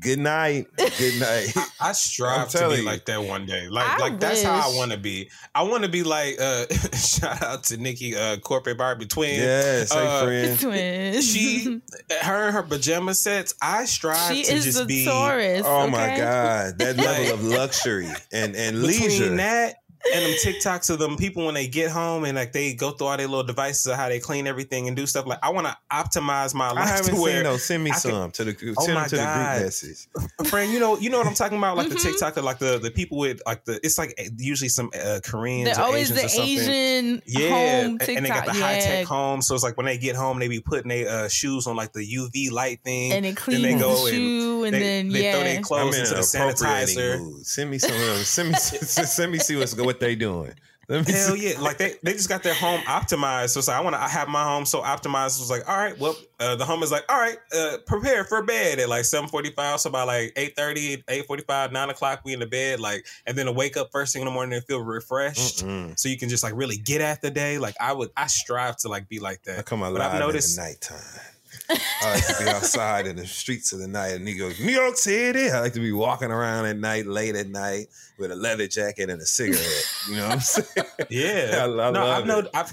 Good 0.01 0.19
night. 0.19 0.67
Good 0.77 1.21
night. 1.21 1.53
I 1.81 1.93
strive 1.93 2.49
to 2.51 2.69
be 2.69 2.77
you. 2.77 2.83
like 2.85 3.05
that 3.07 3.23
one 3.23 3.47
day. 3.47 3.69
Like, 3.69 3.89
I 3.89 3.99
like 3.99 4.21
that's 4.21 4.43
how 4.43 4.71
I 4.71 4.77
want 4.77 4.93
to 4.93 4.99
be. 4.99 5.31
I 5.55 5.63
want 5.63 5.85
to 5.85 5.89
be 5.89 6.03
like. 6.03 6.41
uh 6.41 6.67
Shout 6.97 7.43
out 7.43 7.65
to 7.65 7.77
Nikki, 7.77 8.17
uh, 8.17 8.39
corporate 8.39 8.79
Barbie 8.79 9.07
twin. 9.07 9.35
yes, 9.41 9.93
hey 9.93 10.07
Uh, 10.07 10.25
friend. 10.25 10.61
Twins. 10.61 11.27
She, 11.33 11.81
her, 12.23 12.47
and 12.47 12.55
her 12.55 12.63
pajama 12.63 13.15
sets. 13.15 13.55
I 13.63 13.85
strive 13.85 14.35
she 14.35 14.43
to 14.45 14.53
is 14.55 14.65
just 14.65 14.81
a 14.81 14.85
be 14.85 15.05
Taurus. 15.05 15.63
Oh 15.65 15.87
my 15.89 16.17
god, 16.17 16.79
that 16.79 16.97
level 16.97 17.35
of 17.35 17.45
luxury 17.45 18.09
and 18.33 18.55
and 18.57 18.81
between 18.83 19.01
leisure. 19.09 19.37
that 19.37 19.77
and 20.15 20.25
them 20.25 20.33
TikToks 20.45 20.91
of 20.91 20.99
them 20.99 21.17
people 21.17 21.47
when 21.47 21.55
they 21.55 21.67
get 21.67 21.91
home 21.91 22.25
and 22.25 22.37
like 22.37 22.53
they 22.53 22.75
go 22.75 22.91
through 22.93 23.07
all 23.09 23.17
their 23.17 23.27
little 23.27 23.43
devices 23.45 23.87
of 23.87 23.97
how 23.97 24.09
they 24.09 24.19
clean 24.21 24.47
everything 24.47 24.87
and 24.89 24.97
do 24.97 25.07
stuff. 25.07 25.27
Like 25.27 25.39
I 25.43 25.51
want 25.51 25.67
to 25.67 25.77
optimize 25.93 26.55
my 26.55 26.69
I 26.69 26.73
life 26.73 26.89
haven't 26.89 27.15
to 27.17 27.21
where 27.21 27.35
seen 27.37 27.45
those. 27.45 27.65
Send 27.65 27.85
me 27.85 27.91
I 27.91 27.95
can- 27.95 28.01
some 28.03 28.31
to 28.33 28.45
the 28.45 28.75
Oh 28.79 28.83
send 28.85 28.95
my 28.95 29.01
them 29.03 29.11
to 29.11 29.17
the 29.17 29.23
God. 29.23 29.53
group 29.57 29.65
message. 29.67 30.09
friend, 30.47 30.73
you 30.73 30.79
know, 30.81 30.97
you 30.99 31.11
know 31.11 31.19
what 31.19 31.27
I'm 31.27 31.35
talking 31.35 31.59
about, 31.59 31.77
like 31.77 31.89
Mhm. 31.89 31.95
the 31.95 31.97
TikTok 32.11 32.37
of 32.37 32.45
like 32.45 32.59
the 32.59 32.79
the 32.79 32.91
people 32.91 33.19
with 33.19 33.41
like 33.47 33.65
the 33.65 33.81
it's 33.83 33.99
like 33.99 34.15
eh, 34.19 34.29
usually 34.37 34.69
some 34.69 34.91
uh, 34.95 35.21
Koreans. 35.25 35.65
They're 35.71 35.81
or 35.81 35.87
always 35.87 36.11
Asians 36.11 36.21
the 36.21 36.25
or 36.27 36.29
something. 36.29 36.47
Asian 36.59 37.23
Yeah, 37.27 37.49
home 37.49 37.59
and- 37.91 38.01
TikTok. 38.01 38.17
and 38.17 38.25
they 38.27 38.29
got 38.31 38.47
the 38.47 38.59
yeah. 38.59 38.67
high 38.67 38.79
tech 38.81 39.07
home. 39.07 39.43
So 39.43 39.55
it's 39.55 39.65
like 39.65 39.77
when 39.77 39.87
they 39.87 39.99
get 39.99 40.15
home, 40.17 40.39
they 40.39 40.49
be 40.49 40.61
putting 40.61 40.89
their 40.89 41.09
uh, 41.09 41.29
shoes 41.29 41.67
on 41.67 41.77
like 41.77 41.93
the 41.93 42.07
UV 42.07 42.51
light 42.51 42.81
thing, 42.85 43.13
and 43.13 43.25
it 43.27 43.29
Then 43.31 43.35
cleans 43.37 43.63
they 43.63 43.75
the 43.75 43.81
go 43.81 44.07
and 44.07 44.15
shoe, 44.15 44.56
and 44.67 44.75
they, 44.75 44.81
then 44.81 45.09
they 45.09 45.25
yeah, 45.25 45.33
throw 45.33 45.41
their 45.45 45.61
clothes 45.63 45.95
in 45.97 46.01
into 46.03 46.15
an 46.17 46.21
the 46.21 46.39
appropriating 46.53 46.97
sanitizer. 46.97 47.19
mood. 47.21 47.47
Send 47.47 47.71
me 47.71 47.79
some. 47.79 47.93
of 47.93 47.99
them. 48.01 48.17
Send 48.19 48.49
me. 48.51 48.55
send 48.57 49.33
me 49.33 49.39
see 49.39 49.57
what's 49.57 49.75
what 49.77 50.01
they 50.01 50.15
doing. 50.15 50.53
Let 50.89 51.05
me 51.05 51.13
Hell 51.13 51.35
see. 51.35 51.53
yeah! 51.53 51.59
Like 51.61 51.79
they, 51.79 51.95
they 52.05 52.13
just 52.13 52.29
got 52.29 52.45
their 52.45 52.55
home 52.55 52.79
optimized. 52.83 53.49
So 53.49 53.59
it's 53.59 53.67
like 53.67 53.77
I 53.77 53.81
want 53.81 53.97
to 53.97 54.01
have 54.01 54.29
my 54.29 54.45
home 54.45 54.65
so 54.65 54.83
optimized. 54.83 55.31
So 55.31 55.43
it's 55.43 55.51
like, 55.51 55.69
all 55.69 55.77
right, 55.77 55.99
well, 55.99 56.15
uh, 56.39 56.55
the 56.55 56.65
home 56.65 56.85
is 56.85 56.93
like, 56.93 57.03
all 57.09 57.19
right, 57.19 57.37
uh, 57.53 57.79
prepare 57.89 58.23
for 58.23 58.41
bed 58.45 58.79
at 58.79 58.89
like 58.89 59.05
seven 59.05 59.29
forty 59.29 59.51
five. 59.51 59.81
So 59.81 59.91
by 59.91 60.05
like 60.05 60.33
8.30, 60.35 61.05
8.45, 61.07 61.73
9 61.73 61.91
o'clock, 61.91 62.21
we 62.25 62.35
in 62.35 62.39
the 62.39 62.47
bed. 62.47 62.79
Like, 62.79 63.05
and 63.27 63.37
then 63.37 63.47
to 63.47 63.53
wake 63.53 63.77
up 63.77 63.89
first 63.91 64.13
thing 64.13 64.23
in 64.23 64.27
the 64.27 64.31
morning 64.33 64.55
and 64.55 64.65
feel 64.65 64.79
refreshed. 64.81 65.65
Mm-mm. 65.67 65.99
So 65.99 66.09
you 66.09 66.19
can 66.19 66.29
just 66.29 66.45
like 66.45 66.53
really 66.55 66.77
get 66.77 67.01
at 67.01 67.21
the 67.21 67.33
day. 67.33 67.59
Like 67.59 67.75
I 67.81 67.93
would, 67.93 68.11
I 68.17 68.29
strive 68.29 68.77
to 68.79 68.89
like 68.89 69.09
be 69.09 69.19
like 69.19 69.43
that. 69.43 69.55
I 69.55 69.57
that. 69.57 69.67
come 69.67 69.81
But 69.81 69.91
alive 69.91 70.13
I've 70.15 70.21
noticed- 70.21 70.57
in 70.57 70.63
the 70.63 70.69
nighttime. 70.71 71.21
I 72.03 72.15
like 72.15 72.27
to 72.27 72.45
be 72.45 72.51
outside 72.51 73.07
in 73.07 73.17
the 73.17 73.27
streets 73.27 73.73
of 73.73 73.81
the 73.81 73.89
night. 73.89 74.13
And 74.13 74.27
he 74.27 74.35
goes, 74.35 74.61
New 74.61 74.73
York 74.73 74.97
City. 74.97 75.51
I 75.51 75.61
like 75.61 75.73
to 75.73 75.81
be 75.81 75.93
walking 75.93 76.31
around 76.31 76.67
at 76.67 76.79
night, 76.79 77.07
late 77.07 77.35
at 77.35 77.49
night, 77.49 77.87
with 78.19 78.31
a 78.31 78.37
leather 78.37 78.69
jacket 78.69 79.11
and 79.11 79.21
a 79.21 79.27
cigarette. 79.27 79.87
You 80.09 80.17
know 80.17 80.25
what 80.25 80.33
I'm 80.33 80.41
saying? 80.41 80.87
Yeah, 81.11 81.51
I, 81.61 81.65
I 81.65 81.91
no, 81.91 82.25
no, 82.25 82.39
it. 82.41 82.49
I've, 82.55 82.73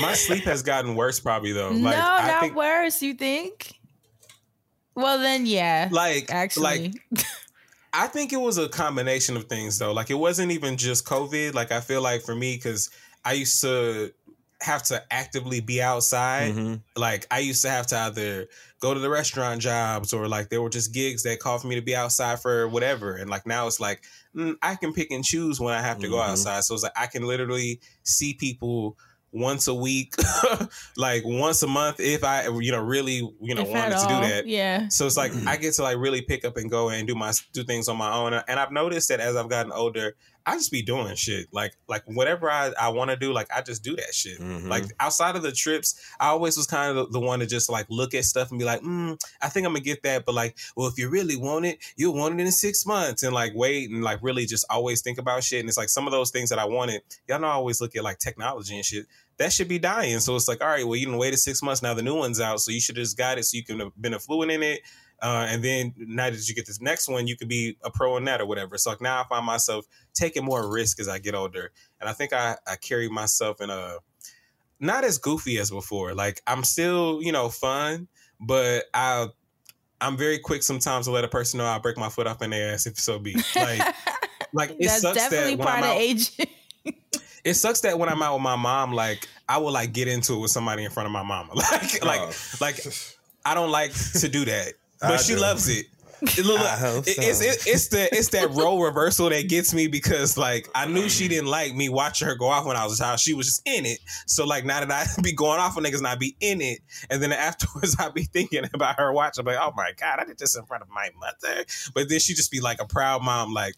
my 0.00 0.12
sleep 0.14 0.44
has 0.44 0.62
gotten 0.62 0.94
worse 0.94 1.20
probably 1.20 1.52
though. 1.52 1.70
no, 1.70 1.78
Like 1.78 1.96
I 1.96 2.26
not 2.26 2.40
think, 2.40 2.56
worse. 2.56 3.02
You 3.02 3.14
think? 3.14 3.78
Well, 4.94 5.18
then, 5.18 5.46
yeah. 5.46 5.88
like 5.90 6.30
actually, 6.30 6.92
like 7.12 7.24
I 7.92 8.06
think 8.08 8.32
it 8.32 8.40
was 8.40 8.58
a 8.58 8.68
combination 8.68 9.36
of 9.36 9.44
things 9.44 9.78
though. 9.78 9.92
Like 9.92 10.10
it 10.10 10.14
wasn't 10.14 10.52
even 10.52 10.76
just 10.76 11.06
COVID. 11.06 11.54
Like 11.54 11.72
I 11.72 11.80
feel 11.80 12.02
like 12.02 12.22
for 12.22 12.34
me, 12.34 12.56
because 12.56 12.90
I 13.24 13.32
used 13.32 13.60
to 13.62 14.12
have 14.62 14.82
to 14.84 15.02
actively 15.10 15.60
be 15.60 15.82
outside. 15.82 16.54
Mhm. 16.54 16.80
Like 16.96 17.26
I 17.30 17.40
used 17.40 17.62
to 17.62 17.70
have 17.70 17.86
to 17.88 17.98
either 17.98 18.48
go 18.80 18.94
to 18.94 19.00
the 19.00 19.10
restaurant 19.10 19.60
jobs 19.60 20.12
or 20.12 20.28
like 20.28 20.48
there 20.48 20.62
were 20.62 20.70
just 20.70 20.92
gigs 20.92 21.22
that 21.24 21.38
called 21.40 21.60
for 21.62 21.68
me 21.68 21.74
to 21.76 21.82
be 21.82 21.94
outside 21.96 22.40
for 22.40 22.66
whatever. 22.68 23.16
And 23.16 23.28
like 23.30 23.46
now 23.46 23.66
it's 23.66 23.80
like 23.80 24.02
mm, 24.36 24.54
I 24.62 24.76
can 24.76 24.92
pick 24.92 25.10
and 25.10 25.24
choose 25.24 25.60
when 25.60 25.74
I 25.74 25.82
have 25.82 25.98
to 26.00 26.08
go 26.08 26.16
Mhm. 26.16 26.28
outside. 26.30 26.64
So 26.64 26.74
it's 26.74 26.82
like 26.82 26.92
I 26.96 27.06
can 27.06 27.24
literally 27.26 27.80
see 28.02 28.34
people 28.34 28.96
once 29.34 29.66
a 29.66 29.72
week, 29.74 30.14
like 30.96 31.22
once 31.24 31.62
a 31.62 31.66
month 31.66 32.00
if 32.00 32.22
I 32.24 32.48
you 32.48 32.70
know 32.70 32.80
really 32.82 33.14
you 33.40 33.54
know 33.54 33.62
If 33.62 33.68
wanted 33.68 33.98
to 33.98 34.06
do 34.06 34.20
that. 34.28 34.46
Yeah. 34.46 34.88
So 34.88 35.06
it's 35.06 35.16
like 35.16 35.32
I 35.46 35.56
get 35.56 35.74
to 35.74 35.82
like 35.82 35.96
really 35.98 36.22
pick 36.22 36.44
up 36.44 36.56
and 36.56 36.70
go 36.70 36.90
and 36.90 37.06
do 37.08 37.14
my 37.14 37.32
do 37.52 37.64
things 37.64 37.88
on 37.88 37.96
my 37.96 38.12
own. 38.12 38.34
And 38.34 38.60
I've 38.60 38.72
noticed 38.72 39.08
that 39.08 39.20
as 39.20 39.36
I've 39.36 39.48
gotten 39.48 39.72
older, 39.72 40.14
I 40.46 40.54
just 40.56 40.72
be 40.72 40.82
doing 40.82 41.14
shit. 41.14 41.48
Like 41.52 41.74
like 41.88 42.02
whatever 42.06 42.50
I, 42.50 42.72
I 42.80 42.88
want 42.88 43.10
to 43.10 43.16
do, 43.16 43.32
like 43.32 43.48
I 43.54 43.62
just 43.62 43.82
do 43.84 43.94
that 43.96 44.14
shit. 44.14 44.38
Mhm. 44.40 44.68
Like 44.68 44.84
outside 45.00 45.36
of 45.36 45.42
the 45.42 45.52
trips, 45.52 46.00
I 46.18 46.28
always 46.28 46.56
was 46.56 46.66
kind 46.66 46.96
of 46.96 47.06
the, 47.12 47.18
the 47.18 47.24
one 47.24 47.40
to 47.40 47.46
just 47.46 47.70
like 47.70 47.86
look 47.88 48.14
at 48.14 48.24
stuff 48.24 48.50
and 48.50 48.58
be 48.58 48.64
like, 48.64 48.80
mm, 48.80 49.18
I 49.40 49.48
think 49.48 49.66
I'm 49.66 49.72
gonna 49.72 49.84
get 49.84 50.02
that. 50.02 50.24
But 50.24 50.34
like, 50.34 50.56
well, 50.76 50.88
if 50.88 50.98
you 50.98 51.08
really 51.08 51.36
want 51.36 51.66
it, 51.66 51.78
you'll 51.96 52.14
want 52.14 52.38
it 52.38 52.42
in 52.42 52.52
six 52.52 52.84
months 52.86 53.22
and 53.22 53.32
like 53.32 53.52
wait 53.54 53.90
and 53.90 54.02
like 54.02 54.18
really 54.22 54.46
just 54.46 54.64
always 54.70 55.02
think 55.02 55.18
about 55.18 55.44
shit. 55.44 55.60
And 55.60 55.68
it's 55.68 55.78
like 55.78 55.88
some 55.88 56.06
of 56.06 56.12
those 56.12 56.30
things 56.30 56.50
that 56.50 56.58
I 56.58 56.64
wanted, 56.64 57.02
y'all 57.28 57.40
know 57.40 57.46
I 57.48 57.52
always 57.52 57.80
look 57.80 57.94
at 57.96 58.02
like 58.02 58.18
technology 58.18 58.74
and 58.76 58.84
shit. 58.84 59.06
That 59.38 59.52
should 59.52 59.68
be 59.68 59.78
dying. 59.78 60.20
So 60.20 60.36
it's 60.36 60.46
like, 60.46 60.60
all 60.62 60.68
right, 60.68 60.86
well, 60.86 60.94
you 60.94 61.06
didn't 61.06 61.18
waited 61.18 61.38
six 61.38 61.62
months. 61.62 61.82
Now 61.82 61.94
the 61.94 62.02
new 62.02 62.14
one's 62.14 62.40
out. 62.40 62.60
So 62.60 62.70
you 62.70 62.80
should 62.80 62.96
have 62.96 63.04
just 63.04 63.16
got 63.16 63.38
it 63.38 63.44
so 63.44 63.56
you 63.56 63.64
can 63.64 63.80
have 63.80 63.92
been 64.00 64.14
affluent 64.14 64.52
in 64.52 64.62
it. 64.62 64.82
Uh, 65.22 65.46
and 65.48 65.62
then 65.62 65.94
now 65.96 66.28
that 66.28 66.48
you 66.48 66.54
get 66.54 66.66
this 66.66 66.80
next 66.80 67.08
one, 67.08 67.28
you 67.28 67.36
can 67.36 67.46
be 67.46 67.76
a 67.84 67.90
pro 67.90 68.16
in 68.16 68.24
that 68.24 68.40
or 68.40 68.46
whatever. 68.46 68.76
So 68.76 68.90
like 68.90 69.00
now 69.00 69.20
I 69.22 69.24
find 69.28 69.46
myself 69.46 69.86
taking 70.14 70.44
more 70.44 70.68
risk 70.68 70.98
as 70.98 71.08
I 71.08 71.20
get 71.20 71.34
older. 71.36 71.70
And 72.00 72.10
I 72.10 72.12
think 72.12 72.32
I, 72.32 72.56
I 72.66 72.74
carry 72.74 73.08
myself 73.08 73.60
in 73.60 73.70
a 73.70 73.98
not 74.80 75.04
as 75.04 75.18
goofy 75.18 75.58
as 75.58 75.70
before. 75.70 76.12
Like 76.12 76.42
I'm 76.46 76.64
still, 76.64 77.22
you 77.22 77.30
know, 77.30 77.48
fun, 77.50 78.08
but 78.40 78.86
I 78.92 79.28
I'm 80.00 80.16
very 80.16 80.40
quick 80.40 80.64
sometimes 80.64 81.06
to 81.06 81.12
let 81.12 81.22
a 81.22 81.28
person 81.28 81.58
know 81.58 81.66
I'll 81.66 81.78
break 81.78 81.96
my 81.96 82.08
foot 82.08 82.26
off 82.26 82.42
in 82.42 82.50
their 82.50 82.74
ass 82.74 82.86
if 82.86 82.98
so 82.98 83.20
be. 83.20 83.36
Like 83.54 83.94
like 84.52 84.70
it 84.72 84.78
That's 84.80 85.02
sucks 85.02 85.16
definitely 85.16 85.54
that 85.54 85.58
when 85.58 85.66
part 85.68 85.78
I'm 85.78 85.84
of 85.84 85.90
out, 85.90 85.96
aging. 86.00 86.46
it 87.44 87.54
sucks 87.54 87.80
that 87.82 87.96
when 87.96 88.08
I'm 88.08 88.20
out 88.22 88.34
with 88.34 88.42
my 88.42 88.56
mom, 88.56 88.92
like 88.92 89.28
I 89.48 89.58
will 89.58 89.70
like 89.70 89.92
get 89.92 90.08
into 90.08 90.34
it 90.34 90.38
with 90.40 90.50
somebody 90.50 90.82
in 90.84 90.90
front 90.90 91.06
of 91.06 91.12
my 91.12 91.22
mama. 91.22 91.52
Like 91.70 92.04
like 92.04 92.20
Oh. 92.20 92.32
like 92.60 92.84
I 93.44 93.54
don't 93.54 93.70
like 93.70 93.92
to 94.20 94.28
do 94.28 94.44
that. 94.46 94.72
I 95.02 95.08
But 95.08 95.20
she 95.20 95.34
do. 95.34 95.40
loves 95.40 95.68
it. 95.68 95.86
It- 96.24 96.44
look, 96.46 96.60
I 96.60 96.98
it- 96.98 97.18
it's 97.18 97.40
it, 97.40 97.66
it's 97.66 97.88
the 97.88 98.08
it's 98.16 98.28
that 98.28 98.50
role 98.50 98.80
reversal 98.80 99.28
that 99.30 99.48
gets 99.48 99.74
me 99.74 99.88
because 99.88 100.38
like 100.38 100.68
I 100.72 100.86
knew 100.86 101.08
she 101.08 101.26
didn't 101.26 101.48
like 101.48 101.74
me 101.74 101.88
watching 101.88 102.28
her 102.28 102.36
go 102.36 102.46
off 102.46 102.64
when 102.64 102.76
I 102.76 102.84
was 102.84 103.00
a 103.00 103.02
child. 103.02 103.18
She 103.18 103.34
was 103.34 103.46
just 103.46 103.62
in 103.66 103.84
it. 103.86 103.98
So 104.26 104.46
like 104.46 104.64
now 104.64 104.84
that 104.84 104.90
I 104.92 105.04
be 105.22 105.32
going 105.32 105.58
off 105.58 105.76
on 105.76 105.82
niggas 105.82 105.98
and 105.98 106.06
I 106.06 106.14
be 106.14 106.36
in 106.40 106.60
it, 106.60 106.78
and 107.10 107.20
then 107.20 107.32
afterwards 107.32 107.96
I 108.00 108.08
be 108.10 108.22
thinking 108.22 108.62
about 108.72 109.00
her 109.00 109.12
watching, 109.12 109.44
like, 109.44 109.58
oh 109.60 109.72
my 109.76 109.90
god, 109.98 110.20
I 110.20 110.24
did 110.24 110.38
this 110.38 110.56
in 110.56 110.64
front 110.64 110.84
of 110.84 110.88
my 110.90 111.10
mother. 111.18 111.64
But 111.92 112.08
then 112.08 112.20
she 112.20 112.34
just 112.34 112.52
be 112.52 112.60
like 112.60 112.80
a 112.80 112.86
proud 112.86 113.22
mom, 113.24 113.52
like. 113.52 113.74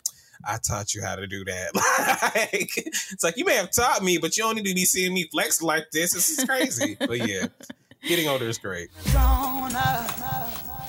I 0.47 0.59
taught 0.59 0.95
you 0.95 1.01
how 1.01 1.17
to 1.17 1.27
do 1.27 1.43
that. 1.47 1.75
like, 2.53 2.73
it's 2.77 3.25
like 3.25 3.39
you 3.39 3.47
may 3.47 3.55
have 3.55 3.71
taught 3.71 4.03
me, 4.03 4.19
but 4.19 4.37
you 4.37 4.43
don't 4.43 4.57
need 4.57 4.67
to 4.67 4.75
be 4.75 4.85
seeing 4.85 5.15
me 5.15 5.27
flex 5.33 5.63
like 5.63 5.91
this. 5.91 6.13
This 6.13 6.29
is 6.39 6.45
crazy. 6.45 6.97
but 6.99 7.27
yeah, 7.27 7.47
getting 8.07 8.29
older 8.29 8.49
is 8.49 8.59
great. 8.59 8.91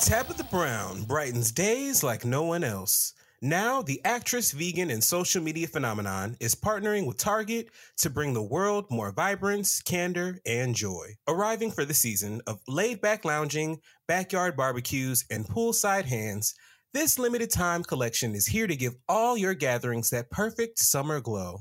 Tabitha 0.02 0.44
Brown 0.52 1.04
brightens 1.04 1.52
days 1.52 2.04
like 2.04 2.26
no 2.26 2.44
one 2.44 2.64
else. 2.64 3.14
Now, 3.42 3.82
the 3.82 4.02
actress, 4.06 4.52
vegan, 4.52 4.90
and 4.90 5.04
social 5.04 5.42
media 5.44 5.68
phenomenon 5.68 6.36
is 6.40 6.56
partnering 6.56 7.06
with 7.06 7.18
Target 7.18 7.68
to 7.98 8.10
bring 8.10 8.34
the 8.34 8.42
world 8.42 8.86
more 8.90 9.12
vibrance, 9.12 9.82
candor, 9.82 10.40
and 10.46 10.74
joy. 10.74 11.10
Arriving 11.28 11.72
for 11.72 11.86
the 11.86 11.94
season 11.94 12.42
of 12.48 12.60
laid 12.68 13.02
back 13.02 13.24
lounging, 13.26 13.80
backyard 14.08 14.56
barbecues, 14.56 15.26
and 15.30 15.46
poolside 15.46 16.06
hands, 16.06 16.56
this 16.94 17.20
limited 17.20 17.52
time 17.52 17.84
collection 17.84 18.36
is 18.36 18.48
here 18.48 18.68
to 18.68 18.76
give 18.76 18.96
all 19.10 19.38
your 19.38 19.54
gatherings 19.54 20.10
that 20.10 20.32
perfect 20.32 20.80
summer 20.80 21.20
glow. 21.20 21.60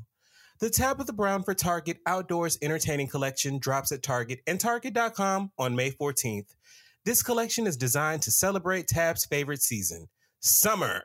The 0.64 0.70
Tabitha 0.70 1.12
Brown 1.12 1.42
for 1.42 1.52
Target 1.52 1.98
Outdoors 2.06 2.56
Entertaining 2.62 3.08
Collection 3.08 3.58
drops 3.58 3.92
at 3.92 4.02
Target 4.02 4.40
and 4.46 4.58
Target.com 4.58 5.52
on 5.58 5.76
May 5.76 5.90
14th. 5.90 6.54
This 7.04 7.22
collection 7.22 7.66
is 7.66 7.76
designed 7.76 8.22
to 8.22 8.30
celebrate 8.30 8.88
Tab's 8.88 9.26
favorite 9.26 9.60
season, 9.60 10.08
summer. 10.40 11.02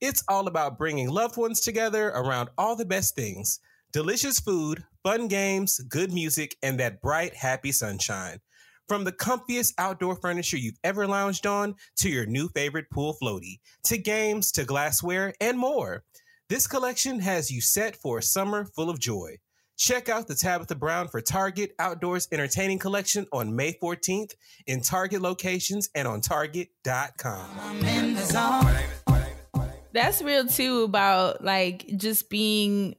It's 0.00 0.22
all 0.28 0.46
about 0.46 0.78
bringing 0.78 1.10
loved 1.10 1.36
ones 1.36 1.60
together 1.62 2.10
around 2.10 2.50
all 2.56 2.76
the 2.76 2.84
best 2.84 3.16
things 3.16 3.58
delicious 3.90 4.38
food, 4.38 4.84
fun 5.02 5.26
games, 5.26 5.80
good 5.88 6.12
music, 6.12 6.54
and 6.62 6.78
that 6.78 7.02
bright, 7.02 7.34
happy 7.34 7.72
sunshine. 7.72 8.38
From 8.86 9.02
the 9.02 9.10
comfiest 9.10 9.72
outdoor 9.78 10.14
furniture 10.14 10.58
you've 10.58 10.78
ever 10.84 11.08
lounged 11.08 11.44
on 11.44 11.74
to 11.96 12.08
your 12.08 12.26
new 12.26 12.48
favorite 12.50 12.88
pool 12.88 13.16
floaty, 13.20 13.58
to 13.82 13.98
games, 13.98 14.52
to 14.52 14.64
glassware, 14.64 15.34
and 15.40 15.58
more. 15.58 16.04
This 16.48 16.66
collection 16.66 17.20
has 17.20 17.50
you 17.50 17.60
set 17.60 17.96
for 17.96 18.18
a 18.18 18.22
summer 18.22 18.64
full 18.64 18.90
of 18.90 18.98
joy. 18.98 19.36
Check 19.78 20.08
out 20.08 20.28
the 20.28 20.34
Tabitha 20.34 20.74
Brown 20.74 21.08
for 21.08 21.20
Target 21.20 21.74
Outdoors 21.78 22.28
Entertaining 22.30 22.78
Collection 22.78 23.26
on 23.32 23.56
May 23.56 23.72
14th 23.82 24.34
in 24.66 24.80
Target 24.82 25.22
locations 25.22 25.88
and 25.94 26.06
on 26.06 26.20
Target.com. 26.20 27.48
That's 29.92 30.22
real 30.22 30.46
too 30.46 30.82
about 30.82 31.42
like 31.42 31.86
just 31.96 32.28
being 32.28 32.96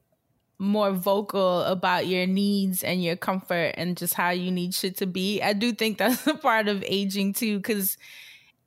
more 0.57 0.91
vocal 0.91 1.61
about 1.63 2.07
your 2.07 2.25
needs 2.25 2.83
and 2.83 3.03
your 3.03 3.15
comfort 3.15 3.73
and 3.77 3.97
just 3.97 4.13
how 4.13 4.29
you 4.29 4.51
need 4.51 4.73
shit 4.73 4.97
to 4.97 5.05
be. 5.05 5.41
I 5.41 5.53
do 5.53 5.73
think 5.73 5.97
that's 5.97 6.25
a 6.27 6.35
part 6.35 6.67
of 6.67 6.83
aging 6.87 7.33
too, 7.33 7.57
because 7.57 7.97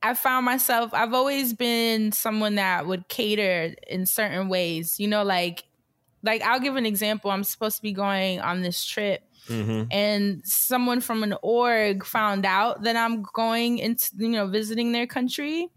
I 0.06 0.14
found 0.14 0.46
myself, 0.46 0.94
I've 0.94 1.14
always 1.14 1.52
been 1.52 2.12
someone 2.12 2.54
that 2.54 2.86
would 2.86 3.08
cater 3.08 3.74
in 3.88 4.06
certain 4.06 4.48
ways, 4.48 5.00
you 5.00 5.08
know, 5.08 5.24
like, 5.24 5.64
like 6.22 6.42
I'll 6.42 6.60
give 6.60 6.76
an 6.76 6.86
example. 6.86 7.30
I'm 7.30 7.44
supposed 7.44 7.76
to 7.76 7.82
be 7.82 7.92
going 7.92 8.40
on 8.40 8.62
this 8.62 8.84
trip 8.84 9.22
Mm-hmm. 9.48 9.84
and 9.92 10.42
someone 10.44 11.00
from 11.00 11.22
an 11.22 11.32
org 11.40 12.04
found 12.04 12.44
out 12.44 12.82
that 12.82 12.96
I'm 12.96 13.22
going 13.22 13.78
into, 13.78 14.10
you 14.18 14.30
know, 14.30 14.48
visiting 14.48 14.90
their 14.90 15.06
country. 15.06 15.68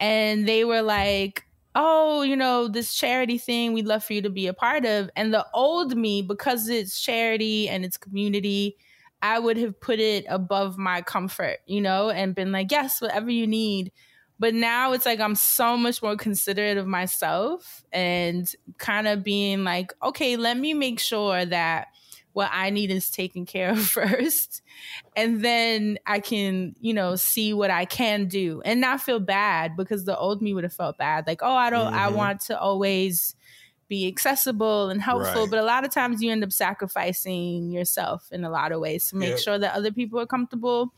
And 0.00 0.48
they 0.48 0.64
were 0.64 0.82
like, 0.82 1.44
oh, 1.76 2.22
you 2.22 2.34
know, 2.34 2.66
this 2.66 2.92
charity 2.92 3.38
thing 3.38 3.72
we'd 3.72 3.86
love 3.86 4.02
for 4.02 4.14
you 4.14 4.22
to 4.22 4.30
be 4.30 4.48
a 4.48 4.52
part 4.52 4.84
of. 4.84 5.10
And 5.14 5.32
the 5.32 5.46
old 5.54 5.96
me, 5.96 6.22
because 6.22 6.68
it's 6.68 7.00
charity 7.00 7.68
and 7.68 7.84
it's 7.84 7.96
community, 7.96 8.76
I 9.24 9.38
would 9.38 9.56
have 9.56 9.80
put 9.80 10.00
it 10.00 10.26
above 10.28 10.78
my 10.78 11.02
comfort, 11.02 11.60
you 11.66 11.80
know, 11.80 12.10
and 12.10 12.34
been 12.34 12.52
like, 12.52 12.70
yes, 12.70 13.00
whatever 13.00 13.30
you 13.30 13.46
need. 13.46 13.90
But 14.38 14.54
now 14.54 14.92
it's 14.92 15.06
like 15.06 15.20
I'm 15.20 15.36
so 15.36 15.78
much 15.78 16.02
more 16.02 16.16
considerate 16.16 16.76
of 16.76 16.86
myself 16.86 17.84
and 17.92 18.52
kind 18.78 19.08
of 19.08 19.24
being 19.24 19.64
like, 19.64 19.94
okay, 20.02 20.36
let 20.36 20.58
me 20.58 20.74
make 20.74 21.00
sure 21.00 21.44
that 21.46 21.88
what 22.34 22.50
I 22.52 22.70
need 22.70 22.90
is 22.90 23.10
taken 23.10 23.46
care 23.46 23.70
of 23.70 23.80
first. 23.88 24.62
And 25.16 25.44
then 25.44 25.98
I 26.06 26.20
can, 26.20 26.74
you 26.80 26.94
know, 26.94 27.16
see 27.16 27.54
what 27.54 27.70
I 27.70 27.84
can 27.84 28.26
do 28.26 28.62
and 28.64 28.80
not 28.80 29.00
feel 29.02 29.20
bad 29.20 29.76
because 29.76 30.04
the 30.04 30.18
old 30.18 30.42
me 30.42 30.54
would 30.54 30.64
have 30.64 30.72
felt 30.74 30.98
bad. 30.98 31.26
Like, 31.26 31.42
oh, 31.42 31.54
I 31.54 31.70
don't, 31.70 31.94
I 31.94 32.08
Mhm. 32.08 32.14
want 32.14 32.40
to 32.42 32.58
always 32.60 33.36
be 33.88 34.06
accessible 34.08 34.90
and 34.90 35.00
helpful. 35.02 35.42
Right. 35.42 35.50
But 35.50 35.58
a 35.58 35.64
lot 35.64 35.84
of 35.84 35.92
times 35.92 36.22
you 36.22 36.30
end 36.30 36.42
up 36.44 36.52
sacrificing 36.52 37.70
yourself 37.70 38.28
in 38.32 38.44
a 38.44 38.50
lot 38.50 38.72
of 38.72 38.80
ways 38.80 39.08
to 39.10 39.16
make 39.16 39.30
Yep. 39.30 39.38
sure 39.38 39.58
that 39.58 39.74
other 39.74 39.92
people 39.92 40.18
are 40.20 40.26
comfortable. 40.26 40.92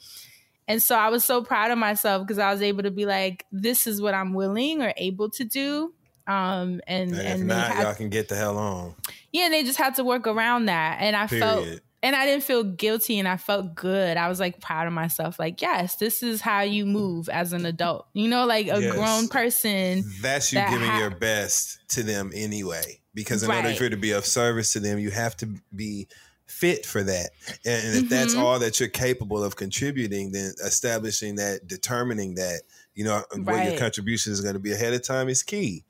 And 0.68 0.82
so 0.82 0.97
I 0.97 1.09
was 1.11 1.24
so 1.24 1.43
proud 1.43 1.70
of 1.70 1.78
myself 1.78 2.22
because 2.26 2.39
I 2.39 2.51
was 2.53 2.61
able 2.62 2.82
to 2.82 2.91
be 2.91 3.07
like, 3.07 3.47
this 3.53 3.87
is 3.87 4.01
what 4.03 4.14
I'm 4.14 4.34
willing 4.34 4.82
or 4.82 4.93
able 4.97 5.30
to 5.30 5.45
do. 5.45 5.93
Um, 6.26 6.80
and, 6.89 7.12
And 7.12 7.14
if 7.14 7.18
and 7.26 7.47
not, 7.47 7.70
had- 7.70 7.82
y'all 7.84 7.95
can 7.95 8.09
get 8.09 8.28
the 8.28 8.34
hell 8.34 8.59
on. 8.59 8.95
yeah, 9.32 9.45
and 9.45 9.55
they 9.55 9.62
just 9.62 9.78
had 9.78 9.95
to 9.97 10.05
work 10.05 10.26
around 10.26 10.66
that. 10.66 10.99
And 11.01 11.14
I 11.14 11.28
felt 11.28 11.62
Period. 11.62 11.82
And 12.03 12.14
I 12.14 12.26
didn't 12.26 12.44
feel 12.44 12.62
guilty 12.62 13.18
and 13.18 13.26
I 13.26 13.36
felt 13.36 13.74
good. 13.74 14.16
I 14.16 14.28
was 14.28 14.38
like 14.40 14.61
proud 14.61 14.86
of 14.86 14.92
myself. 14.92 15.38
Like, 15.38 15.61
yes, 15.62 15.97
this 15.97 16.22
is 16.22 16.40
how 16.40 16.61
you 16.62 16.86
move 16.86 17.28
as 17.28 17.53
an 17.53 17.66
adult. 17.66 18.07
You 18.12 18.28
know, 18.28 18.47
like 18.47 18.66
a 18.68 18.80
Yes. 18.80 18.94
grown 18.94 19.28
person. 19.28 20.05
That's 20.22 20.53
you 20.53 20.57
that 20.59 20.70
giving 20.70 20.88
ha- 20.88 20.99
your 20.99 21.11
best 21.11 21.78
to 21.90 22.03
them 22.03 22.30
anyway. 22.34 23.01
Because 23.14 23.42
in 23.42 23.51
order 23.51 23.72
for 23.74 23.84
you 23.84 23.90
to 23.90 23.97
be 23.97 24.11
of 24.12 24.26
service 24.26 24.72
to 24.74 24.80
them, 24.80 24.99
you 24.99 25.11
have 25.11 25.36
to 25.38 25.49
be 25.74 26.07
fit 26.44 26.86
for 26.86 27.03
that. 27.03 27.30
And, 27.64 27.86
and 27.86 28.05
if 28.05 28.09
that's 28.11 28.34
Mhm. 28.34 28.40
all 28.40 28.59
that 28.61 28.78
you're 28.78 28.88
capable 28.90 29.42
of 29.42 29.57
contributing, 29.57 30.30
then 30.32 30.53
establishing 30.64 31.36
that, 31.36 31.66
determining 31.66 32.34
that, 32.36 32.62
you 32.94 33.05
know, 33.05 33.24
what 33.36 33.64
your 33.64 33.76
contribution 33.78 34.32
is 34.32 34.40
going 34.42 34.55
to 34.55 34.61
be 34.61 34.72
ahead 34.72 34.92
of 34.92 35.03
time 35.03 35.28
is 35.28 35.42
key. 35.42 35.84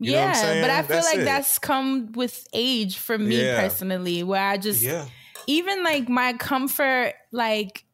You 0.00 0.12
know 0.12 0.20
what 0.26 0.36
I'm 0.36 0.56
yeah, 0.56 0.60
but 0.62 0.70
I 0.70 0.82
feel 0.82 0.96
That's 0.96 1.06
like 1.08 1.18
it. 1.18 1.24
that's 1.24 1.58
come 1.58 2.12
with 2.12 2.46
age 2.52 2.96
for 2.98 3.18
me 3.18 3.42
Yeah. 3.44 3.60
personally, 3.60 4.22
where 4.22 4.40
I 4.40 4.56
just 4.56 4.80
Yeah. 4.80 5.06
Even 5.48 5.84
like 5.84 6.10
my 6.10 6.34
comfort, 6.34 7.14
like 7.32 7.86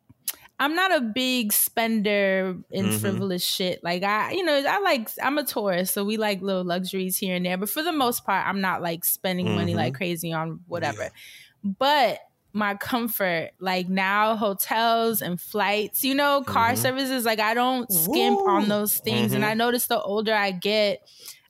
I'm 0.61 0.75
not 0.75 0.95
a 0.97 1.01
big 1.01 1.53
spender 1.53 2.59
in 2.71 2.91
Mhm. 2.91 2.91
frivolous 2.91 3.45
shit. 3.45 3.83
Like 3.85 4.03
I, 4.05 4.33
you 4.33 4.45
know, 4.45 4.65
I 4.69 4.79
like 4.81 5.11
I'm 5.23 5.39
a 5.39 5.45
Taurus, 5.45 5.91
so 5.93 6.05
we 6.05 6.17
like 6.17 6.43
little 6.43 6.65
luxuries 6.65 7.19
here 7.19 7.37
and 7.37 7.47
there. 7.47 7.59
But 7.59 7.71
for 7.71 7.83
the 7.83 7.93
most 7.93 8.25
part, 8.25 8.47
I'm 8.47 8.61
not 8.61 8.83
like 8.83 9.05
spending 9.05 9.55
money 9.55 9.75
Mhm. 9.75 9.77
like 9.77 9.95
crazy 9.95 10.33
on 10.33 10.61
whatever. 10.69 11.11
But 11.63 12.21
my 12.53 12.75
comfort, 12.77 13.51
like 13.61 13.89
now 13.89 14.37
hotels 14.37 15.23
and 15.23 15.41
flights, 15.41 16.05
you 16.05 16.15
know, 16.15 16.43
car 16.45 16.77
Mhm. 16.77 16.77
services, 16.77 17.25
like 17.25 17.41
I 17.41 17.55
don't 17.55 17.93
skimp 17.93 18.43
on 18.47 18.69
those 18.69 18.99
things. 19.01 19.35
And 19.35 19.45
Mhm. 19.45 19.45
I 19.45 19.55
notice 19.55 19.89
the 19.89 20.01
older 20.01 20.35
I 20.35 20.53
get, 20.53 21.01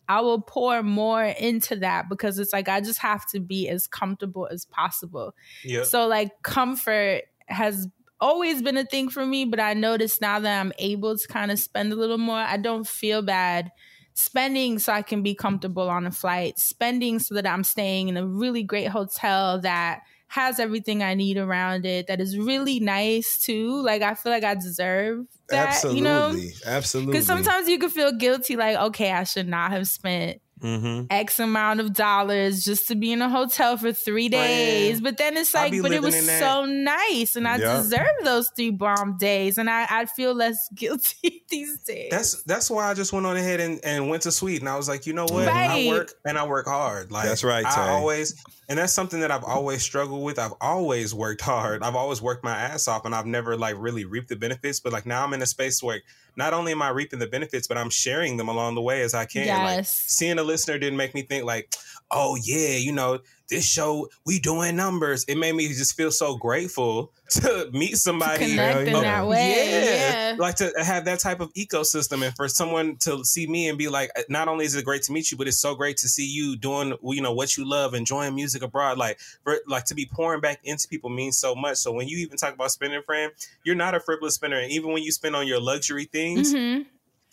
I 0.09 0.21
will 0.21 0.41
pour 0.41 0.83
more 0.83 1.25
into 1.25 1.77
that 1.77 2.09
because 2.09 2.39
it's 2.39 2.53
like 2.53 2.69
I 2.69 2.81
just 2.81 2.99
have 3.01 3.27
to 3.31 3.41
be 3.41 3.69
as 3.69 3.87
comfortable 3.87 4.49
as 4.51 4.65
possible. 4.65 5.35
Yep. 5.65 5.87
So 5.87 6.07
like 6.07 6.43
comfort 6.43 7.23
has 7.47 7.89
always 8.21 8.63
been 8.63 8.77
a 8.77 8.85
thing 8.85 9.09
for 9.09 9.25
me, 9.25 9.45
but 9.45 9.61
I 9.61 9.75
notice 9.75 10.21
now 10.21 10.39
that 10.39 10.61
I'm 10.61 10.73
able 10.79 11.17
to 11.17 11.29
kind 11.29 11.51
of 11.51 11.59
spend 11.59 11.93
a 11.93 11.97
little 11.97 12.19
more, 12.19 12.37
I 12.37 12.57
don't 12.57 12.87
feel 12.87 13.23
bad 13.23 13.71
spending 14.15 14.79
so 14.79 14.93
I 14.93 15.03
can 15.03 15.23
be 15.23 15.35
comfortable 15.35 15.91
on 15.91 16.07
a 16.07 16.11
flight, 16.11 16.59
spending 16.59 17.19
so 17.19 17.35
that 17.35 17.47
I'm 17.47 17.65
staying 17.65 18.09
in 18.09 18.17
a 18.17 18.27
really 18.27 18.63
great 18.63 18.89
hotel 18.89 19.61
that 19.61 20.03
has 20.29 20.59
everything 20.59 21.03
I 21.03 21.15
need 21.15 21.37
around 21.37 21.87
it, 21.87 22.07
that 22.07 22.21
is 22.21 22.39
really 22.39 22.81
nice 22.81 23.39
too. 23.39 23.83
Like 23.83 24.03
I 24.03 24.15
feel 24.15 24.33
like 24.33 24.45
I 24.45 24.55
deserve 24.55 25.27
that, 25.49 25.69
absolutely, 25.69 25.99
you 25.99 26.05
know? 26.05 26.37
absolutely. 26.67 27.13
Because 27.13 27.27
sometimes 27.27 27.69
you 27.69 27.79
can 27.79 27.91
feel 27.91 28.13
guilty, 28.13 28.57
like, 28.57 28.77
okay, 28.77 29.13
I 29.13 29.25
should 29.25 29.49
not 29.49 29.73
have 29.73 29.87
spent 29.89 30.41
Mhm. 30.65 31.07
X 31.11 31.39
amount 31.39 31.81
of 31.81 31.93
dollars 31.93 32.65
just 32.65 32.89
to 32.89 32.95
be 32.95 33.13
in 33.13 33.21
a 33.21 33.29
hotel 33.29 33.77
for 33.77 33.93
three 33.93 34.31
days. 34.31 35.01
But 35.01 35.19
then 35.19 35.37
it's 35.37 35.53
like, 35.53 35.73
but 35.83 35.93
it 35.93 36.01
was 36.01 36.27
so 36.39 36.65
nice 36.65 37.37
and 37.37 37.47
I 37.47 37.59
Yeah. 37.59 37.77
deserve 37.77 38.07
those 38.25 38.51
three 38.57 38.71
bomb 38.71 39.19
days. 39.19 39.59
And 39.59 39.69
I, 39.69 39.87
I 39.91 40.07
feel 40.07 40.33
less 40.35 40.57
guilty 40.75 41.45
these 41.51 41.79
days. 41.83 42.09
That's 42.11 42.43
that's 42.45 42.71
why 42.71 42.91
I 42.91 42.95
just 42.95 43.13
went 43.13 43.27
on 43.27 43.37
ahead 43.37 43.61
and, 43.61 43.79
and 43.85 44.09
went 44.09 44.23
to 44.23 44.33
Sweden. 44.33 44.67
I 44.67 44.77
was 44.77 44.89
like, 44.89 45.07
you 45.07 45.13
know 45.13 45.27
what? 45.27 45.47
I 45.49 45.87
work 45.87 46.13
and 46.25 46.39
I 46.39 46.47
work 46.47 46.67
hard. 46.67 47.13
Like 47.13 47.27
That's 47.27 47.45
right, 47.45 47.65
Tay. 47.65 47.81
I 47.83 47.91
always 47.91 48.35
and 48.67 48.79
that's 48.79 48.95
something 48.95 49.21
that 49.21 49.31
I've 49.31 49.45
always 49.45 49.83
struggled 49.83 50.25
with. 50.25 50.39
I've 50.39 50.55
always 50.63 51.13
worked 51.15 51.43
hard. 51.43 51.83
I've 51.83 51.95
always 51.97 52.23
worked 52.23 52.43
my 52.43 52.57
ass 52.57 52.89
off 52.89 53.05
and 53.05 53.15
I've 53.15 53.27
never 53.27 53.57
like 53.59 53.75
really 53.79 54.07
reaped 54.07 54.31
the 54.31 54.37
benefits. 54.37 54.81
But 54.81 54.95
like 54.95 55.05
now 55.05 55.23
I'm 55.25 55.35
in 55.35 55.43
a 55.43 55.47
space 55.47 55.83
where 55.83 56.01
not 56.37 56.53
only 56.53 56.73
am 56.73 56.83
I 56.83 56.89
reaping 56.91 57.19
the 57.19 57.27
benefits, 57.27 57.67
but 57.67 57.77
I'm 57.77 57.91
sharing 57.91 58.37
them 58.37 58.49
along 58.49 58.75
the 58.75 58.83
way 58.83 59.03
as 59.03 59.15
I 59.15 59.25
can. 59.25 59.47
Like 59.63 59.77
Yes. 59.79 59.91
seeing 60.07 60.39
a 60.39 60.43
listener 60.43 60.79
didn't 60.79 60.97
make 60.97 61.15
me 61.15 61.23
think 61.23 61.45
like, 61.45 61.75
oh 62.11 62.37
yeah, 62.43 62.77
you 62.77 62.93
know, 62.93 63.21
this 63.51 63.65
show 63.67 64.09
we 64.25 64.39
doing 64.39 64.75
numbers. 64.77 65.25
It 65.25 65.37
made 65.37 65.55
me 65.55 65.69
just 65.69 65.95
feel 65.97 66.11
so 66.11 66.37
grateful 66.37 67.13
to 67.31 67.69
meet 67.73 67.97
somebody 67.97 68.51
connect 68.51 68.81
in 68.89 68.95
yeah. 68.95 69.01
that 69.01 69.27
way. 69.27 69.85
Yeah. 70.31 70.37
like 70.39 70.55
to 70.57 70.73
have 70.79 71.05
that 71.07 71.21
type 71.21 71.41
of 71.41 71.53
ecosystem 71.55 72.25
and 72.25 72.35
for 72.37 72.49
someone 72.49 72.97
to 72.99 73.25
see 73.25 73.47
me 73.47 73.69
and 73.69 73.77
be 73.77 73.89
like 73.89 74.11
not 74.29 74.49
only 74.49 74.65
is 74.65 74.75
it 74.75 74.85
great 74.85 75.03
to 75.03 75.13
meet 75.13 75.31
you 75.31 75.37
but 75.39 75.47
it's 75.49 75.59
so 75.59 75.75
great 75.75 75.97
to 75.99 76.09
see 76.09 76.27
you 76.27 76.57
doing 76.57 76.97
you 77.03 77.21
know 77.21 77.33
what 77.33 77.57
you 77.57 77.69
love 77.69 77.95
enjoying 77.95 78.35
music 78.35 78.63
abroad 78.63 78.99
like 78.99 79.19
for, 79.43 79.57
like 79.67 79.85
to 79.85 79.95
be 79.95 80.07
pouring 80.07 80.41
back 80.41 80.61
into 80.65 80.87
people 80.89 81.11
means 81.11 81.37
so 81.37 81.55
much 81.55 81.77
so 81.79 81.93
when 81.93 82.09
you 82.09 82.19
even 82.19 82.37
talk 82.37 82.55
about 82.55 82.71
spending 82.71 83.03
friend 83.03 83.33
you're 83.65 83.75
not 83.75 83.95
a 83.95 84.01
frivolous 84.01 84.35
spender 84.35 84.59
and 84.59 84.71
even 84.71 84.93
when 84.93 85.03
you 85.03 85.11
spend 85.13 85.35
on 85.35 85.47
your 85.47 85.61
luxury 85.61 86.05
things 86.05 86.53
Mhm. 86.55 86.87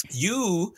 you 0.09 0.73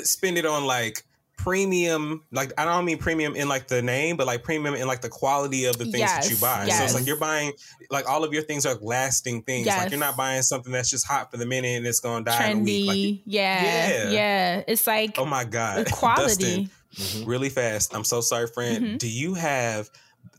spend 0.00 0.38
it 0.38 0.46
on 0.46 0.64
like 0.64 1.04
premium 1.38 2.22
like 2.32 2.52
i 2.58 2.64
don't 2.64 2.84
mean 2.84 2.98
premium 2.98 3.34
in 3.36 3.48
like 3.48 3.68
the 3.68 3.80
name 3.80 4.16
but 4.16 4.26
like 4.26 4.42
premium 4.42 4.74
in 4.74 4.86
like 4.88 5.00
the 5.00 5.08
quality 5.08 5.64
of 5.64 5.78
the 5.78 5.84
things 5.84 6.00
that 6.04 6.24
you 6.24 6.30
Yes, 6.32 6.40
buy. 6.40 6.68
So 6.68 6.84
it's 6.84 6.94
like 6.94 7.06
you're 7.06 7.16
buying 7.16 7.52
like 7.90 8.08
all 8.08 8.24
of 8.24 8.32
your 8.34 8.42
things 8.42 8.66
are 8.66 8.74
lasting 8.82 9.42
things. 9.42 9.66
Like 9.66 9.90
you're 9.90 10.00
not 10.00 10.16
buying 10.16 10.42
something 10.42 10.72
that's 10.72 10.90
just 10.90 11.06
hot 11.06 11.30
for 11.30 11.36
the 11.36 11.46
minute 11.46 11.76
and 11.76 11.86
it's 11.86 12.00
gonna 12.00 12.24
die 12.24 12.48
in 12.48 12.58
a 12.58 12.62
week. 12.62 12.86
Like 12.86 12.96
Trendy. 12.96 13.22
yeah, 13.24 13.64
Yeah. 13.64 14.10
yeah. 14.10 14.62
It's 14.66 14.86
like 14.86 15.16
oh 15.18 15.24
my 15.24 15.44
god. 15.44 15.86
the 15.86 15.90
quality. 15.92 16.68
Dustin, 16.96 17.24
really 17.26 17.48
fast. 17.48 17.94
I'm 17.94 18.04
so 18.04 18.20
sorry 18.20 18.48
friend. 18.48 18.84
Mhm. 18.84 18.98
do 18.98 19.08
you 19.08 19.34
have 19.34 19.88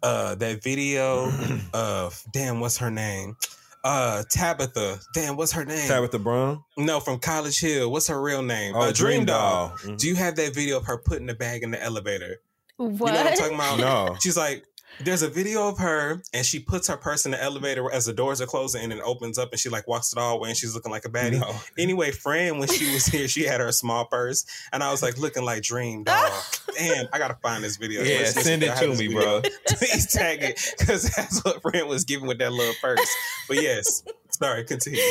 uh 0.03 0.35
that 0.35 0.61
video 0.63 1.31
of 1.73 2.21
damn 2.33 2.59
what's 2.59 2.77
her 2.77 2.91
name 2.91 3.37
uh 3.83 4.23
tabitha 4.31 4.99
damn 5.13 5.37
what's 5.37 5.51
her 5.53 5.63
name 5.65 5.87
Tabitha 5.87 6.19
Brown. 6.19 6.61
no 6.77 6.99
from 6.99 7.17
college 7.19 7.59
hill 7.59 7.91
what's 7.91 8.07
her 8.07 8.21
real 8.21 8.41
name 8.41 8.73
Oh, 8.75 8.81
uh, 8.81 8.91
dream, 8.91 9.21
DreamDoll, 9.21 9.25
Doll. 9.27 9.69
Mhm. 9.83 9.97
do 9.97 10.07
you 10.07 10.15
have 10.15 10.35
that 10.35 10.53
video 10.53 10.77
of 10.77 10.85
her 10.85 10.97
putting 10.97 11.27
the 11.27 11.33
bag 11.33 11.63
in 11.63 11.71
the 11.71 11.81
elevator 11.81 12.37
what? 12.77 12.89
you 12.89 13.13
know 13.17 13.23
what 13.23 13.31
I'm 13.33 13.37
talking 13.37 13.55
about? 13.55 13.79
No. 13.79 14.15
She's 14.21 14.37
like, 14.37 14.63
there's 15.03 15.21
a 15.21 15.29
video 15.29 15.67
of 15.69 15.77
her 15.79 16.21
and 16.33 16.45
she 16.45 16.59
puts 16.59 16.87
her 16.87 16.97
purse 16.97 17.25
in 17.25 17.31
the 17.31 17.41
elevator 17.41 17.91
as 17.91 18.05
the 18.05 18.13
doors 18.13 18.41
are 18.41 18.45
closing 18.45 18.83
and 18.83 18.91
it 18.93 18.99
opens 19.03 19.37
up 19.37 19.51
and 19.51 19.59
she 19.59 19.69
like 19.69 19.87
walks 19.87 20.11
it 20.11 20.19
all 20.19 20.35
the 20.35 20.41
way 20.43 20.49
and 20.49 20.57
she's 20.57 20.73
looking 20.75 20.91
like 20.91 21.05
a 21.05 21.09
baddie. 21.09 21.39
No. 21.39 21.55
Anyway, 21.77 22.11
Fran, 22.11 22.57
when 22.59 22.67
she 22.67 22.93
was 22.93 23.05
here, 23.05 23.27
she 23.27 23.43
had 23.43 23.59
her 23.61 23.71
small 23.71 24.05
purse 24.05 24.45
and 24.73 24.83
I 24.83 24.91
was 24.91 25.01
like 25.01 25.17
looking 25.17 25.43
like 25.45 25.63
Dream 25.63 26.03
Dog. 26.05 26.31
Damn, 26.77 27.07
I 27.13 27.17
gotta 27.17 27.37
find 27.41 27.63
this 27.63 27.77
video. 27.77 28.01
Yeah, 28.03 28.17
Let's- 28.19 28.35
let's 28.35 28.47
send 28.47 28.63
it 28.63 28.75
to 28.77 28.87
me, 28.89 28.95
video. 29.07 29.21
bro. 29.21 29.41
Please 29.67 30.11
tag 30.11 30.43
it 30.43 30.59
because 30.77 31.03
that's 31.15 31.43
what 31.43 31.61
Fran 31.61 31.87
was 31.87 32.03
giving 32.03 32.27
with 32.27 32.39
that 32.39 32.51
little 32.51 32.75
purse. 32.81 33.09
But 33.47 33.61
yes, 33.61 34.03
sorry, 34.31 34.63
continue. 34.65 35.01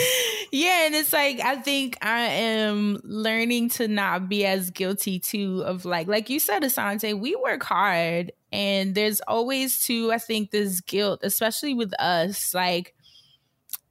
yeah, 0.53 0.87
and 0.87 0.95
it's 0.95 1.13
like 1.13 1.41
I 1.41 1.57
think 1.57 1.99
I 2.03 2.21
am 2.21 3.01
learning 3.05 3.71
to 3.71 3.89
not 3.89 4.29
be 4.29 4.45
as 4.47 4.71
guilty 4.71 5.19
too 5.19 5.63
of 5.67 5.85
like 5.85 6.07
like 6.09 6.31
you 6.31 6.39
said, 6.41 6.63
Asante, 6.63 7.19
we 7.19 7.35
work 7.37 7.63
hard 7.63 8.33
and 8.53 8.95
there's 8.95 9.21
always 9.21 9.81
too, 9.81 10.11
I 10.13 10.19
think, 10.19 10.51
this 10.51 10.81
guilt, 10.81 11.21
especially 11.23 11.75
with 11.75 11.93
us, 12.01 12.55
like, 12.55 12.95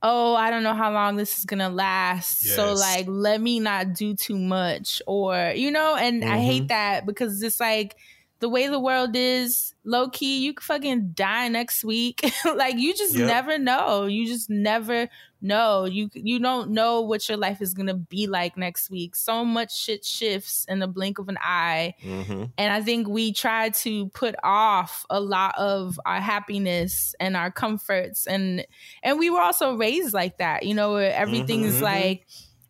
oh, 0.01 0.35
I 0.35 0.49
don't 0.49 0.63
know 0.63 0.73
how 0.73 0.91
long 0.91 1.15
this 1.15 1.37
is 1.37 1.45
gonna 1.45 1.69
last. 1.69 2.41
So 2.41 2.73
like 2.73 3.05
let 3.07 3.41
me 3.41 3.59
not 3.59 3.93
do 3.93 4.15
too 4.15 4.37
much. 4.37 5.01
Or, 5.07 5.53
you 5.55 5.71
know, 5.71 5.95
and 5.95 6.23
I 6.23 6.39
hate 6.39 6.63
mm-hmm. 6.63 6.67
that 6.67 7.05
because 7.05 7.41
it's 7.41 7.59
like 7.59 7.95
the 8.39 8.49
way 8.49 8.67
the 8.67 8.79
world 8.79 9.15
is, 9.15 9.73
low 9.83 10.09
key, 10.09 10.39
you 10.39 10.53
could 10.53 10.63
fucking 10.63 11.11
die 11.13 11.47
next 11.47 11.83
week. 11.83 12.21
like 12.55 12.77
you 12.77 12.93
just 12.93 13.15
Yep. 13.15 13.27
never 13.27 13.57
know. 13.57 14.05
You 14.05 14.27
just 14.27 14.49
never 14.49 15.09
know. 15.41 15.85
You 15.85 16.09
you 16.13 16.39
don't 16.39 16.71
know 16.71 17.01
what 17.01 17.27
your 17.29 17.37
life 17.37 17.61
is 17.61 17.73
gonna 17.73 17.93
be 17.95 18.27
like 18.27 18.57
next 18.57 18.89
week. 18.89 19.15
So 19.15 19.43
much 19.45 19.75
shit 19.77 20.03
shifts 20.05 20.65
in 20.67 20.79
the 20.79 20.87
blink 20.87 21.19
of 21.19 21.29
an 21.29 21.37
eye. 21.41 21.93
Mm-hmm. 22.03 22.45
And 22.57 22.73
I 22.73 22.81
think 22.81 23.07
we 23.07 23.33
try 23.33 23.69
to 23.69 24.09
put 24.09 24.35
off 24.43 25.05
a 25.09 25.19
lot 25.19 25.55
of 25.57 25.99
our 26.05 26.19
happiness 26.19 27.13
and 27.19 27.37
our 27.37 27.51
comforts 27.51 28.27
and 28.27 28.65
and 29.03 29.19
we 29.19 29.29
were 29.29 29.41
also 29.41 29.75
raised 29.75 30.13
like 30.13 30.37
that, 30.39 30.63
you 30.63 30.73
know, 30.73 30.93
where 30.93 31.13
everything 31.13 31.63
is 31.63 31.75
Mhm. 31.75 31.81
like, 31.81 32.27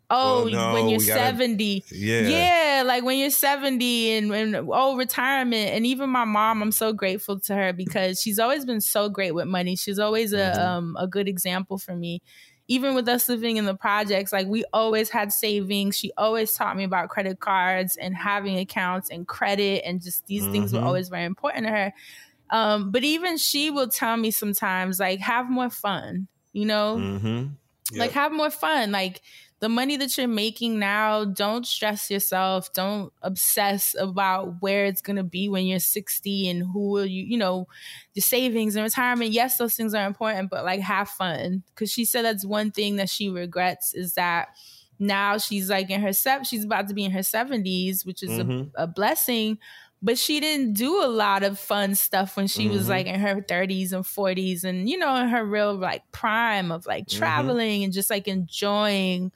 oh, 0.09 0.45
Well, 0.45 0.53
no, 0.53 0.73
when 0.73 0.87
you're 0.89 0.99
we 0.99 1.05
gotta- 1.07 1.19
70, 1.19 1.83
Yeah. 1.91 2.21
yeah, 2.21 2.83
like 2.85 3.03
when 3.03 3.17
you're 3.19 3.29
70 3.29 4.11
and, 4.13 4.31
and 4.31 4.55
oh, 4.71 4.95
retirement. 4.95 5.71
And 5.71 5.85
even 5.85 6.09
my 6.09 6.23
mom, 6.23 6.61
I'm 6.61 6.71
so 6.71 6.93
grateful 6.93 7.39
to 7.41 7.53
her 7.55 7.73
because 7.73 8.21
she's 8.21 8.39
always 8.39 8.63
been 8.63 8.79
so 8.79 9.09
great 9.09 9.31
with 9.35 9.47
money. 9.47 9.75
She's 9.75 9.99
always 9.99 10.31
a 10.31 10.53
Mhm. 10.55 10.59
um 10.65 10.97
a 10.97 11.07
good 11.07 11.27
example 11.27 11.77
for 11.77 11.93
me. 11.95 12.21
Even 12.67 12.95
with 12.95 13.07
us 13.07 13.29
living 13.29 13.57
in 13.57 13.65
the 13.65 13.75
projects, 13.75 14.33
like 14.33 14.47
we 14.47 14.65
always 14.73 15.09
had 15.09 15.31
savings. 15.33 15.97
She 15.97 16.11
always 16.17 16.53
taught 16.53 16.75
me 16.77 16.83
about 16.83 17.09
credit 17.09 17.39
cards 17.39 17.97
and 17.97 18.15
having 18.15 18.57
accounts 18.57 19.09
and 19.09 19.27
credit 19.27 19.83
and 19.85 20.01
just 20.01 20.25
these 20.27 20.47
things 20.47 20.73
were 20.73 20.79
Mhm. 20.79 20.85
always 20.85 21.09
very 21.09 21.25
important 21.25 21.65
to 21.65 21.71
her. 21.71 21.93
Um, 22.49 22.91
but 22.91 23.03
even 23.03 23.37
she 23.37 23.71
will 23.71 23.89
tell 23.89 24.17
me 24.17 24.31
sometimes, 24.31 24.99
like, 24.99 25.19
have 25.19 25.49
more 25.49 25.69
fun, 25.69 26.27
you 26.53 26.65
know? 26.65 26.97
Mm-hmm. 26.97 27.53
like 27.95 28.11
have 28.11 28.31
more 28.33 28.49
fun 28.49 28.91
like 28.91 29.21
the 29.59 29.69
money 29.69 29.97
that 29.97 30.15
you're 30.17 30.27
making 30.27 30.77
now 30.79 31.25
don't 31.25 31.65
stress 31.65 32.11
yourself 32.11 32.71
don't 32.73 33.11
obsess 33.23 33.95
about 33.99 34.61
where 34.61 34.85
it's 34.85 35.01
going 35.01 35.15
to 35.15 35.23
be 35.23 35.49
when 35.49 35.65
you're 35.65 35.79
60 35.79 36.47
and 36.49 36.63
who 36.73 36.89
will 36.91 37.05
you 37.05 37.23
you 37.23 37.37
know 37.37 37.67
your 38.13 38.21
savings 38.21 38.75
and 38.75 38.83
retirement 38.83 39.31
yes 39.31 39.57
those 39.57 39.75
things 39.75 39.93
are 39.93 40.05
important 40.05 40.49
but 40.49 40.63
like 40.63 40.79
have 40.81 41.09
fun 41.09 41.63
because 41.73 41.91
she 41.91 42.05
said 42.05 42.23
that's 42.23 42.45
one 42.45 42.71
thing 42.71 42.97
that 42.97 43.09
she 43.09 43.29
regrets 43.29 43.93
is 43.93 44.13
that 44.13 44.49
now 44.99 45.37
she's 45.37 45.69
like 45.69 45.89
in 45.89 46.01
her 46.01 46.13
se- 46.13 46.43
she's 46.43 46.63
about 46.65 46.87
to 46.87 46.93
be 46.93 47.05
in 47.05 47.11
her 47.11 47.23
70s 47.23 48.05
which 48.05 48.23
is 48.23 48.39
Mhm. 48.39 48.71
a, 48.75 48.83
a 48.83 48.87
blessing 48.87 49.57
but 50.01 50.17
she 50.17 50.39
didn't 50.39 50.73
do 50.73 51.03
a 51.03 51.07
lot 51.07 51.41
of 51.41 51.57
fun 51.57 51.95
stuff 51.95 52.37
when 52.37 52.45
she 52.47 52.67
was 52.69 52.85
Mhm. 52.85 52.89
like 52.89 53.05
in 53.07 53.19
her 53.19 53.41
30s 53.41 53.93
and 53.93 54.05
40s 54.05 54.63
and 54.63 54.87
you 54.89 54.97
know 54.97 55.15
in 55.15 55.27
her 55.29 55.43
real 55.45 55.75
like 55.75 56.03
prime 56.11 56.71
of 56.71 56.85
like 56.85 57.07
Mhm. 57.07 57.11
traveling 57.17 57.83
and 57.83 57.93
just 57.93 58.09
like 58.09 58.27
enjoying 58.27 59.31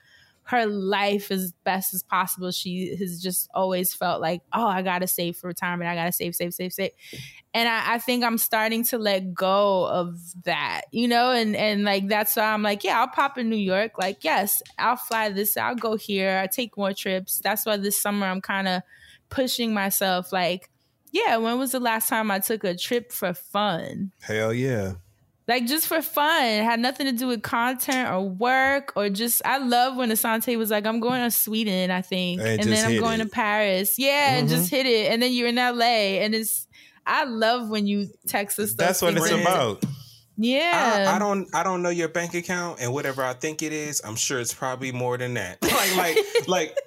her 0.52 0.66
life 0.66 1.32
as 1.32 1.54
best 1.64 1.94
as 1.94 2.04
possible. 2.04 2.52
She 2.52 2.94
has 2.98 3.22
just 3.22 3.50
always 3.54 3.94
felt 3.94 4.20
like, 4.20 4.42
oh, 4.52 4.68
I 4.68 4.82
gotta 4.82 5.08
save 5.08 5.38
for 5.38 5.48
retirement. 5.48 5.90
I 5.90 5.96
gotta 5.96 6.12
save, 6.12 6.36
save, 6.36 6.54
save, 6.54 6.74
save. 6.74 6.92
And 7.54 7.70
I, 7.70 7.94
I 7.94 7.98
think 8.00 8.26
I'm 8.26 8.38
starting 8.38 8.84
to 8.86 8.98
let 8.98 9.34
go 9.34 9.88
of 9.88 10.20
that, 10.44 10.82
you 10.92 11.08
know, 11.08 11.32
and 11.32 11.56
and 11.56 11.86
like 11.86 12.10
that's 12.10 12.36
why 12.36 12.44
I'm 12.44 12.64
like, 12.64 12.84
yeah, 12.84 13.00
I'll 13.00 13.08
pop 13.08 13.38
in 13.38 13.50
New 13.50 13.56
York. 13.56 13.94
Like, 13.98 14.26
yes, 14.26 14.62
I'll 14.78 14.98
fly 14.98 15.30
this, 15.30 15.56
I'll 15.56 15.74
go 15.74 15.96
here, 15.96 16.38
I 16.38 16.48
take 16.48 16.76
more 16.76 16.92
trips. 16.92 17.40
That's 17.42 17.66
why 17.66 17.78
this 17.78 18.02
summer 18.02 18.28
I'm 18.28 18.42
kind 18.42 18.68
of 18.68 18.84
pushing 19.30 19.74
myself 19.74 20.34
like 20.34 20.70
yeah, 21.14 21.38
when 21.38 21.58
was 21.58 21.72
the 21.72 21.80
last 21.80 22.08
time 22.10 22.30
I 22.30 22.40
took 22.40 22.64
a 22.64 22.76
trip 22.76 23.12
for 23.12 23.34
fun? 23.34 24.12
Hell 24.22 24.54
yeah. 24.54 24.94
Like 25.48 25.66
just 25.66 25.88
for 25.88 26.02
fun. 26.02 26.46
It 26.46 26.64
had 26.64 26.80
nothing 26.80 27.08
to 27.08 27.12
do 27.12 27.28
with 27.28 27.42
content 27.42 28.10
or 28.10 28.22
work 28.30 28.94
or 28.96 29.10
just 29.10 29.42
I 29.44 29.58
love 29.58 29.98
when 29.98 30.10
Asante 30.10 30.58
was 30.58 30.70
like, 30.72 30.86
I'm 30.86 31.00
going 31.00 31.22
to 31.24 31.32
Sweden, 31.32 31.92
I 31.92 32.02
think. 32.02 32.40
And 32.42 32.62
And, 32.62 32.72
then 32.72 32.86
I'm 32.86 33.00
going 33.00 33.20
it. 33.20 33.26
to 33.26 33.30
Paris. 33.30 33.96
Yeah, 33.98 34.36
and 34.36 34.48
Mhm. 34.48 34.52
just 34.52 34.70
hit 34.70 34.86
it. 34.86 35.12
And 35.12 35.22
then 35.22 35.34
you're 35.34 35.48
in 35.50 35.56
LA. 35.58 36.20
And 36.24 36.34
it's 36.36 36.68
I 37.06 37.26
love 37.26 37.70
when 37.70 37.88
you 37.88 38.08
text 38.28 38.60
us. 38.60 38.74
That's 38.76 39.02
what 39.02 39.16
it's 39.18 39.28
things. 39.28 39.42
about. 39.42 39.84
Yeah. 40.38 41.08
I, 41.10 41.16
I 41.16 41.20
don't 41.20 41.48
I 41.54 41.64
don't 41.64 41.82
know 41.82 41.90
your 41.90 42.08
bank 42.08 42.34
account 42.34 42.80
and 42.80 42.94
whatever 42.94 43.24
I 43.24 43.34
think 43.34 43.62
it 43.62 43.74
is, 43.74 44.02
I'm 44.06 44.16
sure 44.16 44.40
it's 44.40 44.54
probably 44.54 44.92
more 44.92 45.18
than 45.18 45.34
that. 45.34 45.58
Like 45.64 45.96
like 45.96 46.18
like 46.48 46.78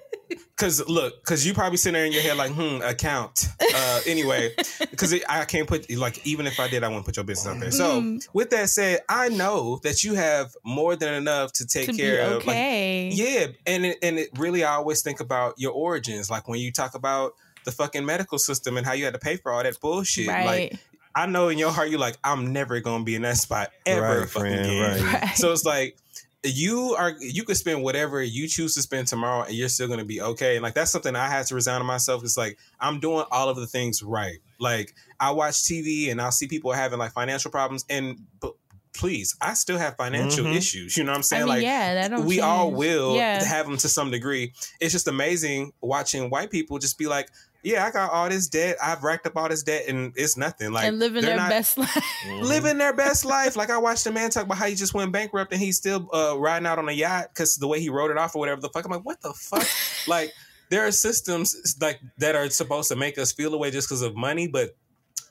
cause 0.57 0.87
look, 0.87 1.23
cause 1.23 1.45
you 1.45 1.53
probably 1.53 1.77
sitting 1.77 1.93
there 1.93 2.05
in 2.05 2.11
your 2.11 2.21
head 2.21 2.37
like, 2.37 2.51
hmm, 2.51 2.81
account. 2.81 3.47
Uh 3.73 4.01
anyway, 4.07 4.53
because 4.91 5.13
I 5.27 5.45
can't 5.45 5.67
put 5.67 5.89
like 5.95 6.25
even 6.25 6.47
if 6.47 6.59
I 6.59 6.67
did, 6.67 6.83
I 6.83 6.87
wouldn't 6.87 7.05
put 7.05 7.15
your 7.17 7.25
business 7.25 7.53
out 7.53 7.59
there. 7.59 7.71
So 7.71 8.01
Mm. 8.01 8.27
with 8.33 8.49
that 8.51 8.69
said, 8.69 8.99
I 9.09 9.29
know 9.29 9.79
that 9.83 10.03
you 10.03 10.15
have 10.15 10.53
more 10.63 10.95
than 10.95 11.13
enough 11.13 11.53
to 11.53 11.65
take 11.67 11.87
To 11.87 11.91
be 11.91 11.97
care 11.97 12.21
of. 12.21 12.45
like, 12.45 12.55
okay. 12.55 13.09
yeah, 13.09 13.47
and 13.65 13.85
it, 13.85 13.97
and 14.01 14.17
it 14.19 14.29
really 14.37 14.63
I 14.63 14.73
always 14.75 15.01
think 15.01 15.19
about 15.19 15.55
your 15.57 15.71
origins, 15.73 16.29
like 16.29 16.47
when 16.47 16.59
you 16.59 16.71
talk 16.71 16.95
about 16.95 17.33
the 17.63 17.71
fucking 17.71 18.05
medical 18.05 18.37
system 18.37 18.77
and 18.77 18.85
how 18.85 18.93
you 18.93 19.05
had 19.05 19.13
to 19.13 19.19
pay 19.19 19.37
for 19.37 19.51
all 19.51 19.63
that 19.63 19.79
bullshit. 19.79 20.27
Right. 20.27 20.45
Like 20.71 20.79
I 21.15 21.25
know 21.27 21.47
in 21.47 21.57
your 21.57 21.71
heart 21.71 21.89
you're 21.89 21.99
like, 21.99 22.17
I'm 22.23 22.51
never 22.53 22.79
gonna 22.81 23.03
be 23.03 23.15
in 23.15 23.21
that 23.23 23.37
spot 23.37 23.71
ever 23.85 24.19
Right, 24.21 24.29
fucking 24.29 24.51
friend, 24.51 24.65
again. 24.65 25.13
right. 25.21 25.35
So 25.35 25.51
it's 25.51 25.63
like 25.65 25.97
you 26.45 26.95
are 26.97 27.13
you 27.19 27.43
could 27.43 27.57
spend 27.57 27.83
whatever 27.83 28.21
you 28.21 28.47
choose 28.47 28.75
to 28.75 28.81
spend 28.81 29.07
tomorrow 29.07 29.43
and 29.43 29.53
you're 29.55 29.69
still 29.69 29.87
gonna 29.87 30.05
be 30.05 30.21
okay. 30.21 30.55
And 30.55 30.63
like 30.63 30.73
that's 30.73 30.91
something 30.91 31.15
I 31.15 31.27
had 31.27 31.45
to 31.47 31.55
resign 31.55 31.79
to 31.79 31.83
myself. 31.85 32.23
It's 32.23 32.37
like 32.37 32.57
I'm 32.79 32.99
doing 32.99 33.25
all 33.31 33.49
of 33.49 33.57
the 33.57 33.67
things 33.67 34.01
right. 34.03 34.37
Like 34.59 34.93
I 35.19 35.31
watch 35.31 35.55
TV 35.63 36.11
and 36.11 36.21
I'll 36.21 36.31
see 36.31 36.47
people 36.47 36.71
having 36.71 36.99
like 36.99 37.11
financial 37.13 37.51
problems 37.51 37.85
and 37.89 38.19
but 38.39 38.53
please, 38.93 39.35
I 39.41 39.55
still 39.55 39.77
have 39.77 39.97
financial 39.97 40.45
Mhm. 40.45 40.55
issues. 40.55 40.95
You 40.95 41.03
know 41.03 41.11
what 41.11 41.15
I'm 41.17 41.19
I 41.19 41.23
saying? 41.23 41.41
mean, 41.41 41.49
like 41.49 41.63
yeah, 41.63 41.93
that 41.95 42.07
don't 42.11 42.25
we 42.25 42.39
all 42.39 42.71
will 42.71 43.15
Yeah. 43.15 43.43
have 43.43 43.65
them 43.65 43.75
to 43.77 43.89
some 43.89 44.09
degree. 44.09 44.53
It's 44.79 44.93
just 44.93 45.07
amazing 45.09 45.73
watching 45.81 46.29
white 46.29 46.49
people 46.49 46.79
just 46.79 46.97
be 46.97 47.05
like, 47.07 47.29
"Yeah, 47.65 47.85
I 47.85 47.91
got 47.91 48.11
all 48.11 48.29
this 48.29 48.47
debt. 48.47 48.77
I've 48.81 49.03
racked 49.03 49.25
up 49.27 49.35
all 49.35 49.49
this 49.49 49.63
debt, 49.63 49.85
and 49.87 50.13
it's 50.15 50.37
nothing." 50.37 50.71
Like 50.71 50.87
and 50.87 50.99
living 50.99 51.23
their 51.23 51.35
not 51.35 51.49
best 51.49 51.77
life. 51.77 52.05
living 52.41 52.77
their 52.77 52.93
best 52.93 53.25
life. 53.25 53.55
Like 53.55 53.69
I 53.69 53.77
watched 53.77 54.05
a 54.05 54.11
man 54.11 54.29
talk 54.29 54.45
about 54.45 54.57
how 54.57 54.67
he 54.67 54.75
just 54.75 54.93
went 54.93 55.11
bankrupt 55.11 55.51
and 55.51 55.61
he's 55.61 55.77
still 55.77 56.09
uh, 56.13 56.37
riding 56.37 56.65
out 56.65 56.79
on 56.79 56.87
a 56.87 56.93
yacht 56.93 57.29
because 57.33 57.55
the 57.55 57.67
way 57.67 57.79
he 57.79 57.89
wrote 57.89 58.11
it 58.11 58.17
off 58.17 58.35
or 58.35 58.39
whatever 58.39 58.61
the 58.61 58.69
fuck. 58.69 58.85
I'm 58.85 58.91
like, 58.91 59.05
what 59.05 59.21
the 59.21 59.33
fuck? 59.33 59.67
like 60.07 60.31
there 60.69 60.85
are 60.85 60.91
systems 60.91 61.75
like 61.81 61.99
that 62.17 62.35
are 62.35 62.49
supposed 62.49 62.89
to 62.89 62.95
make 62.95 63.17
us 63.17 63.31
feel 63.31 63.53
away 63.53 63.71
just 63.71 63.89
because 63.89 64.01
of 64.01 64.15
money, 64.15 64.47
but 64.47 64.75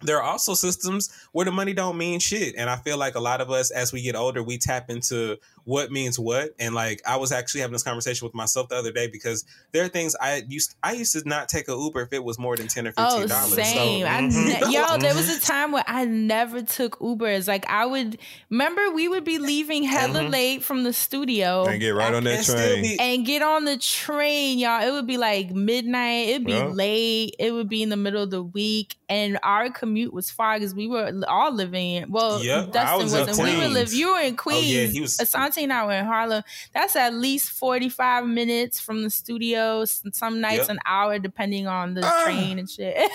there 0.03 0.18
are 0.18 0.22
also 0.22 0.55
systems 0.55 1.11
where 1.32 1.45
the 1.45 1.53
money 1.53 1.72
don't 1.72 1.97
mean 1.97 2.20
shit 2.20 2.55
and 2.57 2.68
i 2.68 2.76
feel 2.76 2.99
like 2.99 3.14
a 3.14 3.20
lot 3.20 3.41
of 3.41 3.51
us 3.51 3.70
as 3.70 3.93
we 3.93 4.03
get 4.03 4.14
older 4.14 4.43
we 4.43 4.59
tap 4.59 4.91
into 4.91 5.37
what 5.65 5.91
means 5.91 6.19
what 6.19 6.51
and 6.59 6.75
like 6.75 7.01
i 7.07 7.17
was 7.17 7.33
actually 7.33 7.61
having 7.61 7.73
this 7.73 7.83
conversation 7.83 8.25
with 8.27 8.35
myself 8.35 8.69
the 8.69 8.75
other 8.77 8.93
day 8.93 9.07
because 9.07 9.45
there 9.73 9.85
are 9.85 9.89
things 9.89 10.15
i 10.21 10.43
used 10.49 10.75
i 10.83 10.93
used 10.93 11.12
to 11.12 11.27
not 11.29 11.49
take 11.49 11.69
a 11.69 11.73
uber 11.73 12.03
if 12.03 12.12
it 12.12 12.23
was 12.23 12.39
more 12.39 12.57
than 12.57 12.69
10 12.69 12.87
or 12.87 12.91
15 12.93 13.05
Oh, 13.07 13.27
dollars 13.27 13.55
same. 13.55 14.07
I 14.07 14.21
ne- 14.21 14.61
yo, 14.73 14.99
there 14.99 15.15
was 15.15 15.29
a 15.35 15.41
time 15.41 15.73
where 15.73 15.85
I 15.87 16.05
never 16.05 16.62
took 16.62 16.99
Ubers. 16.99 17.47
Like 17.49 17.69
I 17.69 17.87
would 17.87 18.19
remember 18.51 18.91
we 18.93 19.09
would 19.09 19.25
be 19.25 19.39
leaving 19.39 19.83
hella 19.85 20.21
Mhm. 20.21 20.31
late 20.33 20.62
from 20.62 20.85
the 20.85 20.93
studio 20.93 21.65
And 21.67 21.81
get 21.81 21.91
right 21.91 22.12
on 22.15 22.25
that 22.25 22.45
train. 22.45 22.83
be- 22.83 22.99
and 23.01 23.25
get 23.27 23.43
on 23.43 23.65
the 23.65 23.77
train, 23.77 24.59
y'all. 24.59 24.87
It 24.87 24.91
would 24.93 25.07
be 25.07 25.17
like 25.19 25.51
midnight. 25.51 26.29
It'd 26.29 26.45
be 26.47 26.53
Yeah. 26.53 26.67
late. 26.67 27.37
It 27.39 27.53
would 27.53 27.69
be 27.69 27.83
in 27.83 27.89
the 27.89 27.97
middle 27.97 28.23
of 28.23 28.31
the 28.31 28.43
week, 28.43 28.97
and 29.09 29.39
our 29.43 29.71
commute 29.71 30.12
was 30.12 30.31
far 30.31 30.59
because 30.59 30.75
we 30.75 30.87
were 30.89 31.23
all 31.29 31.53
living. 31.53 31.91
in 31.95 32.11
Well, 32.11 32.43
Yep, 32.43 32.69
I 32.69 32.71
Dustin 32.71 33.03
was 33.03 33.12
in 33.15 33.27
wasn't. 33.27 33.39
We 33.49 33.53
were 33.55 33.61
Queens. 33.61 33.75
live. 33.75 33.93
You 33.95 34.12
were 34.12 34.21
in 34.21 34.25
Oh, 34.25 34.27
yeah, 34.27 34.33
Queens. 34.37 34.93
he 34.93 35.01
was- 35.01 35.17
Asante 35.19 35.53
and 35.62 35.72
I 35.72 35.86
were 35.86 35.92
in 35.92 36.05
Harlem. 36.05 36.42
That's 36.74 36.96
at 36.96 37.14
least 37.14 37.50
forty 37.52 37.88
five 37.88 38.26
minutes 38.26 38.80
from 38.80 39.05
the 39.05 39.11
studio. 39.11 39.84
Some 39.84 40.40
nights 40.40 40.62
Yep. 40.62 40.70
an 40.70 40.78
hour, 40.84 41.18
depending 41.20 41.68
on 41.68 41.94
the 41.94 42.02
Ah. 42.05 42.24
train 42.24 42.59
and 42.59 42.68
shit. 42.68 42.96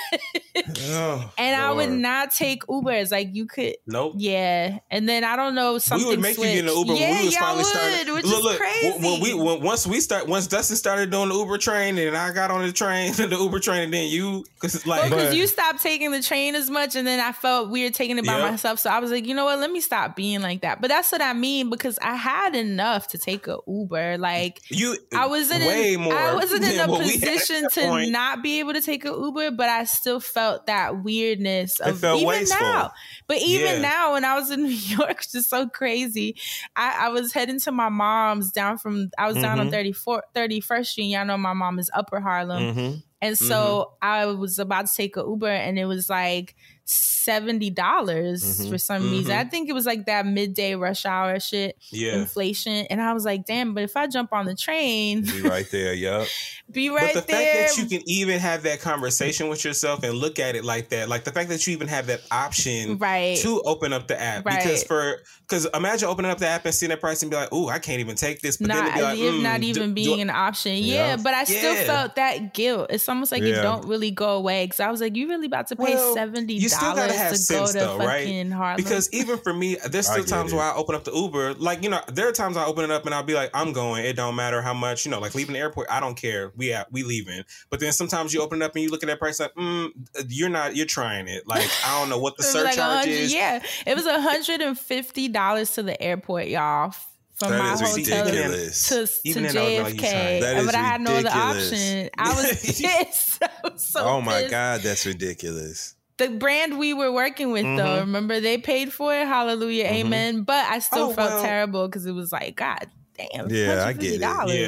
Oh, 0.91 1.31
and 1.37 1.61
I 1.61 1.71
would 1.71 1.91
not 1.91 2.31
take 2.33 2.63
Ubers. 2.63 3.11
Like 3.11 3.33
you 3.33 3.45
could. 3.45 3.75
nope 3.87 4.13
Yeah, 4.17 4.79
and 4.91 5.07
then 5.07 5.23
I 5.23 5.35
don't 5.35 5.55
know 5.55 5.77
something. 5.77 6.07
we 6.07 6.15
would 6.15 6.21
make 6.21 6.37
you 6.37 6.43
get 6.43 6.57
in 6.59 6.65
the 6.65 6.71
switched. 6.71 6.89
Uber 6.89 6.99
yeah, 6.99 7.09
when 7.11 7.19
we 7.19 7.25
was 7.25 7.33
y'all 7.35 7.41
finally 7.43 7.57
would, 7.57 7.65
starting. 7.67 8.13
which 8.13 8.25
look, 8.25 8.37
is 8.39 8.43
look, 8.43 8.57
crazy. 8.59 8.89
When, 8.91 9.01
when 9.03 9.21
we 9.21 9.33
when, 9.33 9.61
once 9.61 9.87
we 9.87 9.99
start 9.99 10.27
once 10.27 10.47
Dustin 10.47 10.75
started 10.75 11.11
doing 11.11 11.29
the 11.29 11.35
Uber 11.35 11.57
train 11.57 11.97
and 11.97 12.15
I 12.17 12.31
got 12.33 12.51
on 12.51 12.65
the 12.65 12.71
train, 12.71 13.13
the 13.17 13.27
Uber 13.39 13.59
train, 13.59 13.83
and 13.83 13.93
then 13.93 14.07
you 14.09 14.45
because 14.55 14.75
it's 14.75 14.85
like 14.87 15.03
because 15.09 15.27
But- 15.29 15.35
you 15.35 15.47
stopped 15.47 15.81
taking 15.81 16.11
the 16.11 16.21
train 16.21 16.55
as 16.55 16.69
much, 16.69 16.95
and 16.95 17.07
then 17.07 17.19
I 17.19 17.31
felt 17.31 17.69
weird 17.69 17.93
taking 17.93 18.17
it 18.17 18.25
by 18.25 18.37
Yep. 18.39 18.51
myself. 18.51 18.79
So 18.79 18.89
I 18.89 18.99
was 18.99 19.11
like, 19.11 19.25
you 19.25 19.33
know 19.35 19.45
what? 19.45 19.59
Let 19.59 19.71
me 19.71 19.79
stop 19.81 20.15
being 20.15 20.41
like 20.41 20.61
that. 20.61 20.81
But 20.81 20.89
that's 20.89 21.11
what 21.11 21.21
I 21.21 21.33
mean 21.33 21.69
because 21.69 21.97
I 22.01 22.15
had 22.29 22.55
enough 22.55 23.07
to 23.09 23.17
take 23.17 23.47
a 23.47 23.57
Uber. 23.67 24.17
Like 24.17 24.61
you 24.69 24.95
I 25.13 25.27
wasn't 25.27 25.65
way 25.65 25.93
in, 25.93 26.01
more. 26.01 26.13
I 26.13 26.33
wasn't 26.35 26.63
in 26.63 26.79
a 26.79 26.87
what 26.87 26.99
we 26.99 27.17
had 27.17 27.23
at 27.23 27.33
position 27.39 27.69
to 27.69 27.81
point. 27.81 28.11
not 28.11 28.41
be 28.43 28.59
able 28.59 28.73
to 28.73 28.81
take 28.81 29.05
a 29.05 29.09
Uber, 29.09 29.51
but 29.51 29.69
I 29.69 29.83
still 29.85 30.19
felt 30.19 30.65
that 30.67 31.03
weirdness 31.03 31.79
of 31.79 31.99
felt 31.99 32.17
even 32.17 32.27
wasteful. 32.27 32.59
now. 32.65 32.91
But 33.27 33.37
even 33.37 33.75
Yeah. 33.75 33.81
now, 33.81 34.13
when 34.13 34.25
I 34.25 34.35
was 34.39 34.51
in 34.51 34.63
New 34.63 34.69
York, 34.69 35.21
just 35.31 35.49
so 35.49 35.67
crazy, 35.67 36.35
I, 36.75 37.07
I 37.07 37.09
was 37.09 37.33
heading 37.33 37.59
to 37.61 37.71
my 37.71 37.89
mom's 37.89 38.51
down 38.51 38.77
from 38.77 39.09
I 39.17 39.27
was 39.27 39.35
down 39.37 39.59
on 39.59 39.67
Mhm. 39.67 39.71
34, 39.71 40.23
31st 40.35 40.85
Street. 40.91 41.05
Y'all 41.05 41.25
know 41.25 41.37
my 41.37 41.53
mom 41.53 41.79
is 41.79 41.89
Upper 41.93 42.19
Harlem. 42.19 42.75
Mhm. 42.75 43.03
And 43.21 43.37
so 43.37 43.93
I 44.01 44.27
was 44.27 44.59
about 44.59 44.87
to 44.87 44.95
take 44.95 45.17
a 45.17 45.19
Uber 45.27 45.49
and 45.49 45.77
it 45.77 45.83
was 45.85 46.09
like 46.09 46.55
seventy 46.89 47.69
dollars 47.69 48.43
Mhm. 48.61 48.69
for 48.69 48.77
some 48.77 49.11
reason. 49.11 49.31
Mhm. 49.31 49.37
I 49.39 49.43
think 49.43 49.69
it 49.69 49.73
was 49.73 49.85
like 49.85 50.05
that 50.07 50.25
midday 50.25 50.73
rush 50.75 51.05
hour 51.05 51.39
shit, 51.39 51.77
Yeah. 51.91 52.13
inflation. 52.15 52.87
And 52.89 52.99
I 53.01 53.13
was 53.13 53.25
like, 53.25 53.45
damn, 53.45 53.73
but 53.75 53.83
if 53.83 53.95
I 53.95 54.07
jump 54.07 54.33
on 54.33 54.45
the 54.47 54.55
train, 54.55 55.21
Be 55.21 55.41
right 55.41 55.69
there, 55.71 55.93
yup. 55.93 56.27
be 56.71 56.89
right 56.89 57.13
but 57.13 57.27
the 57.27 57.33
there. 57.33 57.65
fact 57.67 57.75
that 57.77 57.81
you 57.83 57.99
can 57.99 58.09
even 58.09 58.39
have 58.39 58.63
that 58.63 58.79
conversation 58.79 59.49
with 59.49 59.63
yourself 59.63 60.03
and 60.03 60.13
look 60.15 60.39
at 60.39 60.55
it 60.55 60.65
like 60.65 60.89
that, 60.89 61.09
like 61.09 61.23
the 61.23 61.31
fact 61.31 61.49
that 61.49 61.65
you 61.67 61.73
even 61.73 61.87
have 61.87 62.07
that 62.07 62.21
option 62.31 62.97
right. 62.97 63.37
to 63.37 63.61
open 63.61 63.93
up 63.93 64.07
the 64.07 64.19
app, 64.19 64.45
Right. 64.45 64.57
because 64.63 64.83
for 64.83 65.17
because 65.47 65.65
imagine 65.73 66.07
opening 66.07 66.29
up 66.29 66.37
the 66.37 66.47
app 66.47 66.63
and 66.65 66.75
seeing 66.75 66.91
that 66.91 67.01
price 67.01 67.23
and 67.23 67.31
be 67.31 67.35
like, 67.35 67.51
"Ooh, 67.51 67.69
I 67.69 67.79
can't 67.79 67.99
even 67.99 68.15
take 68.15 68.39
this," 68.41 68.57
but 68.57 68.67
then 68.67 68.85
not, 68.85 68.93
be 68.95 69.01
like, 69.01 69.17
mm, 69.17 69.41
not 69.41 69.61
do- 69.61 69.67
even 69.67 69.87
do- 69.89 69.93
being 69.95 70.21
an 70.21 70.29
option. 70.29 70.75
Yeah, 70.75 70.93
Yeah. 70.93 71.15
but 71.17 71.33
I 71.33 71.43
still 71.43 71.73
Yeah. 71.73 71.85
felt 71.85 72.15
that 72.17 72.53
guilt. 72.53 72.87
It's 72.91 73.09
almost 73.09 73.31
like 73.31 73.41
it 73.41 73.49
Yeah. 73.55 73.63
don't 73.63 73.87
really 73.87 74.11
go 74.11 74.33
away. 74.35 74.67
Cause 74.67 74.79
I 74.79 74.91
was 74.91 75.01
like, 75.01 75.15
you 75.15 75.27
really 75.27 75.47
about 75.47 75.65
to 75.69 75.75
pay 75.75 75.95
Well, 75.95 76.13
seventy 76.13 76.53
you 76.53 76.69
still 76.79 76.95
gotta 76.95 77.13
have 77.13 77.31
to 77.31 77.37
sense, 77.37 77.73
go 77.73 77.79
to 77.79 77.85
though, 77.85 77.97
right? 77.97 78.51
Harlem. 78.51 78.77
Because 78.77 79.09
even 79.13 79.37
for 79.37 79.53
me, 79.53 79.77
there's 79.89 80.07
still 80.07 80.23
times 80.23 80.51
it. 80.51 80.55
where 80.55 80.65
I 80.65 80.75
open 80.75 80.95
up 80.95 81.03
the 81.03 81.11
Uber. 81.13 81.55
Like, 81.55 81.83
you 81.83 81.89
know, 81.89 82.01
there 82.07 82.27
are 82.27 82.31
times 82.31 82.57
I 82.57 82.65
open 82.65 82.83
it 82.83 82.91
up 82.91 83.05
and 83.05 83.13
I'll 83.13 83.23
be 83.23 83.33
like, 83.33 83.51
I'm 83.53 83.73
going. 83.73 84.05
It 84.05 84.15
don't 84.15 84.35
matter 84.35 84.61
how 84.61 84.73
much, 84.73 85.05
you 85.05 85.11
know, 85.11 85.19
like 85.19 85.35
leaving 85.35 85.53
the 85.53 85.59
airport, 85.59 85.87
I 85.89 85.99
don't 85.99 86.15
care. 86.15 86.51
We 86.55 86.73
out, 86.73 86.91
we 86.91 87.03
leaving. 87.03 87.43
But 87.69 87.79
then 87.79 87.91
sometimes 87.91 88.33
you 88.33 88.41
open 88.41 88.61
it 88.61 88.65
up 88.65 88.75
and 88.75 88.83
you 88.83 88.89
look 88.89 89.03
at 89.03 89.07
that 89.07 89.19
price 89.19 89.39
like, 89.39 89.53
mm, 89.55 89.89
you're 90.27 90.49
not, 90.49 90.75
you're 90.75 90.85
trying 90.85 91.27
it. 91.27 91.47
Like, 91.47 91.69
I 91.85 91.99
don't 91.99 92.09
know 92.09 92.19
what 92.19 92.37
the 92.37 92.43
It 92.49 92.65
was 92.65 92.77
like 92.77 93.07
is. 93.07 93.33
Yeah, 93.33 93.63
it 93.85 93.95
was 93.95 94.05
hundred 94.05 94.61
and 94.61 94.77
fifty 94.77 95.27
dollars 95.27 95.71
to 95.73 95.83
the 95.83 95.99
airport, 96.01 96.47
y'all, 96.47 96.93
from 97.35 97.51
That 97.51 97.59
my 97.59 97.73
is 97.73 97.81
hotel 97.81 98.25
ridiculous. 98.25 98.89
to, 98.89 99.07
to 99.07 99.13
Even 99.23 99.43
then, 99.43 99.57
I 99.57 99.61
would 99.61 99.69
be 99.69 99.79
like, 99.81 99.93
you 99.93 100.01
JFK. 100.01 100.41
That 100.41 100.57
is 100.57 100.65
but 100.65 100.75
I 100.75 100.79
had 100.83 101.01
no 101.01 101.11
other 101.11 101.17
ridiculous. 101.29 101.71
option. 101.71 102.09
I 102.17 102.29
was 102.35 102.79
pissed. 102.79 103.43
I 103.43 103.49
was 103.63 103.87
so 103.87 104.05
oh 104.05 104.21
my 104.21 104.41
pissed. 104.41 104.51
god, 104.51 104.81
that's 104.81 105.05
ridiculous. 105.05 105.95
The 106.19 106.29
brand 106.29 106.77
we 106.77 106.93
were 106.93 107.11
working 107.11 107.51
with, 107.51 107.63
though, 107.63 107.69
Mhm. 107.97 107.99
remember 108.01 108.39
they 108.39 108.57
paid 108.59 108.93
for 108.93 109.15
it. 109.15 109.25
Hallelujah, 109.27 109.85
Mhm. 109.85 109.91
amen. 110.05 110.41
But 110.43 110.65
I 110.69 110.79
still 110.79 111.09
Oh, 111.09 111.13
felt 111.13 111.31
well. 111.31 111.41
terrible 111.43 111.87
because 111.87 112.05
it 112.05 112.11
was 112.11 112.31
like, 112.31 112.55
God 112.55 112.85
damn, 113.17 113.49
Yeah, 113.49 113.85
I 113.85 113.93
get 113.93 114.13
it. 114.13 114.21
$150. 114.21 114.53
Yeah. 114.53 114.67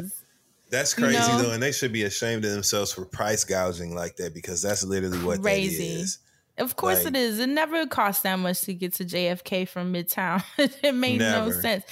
That's 0.70 0.96
You 0.96 1.04
crazy 1.04 1.18
know? 1.18 1.42
though, 1.42 1.50
and 1.52 1.62
they 1.62 1.70
should 1.72 1.92
be 1.92 2.02
ashamed 2.04 2.44
of 2.44 2.50
themselves 2.52 2.92
for 2.92 3.04
price 3.04 3.44
gouging 3.44 3.94
like 3.94 4.16
that 4.16 4.32
because 4.34 4.62
that's 4.62 4.82
literally 4.82 5.18
what 5.18 5.40
Crazy. 5.42 5.76
that 5.94 6.00
is. 6.00 6.18
Of 6.58 6.76
course 6.76 6.98
Like- 7.04 7.08
it 7.08 7.16
is. 7.16 7.38
It 7.38 7.48
never 7.48 7.86
cost 7.86 8.22
that 8.24 8.36
much 8.36 8.62
to 8.62 8.74
get 8.74 8.94
to 8.94 9.04
JFK 9.04 9.64
from 9.66 9.92
Midtown. 9.92 10.42
it 10.82 10.94
made 10.94 11.18
no 11.20 11.50
sense. 11.50 11.84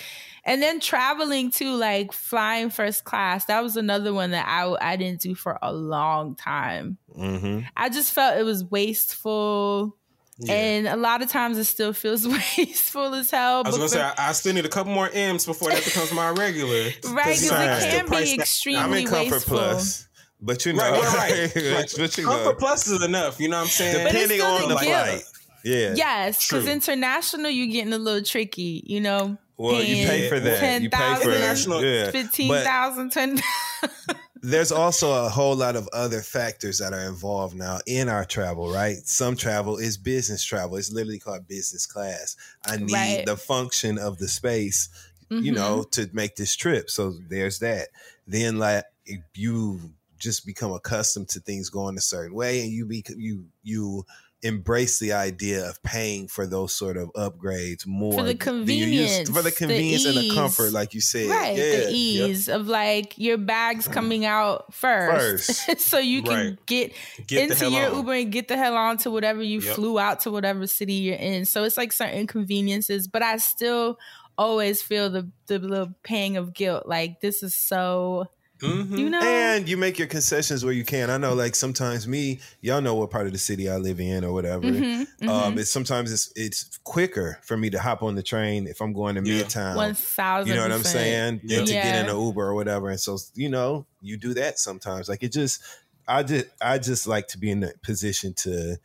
And 0.45 0.63
then 0.63 0.81
traveling 0.81 1.51
too, 1.51 1.75
like 1.77 2.13
flying 2.13 2.71
first 2.71 3.05
class, 3.05 3.45
that 3.47 3.63
was 3.63 3.77
another 3.77 4.13
one 4.15 4.31
that 4.31 4.47
I 4.49 4.75
I 4.81 4.97
didn't 4.97 5.21
do 5.21 5.35
for 5.35 5.59
a 5.63 5.73
long 5.73 6.35
time. 6.35 6.97
Mm-hmm. 7.19 7.61
I 7.77 7.89
just 7.91 8.13
felt 8.13 8.39
it 8.39 8.45
was 8.45 8.65
wasteful. 8.65 9.97
And 10.49 10.87
a 10.89 10.97
lot 10.97 11.21
of 11.21 11.29
times 11.29 11.59
it 11.59 11.65
still 11.67 11.93
feels 11.93 12.27
wasteful 12.57 13.15
as 13.15 13.31
hell. 13.31 13.63
I 13.63 13.69
was 13.69 13.77
gonna 13.77 13.89
for- 13.89 13.95
say 13.97 14.01
I, 14.01 14.31
I 14.31 14.33
still 14.33 14.55
need 14.55 14.65
a 14.65 14.71
couple 14.71 14.93
more 14.93 15.11
M's 15.13 15.45
before 15.45 15.69
that 15.71 15.85
becomes 15.85 16.13
my 16.15 16.31
regular. 16.31 16.89
Right, 17.11 17.25
'cause 17.27 17.45
you 17.45 17.51
know, 17.51 17.61
it 17.61 17.91
can 17.91 18.05
be 18.07 18.11
that- 18.37 18.39
extremely 18.39 18.81
I'm 18.83 18.93
in 18.95 19.07
Comfort 19.07 19.33
wasteful. 19.33 19.59
Plus, 19.59 20.09
but 20.41 20.65
you 20.65 20.73
know, 20.73 20.81
Right, 20.83 21.03
right, 21.15 21.55
right. 21.55 21.55
but, 21.55 21.95
but 21.99 22.17
you 22.19 22.25
Comfort 22.25 22.45
know, 22.45 22.55
Plus 22.55 22.87
is 22.87 23.05
enough. 23.05 23.39
You 23.39 23.51
know 23.51 23.59
what 23.59 23.65
I'm 23.65 23.69
saying? 23.69 23.97
But 24.07 24.15
it's 24.15 24.29
depending 24.29 24.39
still 24.39 24.51
on 24.51 24.63
the 24.71 24.75
the 24.77 24.81
flight. 24.81 25.23
Yeah. 25.63 25.93
Yes, 25.95 26.47
because 26.49 26.67
international, 26.67 27.51
you're 27.51 27.67
getting 27.71 27.93
a 27.93 27.99
little 27.99 28.25
tricky, 28.25 28.83
you 28.87 29.03
know. 29.03 29.37
Well, 29.61 29.83
you 29.83 30.07
pay 30.07 30.29
for 30.29 30.41
that. 30.41 30.83
You 30.83 30.91
pay 30.91 31.15
for 31.17 31.23
10,000, 31.25 31.31
International- 31.33 31.85
yeah. 31.85 32.05
But 32.07 32.13
15,000, 32.13 33.11
10,000. 33.13 33.43
there's 34.43 34.73
also 34.73 35.27
a 35.27 35.29
whole 35.29 35.55
lot 35.55 35.77
of 35.77 35.87
other 35.93 36.23
factors 36.23 36.79
that 36.79 36.93
are 36.95 37.07
involved 37.07 37.55
now 37.57 37.79
in 37.87 38.09
our 38.09 38.25
travel, 38.25 38.73
right? 38.73 38.97
Some 39.05 39.37
travel 39.37 39.77
is 39.77 39.97
business 39.99 40.43
travel. 40.43 40.77
It's 40.77 40.91
literally 40.91 41.19
called 41.19 41.47
business 41.47 41.85
class. 41.87 42.37
I 42.65 42.77
need 42.77 42.93
Right. 42.93 43.27
the 43.27 43.37
function 43.37 43.99
of 43.99 44.17
the 44.19 44.29
space, 44.29 44.89
you 45.29 45.53
Mhm. 45.53 45.57
know, 45.57 45.83
to 45.93 46.09
make 46.13 46.37
this 46.37 46.57
trip. 46.57 46.91
So 46.91 47.15
there's 47.29 47.59
that. 47.59 47.89
Then 48.27 48.59
like 48.59 48.85
you 49.35 49.93
just 50.19 50.45
become 50.47 50.73
accustomed 50.73 51.29
to 51.31 51.41
things 51.41 51.69
going 51.71 51.97
a 51.99 52.01
certain 52.01 52.35
way 52.35 52.61
and 52.61 52.71
you 52.71 52.85
be 52.87 53.03
you 53.17 53.47
you 53.63 54.05
embrace 54.43 54.99
the 54.99 55.13
idea 55.13 55.69
of 55.69 55.83
paying 55.83 56.27
for 56.27 56.47
those 56.47 56.75
sort 56.75 56.97
of 56.97 57.11
upgrades 57.15 57.87
more 57.87 58.13
the 58.25 58.35
than 58.35 58.67
you 58.69 58.75
used- 58.87 59.29
for 59.29 59.43
the 59.43 59.51
convenience, 59.51 59.51
the 59.51 59.53
convenience 59.53 60.05
and 60.07 60.17
the 60.17 60.35
comfort 60.35 60.73
like 60.73 60.95
you 60.95 61.01
said 61.01 61.29
Right, 61.29 61.57
yeah 61.57 61.77
the 61.77 61.83
Yep. 61.83 61.91
ease 61.93 62.49
of 62.49 62.67
like 62.67 63.19
your 63.19 63.37
bags 63.37 63.87
mm. 63.87 63.93
coming 63.93 64.25
out 64.25 64.73
first, 64.73 65.79
so 65.81 65.99
you 65.99 66.23
can 66.23 66.33
Right. 66.33 66.67
get, 66.67 66.93
Get 67.27 67.51
into 67.51 67.71
your 67.71 67.91
on. 67.91 67.97
Uber 67.97 68.13
and 68.15 68.33
get 68.33 68.49
the 68.49 68.57
hell 68.57 68.77
on 68.77 68.97
to 68.99 69.11
whatever 69.11 69.43
you 69.43 69.61
Yep. 69.61 69.75
flew 69.75 69.99
out 69.99 70.21
to 70.21 70.31
whatever 70.31 70.67
city 70.67 70.95
you're 70.95 71.17
in. 71.17 71.45
So 71.45 71.65
it's 71.65 71.77
like 71.77 71.93
certain 71.93 72.27
conveniences, 72.27 73.09
but 73.09 73.23
I 73.23 73.37
still 73.37 73.99
always 74.39 74.81
feel 74.81 75.11
the 75.11 75.29
the 75.49 75.59
little 75.59 75.93
pang 76.03 76.39
of 76.39 76.55
guilt. 76.55 76.85
Like 76.87 77.21
this 77.21 77.43
is 77.43 77.55
so, 77.55 78.27
Mhm. 78.61 78.99
you 78.99 79.11
know, 79.11 79.21
And 79.21 79.69
you 79.69 79.77
make 79.77 79.99
your 79.99 80.07
concessions 80.09 80.65
where 80.65 80.73
you 80.73 80.85
can. 80.85 81.11
I 81.11 81.17
know, 81.17 81.35
like 81.35 81.55
sometimes 81.55 82.07
me, 82.07 82.41
y'all 82.61 82.81
know 82.81 82.95
what 82.95 83.11
part 83.11 83.27
of 83.27 83.33
the 83.33 83.39
city 83.39 83.69
I 83.69 83.77
live 83.77 84.01
in 84.01 84.25
or 84.25 84.33
whatever. 84.33 84.67
Mhm, 84.67 85.01
Um, 85.29 85.55
mhm. 85.55 85.59
it's 85.61 85.71
sometimes 85.71 86.13
it's 86.13 86.33
it's 86.37 86.79
quicker 86.85 87.39
for 87.43 87.57
me 87.57 87.71
to 87.71 87.79
hop 87.81 88.03
on 88.03 88.15
the 88.15 88.23
train 88.23 88.67
if 88.67 88.81
I'm 88.81 88.93
going 88.93 89.15
to 89.17 89.23
Yeah. 89.23 89.43
Midtown. 89.43 89.77
one 89.77 89.95
thousand. 89.95 90.49
You 90.49 90.55
know 90.57 90.63
what 90.63 90.73
I'm 90.73 90.85
saying? 90.85 91.41
Yeah. 91.45 91.59
Than 91.59 91.67
to 91.67 91.73
get 91.73 92.05
in 92.05 92.11
an 92.11 92.17
Uber 92.17 92.47
or 92.49 92.55
whatever. 92.55 92.91
And 92.91 93.01
so 93.01 93.19
you 93.35 93.49
know, 93.49 93.87
you 94.03 94.17
do 94.17 94.35
that 94.35 94.59
sometimes. 94.59 95.09
Like 95.09 95.23
it 95.23 95.33
just, 95.33 95.61
I 96.09 96.23
just, 96.23 96.47
I 96.61 96.79
just 96.79 97.07
like 97.07 97.29
to 97.29 97.39
be 97.39 97.51
in 97.51 97.61
the 97.61 97.73
position 97.83 98.35
to 98.35 98.79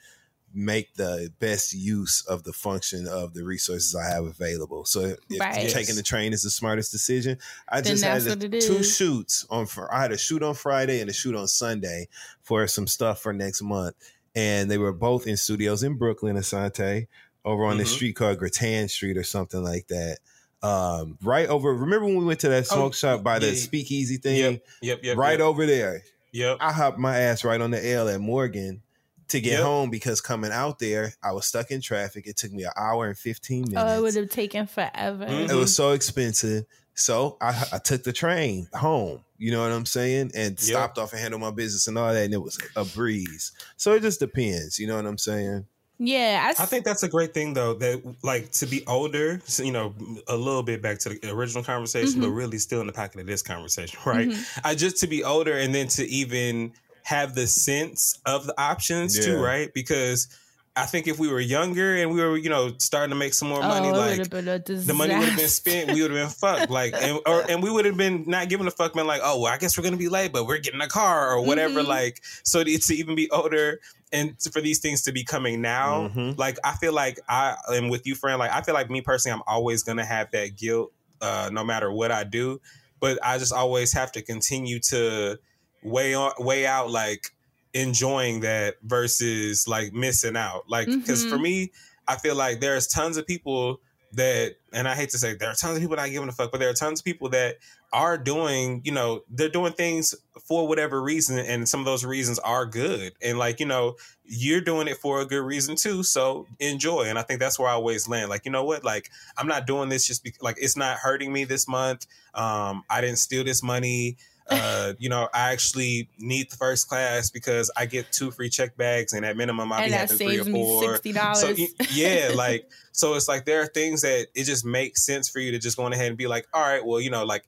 make 0.56 0.96
the 0.96 1.30
best 1.40 1.74
use 1.74 2.24
of 2.28 2.44
the 2.44 2.54
function 2.54 3.08
of 3.08 3.34
the 3.34 3.44
resources 3.44 3.94
I 3.94 4.06
have 4.06 4.24
available. 4.24 4.86
So 4.86 5.16
if 5.30 5.40
Right. 5.40 5.70
taking 5.70 5.96
the 5.96 6.02
train 6.04 6.32
is 6.32 6.44
the 6.44 6.50
smartest 6.50 6.92
decision, 6.92 7.38
I 7.68 7.82
Then 7.82 7.98
just 7.98 8.04
had 8.04 8.44
a- 8.44 8.62
two 8.62 8.78
is. 8.78 8.96
shoots 8.96 9.46
on. 9.50 9.66
Fr- 9.66 9.92
I 9.92 10.02
had 10.02 10.12
a 10.14 10.18
shoot 10.18 10.42
on 10.42 10.56
Friday 10.56 11.02
and 11.02 11.10
a 11.10 11.14
shoot 11.14 11.36
on 11.36 11.48
Sunday 11.50 12.08
for 12.42 12.66
some 12.68 12.88
stuff 12.88 13.22
for 13.22 13.34
next 13.34 13.62
month, 13.62 13.96
and 14.34 14.72
they 14.72 14.78
were 14.78 14.94
both 14.94 15.28
in 15.28 15.36
studios 15.36 15.84
in 15.84 15.96
Brooklyn, 15.96 16.38
Asante, 16.38 17.08
over 17.44 17.66
on 17.66 17.78
the 17.78 17.84
Mhm. 17.84 17.88
street 17.88 18.14
called 18.16 18.38
Grattan 18.40 18.88
Street 18.88 19.18
or 19.18 19.24
something 19.24 19.62
like 19.62 19.88
that. 19.90 20.20
Um, 20.64 21.18
right 21.22 21.48
over. 21.48 21.74
Remember 21.74 22.06
when 22.06 22.16
we 22.18 22.26
went 22.26 22.40
to 22.40 22.50
that 22.50 22.64
Oh, 22.72 22.76
smoke 22.76 22.96
shop 22.96 23.24
by 23.24 23.40
the 23.40 23.56
speakeasy 23.56 24.18
thing? 24.18 24.38
Yep, 24.54 24.66
yep, 24.82 25.00
yep. 25.04 25.18
right 25.18 25.40
yep. 25.40 25.46
over 25.46 25.66
there. 25.66 26.02
Yep. 26.32 26.58
I 26.60 26.72
hopped 26.74 26.98
my 26.98 27.18
ass 27.20 27.44
right 27.44 27.62
on 27.62 27.72
the 27.72 27.88
L 27.92 28.10
at 28.10 28.20
Morgan 28.20 28.82
to 29.30 29.42
get 29.42 29.54
Yep. 29.54 29.62
home 29.64 29.90
because 29.90 30.22
coming 30.22 30.52
out 30.52 30.80
there, 30.80 31.14
I 31.24 31.32
was 31.32 31.46
stuck 31.46 31.72
in 31.72 31.82
traffic. 31.82 32.28
It 32.28 32.38
took 32.38 32.52
me 32.52 32.64
an 32.64 32.72
hour 32.78 33.08
and 33.08 33.18
15 33.18 33.62
minutes. 33.70 33.82
Oh, 33.84 33.98
it 33.98 34.02
would 34.02 34.16
have 34.16 34.30
taken 34.30 34.68
forever. 34.68 35.26
Mhm. 35.26 35.50
It 35.50 35.56
was 35.56 35.76
so 35.76 35.92
expensive. 35.92 36.66
So 36.94 37.38
I, 37.42 37.66
I 37.74 37.78
took 37.80 38.04
the 38.04 38.14
train 38.14 38.68
home. 38.74 39.22
You 39.38 39.52
know 39.52 39.62
what 39.62 39.72
I'm 39.72 39.86
saying? 39.86 40.32
And 40.34 40.58
stopped 40.60 40.98
off 40.98 41.12
and 41.12 41.20
handled 41.22 41.42
my 41.42 41.52
business 41.52 41.88
and 41.88 41.98
all 41.98 42.14
that. 42.14 42.24
And 42.24 42.34
it 42.34 42.42
was 42.42 42.58
a 42.76 42.86
breeze. 42.86 43.52
So 43.76 43.94
it 43.94 44.02
just 44.02 44.20
depends. 44.22 44.80
You 44.80 44.88
know 44.88 44.96
what 44.96 45.06
I'm 45.06 45.18
saying? 45.18 45.66
Yeah, 45.98 46.42
I, 46.46 46.50
s- 46.52 46.60
I 46.60 46.66
think 46.66 46.84
that's 46.84 47.04
a 47.04 47.08
great 47.08 47.34
thing 47.34 47.54
though 47.54 47.74
that 47.76 48.02
like 48.22 48.52
to 48.54 48.66
be 48.66 48.86
older, 48.86 49.42
you 49.58 49.72
know, 49.72 49.94
a 50.28 50.36
little 50.36 50.62
bit 50.64 50.82
back 50.82 51.00
to 51.00 51.10
the 51.10 51.32
original 51.32 51.64
conversation, 51.64 52.20
but 52.20 52.30
really 52.32 52.58
still 52.60 52.82
in 52.82 52.88
the 52.88 52.92
pocket 52.94 53.22
of 53.22 53.28
this 53.28 53.42
conversation, 53.42 53.98
right? 54.06 54.30
I 54.64 54.76
just 54.76 54.98
to 54.98 55.08
be 55.08 55.24
older 55.24 55.54
and 55.58 55.74
then 55.74 55.88
to 55.90 56.06
even 56.06 56.74
have 57.06 57.36
the 57.36 57.46
sense 57.46 58.20
of 58.26 58.48
the 58.48 58.60
options 58.60 59.24
too, 59.24 59.38
right? 59.40 59.72
Because 59.76 60.28
I 60.76 60.88
think 60.88 61.08
if 61.08 61.20
we 61.20 61.28
were 61.28 61.40
younger 61.40 61.96
and 61.96 62.12
we 62.12 62.20
were, 62.20 62.36
you 62.36 62.50
know, 62.50 62.74
starting 62.80 63.12
to 63.12 63.16
make 63.16 63.36
some 63.36 63.48
more 63.48 63.60
oh, 63.60 63.68
money, 63.68 63.90
it 63.90 63.92
would 63.92 63.98
like 64.00 64.18
have 64.18 64.30
been 64.32 64.48
a 64.48 64.58
disaster. 64.58 64.88
the 64.88 64.94
money 64.98 65.16
would 65.16 65.28
have 65.30 65.38
been 65.38 65.48
spent, 65.48 65.94
we 65.94 66.02
would 66.02 66.10
have 66.10 66.20
been 66.20 66.30
fucked. 66.30 66.72
Like, 66.72 66.96
and, 67.00 67.20
or, 67.28 67.46
and 67.48 67.62
we 67.62 67.70
would 67.70 67.86
have 67.86 67.96
been 67.96 68.24
not 68.26 68.50
giving 68.50 68.66
a 68.66 68.72
fuck, 68.72 68.96
man. 68.96 69.06
Like, 69.06 69.22
oh, 69.24 69.40
well, 69.40 69.54
I 69.54 69.58
guess 69.60 69.78
we're 69.78 69.84
gonna 69.84 69.98
be 69.98 70.10
late, 70.10 70.34
but 70.34 70.48
we're 70.48 70.58
getting 70.58 70.82
a 70.82 70.88
car 70.88 71.32
or 71.32 71.46
whatever. 71.46 71.82
Mhm. 71.84 71.88
Like, 71.88 72.24
so 72.44 72.64
to, 72.64 72.78
to 72.78 72.96
even 72.96 73.16
be 73.16 73.30
older 73.30 73.80
and 74.12 74.38
to- 74.40 74.50
for 74.50 74.60
these 74.62 74.80
things 74.80 75.04
to 75.04 75.12
be 75.12 75.24
coming 75.24 75.62
now, 75.62 76.08
Mhm. 76.08 76.40
like 76.40 76.58
I 76.64 76.74
feel 76.74 76.92
like 76.94 77.20
I 77.30 77.56
am 77.72 77.90
with 77.90 78.08
you, 78.08 78.16
friend. 78.16 78.40
Like, 78.40 78.52
I 78.52 78.62
feel 78.62 78.74
like 78.74 78.90
me 78.90 79.02
personally, 79.02 79.36
I'm 79.36 79.44
always 79.46 79.84
gonna 79.84 80.06
have 80.06 80.32
that 80.32 80.58
guilt, 80.58 80.92
uh, 81.22 81.52
no 81.54 81.64
matter 81.64 81.92
what 81.92 82.12
I 82.12 82.24
do. 82.24 82.60
But 83.00 83.20
I 83.24 83.38
just 83.38 83.54
always 83.54 83.94
have 83.94 84.12
to 84.14 84.24
continue 84.24 84.80
to 84.90 85.38
weigh 85.86 86.14
on, 86.14 86.34
weigh 86.40 86.66
out, 86.66 86.90
like 86.90 87.32
enjoying 87.74 88.40
that 88.42 88.76
versus 88.84 89.68
like 89.68 89.94
missing 89.94 90.36
out. 90.36 90.70
Like, 90.70 90.90
because 90.90 91.24
for 91.26 91.38
Mhm. 91.38 91.42
me, 91.42 91.72
I 92.08 92.18
feel 92.18 92.36
like 92.36 92.60
there's 92.60 92.88
tons 92.88 93.18
of 93.18 93.28
people 93.28 93.80
that, 94.14 94.56
and 94.72 94.88
I 94.88 94.96
hate 94.96 95.10
to 95.10 95.18
say 95.18 95.34
there 95.34 95.50
are 95.50 95.56
tons 95.56 95.76
of 95.76 95.82
people 95.82 95.98
not 95.98 96.10
giving 96.10 96.30
a 96.30 96.32
fuck, 96.32 96.52
but 96.52 96.60
there 96.60 96.70
are 96.70 96.74
tons 96.74 97.02
of 97.02 97.06
people 97.06 97.28
that 97.30 97.58
are 97.92 98.18
doing, 98.18 98.82
you 98.86 98.92
know, 98.92 99.24
they're 99.30 99.50
doing 99.50 99.74
things 99.74 100.16
for 100.48 100.68
whatever 100.68 101.02
reason, 101.02 101.38
and 101.38 101.68
some 101.68 101.80
of 101.82 101.86
those 101.86 102.06
reasons 102.06 102.40
are 102.40 102.66
good. 102.66 103.14
And 103.22 103.38
like, 103.38 103.60
you 103.60 103.66
know, 103.66 103.96
you're 104.26 104.62
doing 104.62 104.88
it 104.88 104.98
for 104.98 105.20
a 105.22 105.26
good 105.26 105.44
reason 105.44 105.76
too, 105.76 106.04
so 106.04 106.48
enjoy. 106.60 107.04
And 107.04 107.20
I 107.20 107.24
think 107.24 107.40
that's 107.40 107.60
where 107.60 107.68
I 107.68 107.74
always 107.74 108.08
land. 108.08 108.30
Like, 108.30 108.46
you 108.46 108.52
know 108.52 108.64
what? 108.64 108.84
Like, 108.84 109.10
I'm 109.38 109.48
not 109.48 109.68
doing 109.68 109.90
this 109.90 110.06
just 110.08 110.24
because, 110.24 110.42
like, 110.42 110.58
it's 110.60 110.78
not 110.78 110.98
hurting 110.98 111.34
me 111.34 111.44
this 111.44 111.68
month. 111.68 112.06
Um, 112.34 112.84
I 112.90 113.02
didn't 113.02 113.20
steal 113.20 113.44
this 113.44 113.62
money. 113.64 114.18
Uh, 114.50 114.94
you 115.00 115.10
know, 115.10 115.28
I 115.34 115.52
actually 115.52 116.08
need 116.20 116.52
the 116.52 116.58
first 116.58 116.88
class 116.88 117.32
because 117.32 117.72
I 117.76 117.88
get 117.88 118.12
two 118.12 118.30
free 118.30 118.50
check 118.50 118.78
bags, 118.78 119.14
and 119.14 119.26
at 119.26 119.36
minimum, 119.38 119.72
I'll 119.72 119.80
and 119.80 119.88
be 119.88 119.92
that 119.92 120.12
having 120.12 120.18
three 120.18 120.40
or 120.40 120.46
four. 120.46 120.92
sixty 120.92 121.14
dollars. 121.14 121.40
So 121.40 121.86
yeah, 121.92 122.32
like 122.36 122.70
so 122.92 123.16
it's 123.16 123.28
like 123.28 123.46
there 123.46 123.62
are 123.62 123.68
things 123.68 124.02
that 124.02 124.28
it 124.36 124.44
just 124.44 124.64
makes 124.64 125.06
sense 125.06 125.30
for 125.30 125.40
you 125.40 125.52
to 125.52 125.60
just 125.60 125.78
go 125.78 125.84
on 125.84 125.94
ahead 125.94 126.08
and 126.08 126.18
be 126.18 126.28
like, 126.28 126.48
all 126.54 126.62
right, 126.62 126.86
well, 126.86 127.02
you 127.02 127.10
know, 127.10 127.26
like 127.26 127.44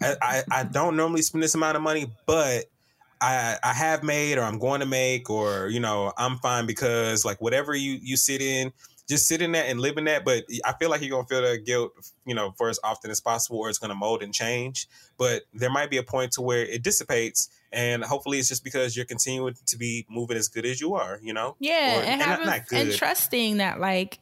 I, 0.00 0.14
I, 0.22 0.42
I 0.50 0.64
don't 0.64 0.96
normally 0.96 1.22
spend 1.22 1.42
this 1.42 1.54
amount 1.54 1.76
of 1.76 1.82
money, 1.82 2.06
but 2.26 2.66
I 3.20 3.56
I 3.62 3.72
have 3.72 4.02
made 4.02 4.38
or 4.38 4.42
I'm 4.42 4.58
going 4.58 4.80
to 4.80 4.86
make 4.86 5.28
or 5.30 5.68
you 5.68 5.80
know 5.80 6.12
I'm 6.16 6.38
fine 6.38 6.66
because 6.66 7.24
like 7.24 7.40
whatever 7.40 7.74
you 7.74 7.98
you 8.00 8.16
sit 8.16 8.40
in, 8.40 8.72
just 9.08 9.26
sit 9.26 9.40
in 9.42 9.52
that 9.52 9.66
and 9.68 9.80
live 9.80 9.96
in 9.96 10.04
that. 10.04 10.24
But 10.24 10.44
I 10.64 10.72
feel 10.78 10.90
like 10.90 11.00
you're 11.00 11.10
gonna 11.10 11.26
feel 11.26 11.42
that 11.42 11.64
guilt, 11.64 11.92
you 12.26 12.34
know, 12.34 12.52
for 12.58 12.68
as 12.68 12.78
often 12.84 13.10
as 13.10 13.20
possible, 13.20 13.58
or 13.58 13.68
it's 13.70 13.78
gonna 13.78 13.94
mold 13.94 14.22
and 14.22 14.32
change. 14.34 14.86
But 15.16 15.42
there 15.54 15.70
might 15.70 15.90
be 15.90 15.96
a 15.96 16.02
point 16.02 16.32
to 16.32 16.42
where 16.42 16.64
it 16.64 16.82
dissipates, 16.82 17.48
and 17.72 18.04
hopefully 18.04 18.38
it's 18.38 18.48
just 18.48 18.62
because 18.64 18.96
you're 18.96 19.06
continuing 19.06 19.54
to 19.66 19.76
be 19.78 20.06
moving 20.10 20.36
as 20.36 20.48
good 20.48 20.66
as 20.66 20.80
you 20.80 20.94
are, 20.94 21.18
you 21.22 21.32
know. 21.32 21.56
Yeah, 21.58 21.98
Or- 21.98 22.02
and 22.04 22.18
not- 22.20 22.28
having 22.28 22.46
not 22.46 22.56
and 22.72 22.88
good. 22.90 22.96
trusting 22.98 23.56
that 23.58 23.80
like 23.80 24.18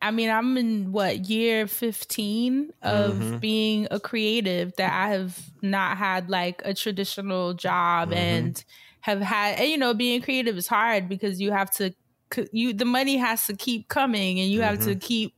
I 0.00 0.12
mean, 0.12 0.30
I'm 0.30 0.56
in 0.56 0.92
what 0.92 1.28
year 1.28 1.66
15 1.66 2.72
of 2.82 3.16
Mhm. 3.16 3.40
being 3.40 3.88
a 3.90 3.98
creative 3.98 4.72
that 4.76 4.92
I 4.92 5.08
have 5.10 5.36
not 5.60 5.96
had 5.96 6.30
like 6.30 6.62
a 6.64 6.72
traditional 6.72 7.52
job 7.54 8.10
Mhm. 8.10 8.16
and 8.16 8.64
have 9.00 9.20
had 9.20 9.58
and 9.58 9.68
you 9.68 9.76
know 9.76 9.94
being 9.94 10.22
creative 10.22 10.56
is 10.56 10.68
hard 10.68 11.08
because 11.08 11.40
you 11.40 11.50
have 11.50 11.72
to 11.78 11.92
you 12.52 12.72
the 12.72 12.84
money 12.84 13.16
has 13.16 13.46
to 13.46 13.56
keep 13.56 13.88
coming 13.88 14.40
and 14.40 14.50
you 14.50 14.62
have 14.62 14.78
to 14.78 14.90
mm-hmm. 14.90 14.98
keep 14.98 15.34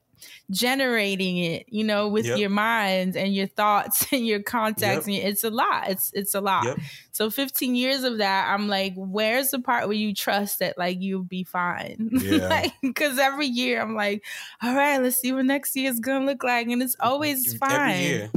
generating 0.51 1.39
it 1.39 1.65
you 1.69 1.83
know 1.85 2.09
with 2.09 2.27
Yep. 2.27 2.39
your 2.39 2.51
minds 2.51 3.17
and 3.17 3.35
your 3.35 3.47
thoughts 3.47 4.07
and 4.13 4.27
your 4.27 4.43
contacts 4.43 5.07
and 5.07 5.15
it's 5.15 5.45
a 5.45 5.51
lot 5.51 5.89
it's 5.89 6.11
it's 6.13 6.35
a 6.35 6.41
lot 6.41 6.65
Yep. 6.65 6.79
so 7.13 7.31
15 7.31 7.75
years 7.75 8.03
of 8.05 8.19
that, 8.19 8.49
I'm 8.53 8.69
like, 8.69 8.95
where's 8.97 9.51
the 9.51 9.59
part 9.59 9.87
where 9.89 9.97
you 9.97 10.15
trust 10.15 10.59
that 10.61 10.79
like 10.79 11.01
you'll 11.01 11.23
be 11.23 11.45
fine? 11.45 12.11
Yeah. 12.21 12.49
like, 12.49 12.73
because 12.83 13.19
every 13.19 13.47
year 13.47 13.81
I'm 13.81 13.95
like, 13.95 14.25
all 14.63 14.75
right, 14.75 14.99
let's 14.99 15.17
see 15.17 15.33
what 15.33 15.45
next 15.45 15.75
year 15.75 15.91
is 15.91 16.01
gonna 16.01 16.27
look 16.27 16.43
like, 16.43 16.69
and 16.69 16.83
it's 16.83 16.97
mm-hmm. 16.97 17.09
always 17.09 17.55
fine. 17.57 18.31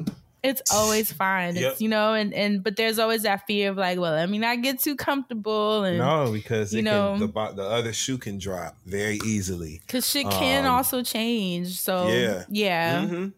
It's 0.43 0.61
always 0.73 1.09
fine. 1.11 1.55
Yep. 1.55 1.71
It's 1.71 1.81
you 1.81 1.87
know, 1.87 2.13
and 2.13 2.33
and 2.33 2.61
but 2.63 2.75
there's 2.75 2.99
always 2.99 3.23
that 3.23 3.47
fear 3.47 3.71
of 3.71 3.77
like, 3.77 3.97
well, 3.97 4.13
I 4.13 4.25
mean, 4.25 4.43
I 4.43 4.57
get 4.57 4.79
too 4.79 4.95
comfortable 4.97 5.83
and 5.85 5.97
No, 5.99 6.31
because 6.33 6.73
you 6.73 6.81
know- 6.81 7.15
can, 7.17 7.31
the, 7.31 7.51
the 7.55 7.63
other 7.63 7.93
shoe 7.93 8.17
can 8.17 8.37
drop 8.39 8.75
very 8.85 9.19
easily. 9.25 9.81
because 9.87 10.07
shit 10.09 10.29
can 10.29 10.65
Um, 10.65 10.73
also 10.73 11.01
change. 11.01 11.79
So 11.79 12.07
yeah. 12.09 12.43
yeah, 12.49 13.01
Mhm. 13.05 13.33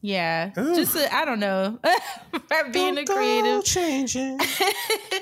yeah. 0.00 0.50
Ooh. 0.58 0.74
Just 0.76 0.96
a, 0.96 1.14
I 1.14 1.24
don't 1.26 1.40
know, 1.40 1.78
being 2.72 2.96
a 2.98 3.04
creative. 3.04 3.64
changing. 3.64 4.38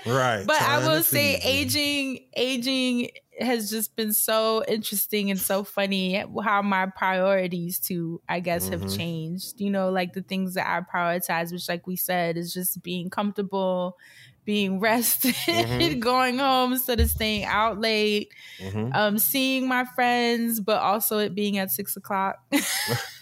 Right. 0.07 0.45
But 0.47 0.63
I 0.63 0.87
will 0.87 1.03
say 1.03 1.35
aging 1.43 2.21
aging 2.37 3.09
has 3.41 3.71
just 3.71 3.97
been 3.97 4.13
so 4.13 4.65
interesting 4.67 5.31
and 5.31 5.39
so 5.41 5.65
funny 5.65 6.25
how 6.43 6.63
my 6.63 6.87
priorities 6.87 7.79
to 7.81 8.21
I 8.29 8.41
guess 8.41 8.69
have 8.71 8.85
Mhm. 8.85 8.87
changed. 8.87 9.61
You 9.61 9.71
know, 9.71 9.91
like 9.91 10.13
the 10.15 10.23
things 10.23 10.55
that 10.55 10.67
I 10.67 10.81
prioritize, 10.81 11.53
which 11.53 11.69
like 11.69 11.87
we 11.87 11.97
said 11.97 12.37
is 12.37 12.53
just 12.53 12.83
being 12.83 13.11
comfortable, 13.11 13.97
being 14.45 14.81
rested, 14.81 15.35
Mhm. 15.51 16.01
going 16.01 16.39
home 16.39 16.73
instead 16.73 17.01
of 17.01 17.11
staying 17.11 17.45
out 17.45 17.81
late, 17.81 18.33
Mhm. 18.59 18.91
um, 18.95 19.19
seeing 19.19 19.69
my 19.69 19.85
friends, 19.95 20.61
but 20.61 20.81
also 20.83 21.19
it 21.19 21.35
being 21.35 21.59
at 21.59 21.71
six 21.71 21.97
o'clock. 21.97 22.37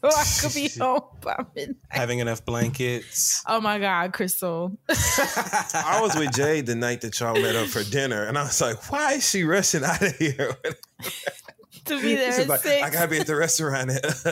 so 0.00 0.08
I 0.08 0.24
could 0.40 0.54
be 0.54 0.68
home 0.78 1.02
by 1.20 1.44
midnight. 1.54 1.76
Having 1.88 2.18
enough 2.20 2.44
blankets. 2.44 3.42
Oh 3.46 3.60
my 3.60 3.78
God, 3.78 4.12
Crystal. 4.12 4.76
I 4.88 5.98
was 6.02 6.16
with 6.16 6.32
Jade 6.34 6.66
the 6.66 6.74
night 6.74 7.00
that 7.02 7.18
y'all 7.18 7.40
met 7.40 7.56
up 7.56 7.68
for 7.68 7.82
dinner, 7.84 8.24
and 8.24 8.36
I 8.36 8.42
was 8.44 8.60
like, 8.60 8.90
"Why 8.90 9.14
is 9.14 9.28
she 9.28 9.44
rushing 9.44 9.84
out 9.84 10.02
of 10.02 10.16
here?" 10.16 10.56
to 11.86 12.00
be 12.00 12.14
there 12.14 12.44
like. 12.46 12.66
I 12.66 12.90
gotta 12.90 13.08
be 13.08 13.18
at 13.18 13.26
the 13.26 13.36
restaurant. 13.36 13.90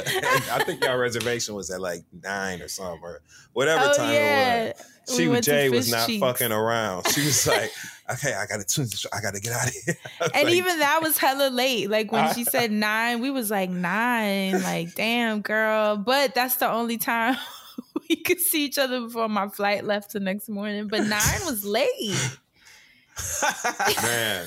I 0.53 0.63
think 0.65 0.85
y'all 0.85 0.97
reservation 0.97 1.55
was 1.55 1.71
at 1.71 1.81
like 1.81 2.05
nine 2.23 2.61
or 2.63 2.69
something, 2.69 3.01
or 3.03 3.21
whatever 3.53 3.91
Oh, 3.91 3.95
time 3.97 4.13
yeah. 4.13 4.63
it 4.65 4.77
was. 4.77 5.17
She 5.17 5.29
We 5.29 5.41
Jay 5.41 5.69
was 5.69 5.91
not 5.91 6.11
fucking 6.11 6.51
around. 6.51 7.07
She 7.09 7.21
was 7.27 7.47
like, 7.47 7.71
"Okay, 8.13 8.33
I 8.33 8.47
gotta, 8.47 8.65
I 9.13 9.21
gotta 9.21 9.39
get 9.41 9.53
out 9.53 9.69
of 9.69 9.75
here." 9.85 9.97
And 10.35 10.45
like, 10.45 10.55
even 10.55 10.79
that 10.79 11.01
was 11.03 11.19
hella 11.19 11.51
late. 11.51 11.91
Like 11.91 12.11
when 12.11 12.33
she 12.35 12.45
said 12.45 12.73
nine, 12.73 13.21
we 13.21 13.31
was 13.31 13.51
like 13.51 13.69
nine. 13.71 14.63
Like, 14.63 14.95
damn, 14.95 15.43
girl. 15.43 15.97
But 15.99 16.35
that's 16.35 16.57
the 16.57 16.71
only 16.71 16.97
time 16.97 17.37
we 18.09 18.17
could 18.17 18.41
see 18.41 18.65
each 18.65 18.79
other 18.79 19.03
before 19.03 19.29
my 19.29 19.49
flight 19.49 19.85
left 19.85 20.13
the 20.13 20.21
next 20.21 20.49
morning. 20.49 20.89
But 20.89 21.01
nine 21.07 21.41
was 21.45 21.65
late. 21.67 22.39
man, 24.03 24.47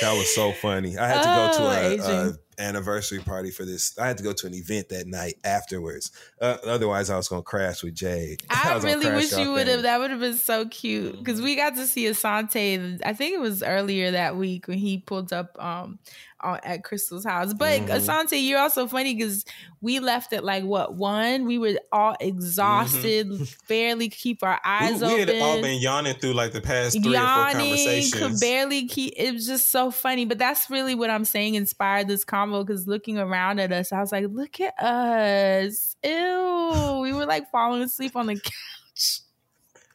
that 0.00 0.12
was 0.16 0.34
so 0.34 0.52
funny. 0.52 0.96
I 0.98 1.06
had 1.08 1.22
to 1.22 1.28
go 1.28 1.50
Oh, 1.52 1.58
to 1.58 1.80
a, 1.80 1.92
Adrian. 1.92 2.28
a 2.28 2.47
anniversary 2.58 3.20
party 3.20 3.50
for 3.50 3.64
this. 3.64 3.98
I 3.98 4.06
had 4.06 4.18
to 4.18 4.24
go 4.24 4.32
to 4.32 4.46
an 4.46 4.54
event 4.54 4.88
that 4.90 5.06
night 5.06 5.34
afterwards. 5.44 6.10
Uh, 6.40 6.56
otherwise, 6.64 7.10
I 7.10 7.16
was 7.16 7.28
gonna 7.28 7.42
crash 7.42 7.82
with 7.82 7.94
Jade. 7.94 8.42
I, 8.50 8.74
gonna 8.74 8.84
really 8.84 9.10
wish 9.10 9.32
y'all 9.32 9.52
would 9.52 9.68
have. 9.68 9.82
That 9.82 10.00
would 10.00 10.10
have 10.10 10.20
been 10.20 10.36
so 10.36 10.66
cute 10.66 11.18
because 11.18 11.40
we 11.40 11.56
got 11.56 11.76
to 11.76 11.86
see 11.86 12.04
Asante. 12.06 13.00
I 13.04 13.12
think 13.12 13.34
it 13.34 13.40
was 13.40 13.62
earlier 13.62 14.10
that 14.12 14.36
week 14.36 14.68
when 14.68 14.78
he 14.78 14.98
pulled 14.98 15.32
up 15.32 15.56
um 15.62 15.98
on, 16.40 16.60
at 16.62 16.84
Crystal's 16.84 17.24
house. 17.24 17.52
But 17.52 17.80
Mhm. 17.82 17.88
Asante, 17.88 18.40
you're 18.40 18.60
also 18.60 18.86
funny 18.86 19.14
because 19.14 19.44
we 19.80 19.98
left 19.98 20.32
at 20.32 20.44
like 20.44 20.64
what 20.64 20.94
one? 20.94 21.46
We 21.46 21.58
were 21.58 21.78
all 21.90 22.16
exhausted, 22.20 23.28
barely 23.68 24.08
keep 24.08 24.42
our 24.42 24.60
eyes 24.64 25.00
we 25.00 25.06
open. 25.06 25.14
We 25.14 25.20
had 25.34 25.42
all 25.42 25.60
been 25.60 25.80
yawning 25.80 26.14
through 26.14 26.34
like 26.34 26.52
the 26.52 26.60
past 26.60 26.92
three 27.02 27.16
or 27.16 27.20
four 27.20 27.60
yawning, 27.60 28.10
could 28.12 28.40
barely 28.40 28.86
keep. 28.86 29.14
It 29.16 29.32
was 29.32 29.46
just 29.46 29.70
so 29.70 29.90
funny, 29.90 30.24
but 30.24 30.38
that's 30.38 30.70
really 30.70 30.94
what 30.94 31.10
I'm 31.10 31.24
saying 31.24 31.54
inspired 31.54 32.08
this 32.08 32.24
Because 32.50 32.86
looking 32.86 33.18
around 33.18 33.58
at 33.60 33.72
us, 33.72 33.92
I 33.92 34.00
was 34.00 34.12
like, 34.12 34.26
"Look 34.30 34.60
at 34.60 34.78
us! 34.82 35.96
Ew!" 36.04 36.98
we 37.02 37.12
were 37.12 37.26
like 37.26 37.50
falling 37.50 37.82
asleep 37.82 38.16
on 38.16 38.26
the 38.26 38.34
couch. 38.40 38.52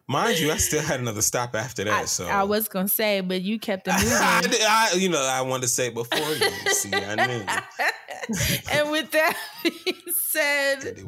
Mind 0.08 0.38
you, 0.40 0.52
I 0.52 0.58
still 0.58 0.82
had 0.82 1.00
another 1.00 1.22
stop 1.22 1.56
after 1.56 1.86
that. 1.86 1.94
I, 1.94 2.06
so 2.06 2.26
I 2.28 2.44
was 2.44 2.68
gonna 2.68 2.88
say, 2.90 3.22
but 3.22 3.42
you 3.42 3.58
kept 3.58 3.88
it 3.90 3.94
moving. 3.94 4.52
did- 4.52 4.62
I- 4.68 4.94
you 4.98 5.10
know, 5.10 5.22
I 5.24 5.42
wanted 5.42 5.62
to 5.64 5.68
say 5.70 5.88
it 5.88 5.94
before 5.94 6.20
you. 6.20 6.50
See, 6.72 6.90
I 6.94 7.16
knew. 7.16 7.46
and 8.72 8.92
with 8.92 9.12
that 9.12 9.38
being 9.64 9.96
said, 10.14 11.06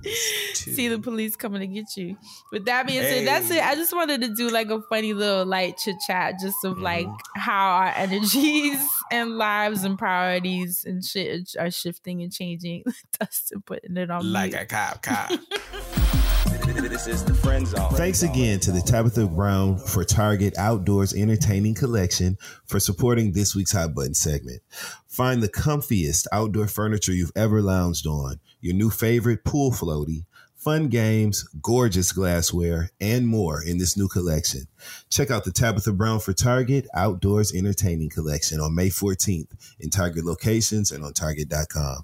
see 0.53 0.87
the 0.87 0.99
police 0.99 1.35
coming 1.35 1.59
to 1.61 1.67
get 1.67 1.97
you. 1.97 2.17
With 2.53 2.65
that 2.65 2.87
being 2.87 3.01
Hey. 3.01 3.25
said, 3.25 3.27
that's 3.27 3.51
it. 3.51 3.61
I 3.63 3.75
just 3.75 3.93
wanted 3.93 4.21
to 4.21 4.33
do 4.33 4.49
like 4.49 4.69
a 4.69 4.81
funny 4.83 5.13
little 5.13 5.45
light 5.45 5.77
chit 5.77 5.95
chat, 6.07 6.35
just 6.41 6.63
of 6.63 6.77
like 6.79 7.05
Mm-hmm. 7.07 7.39
how 7.39 7.71
our 7.71 7.93
energies 7.95 8.79
and 9.11 9.37
lives 9.37 9.83
and 9.83 9.97
priorities 9.99 10.85
and 10.85 11.03
shit 11.03 11.55
are 11.59 11.69
shifting 11.71 12.21
and 12.21 12.31
changing. 12.31 12.85
Dustin 13.19 13.61
putting 13.61 13.97
it 13.97 14.09
on 14.09 14.31
like 14.31 14.51
mute. 14.53 14.61
a 14.61 14.65
cop, 14.65 15.01
cop. 15.01 15.31
This 16.75 17.07
is 17.07 17.23
the 17.23 17.33
friend 17.33 17.65
zone. 17.65 17.93
Thanks 17.93 18.21
again 18.21 18.59
to 18.59 18.71
the 18.71 18.81
Tabitha 18.81 19.27
Brown 19.27 19.77
for 19.77 20.03
Target 20.03 20.57
Outdoors 20.57 21.13
Entertaining 21.13 21.73
Collection 21.73 22.37
for 22.65 22.81
supporting 22.81 23.31
this 23.31 23.55
week's 23.55 23.71
Hot 23.71 23.95
Button 23.95 24.13
segment. 24.13 24.61
Find 25.07 25.41
the 25.41 25.47
comfiest 25.49 26.27
outdoor 26.33 26.67
furniture 26.67 27.13
you've 27.13 27.31
ever 27.33 27.61
lounged 27.61 28.05
on, 28.05 28.39
your 28.59 28.75
new 28.75 28.89
favorite 28.89 29.45
pool 29.45 29.71
floaty, 29.71 30.25
fun 30.55 30.89
games, 30.89 31.47
gorgeous 31.61 32.11
glassware, 32.11 32.89
and 32.99 33.25
more 33.25 33.63
in 33.63 33.77
this 33.77 33.95
new 33.95 34.09
collection. 34.09 34.63
Check 35.09 35.31
out 35.31 35.45
the 35.45 35.51
Tabitha 35.51 35.93
Brown 35.93 36.19
for 36.19 36.33
Target 36.33 36.87
Outdoors 36.93 37.53
Entertaining 37.53 38.09
Collection 38.09 38.59
on 38.59 38.75
May 38.75 38.89
14th 38.89 39.75
in 39.79 39.89
Target 39.89 40.25
locations 40.25 40.91
and 40.91 41.05
on 41.05 41.13
Target.com. 41.13 42.03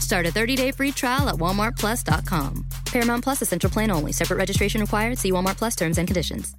Start 0.00 0.26
a 0.26 0.30
30-day 0.30 0.70
free 0.72 0.92
trial 0.92 1.28
at 1.28 1.34
walmartplus.com. 1.36 2.66
Paramount 2.86 3.22
Plus 3.24 3.42
Essential 3.42 3.70
Plan 3.70 3.90
only. 3.90 4.12
Separate 4.12 4.36
registration 4.36 4.80
required. 4.80 5.18
See 5.18 5.32
Walmart 5.32 5.56
Plus 5.58 5.74
terms 5.76 5.98
and 5.98 6.06
conditions. 6.08 6.54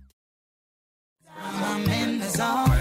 I'm 1.40 1.88
in 1.90 2.20
the 2.20 2.30
zone. 2.30 2.78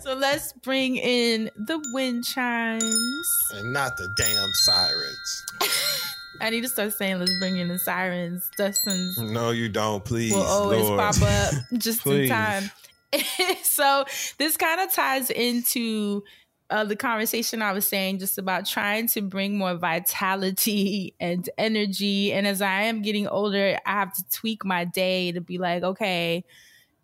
So 0.00 0.14
let's 0.14 0.52
bring 0.52 0.96
in 0.96 1.48
the 1.56 1.80
wind 1.92 2.24
chimes. 2.24 3.26
And 3.54 3.72
not 3.72 3.96
the 3.96 4.08
damn 4.16 4.52
sirens. 4.64 5.44
I 6.40 6.50
need 6.50 6.62
to 6.62 6.68
start 6.68 6.92
saying 6.92 7.20
let's 7.20 7.32
bring 7.38 7.56
in 7.56 7.68
the 7.68 7.78
sirens. 7.78 8.50
Dustin's 8.58 9.16
No, 9.18 9.50
you 9.52 9.68
don't, 9.68 10.04
please. 10.04 10.32
will 10.34 10.42
always 10.42 10.82
Lord. 10.82 10.98
pop 10.98 11.22
up 11.22 11.54
just 11.78 12.04
in 12.06 12.28
time. 12.28 12.70
so 13.62 14.04
this 14.38 14.56
kind 14.56 14.80
of 14.80 14.92
ties 14.92 15.30
into 15.30 16.24
uh, 16.72 16.84
the 16.84 16.96
conversation 16.96 17.60
I 17.60 17.72
was 17.72 17.86
saying 17.86 18.18
just 18.18 18.38
about 18.38 18.66
trying 18.66 19.06
to 19.08 19.20
bring 19.20 19.58
more 19.58 19.74
vitality 19.74 21.14
and 21.20 21.48
energy. 21.58 22.32
And 22.32 22.46
as 22.46 22.62
I 22.62 22.82
am 22.82 23.02
getting 23.02 23.28
older, 23.28 23.78
I 23.84 23.90
have 23.90 24.14
to 24.14 24.24
tweak 24.30 24.64
my 24.64 24.84
day 24.84 25.32
to 25.32 25.40
be 25.40 25.58
like, 25.58 25.82
okay, 25.82 26.44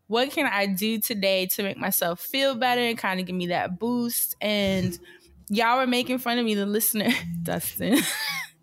what 0.07 0.31
can 0.31 0.47
I 0.47 0.65
do 0.65 0.99
today 0.99 1.47
to 1.47 1.63
make 1.63 1.77
myself 1.77 2.19
feel 2.19 2.55
better 2.55 2.81
and 2.81 2.97
kind 2.97 3.21
of 3.21 3.27
give 3.27 3.37
me 3.37 3.49
that 3.49 3.79
boost? 3.79 4.37
And 4.41 4.99
y'all 5.51 5.77
were 5.77 5.87
making 5.87 6.19
fun 6.19 6.39
of 6.39 6.47
me, 6.47 6.55
the 6.55 6.65
listener, 6.65 7.11
Dustin. 7.43 8.01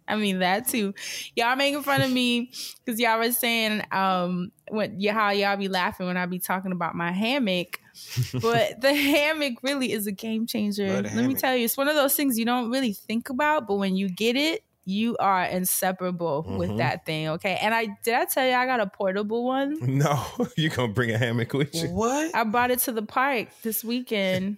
I 0.07 0.15
mean 0.15 0.39
that 0.39 0.67
too. 0.67 0.95
Y'all 1.35 1.55
making 1.55 1.83
fun 1.83 2.01
of 2.01 2.11
me 2.11 2.51
because 2.83 2.99
y'all 2.99 3.19
were 3.19 3.31
saying 3.31 3.83
um 3.91 4.51
what 4.69 4.99
yeah, 4.99 5.13
how 5.13 5.29
y'all 5.29 5.57
be 5.57 5.67
laughing 5.67 6.07
when 6.07 6.17
I 6.17 6.25
be 6.25 6.39
talking 6.39 6.71
about 6.71 6.95
my 6.95 7.11
hammock. 7.11 7.79
But 8.41 8.81
the 8.81 8.93
hammock 8.93 9.55
really 9.63 9.91
is 9.91 10.07
a 10.07 10.11
game 10.11 10.45
changer. 10.47 10.87
Love 10.87 11.03
the 11.03 11.15
Let 11.15 11.25
me 11.25 11.35
tell 11.35 11.55
you, 11.55 11.65
it's 11.65 11.77
one 11.77 11.87
of 11.87 11.95
those 11.95 12.15
things 12.15 12.37
you 12.37 12.45
don't 12.45 12.69
really 12.69 12.93
think 12.93 13.29
about, 13.29 13.67
but 13.67 13.75
when 13.75 13.95
you 13.95 14.09
get 14.09 14.35
it, 14.35 14.63
you 14.87 15.17
are 15.17 15.43
inseparable 15.45 16.43
with 16.47 16.69
Mhm. 16.69 16.77
that 16.77 17.05
thing. 17.07 17.27
Okay. 17.29 17.57
And 17.59 17.73
I 17.73 17.87
did 18.03 18.13
I 18.13 18.25
tell 18.25 18.45
you 18.45 18.53
I 18.53 18.65
got 18.67 18.79
a 18.79 18.85
portable 18.87 19.43
one? 19.43 19.77
No, 19.87 20.23
you 20.57 20.69
gonna 20.69 20.93
bring 20.93 21.11
a 21.11 21.17
hammock 21.17 21.53
with 21.53 21.73
you? 21.73 21.89
What? 21.89 22.35
I 22.35 22.43
brought 22.43 22.69
it 22.71 22.79
to 22.79 22.91
the 22.91 23.01
park 23.01 23.47
this 23.63 23.83
weekend. 23.83 24.57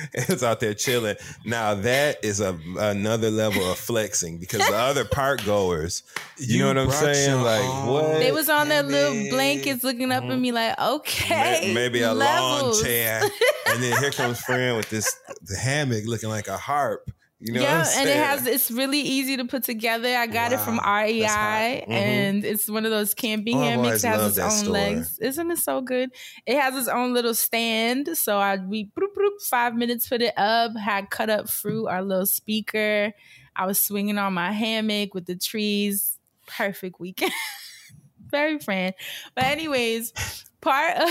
It's 0.14 0.42
out 0.42 0.60
there 0.60 0.74
chilling. 0.74 1.16
Now 1.44 1.74
that 1.74 2.24
is 2.24 2.40
a 2.40 2.58
another 2.78 3.30
level 3.30 3.62
of 3.70 3.78
flexing 3.78 4.38
because 4.38 4.66
the 4.66 4.76
other 4.76 5.04
park 5.04 5.44
goers, 5.44 6.02
you, 6.38 6.60
know 6.60 6.68
what 6.68 6.78
I'm 6.78 6.90
saying? 6.90 7.42
Like 7.42 7.62
own 7.62 7.86
what? 7.88 8.18
They 8.18 8.32
was 8.32 8.48
on 8.48 8.68
their 8.68 8.82
little 8.82 9.30
blankets 9.30 9.84
looking 9.84 10.10
up 10.12 10.24
at 10.24 10.30
mm-hmm. 10.30 10.40
me 10.40 10.52
like, 10.52 10.78
okay. 10.78 11.60
May- 11.68 11.74
maybe 11.74 12.02
a 12.02 12.14
lawn 12.14 12.18
levels. 12.18 12.82
chair, 12.82 13.22
and 13.66 13.82
then 13.82 13.98
here 13.98 14.10
comes 14.10 14.40
friend 14.40 14.76
with 14.76 14.90
this 14.90 15.14
the 15.42 15.56
hammock 15.56 16.04
looking 16.06 16.28
like 16.28 16.48
a 16.48 16.56
harp. 16.56 17.10
You 17.44 17.54
know 17.54 17.62
yeah, 17.62 17.84
and 17.96 18.08
it 18.08 18.16
has 18.16 18.46
it's 18.46 18.70
really 18.70 19.00
easy 19.00 19.36
to 19.36 19.44
put 19.44 19.64
together. 19.64 20.14
I 20.16 20.28
got 20.28 20.52
it 20.52 20.60
from 20.60 20.78
REI. 20.78 21.84
Mhm. 21.88 21.90
and 21.90 22.44
it's 22.44 22.68
one 22.70 22.84
of 22.84 22.92
those 22.92 23.14
camping 23.14 23.56
Oh, 23.58 23.62
hammocks. 23.64 24.04
It 24.04 24.08
has 24.08 24.26
its 24.28 24.36
that 24.36 24.44
own 24.44 24.50
store. 24.52 24.72
legs. 24.72 25.18
Isn't 25.18 25.50
it 25.50 25.58
so 25.58 25.80
good? 25.80 26.12
It 26.46 26.60
has 26.60 26.76
its 26.76 26.86
own 26.86 27.12
little 27.12 27.34
stand. 27.34 28.16
So 28.16 28.38
I 28.38 28.58
we 28.58 28.84
be 28.84 28.90
broop, 28.94 29.12
broop, 29.14 29.40
five 29.42 29.74
minutes, 29.74 30.08
put 30.08 30.22
it 30.22 30.34
up, 30.38 30.76
had 30.76 31.10
cut 31.10 31.30
up 31.30 31.48
fruit, 31.50 31.88
our 31.88 32.02
little 32.04 32.26
speaker. 32.26 33.12
I 33.56 33.66
was 33.66 33.80
swinging 33.80 34.18
on 34.18 34.34
my 34.34 34.52
hammock 34.52 35.12
with 35.12 35.26
the 35.26 35.34
trees. 35.34 36.18
Perfect 36.46 37.00
weekend. 37.00 37.32
Very 38.30 38.60
friend. 38.60 38.94
But 39.34 39.44
anyways, 39.44 40.12
part 40.60 40.96
of 40.96 41.10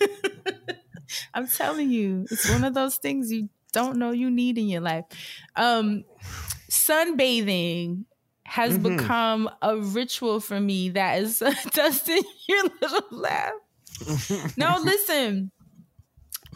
I'm 1.34 1.46
telling 1.46 1.90
you, 1.90 2.26
it's 2.30 2.50
one 2.50 2.64
of 2.64 2.74
those 2.74 2.96
things 2.96 3.30
you 3.30 3.48
don't 3.76 3.98
know 3.98 4.10
you 4.10 4.30
need 4.30 4.58
in 4.58 4.68
your 4.68 4.80
life. 4.80 5.04
Um, 5.54 6.04
sunbathing 6.70 8.04
has 8.44 8.78
Mhm. 8.78 8.82
become 8.98 9.50
a 9.62 9.76
ritual 9.76 10.40
for 10.40 10.60
me 10.60 10.90
that 10.90 11.20
is 11.22 11.38
Dustin, 11.72 12.22
your 12.48 12.64
little 12.80 13.06
laugh. 13.10 13.52
No, 14.56 14.78
listen. 14.84 15.50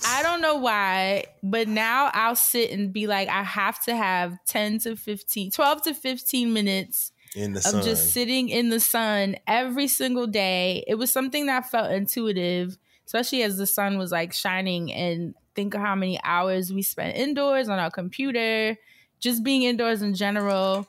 I 0.04 0.22
don't 0.22 0.40
know 0.40 0.56
why, 0.56 1.24
but 1.42 1.68
now 1.68 2.10
I'll 2.14 2.36
sit 2.36 2.70
and 2.70 2.92
be 2.92 3.06
like, 3.06 3.28
I 3.28 3.42
have 3.42 3.82
to 3.84 3.94
have 3.94 4.38
10 4.46 4.78
to 4.80 4.96
15, 4.96 5.50
12 5.50 5.82
to 5.82 5.94
15 5.94 6.52
minutes 6.54 7.12
in 7.36 7.52
the 7.52 7.58
of 7.58 7.64
sun. 7.64 7.82
just 7.82 8.10
sitting 8.10 8.48
in 8.48 8.70
the 8.70 8.80
sun 8.80 9.36
every 9.46 9.88
single 9.88 10.26
day. 10.26 10.84
It 10.86 10.94
was 10.94 11.10
something 11.12 11.46
that 11.46 11.70
felt 11.70 11.90
intuitive, 11.90 12.78
especially 13.06 13.42
as 13.42 13.58
the 13.58 13.66
sun 13.66 13.98
was 13.98 14.10
like 14.10 14.32
shining. 14.32 14.90
And 14.92 15.34
think 15.54 15.74
of 15.74 15.80
how 15.80 15.94
many 15.94 16.20
hours 16.22 16.72
we 16.72 16.82
spent 16.82 17.16
indoors 17.16 17.68
on 17.68 17.78
our 17.78 17.90
computer, 17.90 18.76
just 19.18 19.42
being 19.42 19.62
indoors 19.62 20.02
in 20.02 20.14
general. 20.14 20.86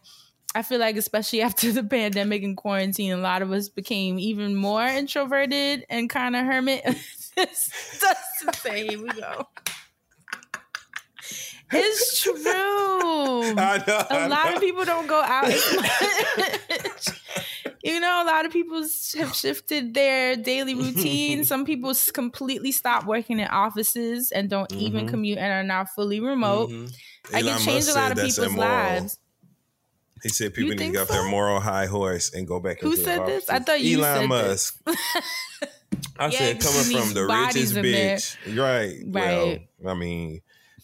I 0.53 0.61
feel 0.63 0.79
like, 0.79 0.97
especially 0.97 1.41
after 1.43 1.71
the 1.71 1.83
pandemic 1.83 2.43
and 2.43 2.57
quarantine, 2.57 3.13
a 3.13 3.17
lot 3.17 3.41
of 3.41 3.51
us 3.51 3.69
became 3.69 4.19
even 4.19 4.55
more 4.55 4.85
introverted 4.85 5.85
and 5.89 6.09
kind 6.09 6.35
of 6.35 6.45
hermit. 6.45 6.83
Dustin 7.35 8.53
say, 8.55 8.87
here 8.87 9.01
we 9.01 9.09
go. 9.09 9.47
It's 11.73 12.21
true. 12.21 12.35
I 13.57 13.83
know, 13.87 13.97
a 14.09 14.13
I 14.13 14.27
lot 14.27 14.45
know. 14.49 14.55
of 14.55 14.61
people 14.61 14.85
don't 14.85 15.07
go 15.07 15.21
out 15.21 15.45
as 15.45 15.75
much. 17.07 17.07
you 17.83 17.99
know, 17.99 18.23
a 18.23 18.25
lot 18.25 18.45
of 18.45 18.51
people 18.51 18.81
have 19.17 19.35
shifted 19.35 19.93
their 19.93 20.35
daily 20.35 20.75
routine. 20.75 21.43
Some 21.43 21.65
people 21.65 21.93
completely 22.13 22.71
stop 22.71 23.05
working 23.05 23.39
in 23.39 23.47
offices 23.47 24.31
and 24.31 24.49
don't 24.49 24.71
even 24.73 25.05
Mhm. 25.05 25.09
commute 25.09 25.37
and 25.37 25.51
are 25.51 25.63
now 25.63 25.85
fully 25.85 26.19
remote. 26.19 26.69
Mhm. 26.69 26.91
Elon 27.33 27.47
it 27.47 27.59
changed 27.59 27.87
Musk 27.87 27.95
a 27.95 27.99
lot 27.99 28.11
of 28.11 28.17
people's 28.17 28.37
immoral. 28.39 28.69
lives. 28.69 29.17
He 30.23 30.29
said 30.29 30.53
people 30.53 30.71
need 30.71 30.77
to 30.79 30.91
get 30.91 31.01
off 31.01 31.07
their 31.07 31.27
moral 31.29 31.59
high 31.59 31.87
horse 31.87 32.31
and 32.33 32.47
go 32.47 32.59
back 32.59 32.79
Who 32.81 32.95
said 32.95 33.25
this? 33.25 33.49
I 33.49 33.59
thought 33.59 33.81
you 33.81 34.01
said 34.01 34.03
that 34.03 34.17
Elon 34.17 34.21
said 34.21 34.29
Musk. 34.29 34.81
I 36.19 36.27
Yeah, 36.27 36.37
said 36.37 36.61
coming 36.61 36.97
from 37.01 37.13
the 37.15 37.25
richest 37.25 37.73
bitch. 37.73 38.55
Right. 38.55 38.97
Right. 39.07 39.67
Well, 39.79 39.95
I 39.95 39.97
mean, 39.97 40.41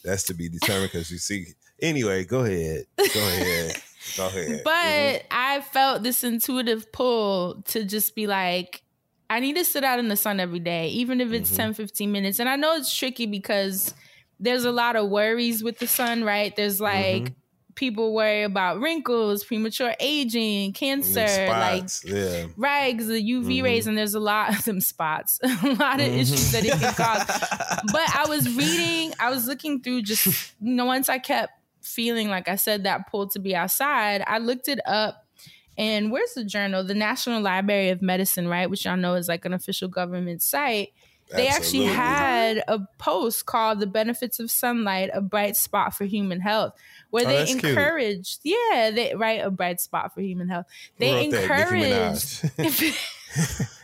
that's 0.08 0.24
to 0.24 0.34
be 0.34 0.50
determined 0.50 0.92
because 0.92 1.12
you 1.12 1.18
see. 1.18 1.48
Anyway, 1.82 2.24
go 2.24 2.40
ahead. 2.46 2.86
Go 2.98 3.04
ahead. 3.28 3.76
go 4.18 4.26
ahead. 4.28 4.62
But 4.64 5.24
I 5.30 5.62
felt 5.62 6.02
this 6.04 6.24
intuitive 6.24 6.92
pull 6.92 7.62
to 7.68 7.86
just 7.86 8.16
be 8.16 8.26
like, 8.26 8.82
I 9.30 9.40
need 9.40 9.58
to 9.58 9.66
sit 9.66 9.84
out 9.84 10.00
in 10.00 10.08
the 10.08 10.16
sun 10.16 10.40
every 10.40 10.60
day, 10.60 10.88
even 10.90 11.20
if 11.22 11.32
it's 11.34 11.52
Mhm. 11.52 11.58
10, 11.58 11.74
15 11.76 12.12
minutes. 12.12 12.40
And 12.40 12.48
I 12.50 12.56
know 12.56 12.76
it's 12.76 12.96
tricky 12.96 13.26
because 13.26 13.94
there's 14.40 14.64
a 14.66 14.72
lot 14.72 14.96
of 14.96 15.10
worries 15.10 15.64
with 15.64 15.80
the 15.80 15.88
sun, 15.88 16.24
right? 16.24 16.56
There's 16.56 16.80
like 16.82 17.24
Mhm. 17.24 17.34
People 17.78 18.14
worry 18.14 18.44
about 18.44 18.80
wrinkles, 18.82 19.44
premature 19.46 19.94
aging, 20.02 20.74
cancer, 20.74 21.14
Them 21.22 21.60
like 21.60 21.90
spots, 21.90 22.04
yeah. 22.06 22.48
'cause 22.98 23.08
the 23.08 23.22
UV 23.22 23.60
Mhm. 23.60 23.64
rays, 23.64 23.88
and 23.88 23.98
there's 23.98 24.16
a 24.16 24.20
lot 24.20 24.50
of 24.58 24.66
them 24.66 24.82
spots, 24.82 25.40
a 25.44 25.74
lot 25.76 26.02
of 26.02 26.08
issues 26.08 26.52
that 26.52 26.66
it 26.66 26.74
can 26.78 26.94
cause. 26.96 27.24
But 27.94 28.10
I 28.16 28.26
was 28.28 28.54
reading, 28.58 29.14
I 29.20 29.30
was 29.30 29.48
looking 29.48 29.82
through 29.82 30.02
just, 30.02 30.26
you 30.60 30.74
know, 30.74 30.86
once 30.86 31.08
I 31.08 31.20
kept 31.20 31.54
feeling, 31.82 32.28
like 32.30 32.50
I 32.50 32.56
said, 32.58 32.84
that 32.84 33.10
pull 33.10 33.30
to 33.30 33.40
be 33.40 33.56
outside, 33.56 34.24
I 34.28 34.40
looked 34.40 34.68
it 34.68 34.80
up. 34.86 35.24
And 35.78 36.12
where's 36.12 36.34
the 36.34 36.44
journal? 36.44 36.84
The 36.84 36.96
National 36.96 37.40
Library 37.40 37.90
of 37.90 38.02
Medicine, 38.02 38.48
right? 38.48 38.68
Which 38.68 38.86
y'all 38.86 38.98
know 38.98 39.14
is 39.14 39.28
like 39.28 39.46
an 39.46 39.54
official 39.54 39.88
government 39.88 40.42
site. 40.42 40.90
They 41.30 41.48
actually 41.50 41.84
had 41.84 42.64
a 42.68 42.80
post 42.98 43.46
called 43.46 43.80
The 43.80 43.88
Benefits 43.88 44.40
of 44.40 44.50
Sunlight, 44.50 45.10
a 45.14 45.22
bright 45.22 45.56
spot 45.58 45.94
for 45.94 46.06
human 46.06 46.40
health, 46.40 46.74
where 47.10 47.26
Oh, 47.26 47.28
they 47.28 47.36
that's 47.38 47.52
cute. 47.56 47.66
encouraged, 47.66 48.40
yeah, 48.44 48.92
they 48.94 49.14
right, 49.16 49.44
a 49.44 49.52
bright 49.52 49.82
spot 49.82 50.14
for 50.14 50.22
human 50.22 50.48
health. 50.48 50.66
They 51.00 51.10
Who 51.10 51.16
wrote 51.16 51.32
that? 51.32 51.42
Nicki 51.42 51.44
encouraged 51.44 52.44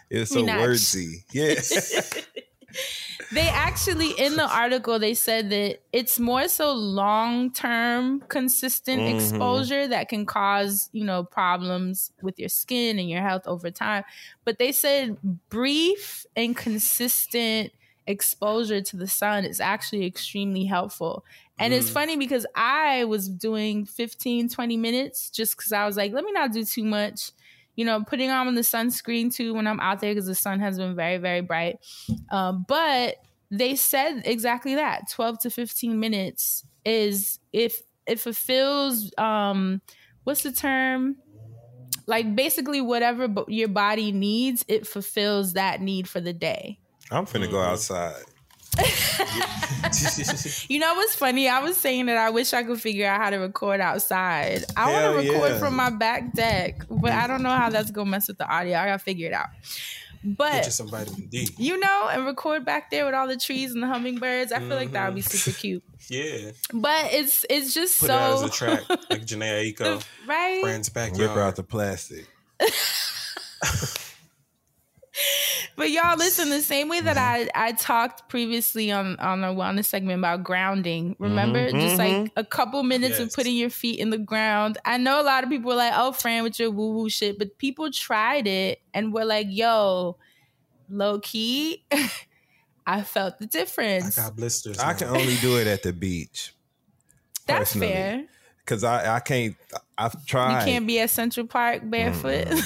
it's 0.10 0.32
so 0.32 0.44
Minaj. 0.46 0.58
wordsy. 0.58 1.24
Yes. 1.32 2.26
they 3.32 3.50
actually 3.50 4.12
in 4.12 4.36
the 4.36 4.48
article 4.48 5.00
they 5.00 5.14
said 5.14 5.50
that 5.50 5.80
it's 5.92 6.20
more 6.20 6.48
so 6.48 6.72
long-term 6.74 8.22
consistent 8.30 9.02
Mhm. 9.02 9.08
exposure 9.08 9.88
that 9.88 10.10
can 10.10 10.26
cause 10.26 10.90
you 10.92 11.04
know 11.04 11.24
problems 11.24 12.12
with 12.22 12.40
your 12.40 12.50
skin 12.50 13.00
and 13.00 13.10
your 13.10 13.22
health 13.22 13.48
over 13.48 13.72
time 13.72 14.04
but 14.46 14.58
they 14.60 14.72
said 14.72 15.18
brief 15.50 16.26
and 16.36 16.56
consistent 16.56 17.72
exposure 18.06 18.82
to 18.82 18.98
the 18.98 19.08
sun 19.08 19.46
is 19.46 19.62
actually 19.62 20.06
extremely 20.06 20.66
helpful 20.66 21.24
and 21.58 21.74
it's 21.74 21.90
Mm. 21.90 21.94
funny 21.94 22.18
because 22.18 22.46
i 22.56 23.06
was 23.06 23.30
doing 23.30 23.86
15 23.86 24.50
20 24.50 24.76
minutes 24.76 25.30
just 25.30 25.56
because 25.56 25.72
i 25.72 25.86
was 25.86 25.96
like 25.96 26.12
let 26.12 26.26
me 26.26 26.32
not 26.34 26.52
do 26.52 26.66
too 26.66 26.84
much 26.84 27.32
you 27.76 27.86
know, 27.86 28.04
putting 28.04 28.30
on 28.30 28.54
the 28.56 28.62
sunscreen 28.62 29.34
too 29.34 29.54
when 29.54 29.68
I'm 29.68 29.80
out 29.80 30.00
there 30.00 30.12
because 30.12 30.26
the 30.28 30.36
sun 30.36 30.60
has 30.60 30.78
been 30.78 30.96
very, 30.96 31.18
very 31.18 31.42
bright. 31.42 31.80
Um, 32.32 32.66
but 32.68 33.18
they 33.50 33.76
said 33.76 34.24
exactly 34.26 34.76
that 34.76 35.10
12 35.12 35.40
to 35.40 35.50
15 35.50 36.00
minutes 36.00 36.66
is 36.86 37.40
if 37.52 37.82
it 38.06 38.20
fulfills, 38.20 39.12
um, 39.18 39.82
what's 40.24 40.44
the 40.44 40.52
term? 40.52 41.18
Like 42.06 42.36
basically, 42.36 42.82
whatever 42.82 43.28
bo- 43.28 43.46
your 43.48 43.70
body 43.70 44.12
needs, 44.12 44.66
it 44.68 44.86
fulfills 44.86 45.54
that 45.54 45.82
need 45.82 46.08
for 46.10 46.20
the 46.20 46.34
day. 46.34 46.80
I'm 47.12 47.26
finna 47.26 47.50
go 47.50 47.62
outside. 47.62 48.24
You 50.70 50.80
know 50.80 50.96
what's 50.96 51.14
funny? 51.14 51.48
I 51.48 51.60
was 51.60 51.78
saying 51.78 52.08
that 52.08 52.18
I 52.18 52.30
wish 52.30 52.54
I 52.54 52.64
could 52.64 52.82
figure 52.82 53.06
out 53.06 53.22
how 53.22 53.30
to 53.30 53.38
record 53.38 53.80
outside. 53.80 54.64
I 54.76 54.92
want 54.92 55.06
to 55.06 55.32
record 55.32 55.52
yeah. 55.52 55.60
from 55.60 55.76
my 55.76 55.90
back 55.92 56.34
deck, 56.34 56.84
but 56.90 57.12
I 57.12 57.28
don't 57.28 57.44
know 57.44 57.52
how 57.52 57.70
that's 57.70 57.92
gonna 57.92 58.10
mess 58.10 58.28
with 58.28 58.38
the 58.38 58.48
audio. 58.48 58.78
I 58.78 58.86
gotta 58.88 59.00
figure 59.00 59.28
it 59.28 59.34
out. 59.34 59.50
Get 60.24 60.38
But 60.38 60.66
you 60.66 60.72
some 60.72 60.88
vitamin 60.90 61.28
D. 61.28 61.50
you 61.58 61.78
know, 61.78 62.10
and 62.12 62.26
record 62.26 62.64
back 62.64 62.90
there 62.90 63.06
with 63.06 63.14
all 63.14 63.28
the 63.28 63.38
trees 63.38 63.74
and 63.74 63.84
the 63.84 63.88
hummingbirds. 63.88 64.52
I 64.54 64.60
feel 64.60 64.70
like 64.70 64.94
that 64.94 65.08
would 65.08 65.16
be 65.16 65.22
super 65.22 65.52
mm-hmm. 65.52 65.60
cute. 65.60 65.84
Yeah. 66.10 66.52
But 66.74 67.14
it's 67.14 67.46
it's 67.50 67.74
just 67.74 68.02
Put 68.02 68.08
so 68.08 68.14
it 68.14 68.34
as 68.34 68.42
a 68.42 68.50
track, 68.50 68.90
like 68.90 69.26
Jhené 69.26 69.74
Aiko. 69.74 70.04
right. 70.28 70.62
Friends 70.62 70.90
Rip 70.94 71.14
backyard. 71.14 71.38
out 71.38 71.56
the 71.56 71.64
plastic. 71.64 72.28
But 75.76 75.90
y'all 75.92 76.18
listen, 76.18 76.50
the 76.50 76.62
same 76.62 76.88
way 76.88 77.02
that 77.02 77.18
I 77.18 77.50
I 77.56 77.72
talked 77.72 78.30
previously 78.30 78.92
on 78.92 79.18
on 79.18 79.44
a 79.44 79.48
wellness 79.48 79.86
segment 79.86 80.20
about 80.20 80.44
grounding. 80.44 81.16
Remember, 81.20 81.70
Mhm, 81.70 81.82
just 81.82 81.98
like 81.98 82.32
a 82.36 82.44
couple 82.44 82.84
minutes 82.84 83.20
of 83.20 83.34
putting 83.34 83.56
your 83.56 83.70
feet 83.70 84.00
in 84.00 84.10
the 84.10 84.18
ground. 84.18 84.78
I 84.86 84.98
know 84.98 85.20
a 85.20 85.24
lot 85.24 85.44
of 85.44 85.50
people 85.50 85.70
were 85.70 85.76
like, 85.76 85.94
"Oh, 85.96 86.12
Fran, 86.12 86.44
with 86.44 86.60
your 86.60 86.70
woo 86.70 86.94
woo 86.94 87.10
shit," 87.10 87.40
but 87.40 87.58
people 87.58 87.92
tried 87.92 88.48
it 88.48 88.82
and 88.94 89.12
were 89.14 89.26
like, 89.26 89.48
"Yo, 89.50 90.18
low 90.90 91.20
key." 91.20 91.86
I 92.86 93.02
felt 93.02 93.40
the 93.40 93.46
difference. 93.48 94.18
I 94.18 94.24
got 94.24 94.36
blisters. 94.36 94.78
I 94.78 94.94
can 94.94 95.08
only 95.08 95.38
do 95.38 95.58
it 95.58 95.68
at 95.68 95.84
the 95.84 95.94
beach. 95.94 96.54
That's 97.48 97.72
personally. 97.72 97.88
fair. 97.88 98.26
Cause 98.66 98.84
I, 98.84 99.16
I 99.18 99.20
can't 99.20 99.56
I've 99.98 100.26
tried. 100.26 100.60
You 100.60 100.72
can't 100.74 100.88
be 100.88 101.00
at 101.00 101.10
Central 101.10 101.48
Park 101.48 101.82
barefoot. 101.84 102.48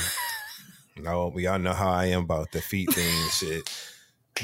No, 1.02 1.28
we 1.34 1.48
all 1.48 1.60
know 1.60 1.74
how 1.74 1.90
I 1.90 2.06
am 2.06 2.24
about 2.24 2.52
the 2.52 2.62
feet 2.62 2.92
thing 2.92 3.08
and 3.08 3.32
shit. 3.32 3.70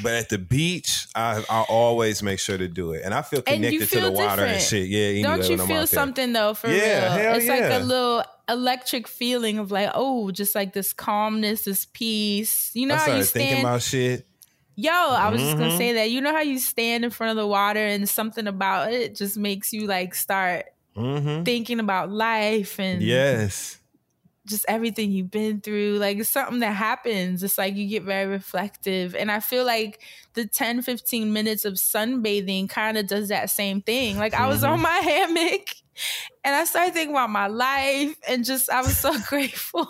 But 0.01 0.13
at 0.13 0.29
the 0.29 0.39
beach, 0.39 1.07
I 1.15 1.43
I 1.49 1.61
always 1.69 2.23
make 2.23 2.39
sure 2.39 2.57
to 2.57 2.67
do 2.67 2.93
it, 2.93 3.03
and 3.05 3.13
I 3.13 3.21
feel 3.21 3.41
connected 3.41 3.79
to 3.79 3.85
the 3.85 4.01
feel 4.01 4.13
water 4.13 4.43
and 4.43 4.61
shit. 4.61 4.87
Yeah, 4.89 5.21
Don't 5.21 5.49
you 5.49 5.57
feel 5.57 5.85
something 5.87 6.33
though 6.33 6.53
for 6.55 6.69
Yeah, 6.69 7.15
real? 7.15 7.35
it's 7.35 7.47
like 7.47 7.63
a 7.81 7.83
little 7.85 8.23
electric 8.49 9.07
feeling 9.07 9.59
of 9.59 9.71
like, 9.71 9.91
oh, 9.93 10.31
just 10.31 10.55
like 10.55 10.73
this 10.73 10.93
calmness, 10.93 11.65
this 11.65 11.85
peace. 11.93 12.71
You 12.73 12.87
know 12.87 12.95
I 12.95 12.97
how 12.97 13.05
you 13.05 13.23
started 13.23 13.27
thinking 13.33 13.47
stand 13.51 13.65
about 13.67 13.81
shit. 13.83 14.27
Yo, 14.75 14.91
I 14.91 15.29
was 15.29 15.41
just 15.43 15.57
gonna 15.57 15.69
Mhm. 15.69 15.77
say 15.77 15.93
that. 15.93 16.09
You 16.09 16.21
know 16.21 16.33
how 16.33 16.41
you 16.41 16.57
stand 16.57 17.05
in 17.05 17.11
front 17.11 17.29
of 17.29 17.37
the 17.37 17.45
water 17.47 17.79
and 17.85 18.09
something 18.09 18.47
about 18.47 18.91
it 18.91 19.15
just 19.15 19.37
makes 19.37 19.71
you 19.73 19.85
like 19.85 20.15
start 20.15 20.65
Mm-hmm. 20.95 21.43
thinking 21.43 21.79
about 21.79 22.11
life 22.11 22.79
and 22.79 23.01
Yes. 23.03 23.77
Just 24.45 24.65
everything 24.67 25.11
you've 25.11 25.31
been 25.31 25.61
through. 25.61 25.97
Like 25.99 26.17
it's 26.17 26.29
something 26.29 26.59
that 26.59 26.73
happens. 26.75 27.43
It's 27.43 27.57
like 27.57 27.75
you 27.75 27.87
get 27.87 28.03
very 28.03 28.25
reflective. 28.29 29.15
And 29.15 29.31
I 29.31 29.39
feel 29.39 29.65
like 29.65 30.01
the 30.33 30.45
10, 30.45 30.81
15 30.81 31.31
minutes 31.33 31.65
of 31.65 31.75
sunbathing 31.75 32.69
kind 32.69 32.97
of 32.97 33.07
does 33.07 33.29
that 33.29 33.49
same 33.49 33.81
thing. 33.81 34.17
Like 34.17 34.33
I 34.33 34.47
was 34.47 34.63
on 34.63 34.81
my 34.81 34.89
hammock 35.03 35.67
and 36.43 36.55
I 36.55 36.65
started 36.65 36.93
thinking 36.93 37.15
about 37.15 37.29
my 37.29 37.47
life 37.47 38.15
and 38.27 38.43
just 38.45 38.69
I 38.69 38.81
was 38.81 38.97
so 38.97 39.13
grateful. 39.27 39.87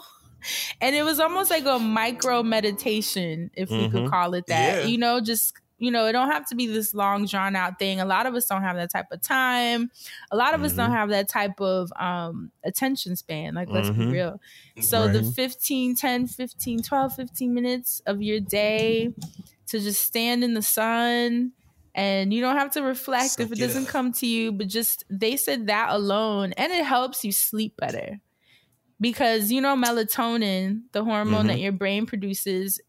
And 0.81 0.95
it 0.95 1.03
was 1.03 1.19
almost 1.19 1.49
like 1.49 1.65
a 1.65 1.79
micro 1.79 2.43
meditation, 2.43 3.49
if 3.55 3.77
we 3.77 3.87
could 3.87 4.03
Mhm. 4.03 4.05
call 4.05 4.33
it 4.33 4.47
that. 4.47 4.79
Yeah. 4.79 4.85
You 4.85 4.97
know, 4.97 5.21
just 5.21 5.53
you 5.77 5.91
know, 5.91 6.05
it 6.05 6.13
don't 6.13 6.31
have 6.31 6.45
to 6.47 6.55
be 6.55 6.67
this 6.67 6.93
long 6.93 7.25
drawn 7.25 7.55
out 7.55 7.79
thing. 7.79 7.99
A 7.99 8.05
lot 8.05 8.25
of 8.25 8.35
us 8.35 8.45
don't 8.47 8.61
have 8.61 8.75
that 8.77 8.91
type 8.91 9.07
of 9.11 9.21
time. 9.21 9.91
A 10.31 10.35
lot 10.37 10.53
of 10.53 10.61
us 10.61 10.75
don't 10.75 10.91
Mhm. 10.91 10.93
have 10.93 11.09
that 11.09 11.27
type 11.29 11.59
of 11.59 11.91
um 11.99 12.51
attention 12.63 13.15
span. 13.15 13.55
Like 13.55 13.69
let's 13.71 13.89
be 13.89 14.03
Mhm. 14.03 14.07
real. 14.07 14.39
So 14.79 15.07
the 15.07 15.23
Right. 15.23 15.33
15, 15.35 15.95
10, 15.95 16.27
15, 16.27 16.81
12, 16.83 17.13
15 17.15 17.53
minutes 17.53 18.01
of 18.05 18.21
your 18.21 18.39
day 18.39 19.09
to 19.67 19.79
just 19.79 20.01
stand 20.01 20.43
in 20.43 20.53
the 20.53 20.61
sun 20.61 21.53
and 21.95 22.33
you 22.33 22.41
don't 22.41 22.57
have 22.57 22.71
to 22.71 22.81
reflect 22.81 23.39
if 23.39 23.51
it 23.51 23.57
doesn't 23.59 23.87
come 23.87 24.11
to 24.13 24.27
you, 24.27 24.51
but 24.51 24.67
just 24.67 25.03
they 25.09 25.37
said 25.37 25.67
that 25.67 25.89
alone 25.91 26.53
and 26.53 26.71
it 26.71 26.85
helps 26.85 27.23
you 27.23 27.31
sleep 27.31 27.77
better. 27.77 28.19
Because 28.99 29.51
you 29.51 29.59
know 29.61 29.75
melatonin, 29.75 30.83
the 30.93 31.03
hormone 31.03 31.47
that 31.47 31.59
Mhm. 31.59 31.59
your 31.59 31.71
brain 31.73 32.05
produces, 32.05 32.79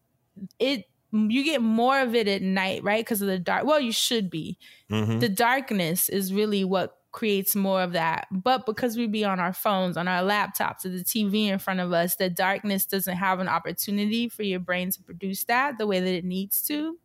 it 0.59 0.85
you 1.15 1.43
get 1.43 1.61
more 1.61 1.99
of 1.99 2.13
it 2.15 2.27
at 2.27 2.41
night, 2.41 2.83
right? 2.83 3.03
Because 3.03 3.21
of 3.21 3.27
the 3.27 3.39
dark. 3.39 3.65
Well, 3.65 3.79
you 3.79 3.91
should 3.91 4.29
be. 4.29 4.57
Mhm. 4.91 5.19
The 5.19 5.29
darkness 5.29 6.09
is 6.09 6.33
really 6.33 6.63
what 6.63 6.97
creates 7.11 7.55
more 7.55 7.81
of 7.81 7.93
that. 7.93 8.27
But 8.29 8.65
because 8.65 8.97
we 8.97 9.07
be 9.07 9.23
on 9.23 9.39
our 9.39 9.53
phones, 9.53 9.95
on 9.95 10.07
our 10.07 10.21
laptops, 10.21 10.83
or 10.83 10.89
the 10.89 11.03
TV 11.03 11.47
in 11.47 11.59
front 11.59 11.79
of 11.79 11.93
us, 11.93 12.17
the 12.17 12.29
darkness 12.29 12.85
doesn't 12.85 13.15
have 13.15 13.39
an 13.39 13.47
opportunity 13.47 14.27
for 14.27 14.43
your 14.43 14.59
brain 14.59 14.91
to 14.91 15.01
produce 15.01 15.45
that 15.45 15.77
the 15.77 15.87
way 15.87 16.01
that 16.01 16.13
it 16.13 16.25
needs 16.25 16.61
to. 16.63 16.97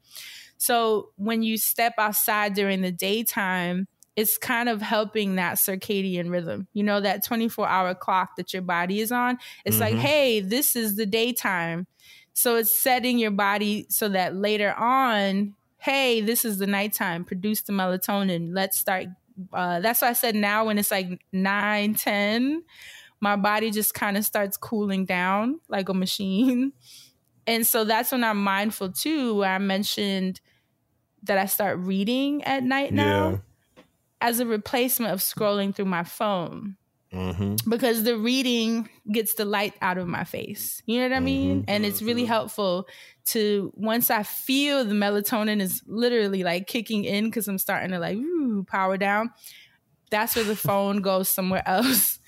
So 0.59 1.11
when 1.17 1.43
you 1.43 1.57
step 1.57 1.95
outside 1.99 2.55
during 2.55 2.83
the 2.83 2.93
daytime, 2.93 3.87
it's 4.17 4.37
kind 4.37 4.69
of 4.69 4.83
helping 4.83 5.37
that 5.37 5.57
circadian 5.57 6.31
rhythm. 6.31 6.67
You 6.75 6.83
know, 6.83 7.01
that 7.01 7.25
24 7.25 7.69
hour 7.69 7.95
clock 7.95 8.37
that 8.37 8.53
your 8.53 8.63
body 8.63 9.01
is 9.01 9.13
on. 9.13 9.39
It's 9.65 9.79
like, 9.81 9.95
Mhm. 9.95 10.01
hey, 10.01 10.41
this 10.41 10.77
is 10.77 10.97
the 10.97 11.07
daytime. 11.07 11.87
So 12.41 12.57
it's 12.57 12.73
setting 12.73 13.19
your 13.19 13.33
body 13.33 13.85
so 13.91 14.09
that 14.09 14.35
later 14.35 14.73
on, 14.73 15.55
hey, 15.77 16.23
this 16.23 16.47
is 16.47 16.57
the 16.57 16.67
nighttime. 16.67 17.23
Produce 17.23 17.61
the 17.61 17.75
melatonin. 17.75 18.53
Let's 18.55 18.79
start. 18.79 19.09
Uh, 19.53 19.81
that's 19.81 20.01
why 20.01 20.09
I 20.09 20.15
said 20.15 20.35
now 20.35 20.65
when 20.65 20.79
it's 20.79 20.91
like 20.91 21.21
9, 21.35 21.95
10, 21.95 22.63
my 23.21 23.37
body 23.37 23.71
just 23.71 23.93
kind 23.93 24.17
of 24.17 24.25
starts 24.25 24.57
cooling 24.57 25.05
down 25.05 25.61
like 25.69 25.89
a 25.91 25.95
machine. 25.95 26.73
And 27.47 27.67
so 27.67 27.85
that's 27.85 28.13
when 28.13 28.23
I'm 28.23 28.45
mindful 28.45 28.93
too, 28.93 29.35
where 29.37 29.51
I 29.51 29.59
mentioned 29.59 30.41
that 31.25 31.37
I 31.37 31.47
start 31.47 31.79
reading 31.79 32.45
at 32.45 32.63
night 32.63 32.93
now 32.93 33.41
as 34.21 34.39
a 34.39 34.47
replacement 34.47 35.13
of 35.13 35.21
scrolling 35.21 35.75
through 35.75 35.87
my 35.87 36.05
phone 36.05 36.77
Mm-hmm. 37.13 37.69
because 37.69 38.05
the 38.05 38.17
reading 38.17 38.89
gets 39.11 39.35
the 39.35 39.45
light 39.45 39.75
out 39.83 39.99
of 39.99 40.07
my 40.07 40.23
face. 40.23 40.81
You 40.87 40.99
know 40.99 41.09
what 41.09 41.17
I 41.17 41.21
mean? 41.21 41.65
And 41.67 41.85
it's 41.85 42.03
really 42.03 42.25
helpful 42.25 42.87
to 43.27 43.73
once 43.75 44.11
I 44.11 44.23
feel 44.23 44.85
the 44.85 44.95
melatonin 44.95 45.61
is 45.61 45.83
literally 45.87 46.45
like 46.45 46.69
kicking 46.69 47.05
in 47.05 47.25
because 47.25 47.49
I'm 47.49 47.59
starting 47.59 47.91
to 47.91 47.99
like 47.99 48.17
ooh, 48.17 48.63
power 48.63 48.97
down. 48.97 49.31
That's 50.11 50.37
where 50.37 50.45
the 50.45 50.55
phone 50.69 51.03
goes 51.03 51.29
somewhere 51.29 51.63
else. 51.67 52.21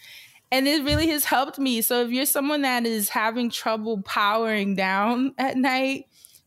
And 0.51 0.67
it 0.67 0.85
really 0.85 1.09
has 1.09 1.25
helped 1.25 1.61
me. 1.61 1.81
So 1.81 2.03
if 2.03 2.11
you're 2.11 2.27
someone 2.27 2.63
that 2.63 2.85
is 2.85 3.09
having 3.09 3.51
trouble 3.51 4.03
powering 4.03 4.75
down 4.75 5.33
at 5.39 5.57
night, 5.57 6.07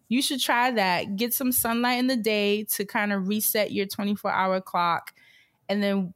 you 0.09 0.21
should 0.21 0.41
try 0.41 0.71
that. 0.71 1.15
Get 1.15 1.33
some 1.33 1.51
sunlight 1.51 1.99
in 1.99 2.07
the 2.07 2.17
day 2.17 2.65
to 2.65 2.85
kind 2.85 3.13
of 3.13 3.27
reset 3.29 3.71
your 3.71 3.85
24 3.85 4.29
hour 4.29 4.59
clock. 4.59 5.13
And 5.69 5.81
then 5.81 6.13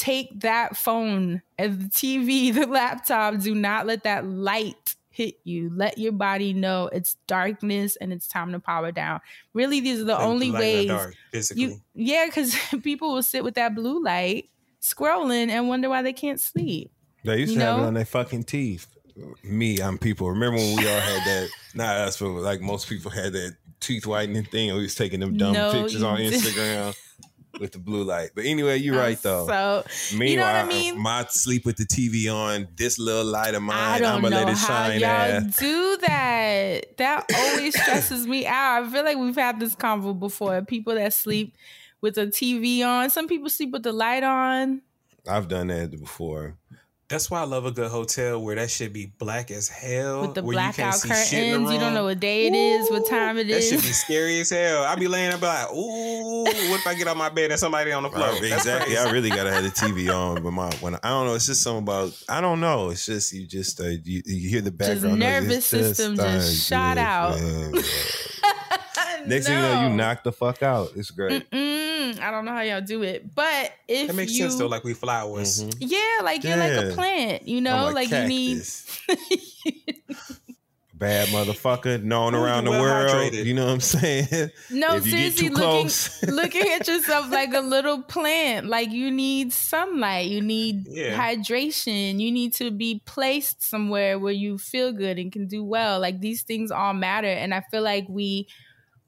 take 0.00 0.40
that 0.40 0.76
phone 0.76 1.42
and 1.58 1.80
the 1.80 1.88
TV, 1.90 2.52
the 2.54 2.66
laptop, 2.66 3.38
do 3.38 3.54
not 3.54 3.86
let 3.86 4.04
that 4.04 4.24
light 4.26 4.94
hit 5.10 5.34
you. 5.44 5.70
Let 5.74 5.98
your 5.98 6.12
body 6.12 6.52
know 6.54 6.88
it's 6.92 7.14
darkness 7.26 7.96
and 7.96 8.12
it's 8.12 8.26
time 8.26 8.52
to 8.52 8.60
power 8.60 8.90
down. 8.92 9.20
Really, 9.52 9.80
these 9.80 10.00
are 10.00 10.04
the 10.04 10.14
Like 10.14 10.24
only 10.24 10.50
light 10.50 10.60
ways 10.60 10.86
dark, 10.88 11.14
basically. 11.32 11.62
you 11.62 11.80
yeah, 11.94 12.24
because 12.26 12.56
people 12.82 13.12
will 13.14 13.22
sit 13.22 13.44
with 13.44 13.54
that 13.54 13.74
blue 13.74 14.02
light 14.02 14.48
scrolling 14.80 15.48
and 15.50 15.68
wonder 15.68 15.88
why 15.88 16.00
they 16.02 16.12
can't 16.14 16.40
sleep. 16.40 16.90
They 17.24 17.40
used 17.40 17.52
You 17.52 17.58
to 17.58 17.64
have 17.66 17.78
it 17.80 17.82
on 17.82 17.94
their 17.94 18.04
fucking 18.06 18.44
teeth. 18.44 18.86
Me, 19.44 19.78
I'm 19.82 19.98
people. 19.98 20.30
Remember 20.30 20.56
when 20.56 20.76
we 20.76 20.88
all 20.88 21.00
had 21.00 21.22
that? 21.26 21.48
Not 21.74 21.96
us, 21.96 22.18
but 22.18 22.28
like 22.28 22.62
most 22.62 22.88
people 22.88 23.10
had 23.10 23.34
that 23.34 23.56
teeth 23.80 24.06
whitening 24.06 24.44
thing. 24.44 24.70
and 24.70 24.78
We 24.78 24.84
was 24.84 24.94
taking 24.94 25.20
them 25.20 25.36
dumb 25.36 25.52
No, 25.52 25.72
pictures 25.72 26.02
on. 26.02 26.18
Instagram 26.18 26.96
with 27.58 27.72
the 27.72 27.78
blue 27.78 28.04
light. 28.04 28.30
But 28.34 28.44
anyway, 28.44 28.76
you're 28.78 28.96
right 28.96 29.20
though. 29.20 29.46
So 29.46 29.84
Meanwhile, 30.16 30.28
you 30.30 30.36
know 30.36 30.42
what 30.42 30.54
I 30.54 30.68
mean? 30.68 30.98
my 31.00 31.26
sleep 31.30 31.64
with 31.64 31.76
the 31.76 31.84
TV 31.84 32.32
on, 32.32 32.68
this 32.76 32.98
little 32.98 33.24
light 33.24 33.54
of 33.54 33.62
I 33.62 33.66
mine, 33.66 34.04
I'm 34.04 34.22
know 34.22 34.28
let 34.28 34.48
it 34.48 34.56
shine. 34.56 35.00
y'all 35.00 35.08
ass. 35.10 35.56
do 35.56 35.96
that. 36.02 36.96
That 36.98 37.24
always 37.34 37.80
stresses 37.80 38.26
me 38.26 38.46
out. 38.46 38.84
I 38.84 38.90
feel 38.90 39.04
like 39.04 39.16
we've 39.16 39.34
had 39.36 39.58
this 39.60 39.74
convo 39.74 40.18
before. 40.18 40.62
People 40.62 40.94
that 40.94 41.12
sleep 41.12 41.54
with 42.00 42.16
a 42.18 42.26
TV 42.26 42.84
on. 42.84 43.10
Some 43.10 43.26
people 43.28 43.48
sleep 43.50 43.70
with 43.72 43.82
the 43.82 43.92
light 43.92 44.22
on. 44.22 44.82
I've 45.28 45.48
done 45.48 45.66
that 45.68 45.90
before. 45.98 46.56
That's 47.10 47.28
why 47.28 47.40
I 47.40 47.44
love 47.44 47.66
a 47.66 47.72
good 47.72 47.90
hotel 47.90 48.40
where 48.40 48.54
that 48.54 48.70
should 48.70 48.92
be 48.92 49.06
black 49.06 49.50
as 49.50 49.66
hell. 49.66 50.20
With 50.22 50.34
the 50.34 50.44
where 50.44 50.54
you 50.54 50.60
can't 50.60 50.76
blackout 50.76 50.94
see 50.94 51.08
shit 51.08 51.42
in 51.42 51.50
the 51.50 51.56
curtains. 51.58 51.72
You 51.72 51.80
don't 51.80 51.94
know 51.94 52.04
what 52.04 52.20
day 52.20 52.46
it 52.46 52.54
is, 52.54 52.88
what 52.88 53.08
time 53.08 53.36
it 53.36 53.50
is. 53.50 53.66
it 53.66 53.70
That 53.70 53.76
should 53.76 53.84
be 53.88 53.92
scary 53.92 54.38
as 54.38 54.50
hell. 54.50 54.84
I 54.84 54.94
be 54.94 55.08
laying 55.08 55.32
up 55.32 55.42
like, 55.42 55.72
ooh, 55.72 56.44
what 56.44 56.54
if 56.54 56.86
I 56.86 56.94
get 56.94 57.08
on 57.08 57.18
my 57.18 57.28
bed 57.28 57.50
and 57.50 57.58
somebody 57.58 57.90
on 57.90 58.04
the 58.04 58.10
floor? 58.10 58.28
Right, 58.28 58.40
That's 58.42 58.64
exactly. 58.64 58.96
I 58.96 59.10
really 59.10 59.28
gotta 59.28 59.50
have 59.50 59.64
the 59.64 59.70
TV 59.70 60.08
on, 60.14 60.40
but 60.40 60.52
my 60.52 60.70
when 60.76 60.94
I 61.02 61.08
don't 61.08 61.26
know, 61.26 61.34
it's 61.34 61.46
just 61.46 61.64
something 61.64 61.82
about 61.82 62.16
I 62.28 62.40
don't 62.40 62.60
know. 62.60 62.90
It's 62.90 63.04
just 63.06 63.32
you 63.32 63.44
just 63.44 63.80
uh, 63.80 63.88
you, 63.88 64.22
you 64.24 64.48
hear 64.48 64.60
the 64.60 64.70
background. 64.70 65.18
noise, 65.18 65.42
nervous 65.42 65.56
it's 65.56 65.66
system 65.66 66.12
uh, 66.12 66.34
just 66.34 66.68
shot 66.68 66.94
good, 66.94 67.02
out. 67.02 67.40
man. 67.40 67.72
Next 69.30 69.46
thing 69.46 69.56
you 69.56 69.62
know, 69.62 69.82
you 69.88 69.96
knock 69.96 70.22
the 70.24 70.32
fuck 70.32 70.62
out. 70.62 70.90
It's 70.96 71.10
great. 71.10 71.48
Mm, 71.50 72.20
I 72.20 72.30
don't 72.30 72.44
know 72.44 72.52
how 72.52 72.60
y'all 72.62 72.80
do 72.80 73.02
it, 73.02 73.34
but 73.34 73.72
if 73.88 74.08
That 74.08 74.16
makes 74.16 74.32
you, 74.32 74.38
sense 74.38 74.56
though, 74.56 74.66
like 74.66 74.84
we 74.84 74.94
flowers. 74.94 75.62
yeah, 75.78 76.18
like 76.22 76.44
you're 76.44 76.56
like 76.56 76.72
a 76.76 76.92
plant, 76.94 77.46
you 77.48 77.58
I'm 77.58 77.62
know, 77.64 77.90
a 77.90 77.92
like 77.92 78.10
you 78.10 78.26
need. 78.26 78.62
Bad 80.92 81.28
motherfucker, 81.28 82.02
known 82.02 82.34
Ooh, 82.34 82.42
around 82.42 82.64
you 82.66 82.72
the 82.72 82.78
well 82.78 82.82
world. 82.82 83.32
hydrated. 83.32 83.46
You 83.46 83.54
know 83.54 83.64
what 83.66 83.72
I'm 83.72 83.80
saying? 83.80 84.50
No, 84.70 84.96
if 84.96 85.06
you 85.06 85.12
get 85.12 85.32
seriously, 85.32 85.48
too 85.48 85.54
looking 85.54 85.80
close, 85.88 86.22
looking 86.28 86.68
at 86.72 86.86
yourself 86.86 87.30
like 87.30 87.54
a 87.54 87.60
little 87.60 88.02
plant. 88.02 88.66
Like 88.66 88.90
you 88.90 89.10
need 89.10 89.50
sunlight, 89.52 90.28
you 90.28 90.42
need 90.42 90.84
Yeah. 90.86 91.18
hydration, 91.18 92.20
you 92.20 92.30
need 92.30 92.52
to 92.56 92.70
be 92.70 93.00
placed 93.06 93.62
somewhere 93.62 94.18
where 94.18 94.32
you 94.34 94.58
feel 94.58 94.92
good 94.92 95.18
and 95.18 95.32
can 95.32 95.46
do 95.46 95.64
well. 95.64 96.00
Like 96.00 96.20
these 96.20 96.42
things 96.42 96.70
all 96.70 96.92
matter, 96.92 97.28
and 97.28 97.54
I 97.54 97.62
feel 97.70 97.82
like 97.82 98.04
we, 98.10 98.46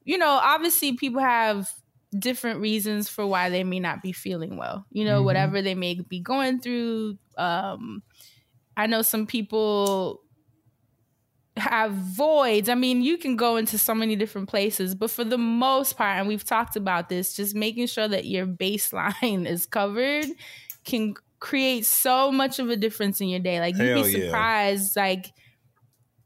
you 0.05 0.19
know, 0.19 0.31
obviously 0.31 0.97
people 0.97 1.21
have 1.21 1.71
different 2.19 2.61
reasons 2.61 3.09
for 3.09 3.27
why 3.27 3.49
they 3.51 3.65
may 3.65 3.81
not 3.81 4.03
be 4.03 4.13
feeling 4.13 4.57
well. 4.57 4.87
You 4.91 5.05
know, 5.05 5.23
Mhm. 5.23 5.25
whatever 5.25 5.63
they 5.63 5.75
may 5.75 5.95
be 6.01 6.21
going 6.21 6.61
through. 6.61 7.19
Um, 7.39 8.03
I 8.77 8.87
know 8.87 9.03
some 9.03 9.27
people 9.27 10.23
have 11.57 11.93
voids. 11.93 12.69
I 12.69 12.75
mean, 12.75 13.03
you 13.03 13.19
can 13.19 13.37
go 13.37 13.57
into 13.57 13.77
so 13.77 13.95
many 13.95 14.17
different 14.17 14.49
places, 14.49 14.95
but 14.95 15.11
for 15.11 15.23
the 15.25 15.37
most 15.39 15.97
part, 15.97 16.19
and 16.19 16.27
we've 16.27 16.45
talked 16.45 16.77
about 16.77 17.09
this, 17.11 17.35
just 17.37 17.55
making 17.55 17.87
sure 17.89 18.09
that 18.09 18.25
your 18.25 18.47
baseline 18.47 19.47
is 19.49 19.67
covered 19.67 20.27
can 20.85 21.15
create 21.41 21.85
so 21.85 22.33
much 22.33 22.59
of 22.59 22.71
a 22.71 22.77
difference 22.77 23.21
in 23.21 23.29
your 23.29 23.41
day. 23.41 23.61
Like 23.61 23.77
you'd 23.77 23.93
Hell 23.95 23.99
be 24.05 24.05
yeah. 24.09 24.21
surprised, 24.21 24.97
like 24.97 25.33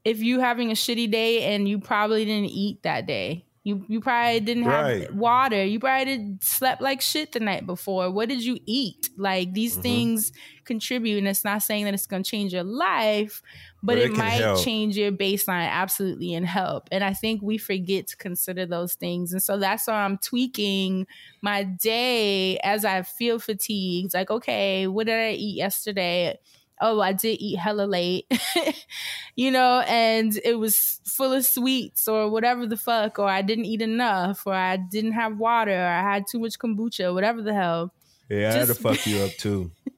if 0.05 0.19
you 0.21 0.39
having 0.39 0.71
a 0.71 0.75
shitty 0.75 1.11
day 1.11 1.43
and 1.55 1.67
you 1.67 1.79
probably 1.79 2.25
didn't 2.25 2.51
eat 2.51 2.83
that 2.83 3.07
day. 3.07 3.46
You 3.67 3.83
you 3.89 3.99
probably 3.99 4.39
didn't 4.39 4.63
have 4.63 4.93
Right. 4.93 5.09
water. 5.09 5.61
You 5.65 5.77
probably 5.77 6.05
did 6.17 6.43
slept 6.43 6.81
like 6.81 7.01
shit 7.01 7.33
the 7.33 7.41
night 7.41 7.65
before. 7.65 8.09
What 8.11 8.29
did 8.29 8.41
you 8.41 8.59
eat? 8.65 9.09
Like 9.17 9.53
these 9.53 9.75
Mhm. 9.75 9.77
things 9.77 10.31
contribute, 10.63 11.17
and 11.17 11.27
it's 11.27 11.43
not 11.43 11.61
saying 11.63 11.83
that 11.83 11.93
it's 11.93 12.07
going 12.07 12.23
to 12.23 12.29
change 12.29 12.53
your 12.53 12.63
life, 12.63 13.41
but, 13.83 13.97
But 13.97 14.09
it, 14.09 14.11
it 14.13 14.13
might 14.13 14.53
help. 14.53 14.69
change 14.69 14.95
your 14.97 15.11
baseline 15.11 15.69
absolutely 15.69 16.33
and 16.33 16.45
help. 16.45 16.87
And 16.91 17.03
I 17.03 17.13
think 17.13 17.41
we 17.41 17.57
forget 17.57 18.07
to 18.07 18.17
consider 18.17 18.65
those 18.65 18.95
things, 18.95 19.33
and 19.33 19.43
so 19.43 19.57
that's 19.57 19.87
why 19.87 19.95
I'm 19.95 20.17
tweaking 20.17 21.05
my 21.41 21.63
day 21.63 22.57
as 22.59 22.85
I 22.85 23.01
feel 23.01 23.37
fatigued. 23.37 24.13
Like, 24.13 24.31
okay, 24.31 24.87
what 24.87 25.07
did 25.07 25.19
I 25.19 25.31
eat 25.31 25.57
yesterday? 25.57 26.39
Oh, 26.79 27.01
I 27.01 27.13
did 27.13 27.41
eat 27.41 27.57
hella 27.57 27.83
late, 27.83 28.31
you 29.35 29.51
know, 29.51 29.83
and 29.87 30.39
it 30.43 30.59
was 30.59 31.01
full 31.05 31.33
of 31.33 31.45
sweets 31.45 32.07
or 32.07 32.29
whatever 32.29 32.67
the 32.67 32.77
fuck, 32.77 33.17
or 33.19 33.27
I 33.27 33.41
didn't 33.41 33.65
eat 33.65 33.81
enough, 33.81 34.45
or 34.45 34.53
I 34.53 34.77
didn't 34.77 35.13
have 35.13 35.37
water, 35.37 35.71
or 35.71 35.87
I 35.87 36.01
had 36.01 36.25
too 36.29 36.39
much 36.39 36.59
kombucha, 36.59 37.13
whatever 37.13 37.41
the 37.41 37.53
hell. 37.53 37.93
yeah, 38.29 38.49
I 38.53 38.57
had 38.57 38.67
to 38.67 38.75
fuck 38.75 39.05
you 39.07 39.19
up 39.21 39.31
too. 39.37 39.71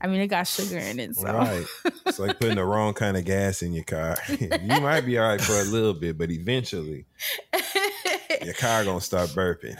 I 0.00 0.06
mean, 0.06 0.20
it 0.20 0.28
got 0.28 0.46
sugar 0.46 0.78
in 0.78 0.98
it, 1.00 1.14
so 1.14 1.24
Right. 1.32 1.66
It's 2.06 2.18
like 2.18 2.38
putting 2.38 2.56
the 2.56 2.64
wrong 2.64 2.94
kind 2.94 3.16
of 3.16 3.24
gas 3.24 3.62
in 3.62 3.72
your 3.72 3.84
car. 3.84 4.16
you 4.28 4.80
might 4.80 5.02
be 5.02 5.18
all 5.18 5.28
right 5.28 5.40
for 5.40 5.58
a 5.58 5.64
little 5.64 5.94
bit, 5.94 6.16
but 6.18 6.30
eventually, 6.30 7.06
Your 8.44 8.54
car 8.54 8.84
gonna 8.84 9.00
start 9.00 9.30
burping. 9.30 9.76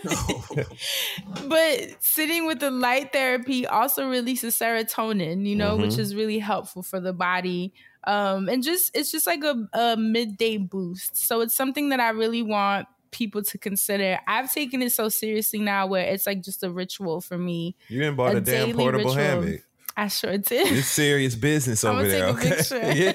but 1.48 1.80
sitting 2.00 2.46
with 2.46 2.60
the 2.60 2.70
light 2.70 3.12
therapy 3.12 3.66
also 3.66 4.08
releases 4.08 4.56
serotonin, 4.58 5.46
you 5.46 5.56
know, 5.56 5.76
which 5.76 5.92
Mhm. 5.92 5.98
is 5.98 6.14
really 6.14 6.38
helpful 6.38 6.82
for 6.82 7.00
the 7.00 7.12
body. 7.12 7.72
Um, 8.04 8.48
and 8.48 8.62
just 8.62 8.90
it's 8.96 9.10
just 9.10 9.26
like 9.26 9.44
a, 9.44 9.68
a 9.74 9.96
midday 9.96 10.56
boost. 10.56 11.16
So 11.16 11.40
it's 11.40 11.54
something 11.54 11.90
that 11.90 12.00
I 12.00 12.10
really 12.10 12.42
want 12.42 12.86
people 13.10 13.42
to 13.44 13.58
consider. 13.58 14.18
I've 14.26 14.52
taken 14.52 14.82
it 14.82 14.92
so 14.92 15.08
seriously 15.08 15.58
now 15.60 15.86
where 15.86 16.04
it's 16.04 16.26
like 16.26 16.42
just 16.42 16.62
a 16.62 16.70
ritual 16.70 17.20
for 17.20 17.36
me. 17.38 17.76
You 17.88 18.00
didn't 18.00 18.16
bought 18.16 18.34
a, 18.36 18.40
damn 18.40 18.74
portable 18.76 19.10
ritual. 19.10 19.14
hammock. 19.14 19.60
I 19.96 20.08
sure 20.08 20.38
did. 20.38 20.72
It's 20.72 20.86
serious 20.88 21.34
business 21.34 21.84
I'm 21.84 21.96
over 21.96 22.08
there. 22.08 22.32
take 22.32 22.36
Okay. 22.36 22.56
picture. 22.56 22.92
yeah, 22.94 23.12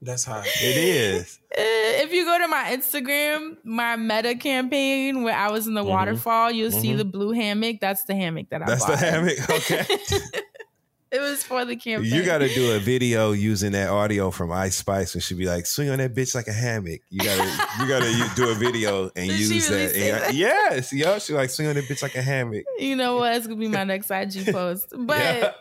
That's 0.00 0.24
hot. 0.24 0.44
it 0.46 0.76
is. 0.76 1.38
Uh, 1.52 1.60
if 2.04 2.12
you 2.12 2.24
go 2.24 2.38
to 2.38 2.48
my 2.48 2.64
Instagram, 2.76 3.56
my 3.62 3.96
meta 3.96 4.34
campaign 4.34 5.22
where 5.22 5.36
I 5.36 5.50
was 5.50 5.66
in 5.66 5.74
the 5.74 5.82
Mhm. 5.84 5.88
waterfall, 5.88 6.50
you'll 6.50 6.70
see 6.72 6.92
Mhm. 6.94 6.96
the 6.98 7.04
blue 7.04 7.32
hammock. 7.32 7.78
That's 7.80 8.04
the 8.04 8.14
hammock 8.14 8.48
that 8.50 8.62
I 8.62 8.64
bought. 8.64 8.68
That's 8.68 8.86
bought. 8.86 8.98
the 8.98 9.06
hammock. 9.06 9.50
Okay. 9.50 9.84
it 11.12 11.20
was 11.20 11.42
for 11.42 11.64
the 11.64 11.76
campaign. 11.76 12.12
You 12.12 12.24
got 12.24 12.38
to 12.38 12.48
do 12.48 12.72
a 12.72 12.78
video 12.78 13.32
using 13.32 13.72
that 13.72 13.90
audio 13.90 14.30
from 14.30 14.50
Ice 14.50 14.76
Spice, 14.76 15.14
and 15.14 15.22
she'd 15.22 15.36
be 15.38 15.46
like, 15.46 15.66
"Swing 15.66 15.90
on 15.90 15.98
that 15.98 16.14
bitch 16.14 16.34
like 16.34 16.48
a 16.48 16.52
hammock." 16.52 17.00
You 17.10 17.20
gotta, 17.20 17.44
you 17.80 17.86
gotta 17.88 18.34
do 18.34 18.50
a 18.50 18.54
video 18.54 19.10
and 19.14 19.28
Did 19.28 19.38
use 19.40 19.68
really 19.70 19.86
that. 19.86 19.96
And- 19.96 20.22
that? 20.24 20.34
Yes, 20.34 20.92
yo, 20.92 21.18
she 21.18 21.34
like 21.34 21.50
swing 21.50 21.68
on 21.68 21.74
that 21.74 21.84
bitch 21.84 22.02
like 22.02 22.14
a 22.14 22.22
hammock. 22.22 22.64
You 22.78 22.96
know 22.96 23.16
what? 23.16 23.36
It's 23.36 23.46
gonna 23.46 23.58
be 23.60 23.68
my 23.68 23.84
next 23.84 24.10
IG 24.10 24.50
post. 24.52 24.88
But 24.96 25.18
Yeah. 25.18 25.52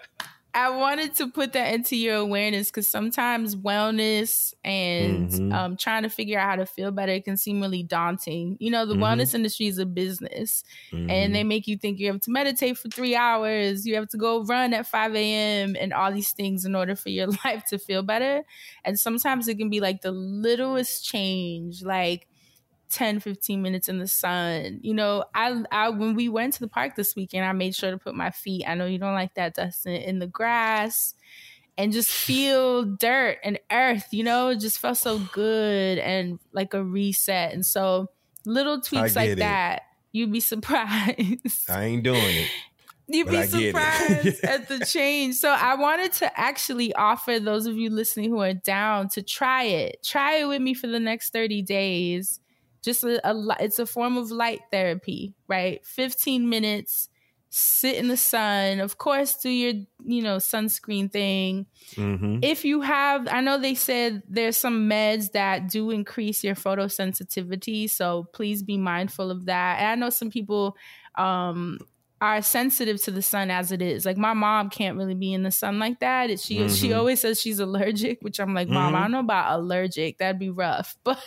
I 0.53 0.69
wanted 0.69 1.15
to 1.15 1.29
put 1.31 1.53
that 1.53 1.73
into 1.73 1.95
your 1.95 2.15
awareness 2.17 2.67
because 2.67 2.91
sometimes 2.91 3.55
wellness 3.55 4.53
and 4.65 5.31
Mhm. 5.31 5.51
um, 5.51 5.77
trying 5.77 6.03
to 6.03 6.09
figure 6.09 6.37
out 6.37 6.49
how 6.49 6.55
to 6.57 6.65
feel 6.65 6.91
better 6.91 7.21
can 7.21 7.37
seem 7.37 7.61
really 7.61 7.83
daunting. 7.83 8.57
You 8.59 8.69
know, 8.71 8.85
the 8.85 8.95
Mhm. 8.95 8.97
wellness 8.97 9.33
industry 9.33 9.67
is 9.67 9.77
a 9.77 9.85
business, 9.85 10.63
Mhm. 10.91 11.01
and 11.07 11.33
they 11.33 11.45
make 11.45 11.67
you 11.67 11.77
think 11.77 11.99
you 11.99 12.11
have 12.11 12.19
to 12.21 12.31
meditate 12.31 12.77
for 12.77 12.89
three 12.89 13.15
hours, 13.15 13.87
you 13.87 13.95
have 13.95 14.09
to 14.09 14.17
go 14.17 14.43
run 14.43 14.73
at 14.73 14.87
5 14.87 15.33
a.m., 15.33 15.77
and 15.79 15.93
all 15.93 16.11
these 16.11 16.33
things 16.33 16.65
in 16.65 16.75
order 16.75 16.95
for 16.97 17.09
your 17.09 17.27
life 17.45 17.63
to 17.69 17.77
feel 17.79 18.03
better. 18.03 18.43
And 18.83 18.99
sometimes 18.99 19.47
it 19.47 19.57
can 19.57 19.69
be 19.69 19.79
like 19.79 20.01
the 20.01 20.11
littlest 20.11 21.05
change, 21.05 21.81
like 21.81 22.27
10 22.91 23.19
15 23.19 23.61
minutes 23.61 23.89
in 23.89 23.99
the 23.99 24.07
sun 24.07 24.79
you 24.83 24.93
know 24.93 25.23
I, 25.33 25.63
I 25.71 25.89
when 25.89 26.15
we 26.15 26.29
went 26.29 26.53
to 26.53 26.59
the 26.59 26.67
park 26.67 26.95
this 26.95 27.15
weekend 27.15 27.45
i 27.45 27.51
made 27.53 27.75
sure 27.75 27.91
to 27.91 27.97
put 27.97 28.15
my 28.15 28.31
feet 28.31 28.65
i 28.67 28.75
know 28.75 28.85
you 28.85 28.99
don't 28.99 29.13
like 29.13 29.33
that 29.35 29.55
dustin 29.55 29.93
in 29.93 30.19
the 30.19 30.27
grass 30.27 31.15
and 31.77 31.91
just 31.91 32.11
feel 32.27 32.83
dirt 32.83 33.39
and 33.43 33.59
earth 33.71 34.07
you 34.11 34.23
know 34.23 34.49
it 34.49 34.59
just 34.59 34.79
felt 34.79 34.97
so 34.97 35.19
good 35.33 35.97
and 35.99 36.39
like 36.51 36.73
a 36.73 36.83
reset 36.83 37.53
and 37.53 37.65
so 37.65 38.07
little 38.45 38.81
tweaks 38.81 39.15
like 39.15 39.31
it. 39.31 39.39
that 39.39 39.83
you'd 40.11 40.31
be 40.31 40.39
surprised 40.41 41.69
I 41.69 41.85
ain't 41.85 42.03
doing 42.03 42.19
it. 42.21 42.49
You'd 43.07 43.25
But 43.25 43.31
be 43.31 43.37
I 43.39 43.45
get 43.47 43.75
it. 43.75 43.75
surprised 43.75 44.43
at 44.45 44.67
the 44.69 44.85
change. 44.85 45.35
So 45.35 45.49
I 45.49 45.75
wanted 45.75 46.13
to 46.13 46.39
actually 46.39 46.93
offer 46.93 47.39
those 47.39 47.65
of 47.65 47.75
you 47.75 47.89
listening 47.89 48.29
who 48.29 48.39
are 48.39 48.53
down 48.53 49.09
to 49.09 49.21
try 49.21 49.63
it. 49.63 50.01
Try 50.03 50.37
it 50.37 50.45
with 50.45 50.61
me 50.61 50.73
for 50.73 50.87
the 50.87 50.99
next 50.99 51.33
30 51.33 51.61
days. 51.61 52.39
Just 52.81 53.03
a, 53.03 53.21
a 53.29 53.57
it's 53.59 53.79
a 53.79 53.85
form 53.85 54.17
of 54.17 54.31
light 54.31 54.61
therapy, 54.71 55.33
right? 55.47 55.85
15 55.85 56.49
minutes, 56.49 57.09
sit 57.49 57.95
in 57.97 58.07
the 58.07 58.17
sun. 58.17 58.79
Of 58.79 58.97
course, 58.97 59.35
do 59.35 59.49
your, 59.49 59.73
you 60.03 60.21
know, 60.23 60.37
sunscreen 60.37 61.11
thing. 61.11 61.65
Mm-hmm. 61.95 62.39
If 62.41 62.63
you 62.65 62.81
have, 62.81 63.27
I 63.29 63.41
know 63.41 63.57
they 63.59 63.75
said 63.75 64.23
there's 64.27 64.57
some 64.57 64.89
meds 64.89 65.33
that 65.33 65.69
do 65.69 65.91
increase 65.91 66.43
your 66.43 66.55
photosensitivity, 66.55 67.89
so 67.89 68.27
please 68.33 68.63
be 68.63 68.77
mindful 68.77 69.29
of 69.31 69.45
that. 69.45 69.79
And 69.79 69.87
I 69.87 69.95
know 69.95 70.09
some 70.09 70.29
people 70.31 70.75
um 71.15 71.77
are 72.21 72.41
sensitive 72.43 73.01
to 73.01 73.09
the 73.09 73.21
sun 73.21 73.49
as 73.49 73.71
it 73.71 73.81
is. 73.81 74.05
Like 74.05 74.15
my 74.15 74.33
mom 74.33 74.69
can't 74.69 74.95
really 74.95 75.15
be 75.15 75.33
in 75.33 75.41
the 75.41 75.49
sun 75.49 75.79
like 75.79 75.99
that. 76.01 76.29
It- 76.29 76.39
She 76.39 76.69
she 76.69 76.89
Mhm. 76.89 76.97
always 76.97 77.19
says 77.19 77.41
she's 77.41 77.59
allergic, 77.59 78.19
which 78.21 78.39
I'm 78.39 78.53
like, 78.53 78.67
mom, 78.69 78.93
I 78.95 78.99
Mhm. 78.99 79.01
don't 79.05 79.11
know 79.11 79.19
about 79.21 79.59
allergic. 79.59 80.19
That'd 80.19 80.37
be 80.39 80.51
rough, 80.51 80.95
but 81.03 81.19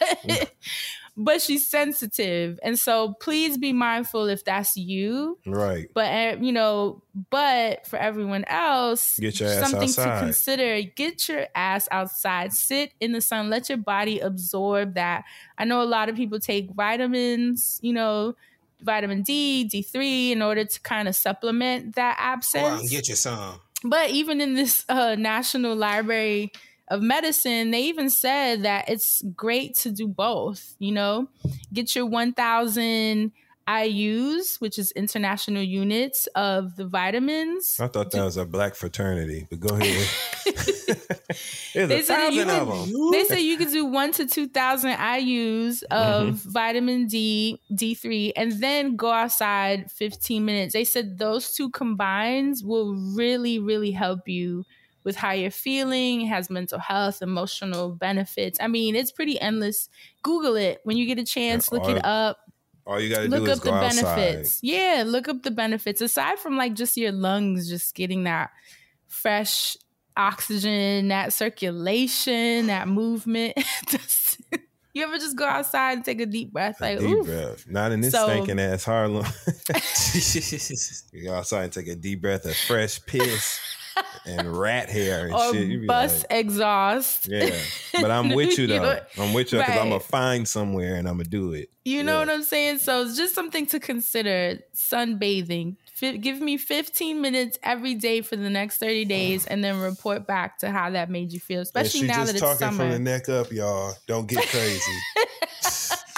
but 1.17 1.41
she's 1.41 1.69
sensitive, 1.69 2.59
and 2.63 2.79
so 2.79 3.15
please 3.21 3.57
be 3.59 3.73
mindful 3.73 4.27
if 4.29 4.45
that's 4.45 4.77
you. 4.77 5.39
Right. 5.47 5.87
But 5.95 6.07
uh, 6.07 6.37
you 6.41 6.53
know, 6.53 7.03
but 7.31 7.87
for 7.87 7.97
everyone 7.99 8.45
else, 8.47 9.19
Get 9.19 9.39
your 9.41 9.49
ass 9.49 9.71
something 9.71 9.89
outside. 9.89 10.19
to 10.21 10.25
consider. 10.27 10.83
Get 10.83 11.29
your 11.29 11.47
ass 11.55 11.87
outside. 11.91 12.53
Sit 12.53 12.93
in 13.01 13.13
the 13.13 13.21
sun. 13.21 13.51
Let 13.51 13.69
your 13.69 13.79
body 13.79 14.19
absorb 14.21 14.95
that. 14.95 15.25
I 15.57 15.65
know 15.65 15.83
a 15.83 15.85
lot 15.85 16.09
of 16.09 16.17
people 16.17 16.41
take 16.41 16.71
vitamins. 16.73 17.79
You 17.83 17.93
know, 17.93 18.35
vitamin 18.83 19.23
D, 19.23 19.65
D 19.65 19.83
three, 19.83 20.33
in 20.33 20.43
order 20.43 20.65
to 20.65 20.81
kind 20.81 21.07
of 21.09 21.15
supplement 21.15 21.95
that 21.95 22.17
Go 22.17 22.23
out 22.25 22.33
absence. 22.33 22.81
and 22.83 22.91
get 22.91 23.09
you 23.09 23.15
some. 23.15 23.61
But 23.87 24.11
even 24.11 24.41
in 24.41 24.55
this 24.55 24.85
uh, 24.89 25.15
National 25.15 25.77
Library 25.77 26.51
of 26.89 27.01
Medicine, 27.03 27.71
they 27.71 27.83
even 27.85 28.11
said 28.11 28.63
that 28.65 28.89
it's 28.89 29.23
great 29.35 29.75
to 29.77 29.91
do 29.91 30.07
both. 30.09 30.75
You 30.79 30.93
know, 30.93 31.29
get 31.73 31.95
your 31.97 32.07
1,000 32.07 33.33
IUs, 33.67 34.61
which 34.61 34.79
is 34.79 34.93
international 34.93 35.63
units 35.63 36.27
of 36.35 36.77
the 36.77 36.87
vitamins. 36.87 37.79
I 37.81 37.89
thought 37.89 38.11
that 38.11 38.23
was 38.23 38.37
a 38.37 38.45
black 38.45 38.75
fraternity, 38.75 39.47
but 39.49 39.61
go 39.61 39.75
ahead. 39.77 40.07
They 41.75 42.01
a 42.01 42.05
said, 42.05 42.29
you 42.31 42.45
thousand 42.45 42.51
of 42.51 42.69
could, 42.69 42.95
them. 42.95 43.11
they 43.11 43.25
said 43.25 43.39
you 43.39 43.57
could 43.57 43.71
do 43.71 43.85
one 43.87 44.13
to 44.13 44.27
two 44.27 44.47
thousand 44.47 44.93
IUs 44.93 45.83
of 45.85 46.27
Mm-hmm. 46.27 46.51
vitamin 46.51 47.07
D, 47.07 47.61
D 47.75 47.95
three, 47.95 48.33
and 48.37 48.53
then 48.61 48.95
go 48.97 49.11
outside 49.11 49.91
fifteen 49.91 50.45
minutes. 50.45 50.73
They 50.75 50.85
said 50.85 51.19
those 51.19 51.53
two 51.53 51.71
combined 51.71 52.57
will 52.63 52.95
really, 53.17 53.59
really 53.59 53.91
help 53.91 54.29
you 54.29 54.65
with 55.05 55.17
how 55.17 55.33
you're 55.33 55.51
feeling. 55.51 56.23
It 56.23 56.27
has 56.29 56.51
mental 56.51 56.79
health, 56.79 57.23
emotional 57.23 57.91
benefits. 57.91 58.59
I 58.61 58.67
mean, 58.69 58.97
it's 58.97 59.13
pretty 59.13 59.39
endless. 59.41 59.89
Google 60.23 60.57
it 60.57 60.81
when 60.85 60.97
you 60.97 61.07
get 61.07 61.19
a 61.19 61.25
chance. 61.25 61.71
Look 61.71 61.85
All- 61.85 61.97
it 61.97 62.05
up 62.05 62.39
All 62.87 63.01
you 63.01 63.09
got 63.15 63.23
to 63.23 63.29
look 63.29 63.45
do 63.45 63.51
is 63.51 63.65
look 63.65 63.75
up 63.75 63.81
the 63.81 63.87
outside. 63.87 64.17
benefits. 64.17 64.59
Yeah, 64.63 65.05
look 65.07 65.29
up 65.29 65.43
the 65.43 65.51
benefits. 65.51 66.01
Aside 66.01 66.39
from 66.39 66.57
like 66.57 66.75
just 66.75 66.97
your 66.97 67.13
lungs, 67.13 67.69
just 67.69 67.95
getting 67.95 68.25
that 68.25 68.51
fresh 69.09 69.77
oxygen, 70.17 71.09
that 71.09 71.33
circulation, 71.33 72.67
that 72.69 72.89
movement. 72.89 73.55
you 74.95 75.03
ever 75.03 75.19
just 75.19 75.37
go 75.37 75.45
outside 75.45 75.93
and 75.97 76.05
take 76.05 76.21
a 76.21 76.27
deep 76.27 76.53
breath? 76.53 76.81
Like, 76.81 77.01
Deep 77.01 77.09
oof. 77.09 77.27
breath. 77.27 77.65
Not 77.69 77.93
in 77.93 78.01
this 78.01 78.13
So- 78.13 78.29
stinking 78.29 78.61
ass 78.61 78.85
Harlem. 78.85 79.27
you 81.13 81.25
go 81.25 81.35
outside 81.35 81.65
and 81.65 81.73
take 81.73 81.89
a 81.89 81.97
deep 81.97 82.21
breath 82.23 82.45
of 82.45 82.57
fresh 82.57 83.05
piss 83.07 83.59
and 84.27 84.57
rat 84.57 84.89
hair 84.91 85.27
and 85.27 85.35
Or 85.35 85.53
shit. 85.53 85.67
You 85.69 85.81
be 85.81 85.87
bust 85.87 86.25
like, 86.31 86.41
exhaust. 86.41 87.29
yeah. 87.29 87.51
But 87.93 88.11
I'm 88.11 88.31
with 88.35 88.57
you 88.59 88.63
You 88.65 88.79
though. 88.79 88.83
know- 88.83 89.01
I'm 89.19 89.33
with 89.35 89.53
you 89.53 89.59
because 89.59 89.77
I'm 89.77 89.89
gonna 89.91 90.01
find 90.01 90.47
somewhere 90.49 90.97
and 90.97 91.07
I'm 91.09 91.15
gonna 91.19 91.25
do 91.29 91.53
it. 91.53 91.71
You 91.85 92.03
know 92.03 92.15
Yeah. 92.15 92.19
what 92.21 92.31
I'm 92.31 92.43
saying? 92.43 92.79
So 92.79 93.03
it's 93.03 93.17
just 93.17 93.35
something 93.35 93.67
to 93.67 93.79
consider. 93.81 94.59
Sunbathing. 94.75 95.77
Fi 95.95 96.17
give 96.17 96.41
me 96.41 96.57
15 96.57 97.21
minutes 97.21 97.59
every 97.63 97.95
day 97.95 98.21
for 98.23 98.35
the 98.37 98.51
next 98.51 98.79
30 98.79 99.05
days, 99.05 99.47
and 99.47 99.63
then 99.63 99.79
report 99.81 100.27
back 100.27 100.59
to 100.59 100.71
how 100.71 100.91
that 100.91 101.09
made 101.11 101.33
you 101.33 101.39
feel. 101.39 101.61
Especially 101.61 102.07
now 102.09 102.25
that 102.25 102.31
it's 102.35 102.41
talking 102.41 102.59
summer. 102.59 102.77
from 102.79 102.91
the 102.91 102.99
neck 102.99 103.29
up, 103.29 103.53
y'all. 103.53 103.95
Don't 104.09 104.27
get 104.27 104.45
crazy. 104.49 104.81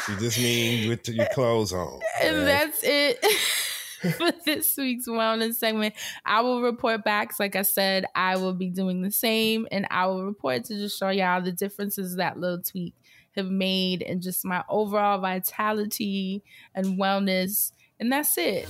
she 0.07 0.17
just 0.19 0.39
mean 0.39 0.89
with 0.89 1.07
your 1.09 1.27
clothes 1.35 1.73
on. 1.73 2.01
And 2.23 2.47
that's 2.47 2.81
it 2.85 3.19
for 4.17 4.33
this 4.45 4.77
week's 4.77 5.09
wellness 5.09 5.55
segment. 5.55 5.95
I 6.25 6.41
will 6.41 6.63
report 6.63 7.05
back. 7.05 7.39
Like 7.39 7.57
I 7.57 7.63
said, 7.63 8.07
I 8.15 8.37
will 8.37 8.55
be 8.55 8.71
doing 8.71 9.03
the 9.03 9.11
same, 9.11 9.67
and 9.71 9.87
I 9.91 10.07
will 10.07 10.25
report 10.25 10.65
to 10.65 10.75
just 10.75 10.99
show 10.99 11.09
y'all 11.11 11.43
the 11.43 11.53
differences 11.53 12.17
that 12.17 12.39
little 12.39 12.63
tweak 12.63 12.95
have 13.37 13.51
made 13.51 14.03
and 14.03 14.23
just 14.23 14.45
my 14.45 14.65
overall 14.69 15.19
vitality 15.19 16.43
and 16.75 16.99
wellness. 16.99 17.73
And 17.99 18.13
that's 18.13 18.37
it. 18.37 18.69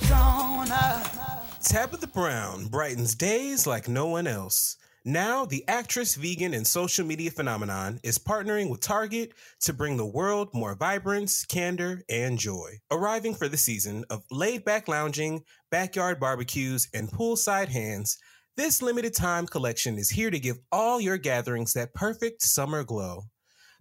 Tabitha 1.62 2.06
Brown 2.08 2.66
brightens 2.66 3.14
days 3.14 3.66
like 3.66 3.88
no 3.88 4.06
one 4.06 4.26
else. 4.26 4.76
Now, 5.08 5.44
the 5.44 5.62
actress, 5.68 6.16
vegan, 6.16 6.52
and 6.52 6.66
social 6.66 7.06
media 7.06 7.30
phenomenon 7.30 8.00
is 8.02 8.18
partnering 8.18 8.68
with 8.68 8.80
Target 8.80 9.34
to 9.60 9.72
bring 9.72 9.96
the 9.96 10.04
world 10.04 10.48
more 10.52 10.74
vibrance, 10.74 11.44
candor, 11.44 12.02
and 12.10 12.36
joy. 12.36 12.80
Arriving 12.90 13.32
for 13.36 13.46
the 13.46 13.56
season 13.56 14.04
of 14.10 14.24
laid 14.32 14.64
back 14.64 14.88
lounging, 14.88 15.44
backyard 15.70 16.18
barbecues, 16.18 16.88
and 16.92 17.08
poolside 17.08 17.68
hands, 17.68 18.18
this 18.56 18.82
limited 18.82 19.14
time 19.14 19.46
collection 19.46 19.96
is 19.96 20.10
here 20.10 20.28
to 20.28 20.40
give 20.40 20.58
all 20.72 21.00
your 21.00 21.18
gatherings 21.18 21.74
that 21.74 21.94
perfect 21.94 22.42
summer 22.42 22.82
glow. 22.82 23.26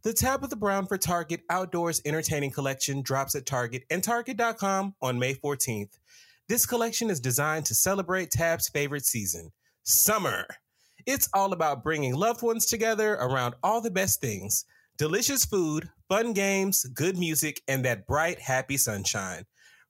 The 0.03 0.14
Tabitha 0.14 0.57
Brown 0.57 0.85
for 0.85 0.99
Target 0.99 1.41
Outdoors 1.49 2.03
Entertaining 2.06 2.52
Collection 2.52 3.02
drops 3.02 3.34
at 3.34 3.47
Target 3.47 3.81
and 3.89 4.03
Target.com 4.03 4.93
on 5.02 5.18
May 5.18 5.34
14th. 5.34 5.97
This 6.47 6.68
collection 6.68 7.10
is 7.10 7.19
designed 7.19 7.65
to 7.65 7.73
celebrate 7.73 8.30
Tab's 8.30 8.69
favorite 8.69 9.07
season, 9.07 9.49
summer. 9.81 10.45
It's 11.06 11.30
all 11.34 11.53
about 11.53 11.84
bringing 11.84 12.15
loved 12.15 12.41
ones 12.41 12.65
together 12.65 13.14
around 13.14 13.56
all 13.64 13.82
the 13.82 13.91
best 13.91 14.22
things 14.22 14.65
Delicious 14.98 15.44
food, 15.44 15.90
fun 16.07 16.32
games, 16.32 16.86
good 16.86 17.18
music, 17.18 17.61
and 17.68 17.84
that 17.84 18.07
bright, 18.07 18.40
happy 18.40 18.77
sunshine. 18.77 19.44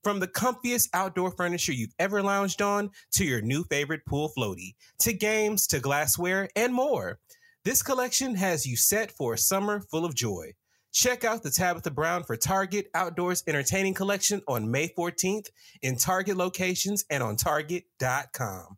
From 0.04 0.20
the 0.20 0.28
comfiest 0.28 0.90
outdoor 0.96 1.30
furniture 1.30 1.74
you've 1.74 1.94
ever 2.00 2.24
lounged 2.24 2.60
on 2.60 2.90
to 3.14 3.24
your 3.24 3.42
new 3.42 3.64
favorite 3.66 4.02
pool 4.08 4.32
floaty, 4.36 4.74
to 5.02 5.14
games, 5.14 5.68
to 5.68 5.80
glassware, 5.80 6.50
and 6.56 6.74
more. 6.74 7.20
This 7.64 7.84
collection 7.84 8.34
has 8.34 8.66
you 8.66 8.76
set 8.76 9.12
for 9.12 9.36
a 9.36 9.38
summer 9.38 9.80
full 9.92 10.06
of 10.06 10.16
joy. 10.16 10.54
Check 10.92 11.24
out 11.24 11.44
the 11.44 11.52
Tabitha 11.52 11.92
Brown 11.92 12.24
for 12.24 12.36
Target 12.36 12.88
Outdoors 12.96 13.44
Entertaining 13.46 13.94
Collection 13.94 14.42
on 14.48 14.72
May 14.72 14.88
14th 14.88 15.50
in 15.84 15.98
Target 15.98 16.36
locations 16.36 17.06
and 17.12 17.22
on 17.22 17.36
Target.com. 17.36 18.78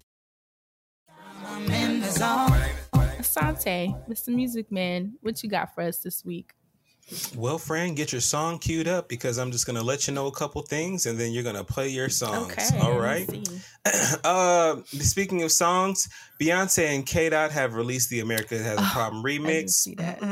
Asante, 3.19 3.95
Mr. 4.09 4.29
Music 4.29 4.71
Man, 4.71 5.13
what 5.21 5.43
you 5.43 5.49
got 5.49 5.73
for 5.73 5.81
us 5.81 5.99
this 5.99 6.25
week? 6.25 6.53
Well, 7.35 7.57
friend, 7.57 7.95
get 7.97 8.13
your 8.13 8.21
song 8.21 8.57
queued 8.57 8.87
up 8.87 9.09
because 9.09 9.37
I'm 9.37 9.51
just 9.51 9.65
gonna 9.65 9.81
let 9.83 10.07
you 10.07 10.13
know 10.13 10.27
a 10.27 10.31
couple 10.31 10.61
things, 10.61 11.05
and 11.05 11.19
then 11.19 11.31
you're 11.33 11.43
gonna 11.43 11.63
play 11.63 11.89
your 11.89 12.07
songs. 12.07 12.53
Okay, 12.53 12.79
All 12.79 12.93
let 12.93 12.95
me 12.95 12.99
right. 12.99 13.45
see. 13.45 13.61
uh, 14.23 14.77
speaking 14.85 15.43
of 15.43 15.51
songs, 15.51 16.07
Beyonce 16.39 16.95
and 16.95 17.05
K 17.05 17.29
Dot 17.29 17.51
have 17.51 17.75
released 17.75 18.11
the 18.11 18.21
"America 18.21 18.57
Has 18.57 18.79
a 18.79 18.83
Problem" 18.83 19.23
remix. 19.23 19.87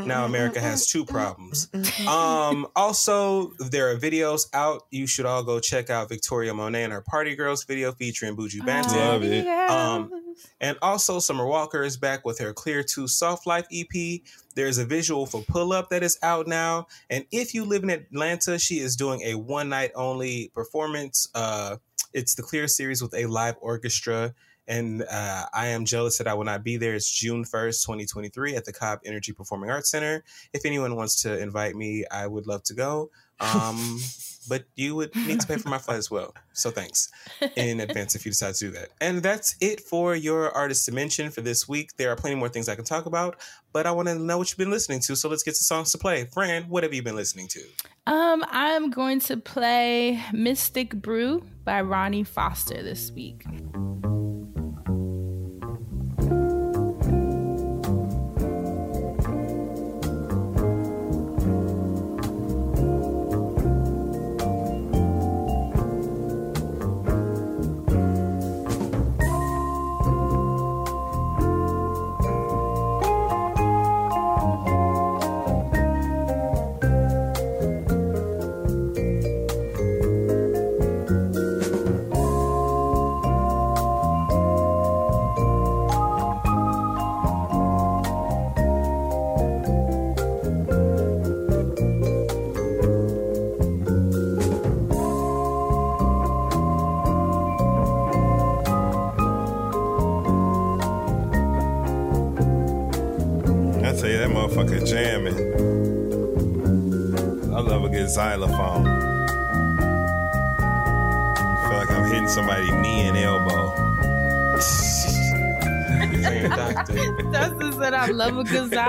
Now 0.06 0.24
America 0.26 0.62
has 0.62 0.88
two 0.88 1.04
problems. 1.04 1.70
Um, 2.08 2.68
also, 2.76 3.52
there 3.60 3.92
are 3.92 3.98
videos 3.98 4.44
out. 4.54 4.84
You 4.90 5.06
should 5.06 5.26
all 5.26 5.44
go 5.44 5.60
check 5.60 5.90
out 5.90 6.08
Victoria 6.08 6.54
Monet 6.54 6.84
and 6.84 6.94
her 6.94 7.02
Party 7.02 7.36
Girls 7.36 7.66
video 7.66 7.92
featuring 7.92 8.38
Buju 8.38 8.62
Banton. 8.62 8.96
Love 8.96 9.24
it. 9.24 9.48
Um, 9.48 10.12
and 10.62 10.78
also, 10.82 11.20
Summer 11.20 11.46
Walker 11.46 11.84
is 11.84 11.98
back 11.98 12.26
with 12.26 12.40
her 12.40 12.54
Clear 12.54 12.84
2 12.84 13.08
Soft 13.08 13.48
Life 13.48 13.68
EP. 13.72 14.22
There's 14.56 14.78
a 14.78 14.86
visual 14.86 15.26
for 15.26 15.42
Pull 15.42 15.74
Up 15.74 15.90
that 15.90 16.04
is 16.04 16.18
out 16.24 16.48
now. 16.48 16.88
And 17.10 17.26
if 17.32 17.54
you 17.54 17.66
live 17.66 17.84
in 17.84 17.90
Atlanta, 17.90 18.60
she 18.60 18.80
is 18.80 18.96
doing 18.96 19.22
a 19.22 19.36
one 19.36 19.70
night 19.70 19.92
only 19.96 20.52
performance. 20.54 21.30
Uh, 21.34 21.78
it's 22.14 22.36
the 22.36 22.44
Clear 22.44 22.68
series 22.68 23.02
with 23.02 23.14
a 23.14 23.26
live 23.26 23.56
orchestra. 23.62 24.34
And 24.68 25.04
uh, 25.10 25.46
I 25.52 25.68
am 25.68 25.86
jealous 25.86 26.20
that 26.20 26.28
I 26.28 26.36
will 26.36 26.44
not 26.44 26.64
be 26.64 26.78
there. 26.78 26.94
It's 26.94 27.10
June 27.10 27.44
1st, 27.44 27.84
2023, 27.86 28.56
at 28.56 28.66
the 28.66 28.74
Cobb 28.74 29.00
Energy 29.04 29.34
Performing 29.34 29.72
Arts 29.72 29.90
Center. 29.90 30.24
If 30.54 30.64
anyone 30.64 30.96
wants 30.96 31.24
to 31.24 31.40
invite 31.40 31.76
me, 31.76 32.06
I 32.12 32.28
would 32.28 32.46
love 32.46 32.62
to 32.66 32.76
go. 32.76 33.10
Um, 33.40 34.00
but 34.50 34.66
you 34.76 34.96
would 34.96 35.16
need 35.16 35.40
to 35.40 35.48
pay 35.48 35.58
for 35.58 35.70
my 35.70 35.78
flight 35.78 35.98
as 35.98 36.12
well. 36.12 36.34
So 36.54 36.72
thanks 36.72 37.10
in 37.56 37.80
advance 37.88 38.16
if 38.16 38.26
you 38.26 38.32
decide 38.32 38.56
to 38.56 38.66
do 38.66 38.72
that. 38.72 38.90
And 39.00 39.22
that's 39.24 39.56
it 39.62 39.82
for 39.82 40.16
your 40.16 40.52
artist 40.52 40.86
to 40.88 40.92
mention 40.92 41.30
for 41.30 41.42
this 41.42 41.70
week. 41.70 41.96
There 41.98 42.12
are 42.12 42.16
plenty 42.16 42.36
more 42.36 42.50
things 42.50 42.68
I 42.68 42.76
can 42.76 42.84
talk 42.84 43.06
about, 43.06 43.40
but 43.72 43.86
I 43.86 43.92
want 43.92 44.08
to 44.08 44.16
know 44.16 44.40
what 44.40 44.50
you've 44.50 44.58
been 44.58 44.72
listening 44.72 45.00
to. 45.02 45.16
So 45.16 45.30
let's 45.30 45.44
get 45.44 45.56
to 45.56 45.64
songs 45.64 45.92
to 45.92 45.98
play. 45.98 46.26
Fran, 46.26 46.64
what 46.64 46.84
have 46.84 46.94
you 46.94 47.04
been 47.04 47.16
listening 47.16 47.48
to? 47.50 47.62
Um, 48.08 48.44
I'm 48.50 48.90
going 48.90 49.20
to 49.22 49.38
play 49.38 50.22
Mystic 50.34 50.96
Brew 50.96 51.44
by 51.64 51.82
Ronnie 51.82 52.24
Foster 52.24 52.82
this 52.82 53.12
week. 53.12 53.46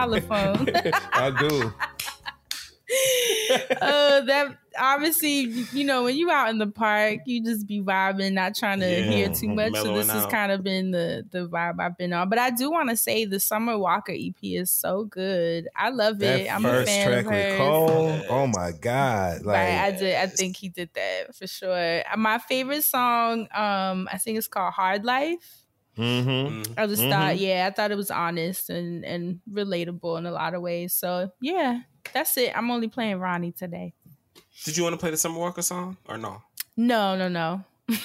Xylophone. 0.00 0.68
I 1.14 1.30
do. 1.38 1.72
uh, 3.80 4.20
that 4.22 4.56
obviously, 4.76 5.42
you 5.72 5.84
know, 5.84 6.04
when 6.04 6.16
you 6.16 6.28
out 6.30 6.50
in 6.50 6.58
the 6.58 6.66
park, 6.66 7.20
you 7.24 7.42
just 7.44 7.66
be 7.66 7.80
vibing, 7.80 8.32
not 8.32 8.56
trying 8.56 8.80
to 8.80 8.86
Yeah, 8.90 9.10
hear 9.10 9.28
too 9.28 9.48
much. 9.48 9.66
So 9.76 9.84
mellowing 9.84 9.94
this 9.94 10.10
has 10.10 10.26
kind 10.26 10.50
of 10.50 10.64
been 10.64 10.90
the 10.90 11.24
the 11.30 11.48
vibe 11.48 11.78
I've 11.80 11.96
been 11.96 12.12
on. 12.12 12.28
But 12.28 12.40
I 12.40 12.50
do 12.50 12.68
want 12.70 12.90
to 12.90 12.96
say 12.96 13.24
the 13.26 13.38
Summer 13.38 13.78
Walker 13.78 14.12
EP 14.12 14.34
is 14.42 14.72
so 14.72 15.04
good. 15.04 15.68
I 15.76 15.90
love 15.90 16.18
That 16.18 16.40
it. 16.40 16.52
I'm 16.52 16.64
a 16.66 16.84
fan 16.84 17.08
track 17.08 17.26
of 17.26 17.30
with 17.30 17.44
hers. 17.44 17.58
Cole, 17.58 18.22
oh 18.28 18.46
my 18.48 18.72
god! 18.72 19.42
Like 19.44 19.56
right, 19.56 19.78
I 19.78 19.90
did. 19.92 20.16
I 20.16 20.26
think 20.26 20.56
he 20.56 20.68
did 20.68 20.90
that 20.94 21.34
for 21.36 21.46
sure. 21.46 22.02
My 22.16 22.38
favorite 22.38 22.82
song, 22.82 23.42
um, 23.54 24.08
I 24.10 24.18
think 24.18 24.36
it's 24.38 24.48
called 24.48 24.72
"Hard 24.74 25.04
Life." 25.04 25.59
Mm-hmm. 25.98 26.72
I 26.78 26.86
just 26.86 27.02
Mhm. 27.02 27.10
thought, 27.10 27.38
yeah, 27.38 27.66
I 27.70 27.74
thought 27.74 27.90
it 27.90 27.96
was 27.96 28.10
honest 28.10 28.70
and 28.70 29.04
and 29.04 29.40
relatable 29.50 30.18
in 30.18 30.26
a 30.26 30.30
lot 30.30 30.54
of 30.54 30.62
ways. 30.62 30.94
So 30.94 31.30
yeah, 31.40 31.80
that's 32.14 32.36
it. 32.38 32.56
I'm 32.56 32.70
only 32.70 32.88
playing 32.88 33.18
Ronnie 33.18 33.52
today. 33.52 33.92
Did 34.64 34.76
you 34.76 34.82
want 34.82 34.94
to 34.94 34.98
play 34.98 35.10
the 35.10 35.16
Summer 35.16 35.38
Walker 35.38 35.62
song 35.62 35.96
or 36.08 36.16
no? 36.18 36.42
No, 36.76 37.16
no, 37.16 37.28
no. 37.28 37.64
All 37.90 37.96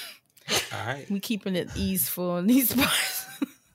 right. 0.86 1.06
We 1.12 1.20
keeping 1.20 1.56
it 1.56 1.70
easeful 1.76 2.38
in 2.38 2.48
these 2.48 2.74
parts. 2.74 3.26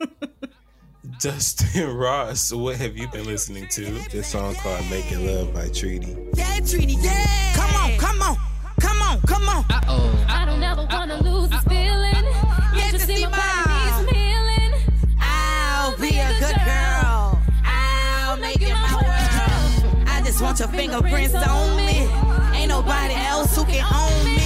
Dustin 1.21 1.95
Ross, 1.97 2.53
what 2.53 2.77
have 2.77 2.97
you 2.97 3.09
been 3.09 3.25
listening 3.25 3.67
to? 3.69 3.85
This 4.11 4.29
song 4.29 4.55
called 4.57 4.85
"Making 4.91 5.27
Love" 5.27 5.55
by 5.55 5.69
Treety. 5.69 6.17
Yeah, 6.35 6.61
Treety, 6.61 6.97
yeah. 7.01 7.53
Come 7.55 7.75
on, 7.75 7.99
come 7.99 8.23
on, 8.23 8.37
come 8.81 9.03
on, 9.03 9.21
come 9.23 9.49
on. 9.49 9.65
Uh 9.71 9.81
oh. 9.89 10.27
I 10.29 10.45
don't 10.47 10.63
ever 10.63 10.87
wanna 10.91 11.23
lose 11.23 11.50
your 20.61 20.69
fingerprints 20.69 21.35
on 21.35 21.77
me. 21.77 22.07
Ain't 22.55 22.69
nobody 22.69 23.15
else 23.15 23.57
who 23.57 23.65
can 23.65 23.83
own 23.95 24.25
me. 24.27 24.40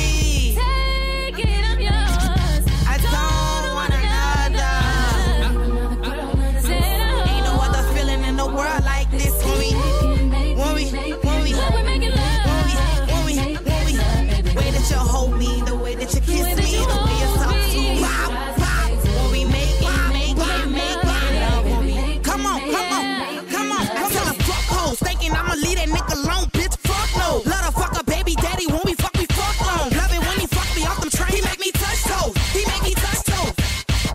Leave 25.75 25.91
that 25.91 25.99
nigga 25.99 26.25
alone, 26.25 26.47
bitch. 26.51 26.77
Fuck 26.79 27.17
no. 27.19 27.43
Let 27.51 27.65
her 27.65 27.73
fuck 27.73 28.01
a 28.01 28.05
baby 28.05 28.35
daddy 28.35 28.67
when 28.67 28.81
we 28.85 28.95
fuck, 28.95 29.13
we 29.15 29.27
fuck 29.27 29.61
long. 29.61 29.91
Love 29.91 30.13
it 30.13 30.21
when 30.21 30.39
he 30.41 30.47
fuck 30.47 30.77
me 30.77 30.87
off 30.87 31.01
them 31.01 31.11
trains. 31.11 31.35
He 31.35 31.41
make 31.43 31.59
me 31.59 31.71
touch 31.73 32.03
toes. 32.05 32.37
He 32.53 32.65
make 32.67 32.83
me 32.83 32.95
touch 32.95 33.25
toes. 33.25 33.55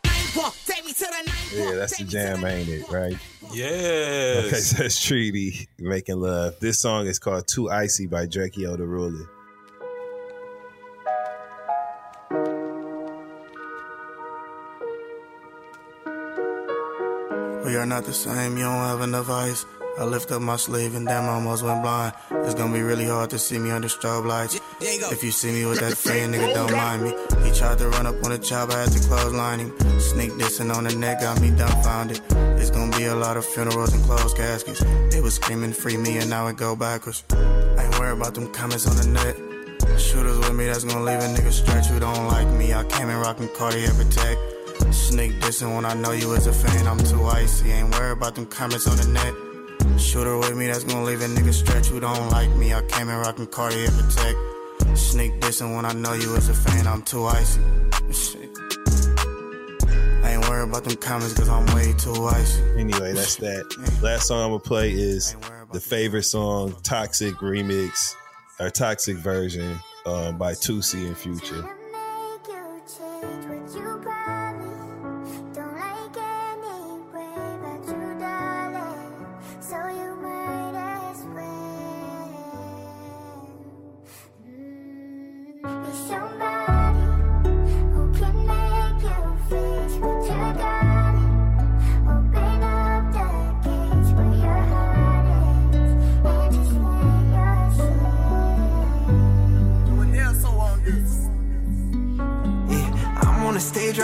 Ninth 0.05 0.35
walk, 0.37 0.55
take 0.65 0.85
me 0.85 0.93
to 0.93 0.99
the 0.99 1.23
ninth 1.25 1.53
Yeah, 1.53 1.75
that's 1.75 1.97
the 1.97 2.03
jam, 2.05 2.45
ain't 2.45 2.69
it? 2.69 2.89
Right? 2.89 3.17
Yes. 3.51 4.45
Okay, 4.45 4.55
so 4.59 4.83
that's 4.83 5.03
Treety 5.05 5.67
making 5.79 6.21
love. 6.21 6.59
This 6.59 6.79
song 6.79 7.07
is 7.07 7.19
called 7.19 7.47
"Too 7.47 7.69
Icy" 7.69 8.07
by 8.07 8.25
Drakeo 8.25 8.77
the 8.77 8.85
Ruler. 8.85 9.27
We 17.65 17.75
are 17.75 17.85
not 17.85 18.05
the 18.05 18.13
same, 18.13 18.57
you 18.57 18.63
don't 18.63 18.73
have 18.77 19.01
enough 19.01 19.29
ice. 19.29 19.65
I 19.99 20.05
lift 20.05 20.31
up 20.31 20.41
my 20.41 20.55
sleeve 20.55 20.95
and 20.95 21.05
damn, 21.05 21.25
I 21.25 21.33
almost 21.33 21.61
went 21.61 21.81
blind. 21.81 22.13
It's 22.31 22.53
gonna 22.53 22.71
be 22.71 22.81
really 22.81 23.05
hard 23.05 23.29
to 23.31 23.37
see 23.37 23.59
me 23.59 23.69
under 23.69 23.89
strobe 23.89 24.25
lights. 24.25 24.57
If 24.79 25.25
you 25.25 25.31
see 25.31 25.51
me 25.51 25.65
with 25.65 25.81
that 25.81 25.97
fan, 25.97 26.31
nigga, 26.31 26.53
don't 26.53 26.71
mind 26.71 27.03
me. 27.03 27.09
He 27.45 27.51
tried 27.53 27.79
to 27.79 27.89
run 27.89 28.07
up 28.07 28.15
on 28.23 28.31
the 28.31 28.39
chopper, 28.39 28.71
I 28.71 28.83
had 28.83 28.91
to 28.93 28.99
clothesline 28.99 29.59
him. 29.59 29.99
Sneak 29.99 30.31
dissing 30.31 30.73
on 30.73 30.85
the 30.85 30.95
neck, 30.95 31.19
got 31.19 31.41
me 31.41 31.49
dumbfounded. 31.49 32.21
It's 32.61 32.69
gonna 32.69 32.95
be 32.95 33.05
a 33.05 33.15
lot 33.15 33.35
of 33.35 33.45
funerals 33.45 33.93
and 33.93 34.01
closed 34.05 34.37
caskets. 34.37 34.79
They 35.11 35.19
was 35.19 35.35
screaming, 35.35 35.73
free 35.73 35.97
me, 35.97 36.17
and 36.17 36.29
now 36.29 36.47
it 36.47 36.55
go 36.55 36.77
backwards. 36.77 37.25
I 37.31 37.83
ain't 37.83 37.99
worried 37.99 38.21
about 38.21 38.35
them 38.35 38.53
comments 38.53 38.87
on 38.87 38.95
the 38.95 39.05
net. 39.05 39.35
Shooters 39.99 40.39
with 40.39 40.55
me, 40.55 40.67
that's 40.67 40.85
gonna 40.85 41.03
leave 41.03 41.19
a 41.19 41.27
nigga 41.27 41.51
stretch 41.51 41.87
who 41.87 41.99
don't 41.99 42.25
like 42.27 42.47
me. 42.47 42.73
I 42.73 42.85
came 42.85 43.09
in 43.09 43.17
rockin' 43.17 43.49
Cartier 43.49 43.91
Protect. 43.91 44.39
Sneak 44.95 45.33
dissing 45.41 45.75
when 45.75 45.83
I 45.83 45.93
know 45.93 46.11
you 46.11 46.29
was 46.29 46.47
a 46.47 46.53
fan, 46.53 46.87
I'm 46.87 46.99
too 46.99 47.25
icy. 47.25 47.71
Ain't 47.71 47.91
worried 47.91 48.13
about 48.13 48.35
them 48.35 48.45
comments 48.45 48.87
on 48.87 48.95
the 48.95 49.07
net. 49.09 49.48
Shooter 49.99 50.37
with 50.37 50.55
me, 50.55 50.67
that's 50.67 50.83
gonna 50.83 51.03
leave 51.03 51.21
a 51.21 51.25
nigga 51.25 51.53
stretch 51.53 51.87
who 51.87 51.99
don't 51.99 52.29
like 52.31 52.49
me. 52.51 52.73
I 52.73 52.81
came 52.83 53.09
in 53.09 53.15
rockin' 53.17 53.47
Cartier 53.47 53.89
Protect. 53.91 54.37
Sneak 54.97 55.39
dissing 55.39 55.75
when 55.75 55.85
I 55.85 55.93
know 55.93 56.13
you 56.13 56.31
was 56.31 56.49
a 56.49 56.53
fan, 56.53 56.87
I'm 56.87 57.01
too 57.03 57.25
icy. 57.25 57.61
Shit. 58.11 58.49
I 60.23 60.33
ain't 60.33 60.49
worried 60.49 60.69
about 60.69 60.83
them 60.83 60.95
comments 60.97 61.33
cause 61.33 61.49
I'm 61.49 61.65
way 61.75 61.93
too 61.93 62.25
icy. 62.25 62.61
Anyway, 62.77 63.13
that's 63.13 63.35
that. 63.37 63.65
Last 64.01 64.27
song 64.27 64.43
I'm 64.43 64.49
gonna 64.49 64.59
play 64.59 64.91
is 64.91 65.35
the 65.71 65.79
favorite 65.79 66.23
song, 66.23 66.75
"Toxic 66.83 67.35
Remix" 67.35 68.15
or 68.59 68.69
"Toxic 68.69 69.17
Version" 69.17 69.79
um, 70.05 70.37
by 70.37 70.53
Toosii 70.53 71.05
and 71.05 71.17
Future. 71.17 71.67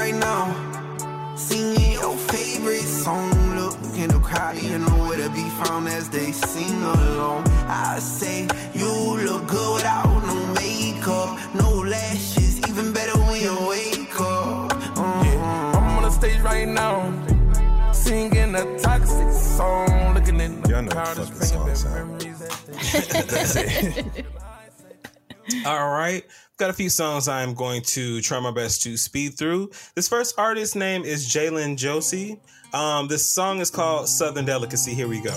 Right 0.06 0.20
now, 0.20 1.36
singing 1.36 1.94
your 1.94 2.16
favorite 2.34 2.90
song. 3.04 3.32
Look 3.56 3.78
in 3.98 4.10
the 4.10 4.20
crowd, 4.20 4.58
you 4.62 4.78
know 4.78 4.98
where 5.08 5.18
to 5.18 5.30
be 5.30 5.48
found 5.62 5.88
as 5.88 6.10
they 6.10 6.32
sing 6.32 6.82
along. 6.84 7.48
I 7.68 8.00
say 8.00 8.48
you 8.74 8.92
look 9.28 9.48
good 9.48 9.74
without 9.76 10.14
no 10.30 10.38
makeup, 10.54 11.30
no 11.56 11.70
lashes, 11.94 12.60
even 12.70 12.94
better 12.94 13.18
when 13.28 13.42
you 13.42 13.56
wake 13.68 14.20
up. 14.20 14.74
Uh-huh. 14.74 15.78
I'm 15.78 15.98
on 15.98 16.04
the 16.04 16.12
stage 16.12 16.42
right 16.42 16.68
now, 16.68 16.98
singing 17.92 18.54
a 18.56 18.64
toxic 18.80 19.32
song, 19.32 20.14
looking 20.14 20.40
in 20.40 20.62
the 20.62 20.70
Y'all 20.70 20.82
know 20.84 20.92
crowd, 20.92 21.18
what 21.18 21.28
just 21.28 21.34
the 21.40 21.46
fucking 21.46 21.64
bringing 21.64 21.76
song 21.76 21.94
back 21.94 22.06
memories. 22.06 22.40
That's 23.34 23.56
it. 23.56 24.26
All 25.66 25.90
right. 25.90 26.24
Got 26.58 26.70
a 26.70 26.74
few 26.74 26.90
songs 26.90 27.28
I'm 27.28 27.54
going 27.54 27.82
to 27.82 28.22
try 28.22 28.40
my 28.40 28.50
best 28.50 28.82
to 28.84 28.96
speed 28.96 29.38
through. 29.38 29.72
This 29.94 30.08
first 30.08 30.36
artist 30.40 30.74
name 30.74 31.04
is 31.04 31.28
Jai'Len 31.28 31.76
Josey. 31.76 32.40
Um, 32.74 33.10
this 33.10 33.26
song 33.26 33.60
is 33.60 33.70
called 33.70 34.08
Southern 34.08 34.46
Delicacy. 34.46 34.94
Here 34.94 35.10
we 35.10 35.20
go. 35.20 35.34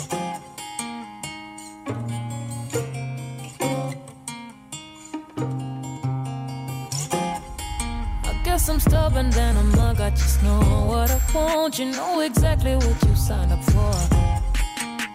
I 8.23 8.40
guess 8.45 8.69
I'm 8.69 8.78
stubborn, 8.78 9.31
then 9.31 9.57
I'm 9.57 9.73
mug. 9.73 10.01
I 10.01 10.11
just 10.11 10.40
know 10.45 10.61
what 10.86 11.11
I 11.11 11.20
want. 11.35 11.81
You 11.81 11.86
know 11.86 12.20
exactly 12.20 12.77
what 12.77 13.03
you 13.03 13.16
signed 13.16 13.53
up 13.53 13.65
for. 13.65 13.93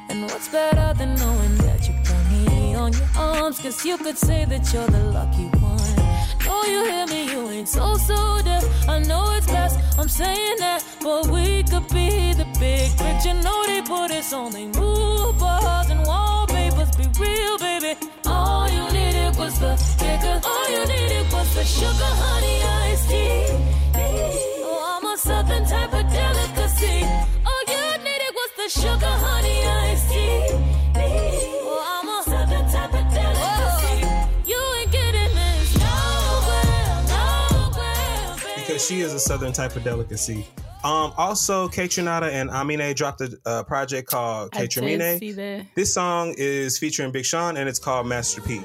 And 0.09 0.23
what's 0.23 0.49
better 0.49 0.93
than 0.97 1.15
knowing 1.15 1.55
that 1.59 1.87
you 1.87 1.93
got 2.03 2.29
me 2.29 2.75
on 2.75 2.91
your 2.91 3.07
arms? 3.15 3.61
Cause 3.61 3.85
you 3.85 3.97
could 3.97 4.17
say 4.17 4.43
that 4.43 4.73
you're 4.73 4.87
the 4.87 4.99
lucky 5.05 5.45
one. 5.59 5.62
Know 6.53 6.65
you 6.65 6.83
hear 6.85 7.07
me, 7.07 7.21
you 7.31 7.49
ain't 7.49 7.67
so, 7.67 7.97
so 7.97 8.39
deaf. 8.43 8.63
I 8.87 8.99
know 8.99 9.23
it's 9.37 9.47
best, 9.47 9.75
I'm 9.97 10.07
saying 10.07 10.57
that. 10.59 10.85
But 11.01 11.27
we 11.27 11.63
could 11.63 11.87
be 11.89 12.33
the 12.41 12.47
big 12.59 12.87
picture. 12.95 13.33
Know 13.45 13.59
they 13.65 13.81
put 13.81 14.11
us 14.11 14.31
on 14.33 14.51
they 14.51 14.67
move 14.67 15.39
bars 15.39 15.89
and 15.89 16.05
wallpapers. 16.05 16.91
Be 16.95 17.05
real, 17.19 17.57
baby. 17.57 17.93
All 18.27 18.69
you 18.69 18.83
needed 18.97 19.35
was 19.35 19.57
the 19.59 19.73
kicker. 19.97 20.37
All 20.51 20.67
you 20.75 20.85
needed 20.93 21.25
was 21.33 21.49
the 21.55 21.65
sugar, 21.65 22.13
honey, 22.23 22.57
iced 22.85 23.09
tea. 23.09 23.45
Oh, 24.69 24.79
I'm 24.93 25.05
a 25.11 25.17
southern 25.17 25.65
type 25.65 25.93
of 25.99 26.05
delicacy. 26.17 26.97
All 27.49 27.63
you 27.73 27.83
needed 28.07 28.31
was 28.39 28.51
the 28.61 28.67
sugar, 28.79 29.15
honey, 29.25 29.57
iced 29.65 30.11
tea. 30.11 30.72
Because 38.73 38.87
she 38.87 39.01
is 39.01 39.13
a 39.13 39.19
southern 39.19 39.53
type 39.53 39.75
of 39.75 39.83
delicacy. 39.83 40.47
Um, 40.83 41.13
also, 41.15 41.67
K 41.67 41.83
and 41.83 42.49
Aminé 42.49 42.95
dropped 42.95 43.21
a 43.21 43.37
uh, 43.45 43.61
project 43.61 44.09
called 44.09 44.49
I 44.51 44.61
K 44.61 44.61
did 44.63 44.71
see 44.71 44.79
Trimine. 44.81 45.35
that. 45.35 45.65
This 45.75 45.93
song 45.93 46.33
is 46.39 46.79
featuring 46.79 47.11
Big 47.11 47.23
Sean 47.23 47.55
and 47.55 47.69
it's 47.69 47.77
called 47.77 48.07
Master 48.07 48.41
P. 48.41 48.61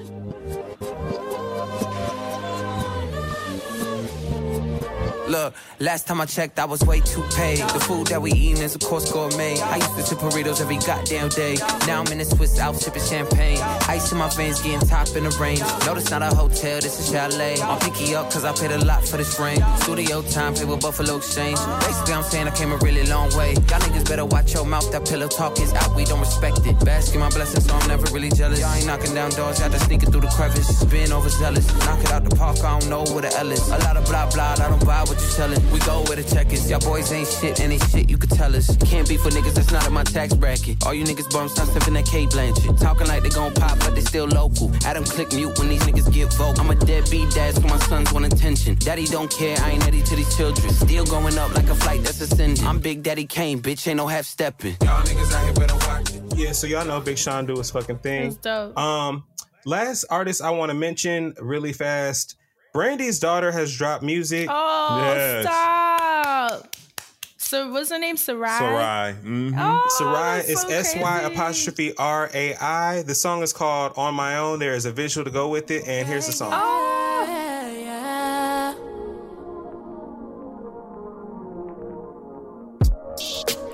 Look, 5.29 5.55
last 5.79 6.07
time 6.07 6.23
I 6.23 6.25
checked, 6.25 6.59
I 6.59 6.65
was 6.65 6.83
way 6.85 7.01
too 7.01 7.23
paid. 7.37 7.59
The 7.59 7.81
food 7.81 8.07
that 8.07 8.23
we 8.23 8.33
eating 8.33 8.63
is, 8.63 8.75
of 8.75 8.81
course, 8.81 9.13
gourmet. 9.13 9.61
I 9.61 9.77
used 9.77 9.95
to 9.97 10.03
sip 10.03 10.19
burritos 10.19 10.63
every 10.63 10.79
goddamn 10.79 11.29
day. 11.29 11.57
Now 11.87 12.01
I'm 12.01 12.11
in 12.11 12.21
a 12.21 12.25
Swiss 12.25 12.59
Alps 12.59 12.81
sipping 12.81 13.03
champagne. 13.03 13.59
Ice 13.89 14.11
in 14.11 14.17
my 14.17 14.31
veins, 14.31 14.63
getting 14.63 14.81
top 14.89 15.09
in 15.17 15.25
the 15.25 15.37
range. 15.39 15.61
No, 15.85 15.93
this 15.95 16.11
not 16.11 16.23
a 16.23 16.35
hotel, 16.35 16.81
this 16.81 16.99
is 16.99 17.11
chalet. 17.11 17.61
I'm 17.61 17.79
picky 17.79 18.15
up 18.15 18.33
cause 18.33 18.47
I 18.47 18.53
paid 18.53 18.71
a 18.71 18.83
lot 18.87 19.07
for 19.07 19.19
this 19.19 19.39
ring. 19.39 19.61
Studio 19.81 20.23
time, 20.23 20.55
pay 20.55 20.65
with 20.65 20.81
Buffalo 20.81 21.17
Exchange. 21.19 21.59
Basically, 21.81 22.15
I'm 22.15 22.23
saying 22.23 22.49
I 22.49 22.57
came 22.57 22.73
a 22.73 22.79
really 22.79 23.05
long 23.05 23.29
way. 23.37 23.53
Y'all 23.53 23.85
niggas 23.85 24.09
better 24.09 24.25
watch 24.25 24.55
your 24.55 24.65
mouth, 24.65 24.91
that 24.93 25.07
pillow 25.07 25.29
talk 25.29 25.61
is 25.61 25.75
out, 25.75 25.95
we 25.95 26.07
don't 26.07 26.21
respect 26.21 26.65
it. 26.65 26.83
Basking 26.83 27.21
my 27.21 27.29
blessings, 27.29 27.67
so 27.67 27.75
I'm 27.75 27.87
never 27.87 28.07
really 28.15 28.31
jealous. 28.31 28.61
Y'all 28.61 28.73
ain't 28.73 28.87
knocking 28.87 29.15
down 29.15 29.31
doors, 29.33 29.61
y'all 29.61 29.69
just 29.69 29.85
sneaking 29.85 30.11
through 30.11 30.23
the 30.23 30.29
crevice. 30.29 30.85
Being 30.85 31.13
overzealous, 31.13 31.67
knock 31.85 32.01
it 32.01 32.13
out 32.13 32.25
the 32.25 32.35
park, 32.35 32.57
I 32.65 32.81
don't 32.81 32.89
know 32.89 33.05
where 33.13 33.23
the 33.29 33.37
L 33.37 33.53
is. 33.53 33.69
A 33.69 33.77
lot 33.85 33.99
of 33.99 34.07
blah 34.07 34.31
blah, 34.31 34.55
I 34.59 34.69
don't 34.71 34.85
buy 34.87 35.01
what 35.01 35.18
you 35.21 35.27
selling. 35.29 35.73
We 35.73 35.79
go 35.81 36.03
where 36.05 36.17
the 36.17 36.25
check 36.25 36.53
is. 36.53 36.71
Y'all 36.71 36.81
boys 36.81 37.13
ain't 37.13 37.29
shit, 37.29 37.61
and 37.61 37.73
ain't 37.73 37.83
shit 37.91 38.09
you 38.11 38.19
could 38.19 38.31
tell 38.31 38.55
us. 38.55 38.77
Can't 38.85 39.09
be 39.09 39.17
for 39.17 39.31
niggas 39.31 39.55
that's 39.55 39.73
not 39.73 39.87
in 39.87 39.93
my 39.93 40.05
tax 40.05 40.35
bracket. 40.35 40.85
All 40.87 40.95
you 40.95 41.05
niggas 41.05 41.31
bums 41.33 41.57
not 41.57 41.69
sipping 41.69 41.95
that 41.95 42.07
K 42.07 42.27
Blanchett. 42.27 42.81
Talking 42.81 43.07
like 43.09 43.23
they 43.23 43.31
gon' 43.31 43.55
pop, 43.55 43.79
but 43.81 43.95
they 43.95 44.01
still 44.01 44.27
local. 44.27 44.71
Adam 44.85 45.05
click 45.05 45.33
mute 45.33 45.59
when 45.59 45.69
these 45.69 45.83
niggas 45.83 46.13
get 46.13 46.33
vocal. 46.35 46.61
I'm 46.61 46.71
a 46.71 46.75
deadbeat 46.75 47.31
dad, 47.31 47.55
so 47.55 47.63
my 47.63 47.79
sons 47.79 48.13
want 48.13 48.27
attention. 48.27 48.77
Daddy 48.77 49.07
don't 49.07 49.31
care, 49.31 49.57
I 49.61 49.71
ain't 49.73 49.87
Eddie 49.87 50.03
to 50.03 50.17
these 50.17 50.37
children. 50.37 50.73
Still 50.73 51.05
going 51.07 51.37
up 51.39 51.55
like 51.55 51.69
a 51.69 51.75
flight 51.75 52.03
that's 52.03 52.21
ascending. 52.21 52.65
I'm 52.67 52.79
Big 52.79 53.03
Daddy 53.03 53.27
Kane, 53.27 53.61
bitch, 53.61 53.87
ain't 53.89 53.97
no 53.97 54.07
half 54.07 54.25
stepping. 54.25 54.77
Y'all 54.83 55.03
niggas 55.03 55.33
out 55.33 55.45
here 55.45 55.55
better 55.55 55.75
watch 55.87 56.15
it. 56.15 56.23
Yeah, 56.37 56.53
so 56.53 56.67
y'all 56.67 56.87
know 56.87 57.01
Big 57.01 57.19
Sean 57.19 57.47
do 57.47 57.57
his 57.57 57.71
fucking 57.71 57.99
thing. 57.99 58.31
That's 58.31 58.37
dope. 58.37 58.79
Um, 58.79 59.25
last 59.65 60.05
artist 60.09 60.41
I 60.41 60.51
want 60.51 60.71
to 60.71 60.75
mention 60.75 61.35
really 61.41 61.73
fast. 61.73 62.37
Brandy's 62.79 63.19
daughter 63.19 63.51
has 63.51 63.77
dropped 63.77 64.05
music. 64.05 64.49
Oh, 64.49 65.01
Yes. 65.03 65.43
stop. 65.45 66.77
So 67.37 67.73
what's 67.73 67.91
her 67.91 67.99
name? 67.99 68.15
Sy'rai? 68.17 68.57
Sy'rai. 68.61 69.15
Mhm. 69.25 69.55
Oh, 69.59 69.89
Sy'rai 69.99 70.37
that's 70.37 70.49
is 70.51 70.61
so 70.61 70.69
S 70.69 70.95
Y 70.97 71.21
apostrophe 71.23 71.93
R 71.99 72.31
A 72.33 72.55
I. 72.55 73.03
The 73.03 73.17
song 73.17 73.43
is 73.43 73.53
called 73.53 73.95
On 73.97 74.15
My 74.15 74.37
Own. 74.37 74.61
There 74.61 74.75
is 74.75 74.85
a 74.87 74.93
visual 74.93 75.25
to 75.25 75.31
go 75.33 75.49
with 75.49 75.73
it, 75.73 75.89
and 75.89 76.07
here's 76.07 76.27
the 76.27 76.33
song. 76.33 76.53
Oh, 76.55 77.27
yeah. 77.75 78.75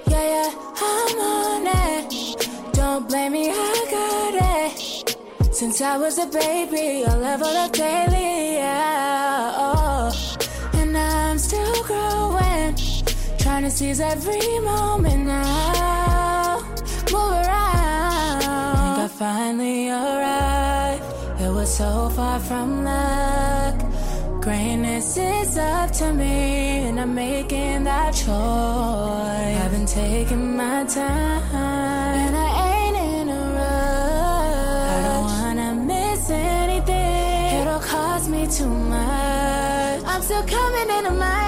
Yeah, 0.08 0.28
yeah, 0.32 0.50
I'm 0.80 1.18
on 1.20 1.66
it. 1.66 2.72
Don't 2.72 3.06
blame 3.06 3.32
me, 3.32 3.50
I 3.50 3.86
got 3.90 4.18
it. 4.20 4.23
Since 5.54 5.80
I 5.82 5.96
was 5.96 6.18
a 6.18 6.26
baby, 6.26 7.04
I 7.06 7.16
level 7.16 7.46
up 7.46 7.70
daily, 7.70 8.54
yeah. 8.56 9.52
Oh. 9.56 10.36
And 10.72 10.98
I'm 10.98 11.38
still 11.38 11.80
growing, 11.84 12.74
trying 13.38 13.62
to 13.62 13.70
seize 13.70 14.00
every 14.00 14.58
moment 14.58 15.26
now. 15.26 16.58
move 17.12 17.34
around. 17.46 18.40
Think 18.40 18.98
I 18.98 19.08
finally 19.16 19.90
arrived. 19.90 21.04
It 21.40 21.50
was 21.50 21.72
so 21.72 22.08
far 22.16 22.40
from 22.40 22.82
luck. 22.82 23.76
Greatness 24.42 25.16
is 25.16 25.56
up 25.56 25.92
to 25.92 26.12
me, 26.12 26.88
and 26.88 26.98
I'm 26.98 27.14
making 27.14 27.84
that 27.84 28.10
choice. 28.10 28.26
I've 29.62 29.70
been 29.70 29.86
taking 29.86 30.56
my 30.56 30.82
time, 30.82 31.54
and 31.54 32.36
I 32.36 32.83
me 38.46 38.50
too 38.52 38.68
much. 38.68 40.02
I'm 40.04 40.22
still 40.22 40.42
coming 40.44 40.90
into 40.98 41.10
my 41.12 41.44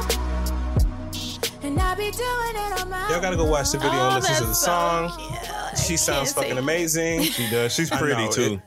own, 0.00 1.62
and 1.62 1.78
I 1.80 1.94
be 1.94 2.10
doing 2.10 2.56
it 2.56 2.80
on 2.80 2.88
my 2.90 3.10
Y'all 3.10 3.20
gotta 3.20 3.36
go 3.36 3.44
watch 3.44 3.72
the 3.72 3.78
video 3.78 3.98
Oh, 3.98 4.10
and 4.16 4.22
listen 4.22 4.36
to 4.42 4.46
the 4.46 4.54
song. 4.54 5.12
She 5.86 5.96
sounds 5.96 6.32
fucking 6.32 6.58
amazing. 6.58 7.22
She 7.22 7.48
does. 7.50 7.72
She's 7.74 7.90
pretty 7.90 8.14
know, 8.14 8.30
too. 8.30 8.42
it- 8.54 8.60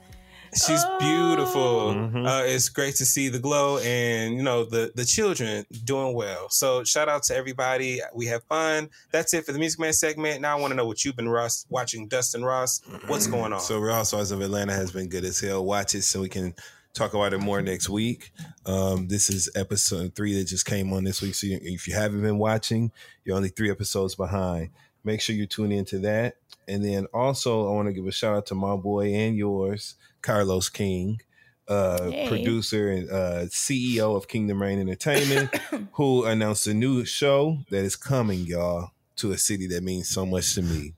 she's 0.56 0.84
beautiful. 1.00 1.94
Mm-hmm. 1.94 2.26
Uh, 2.26 2.44
it's 2.44 2.70
great 2.70 2.96
to 2.96 3.06
see 3.06 3.30
the 3.30 3.40
glow 3.40 3.80
and 3.80 4.36
you 4.36 4.44
know 4.44 4.66
the 4.66 4.92
the 4.96 5.06
children 5.06 5.66
doing 5.84 6.14
well. 6.16 6.50
So 6.50 6.84
shout 6.84 7.10
out 7.10 7.24
to 7.24 7.36
everybody. 7.36 8.02
We 8.14 8.26
have 8.28 8.44
fun. 8.44 8.90
That's 9.12 9.34
it 9.34 9.46
for 9.46 9.52
the 9.52 9.60
Music 9.60 9.80
Man 9.80 9.94
segment. 9.94 10.42
Now 10.42 10.58
I 10.58 10.62
want 10.62 10.72
to 10.72 10.76
know 10.76 10.86
what 10.86 11.04
you've 11.04 11.16
been 11.16 11.30
Ross 11.30 11.66
watching. 11.70 12.08
Dustin 12.08 12.44
Ross, 12.44 12.82
what's 13.08 13.28
going 13.28 13.54
on? 13.54 13.60
So 13.60 13.80
Real 13.80 13.96
Housewives 13.96 14.32
of 14.32 14.42
Atlanta 14.42 14.74
has 14.74 14.92
been 14.92 15.10
good 15.10 15.26
as 15.26 15.40
hell. 15.40 15.66
Watch 15.66 15.96
it 15.96 16.04
so 16.04 16.22
we 16.22 16.30
can 16.30 16.54
talk 16.94 17.14
about 17.14 17.34
it 17.34 17.40
more 17.40 17.62
next 17.62 17.90
week. 17.90 18.32
Um, 18.66 19.08
this 19.08 19.30
is 19.30 19.50
episode 19.56 20.16
three 20.16 20.36
that 20.36 20.46
just 20.46 20.66
came 20.66 20.94
on 20.94 21.04
this 21.04 21.22
week. 21.22 21.36
So 21.36 21.48
if 21.50 21.88
you 21.88 21.96
haven't 21.96 22.22
been 22.22 22.38
watching, 22.38 22.92
you're 23.26 23.36
only 23.36 23.50
three 23.50 23.72
episodes 23.72 24.16
behind. 24.16 24.70
Make 25.04 25.20
sure 25.20 25.36
you 25.36 25.48
tune 25.48 25.72
into 25.72 26.00
that. 26.00 26.38
And 26.68 26.84
then 26.86 27.08
also, 27.14 27.68
I 27.68 27.72
want 27.72 27.88
to 27.88 27.94
give 27.94 28.08
a 28.08 28.12
shout 28.12 28.36
out 28.36 28.46
to 28.48 28.56
my 28.56 28.76
boy 28.76 29.08
and 29.14 29.36
yours, 29.36 29.96
Carlos 30.24 30.70
King, 30.70 31.22
uh, 31.68 32.10
Hey. 32.10 32.28
producer 32.28 32.90
and 32.90 33.10
uh, 33.12 33.46
CEO 33.50 34.16
of 34.18 34.28
Kingdom 34.28 34.62
Reign 34.62 34.80
Entertainment, 34.80 35.56
who 35.94 36.26
announced 36.26 36.66
a 36.66 36.74
new 36.74 37.06
show 37.06 37.60
that 37.70 37.84
is 37.86 37.96
coming, 37.96 38.40
y'all, 38.40 38.90
to 39.18 39.32
a 39.32 39.38
city 39.38 39.68
that 39.68 39.84
means 39.84 40.10
so 40.10 40.26
much 40.26 40.56
to 40.56 40.64
me. 40.64 40.94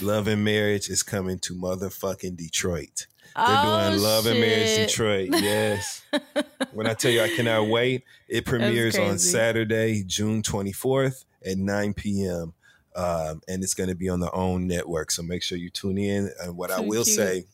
Love 0.00 0.26
and 0.28 0.42
Marriage 0.42 0.88
is 0.88 1.02
coming 1.02 1.38
to 1.40 1.54
motherfucking 1.54 2.36
Detroit. 2.36 3.06
They're 3.36 3.44
Oh, 3.46 3.88
doing 3.90 4.02
Love 4.02 4.26
and 4.26 4.40
Marriage. 4.40 4.88
Detroit. 4.88 5.28
Yes. 5.32 6.02
when 6.72 6.86
I 6.86 6.94
tell 6.94 7.10
you 7.12 7.22
I 7.22 7.28
cannot 7.28 7.68
wait, 7.68 8.04
it 8.28 8.44
premieres 8.46 8.98
on. 8.98 9.18
Saturday, 9.18 10.02
June 10.04 10.42
24th 10.42 11.24
at 11.44 11.56
9 11.58 11.94
p.m. 11.94 12.54
Um, 12.96 13.40
and 13.46 13.62
it's 13.62 13.74
going 13.74 13.88
to 13.90 13.94
be 13.94 14.08
on 14.08 14.18
the 14.20 14.32
own 14.32 14.66
network. 14.66 15.10
So 15.12 15.22
make 15.22 15.42
sure 15.42 15.58
you 15.58 15.70
tune 15.70 15.96
in. 15.98 16.30
And 16.42 16.56
what 16.56 16.70
I 16.72 16.80
will 16.80 17.04
cute. 17.04 17.16
say 17.16 17.44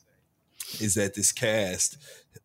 is 0.81 0.95
that 0.95 1.15
this 1.15 1.33
cast 1.33 1.99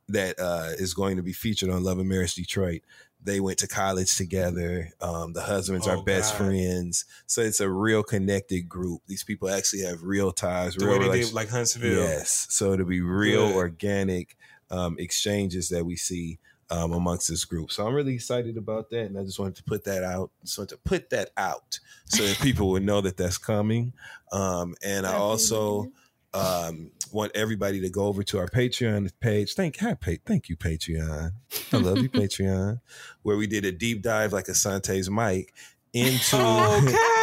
that 0.10 0.40
uh, 0.40 0.70
is 0.78 0.94
going 0.94 1.18
to 1.18 1.24
be 1.24 1.34
featured 1.34 1.70
on 1.70 1.84
Love 1.84 2.00
and 2.00 2.10
Marriage 2.10 2.36
Detroit, 2.36 2.82
they 3.24 3.40
went 3.40 3.60
to 3.60 3.68
college 3.68 4.16
together. 4.18 4.90
Um, 5.00 5.34
the 5.34 5.42
husbands 5.42 5.88
Oh, 5.88 5.92
are 6.00 6.04
best 6.04 6.34
God. 6.38 6.46
friends. 6.48 7.06
So 7.28 7.42
it's 7.42 7.60
a 7.60 7.70
real 7.70 8.04
connected 8.04 8.68
group. 8.68 9.02
These 9.08 9.24
people 9.24 9.50
actually 9.50 9.84
have 9.84 10.02
real 10.04 10.32
ties, 10.32 10.76
the 10.76 10.86
real 10.86 10.94
way 10.96 11.00
they 11.00 11.06
relation- 11.10 11.28
did 11.30 11.36
like 11.36 11.50
Huntsville. 11.50 12.04
Yes. 12.04 12.48
So 12.50 12.74
it'll 12.74 12.86
be 12.88 13.02
real 13.02 13.48
Good. 13.50 13.56
organic 13.56 14.38
um, 14.72 14.96
exchanges 15.00 15.70
that 15.70 15.86
we 15.86 15.96
see 15.98 16.40
um, 16.72 16.94
amongst 16.94 17.28
this 17.28 17.44
group. 17.46 17.72
So 17.72 17.86
I'm 17.86 17.94
really 17.94 18.14
excited 18.16 18.56
about 18.58 18.90
that, 18.92 19.06
and 19.08 19.20
I 19.20 19.24
just 19.24 19.38
wanted 19.38 19.58
to 19.58 19.64
put 19.64 19.84
that 19.84 20.04
out. 20.04 20.32
Just 20.46 20.58
wanted 20.58 20.70
to 20.76 20.78
put 20.90 21.10
that 21.10 21.30
out 21.36 21.80
so 22.06 22.26
that 22.26 22.40
people 22.40 22.70
would 22.70 22.84
know 22.84 23.02
that 23.02 23.18
that's 23.18 23.38
coming. 23.38 23.92
Um, 24.32 24.74
and 24.82 25.06
I 25.06 25.14
also 25.16 25.92
um, 26.34 26.91
want 27.12 27.32
everybody 27.36 27.82
to 27.82 27.90
go 27.90 28.06
over 28.06 28.24
to 28.24 28.40
our 28.40 28.48
Patreon 28.48 29.12
page. 29.20 29.53
Thank, 29.53 29.78
hi, 29.78 29.94
pa- 29.94 30.12
thank 30.26 30.49
you, 30.49 30.56
Patreon. 30.56 31.32
I 31.74 31.78
love 31.78 31.99
you, 31.99 32.10
Patreon. 32.10 32.80
Where 33.24 33.38
we 33.38 33.48
did 33.48 33.66
a 33.66 33.72
deep 33.72 34.02
dive, 34.02 34.34
like 34.34 34.45
Asante's 34.45 35.10
mic, 35.10 35.53
into 35.94 36.38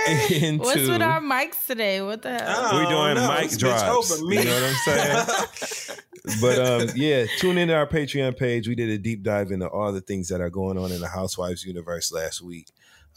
into 0.30 0.64
What's 0.64 0.88
with 0.88 1.02
our 1.02 1.20
mics 1.20 1.66
today? 1.66 2.00
What 2.00 2.22
the 2.22 2.38
hell? 2.38 2.70
we're 2.72 2.88
doing 2.88 3.14
no, 3.14 3.28
mic 3.28 3.50
this 3.50 3.56
bitch 3.56 3.60
drops. 3.60 4.10
over 4.10 4.24
me. 4.26 4.38
You 4.38 4.44
know 4.44 4.54
what 4.54 4.62
I'm 4.62 5.26
saying? 5.26 5.98
but 6.40 6.58
um, 6.58 6.88
yeah, 6.96 7.26
tune 7.38 7.58
into 7.58 7.74
our 7.74 7.86
Patreon 7.86 8.36
page. 8.36 8.66
We 8.66 8.74
did 8.74 8.90
a 8.90 8.98
deep 8.98 9.22
dive 9.22 9.50
into 9.50 9.68
all 9.68 9.92
the 9.92 10.00
things 10.00 10.28
that 10.28 10.40
are 10.40 10.50
going 10.50 10.78
on 10.78 10.90
in 10.92 11.00
the 11.00 11.08
Housewives 11.08 11.64
universe 11.64 12.12
last 12.12 12.42
week 12.42 12.68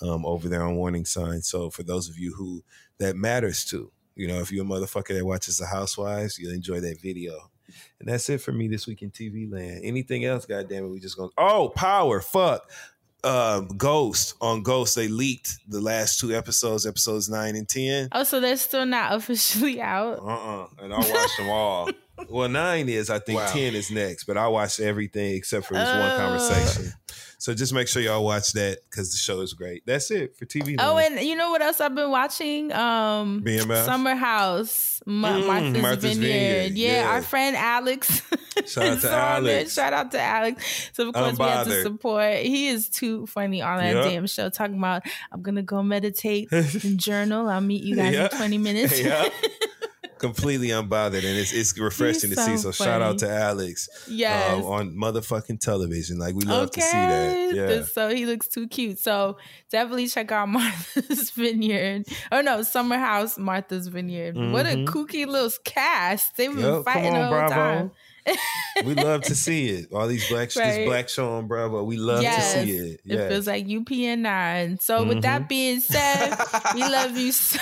um, 0.01 0.25
over 0.25 0.49
there 0.49 0.63
on 0.63 0.75
Warning 0.75 1.05
Signs. 1.05 1.47
So 1.47 1.69
for 1.69 1.83
those 1.83 2.09
of 2.09 2.17
you 2.17 2.33
who 2.35 2.63
that 2.99 3.15
matters 3.15 3.65
to, 3.65 3.91
you 4.15 4.27
know, 4.27 4.39
if 4.39 4.51
you're 4.51 4.63
a 4.65 4.67
motherfucker 4.67 5.15
that 5.17 5.25
watches 5.25 5.57
the 5.57 5.65
Housewives, 5.65 6.37
you'll 6.39 6.53
enjoy 6.53 6.79
that 6.81 6.99
video. 7.01 7.33
And 7.99 8.07
that's 8.09 8.29
it 8.29 8.41
for 8.41 8.51
me 8.51 8.67
this 8.67 8.85
week 8.87 9.01
in 9.01 9.09
TV 9.11 9.51
land. 9.51 9.81
Anything 9.83 10.25
else? 10.25 10.45
God 10.45 10.67
damn 10.69 10.85
it, 10.85 10.89
we 10.89 10.99
just 10.99 11.17
going. 11.17 11.31
Oh, 11.37 11.69
power, 11.75 12.19
fuck. 12.21 12.69
Um, 13.23 13.69
Ghost 13.77 14.35
on 14.41 14.63
Ghost. 14.63 14.95
They 14.97 15.07
leaked 15.07 15.57
the 15.69 15.79
last 15.79 16.19
two 16.19 16.35
episodes, 16.35 16.85
episodes 16.85 17.29
nine 17.29 17.55
and 17.55 17.67
ten. 17.67 18.09
Oh, 18.11 18.23
so 18.25 18.41
they're 18.41 18.57
still 18.57 18.85
not 18.85 19.13
officially 19.15 19.81
out. 19.81 20.19
Uh-uh. 20.19 20.67
And 20.81 20.93
I 20.93 20.97
watched 20.97 21.37
them 21.37 21.49
all. 21.49 21.89
Well, 22.29 22.47
nine 22.47 22.87
is, 22.89 23.09
I 23.09 23.17
think 23.19 23.39
Wow. 23.39 23.51
10 23.51 23.73
is 23.73 23.89
next, 23.91 24.25
but 24.25 24.37
I 24.37 24.47
watched 24.47 24.79
everything 24.79 25.35
except 25.35 25.65
for 25.65 25.73
this 25.73 25.89
one 25.89 26.11
Oh. 26.11 26.15
conversation. 26.15 26.93
So 27.43 27.53
just 27.53 27.73
make 27.73 27.89
sure 27.89 28.01
y'all 28.01 28.23
watch 28.23 28.53
that 28.53 28.77
because 28.89 29.11
the 29.11 29.17
show 29.17 29.41
is 29.41 29.51
great. 29.53 29.83
That's 29.85 30.09
it 30.11 30.37
for 30.37 30.45
TV. 30.45 30.77
Oh, 30.79 30.97
and 30.97 31.19
you 31.19 31.35
know 31.35 31.49
what 31.51 31.61
else 31.61 31.81
I've 31.81 31.93
been 31.93 32.09
watching? 32.09 32.71
Um, 32.71 33.41
BMF? 33.43 33.83
Summer 33.83 34.15
House, 34.15 35.01
Ma- 35.05 35.27
Mm, 35.27 35.45
Martha's, 35.47 35.81
Martha's 35.81 36.17
Vineyard. 36.17 36.29
Vineyard, 36.69 36.77
Yeah, 36.77 37.01
yeah. 37.01 37.09
our 37.09 37.21
friend 37.21 37.57
Alex. 37.57 38.21
Shout 38.65 38.85
out 38.85 39.01
to. 39.01 39.11
Alex. 39.11 39.73
Shout 39.73 39.91
out 39.91 40.11
to 40.11 40.21
Alex. 40.21 40.89
So 40.93 41.09
of 41.09 41.13
course 41.15 41.37
we 41.37 41.43
have 41.43 41.67
to 41.67 41.81
support. 41.81 42.35
He 42.37 42.69
is 42.69 42.87
too 42.87 43.25
funny 43.27 43.61
on 43.61 43.77
that 43.79 43.93
Yep. 43.93 44.05
damn 44.05 44.27
show. 44.27 44.47
Talking 44.49 44.77
about 44.77 45.01
I'm 45.29 45.41
gonna 45.41 45.63
go 45.63 45.83
meditate 45.83 46.47
and 46.49 46.97
journal. 46.97 47.49
I'll 47.49 47.59
meet 47.59 47.83
you 47.83 47.97
guys 47.97 48.13
Yeah. 48.13 48.29
in 48.31 48.37
20 48.37 48.57
minutes. 48.57 49.01
Yeah. 49.01 49.27
Completely 50.23 50.69
unbothered, 50.69 51.17
and 51.25 51.37
it's 51.37 51.51
it's 51.51 51.77
refreshing 51.77 52.29
He's 52.29 52.37
to 52.37 52.43
see. 52.45 52.55
so 52.57 52.71
So 52.71 52.85
shout 52.85 53.01
out 53.01 53.17
to 53.19 53.29
Alex, 53.29 53.89
Yes. 54.09 54.53
um, 54.53 54.63
on 54.63 54.95
motherfucking 54.95 55.59
television. 55.59 56.17
Like 56.17 56.33
we 56.33 56.43
love 56.45 56.67
okay. 56.67 56.79
to 56.81 56.87
see 56.87 56.93
that. 56.93 57.55
Yeah, 57.55 57.83
So 57.83 58.07
he 58.07 58.25
looks 58.25 58.47
too 58.47 58.67
cute. 58.69 58.99
So 58.99 59.35
definitely 59.69 60.07
check 60.07 60.31
out 60.31 60.47
Martha's 60.57 61.29
Vineyard. 61.31 62.05
Oh 62.31 62.39
no, 62.41 62.61
Summer 62.61 62.97
House, 62.97 63.37
Martha's 63.37 63.89
Vineyard. 63.89 64.35
What 64.37 64.65
a 64.65 64.69
Mhm. 64.77 64.85
kooky 64.85 65.27
little 65.27 65.51
cast. 65.65 66.37
They've 66.37 66.55
been 66.55 66.83
fighting 66.85 67.07
on, 67.07 67.13
the 67.13 67.19
whole 67.27 67.29
Bravo. 67.47 67.53
time. 67.53 67.91
We 68.85 68.93
love 68.95 69.21
to 69.23 69.35
see 69.35 69.69
it. 69.69 69.91
All 69.93 70.07
these 70.07 70.27
black, 70.29 70.55
Right. 70.55 70.77
this 70.77 70.87
black 70.87 71.09
show 71.09 71.33
on 71.33 71.47
Bravo. 71.47 71.83
We 71.83 71.97
love 71.97 72.21
Yes. 72.23 72.53
to 72.53 72.63
see 72.65 72.71
it. 72.71 73.01
It 73.05 73.29
feels 73.29 73.47
like 73.47 73.65
UPN 73.67 74.21
nine. 74.23 74.79
So 74.79 75.03
with 75.03 75.17
Mhm. 75.17 75.21
that 75.23 75.49
being 75.49 75.79
said, 75.79 76.35
we 76.73 76.81
love 76.81 77.17
you 77.17 77.31
so 77.33 77.59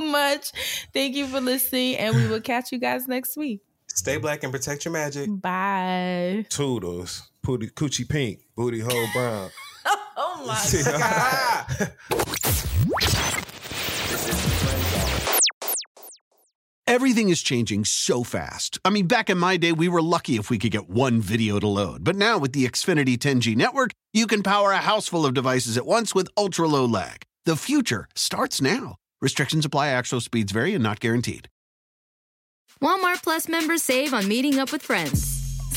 much. 0.00 0.52
Thank 0.92 1.14
you 1.16 1.26
for 1.26 1.40
listening, 1.40 1.96
and 1.96 2.14
we 2.16 2.26
will 2.28 2.40
catch 2.40 2.72
you 2.72 2.78
guys 2.78 3.06
next 3.08 3.36
week. 3.36 3.60
Stay 3.88 4.16
black 4.18 4.42
and 4.44 4.52
protect 4.52 4.84
your 4.84 4.92
magic. 4.92 5.28
Bye. 5.40 6.46
Toodles, 6.48 7.28
Pooty, 7.42 7.68
coochie 7.70 8.08
pink, 8.08 8.40
booty 8.56 8.80
hole 8.80 9.06
brown. 9.12 9.50
Oh 10.22 10.44
my 10.46 10.54
Everything 16.90 17.28
is 17.28 17.40
changing 17.40 17.84
so 17.84 18.24
fast. 18.24 18.80
I 18.84 18.90
mean, 18.90 19.06
back 19.06 19.30
in 19.30 19.38
my 19.38 19.56
day, 19.56 19.70
we 19.70 19.88
were 19.88 20.02
lucky 20.02 20.34
if 20.34 20.50
we 20.50 20.58
could 20.58 20.72
get 20.72 20.90
one 20.90 21.20
video 21.20 21.60
to 21.60 21.68
load. 21.68 22.02
But 22.02 22.16
now 22.16 22.36
with 22.36 22.52
the 22.52 22.66
Xfinity 22.66 23.16
10G 23.16 23.54
network, 23.54 23.92
you 24.12 24.26
can 24.26 24.42
power 24.42 24.72
a 24.72 24.78
house 24.78 25.06
full 25.06 25.24
of 25.24 25.32
devices 25.32 25.76
at 25.76 25.86
once 25.86 26.16
with 26.16 26.28
ultra 26.36 26.66
low 26.66 26.84
lag. 26.84 27.22
The 27.44 27.54
future 27.54 28.08
starts 28.16 28.60
now. 28.60 28.96
Restrictions 29.22 29.64
apply, 29.64 29.90
actual 29.90 30.20
speeds 30.20 30.50
vary 30.50 30.74
and 30.74 30.82
not 30.82 30.98
guaranteed. 30.98 31.46
Walmart 32.82 33.22
Plus 33.22 33.48
members 33.48 33.84
save 33.84 34.12
on 34.12 34.26
meeting 34.26 34.58
up 34.58 34.72
with 34.72 34.82
friends. 34.82 35.39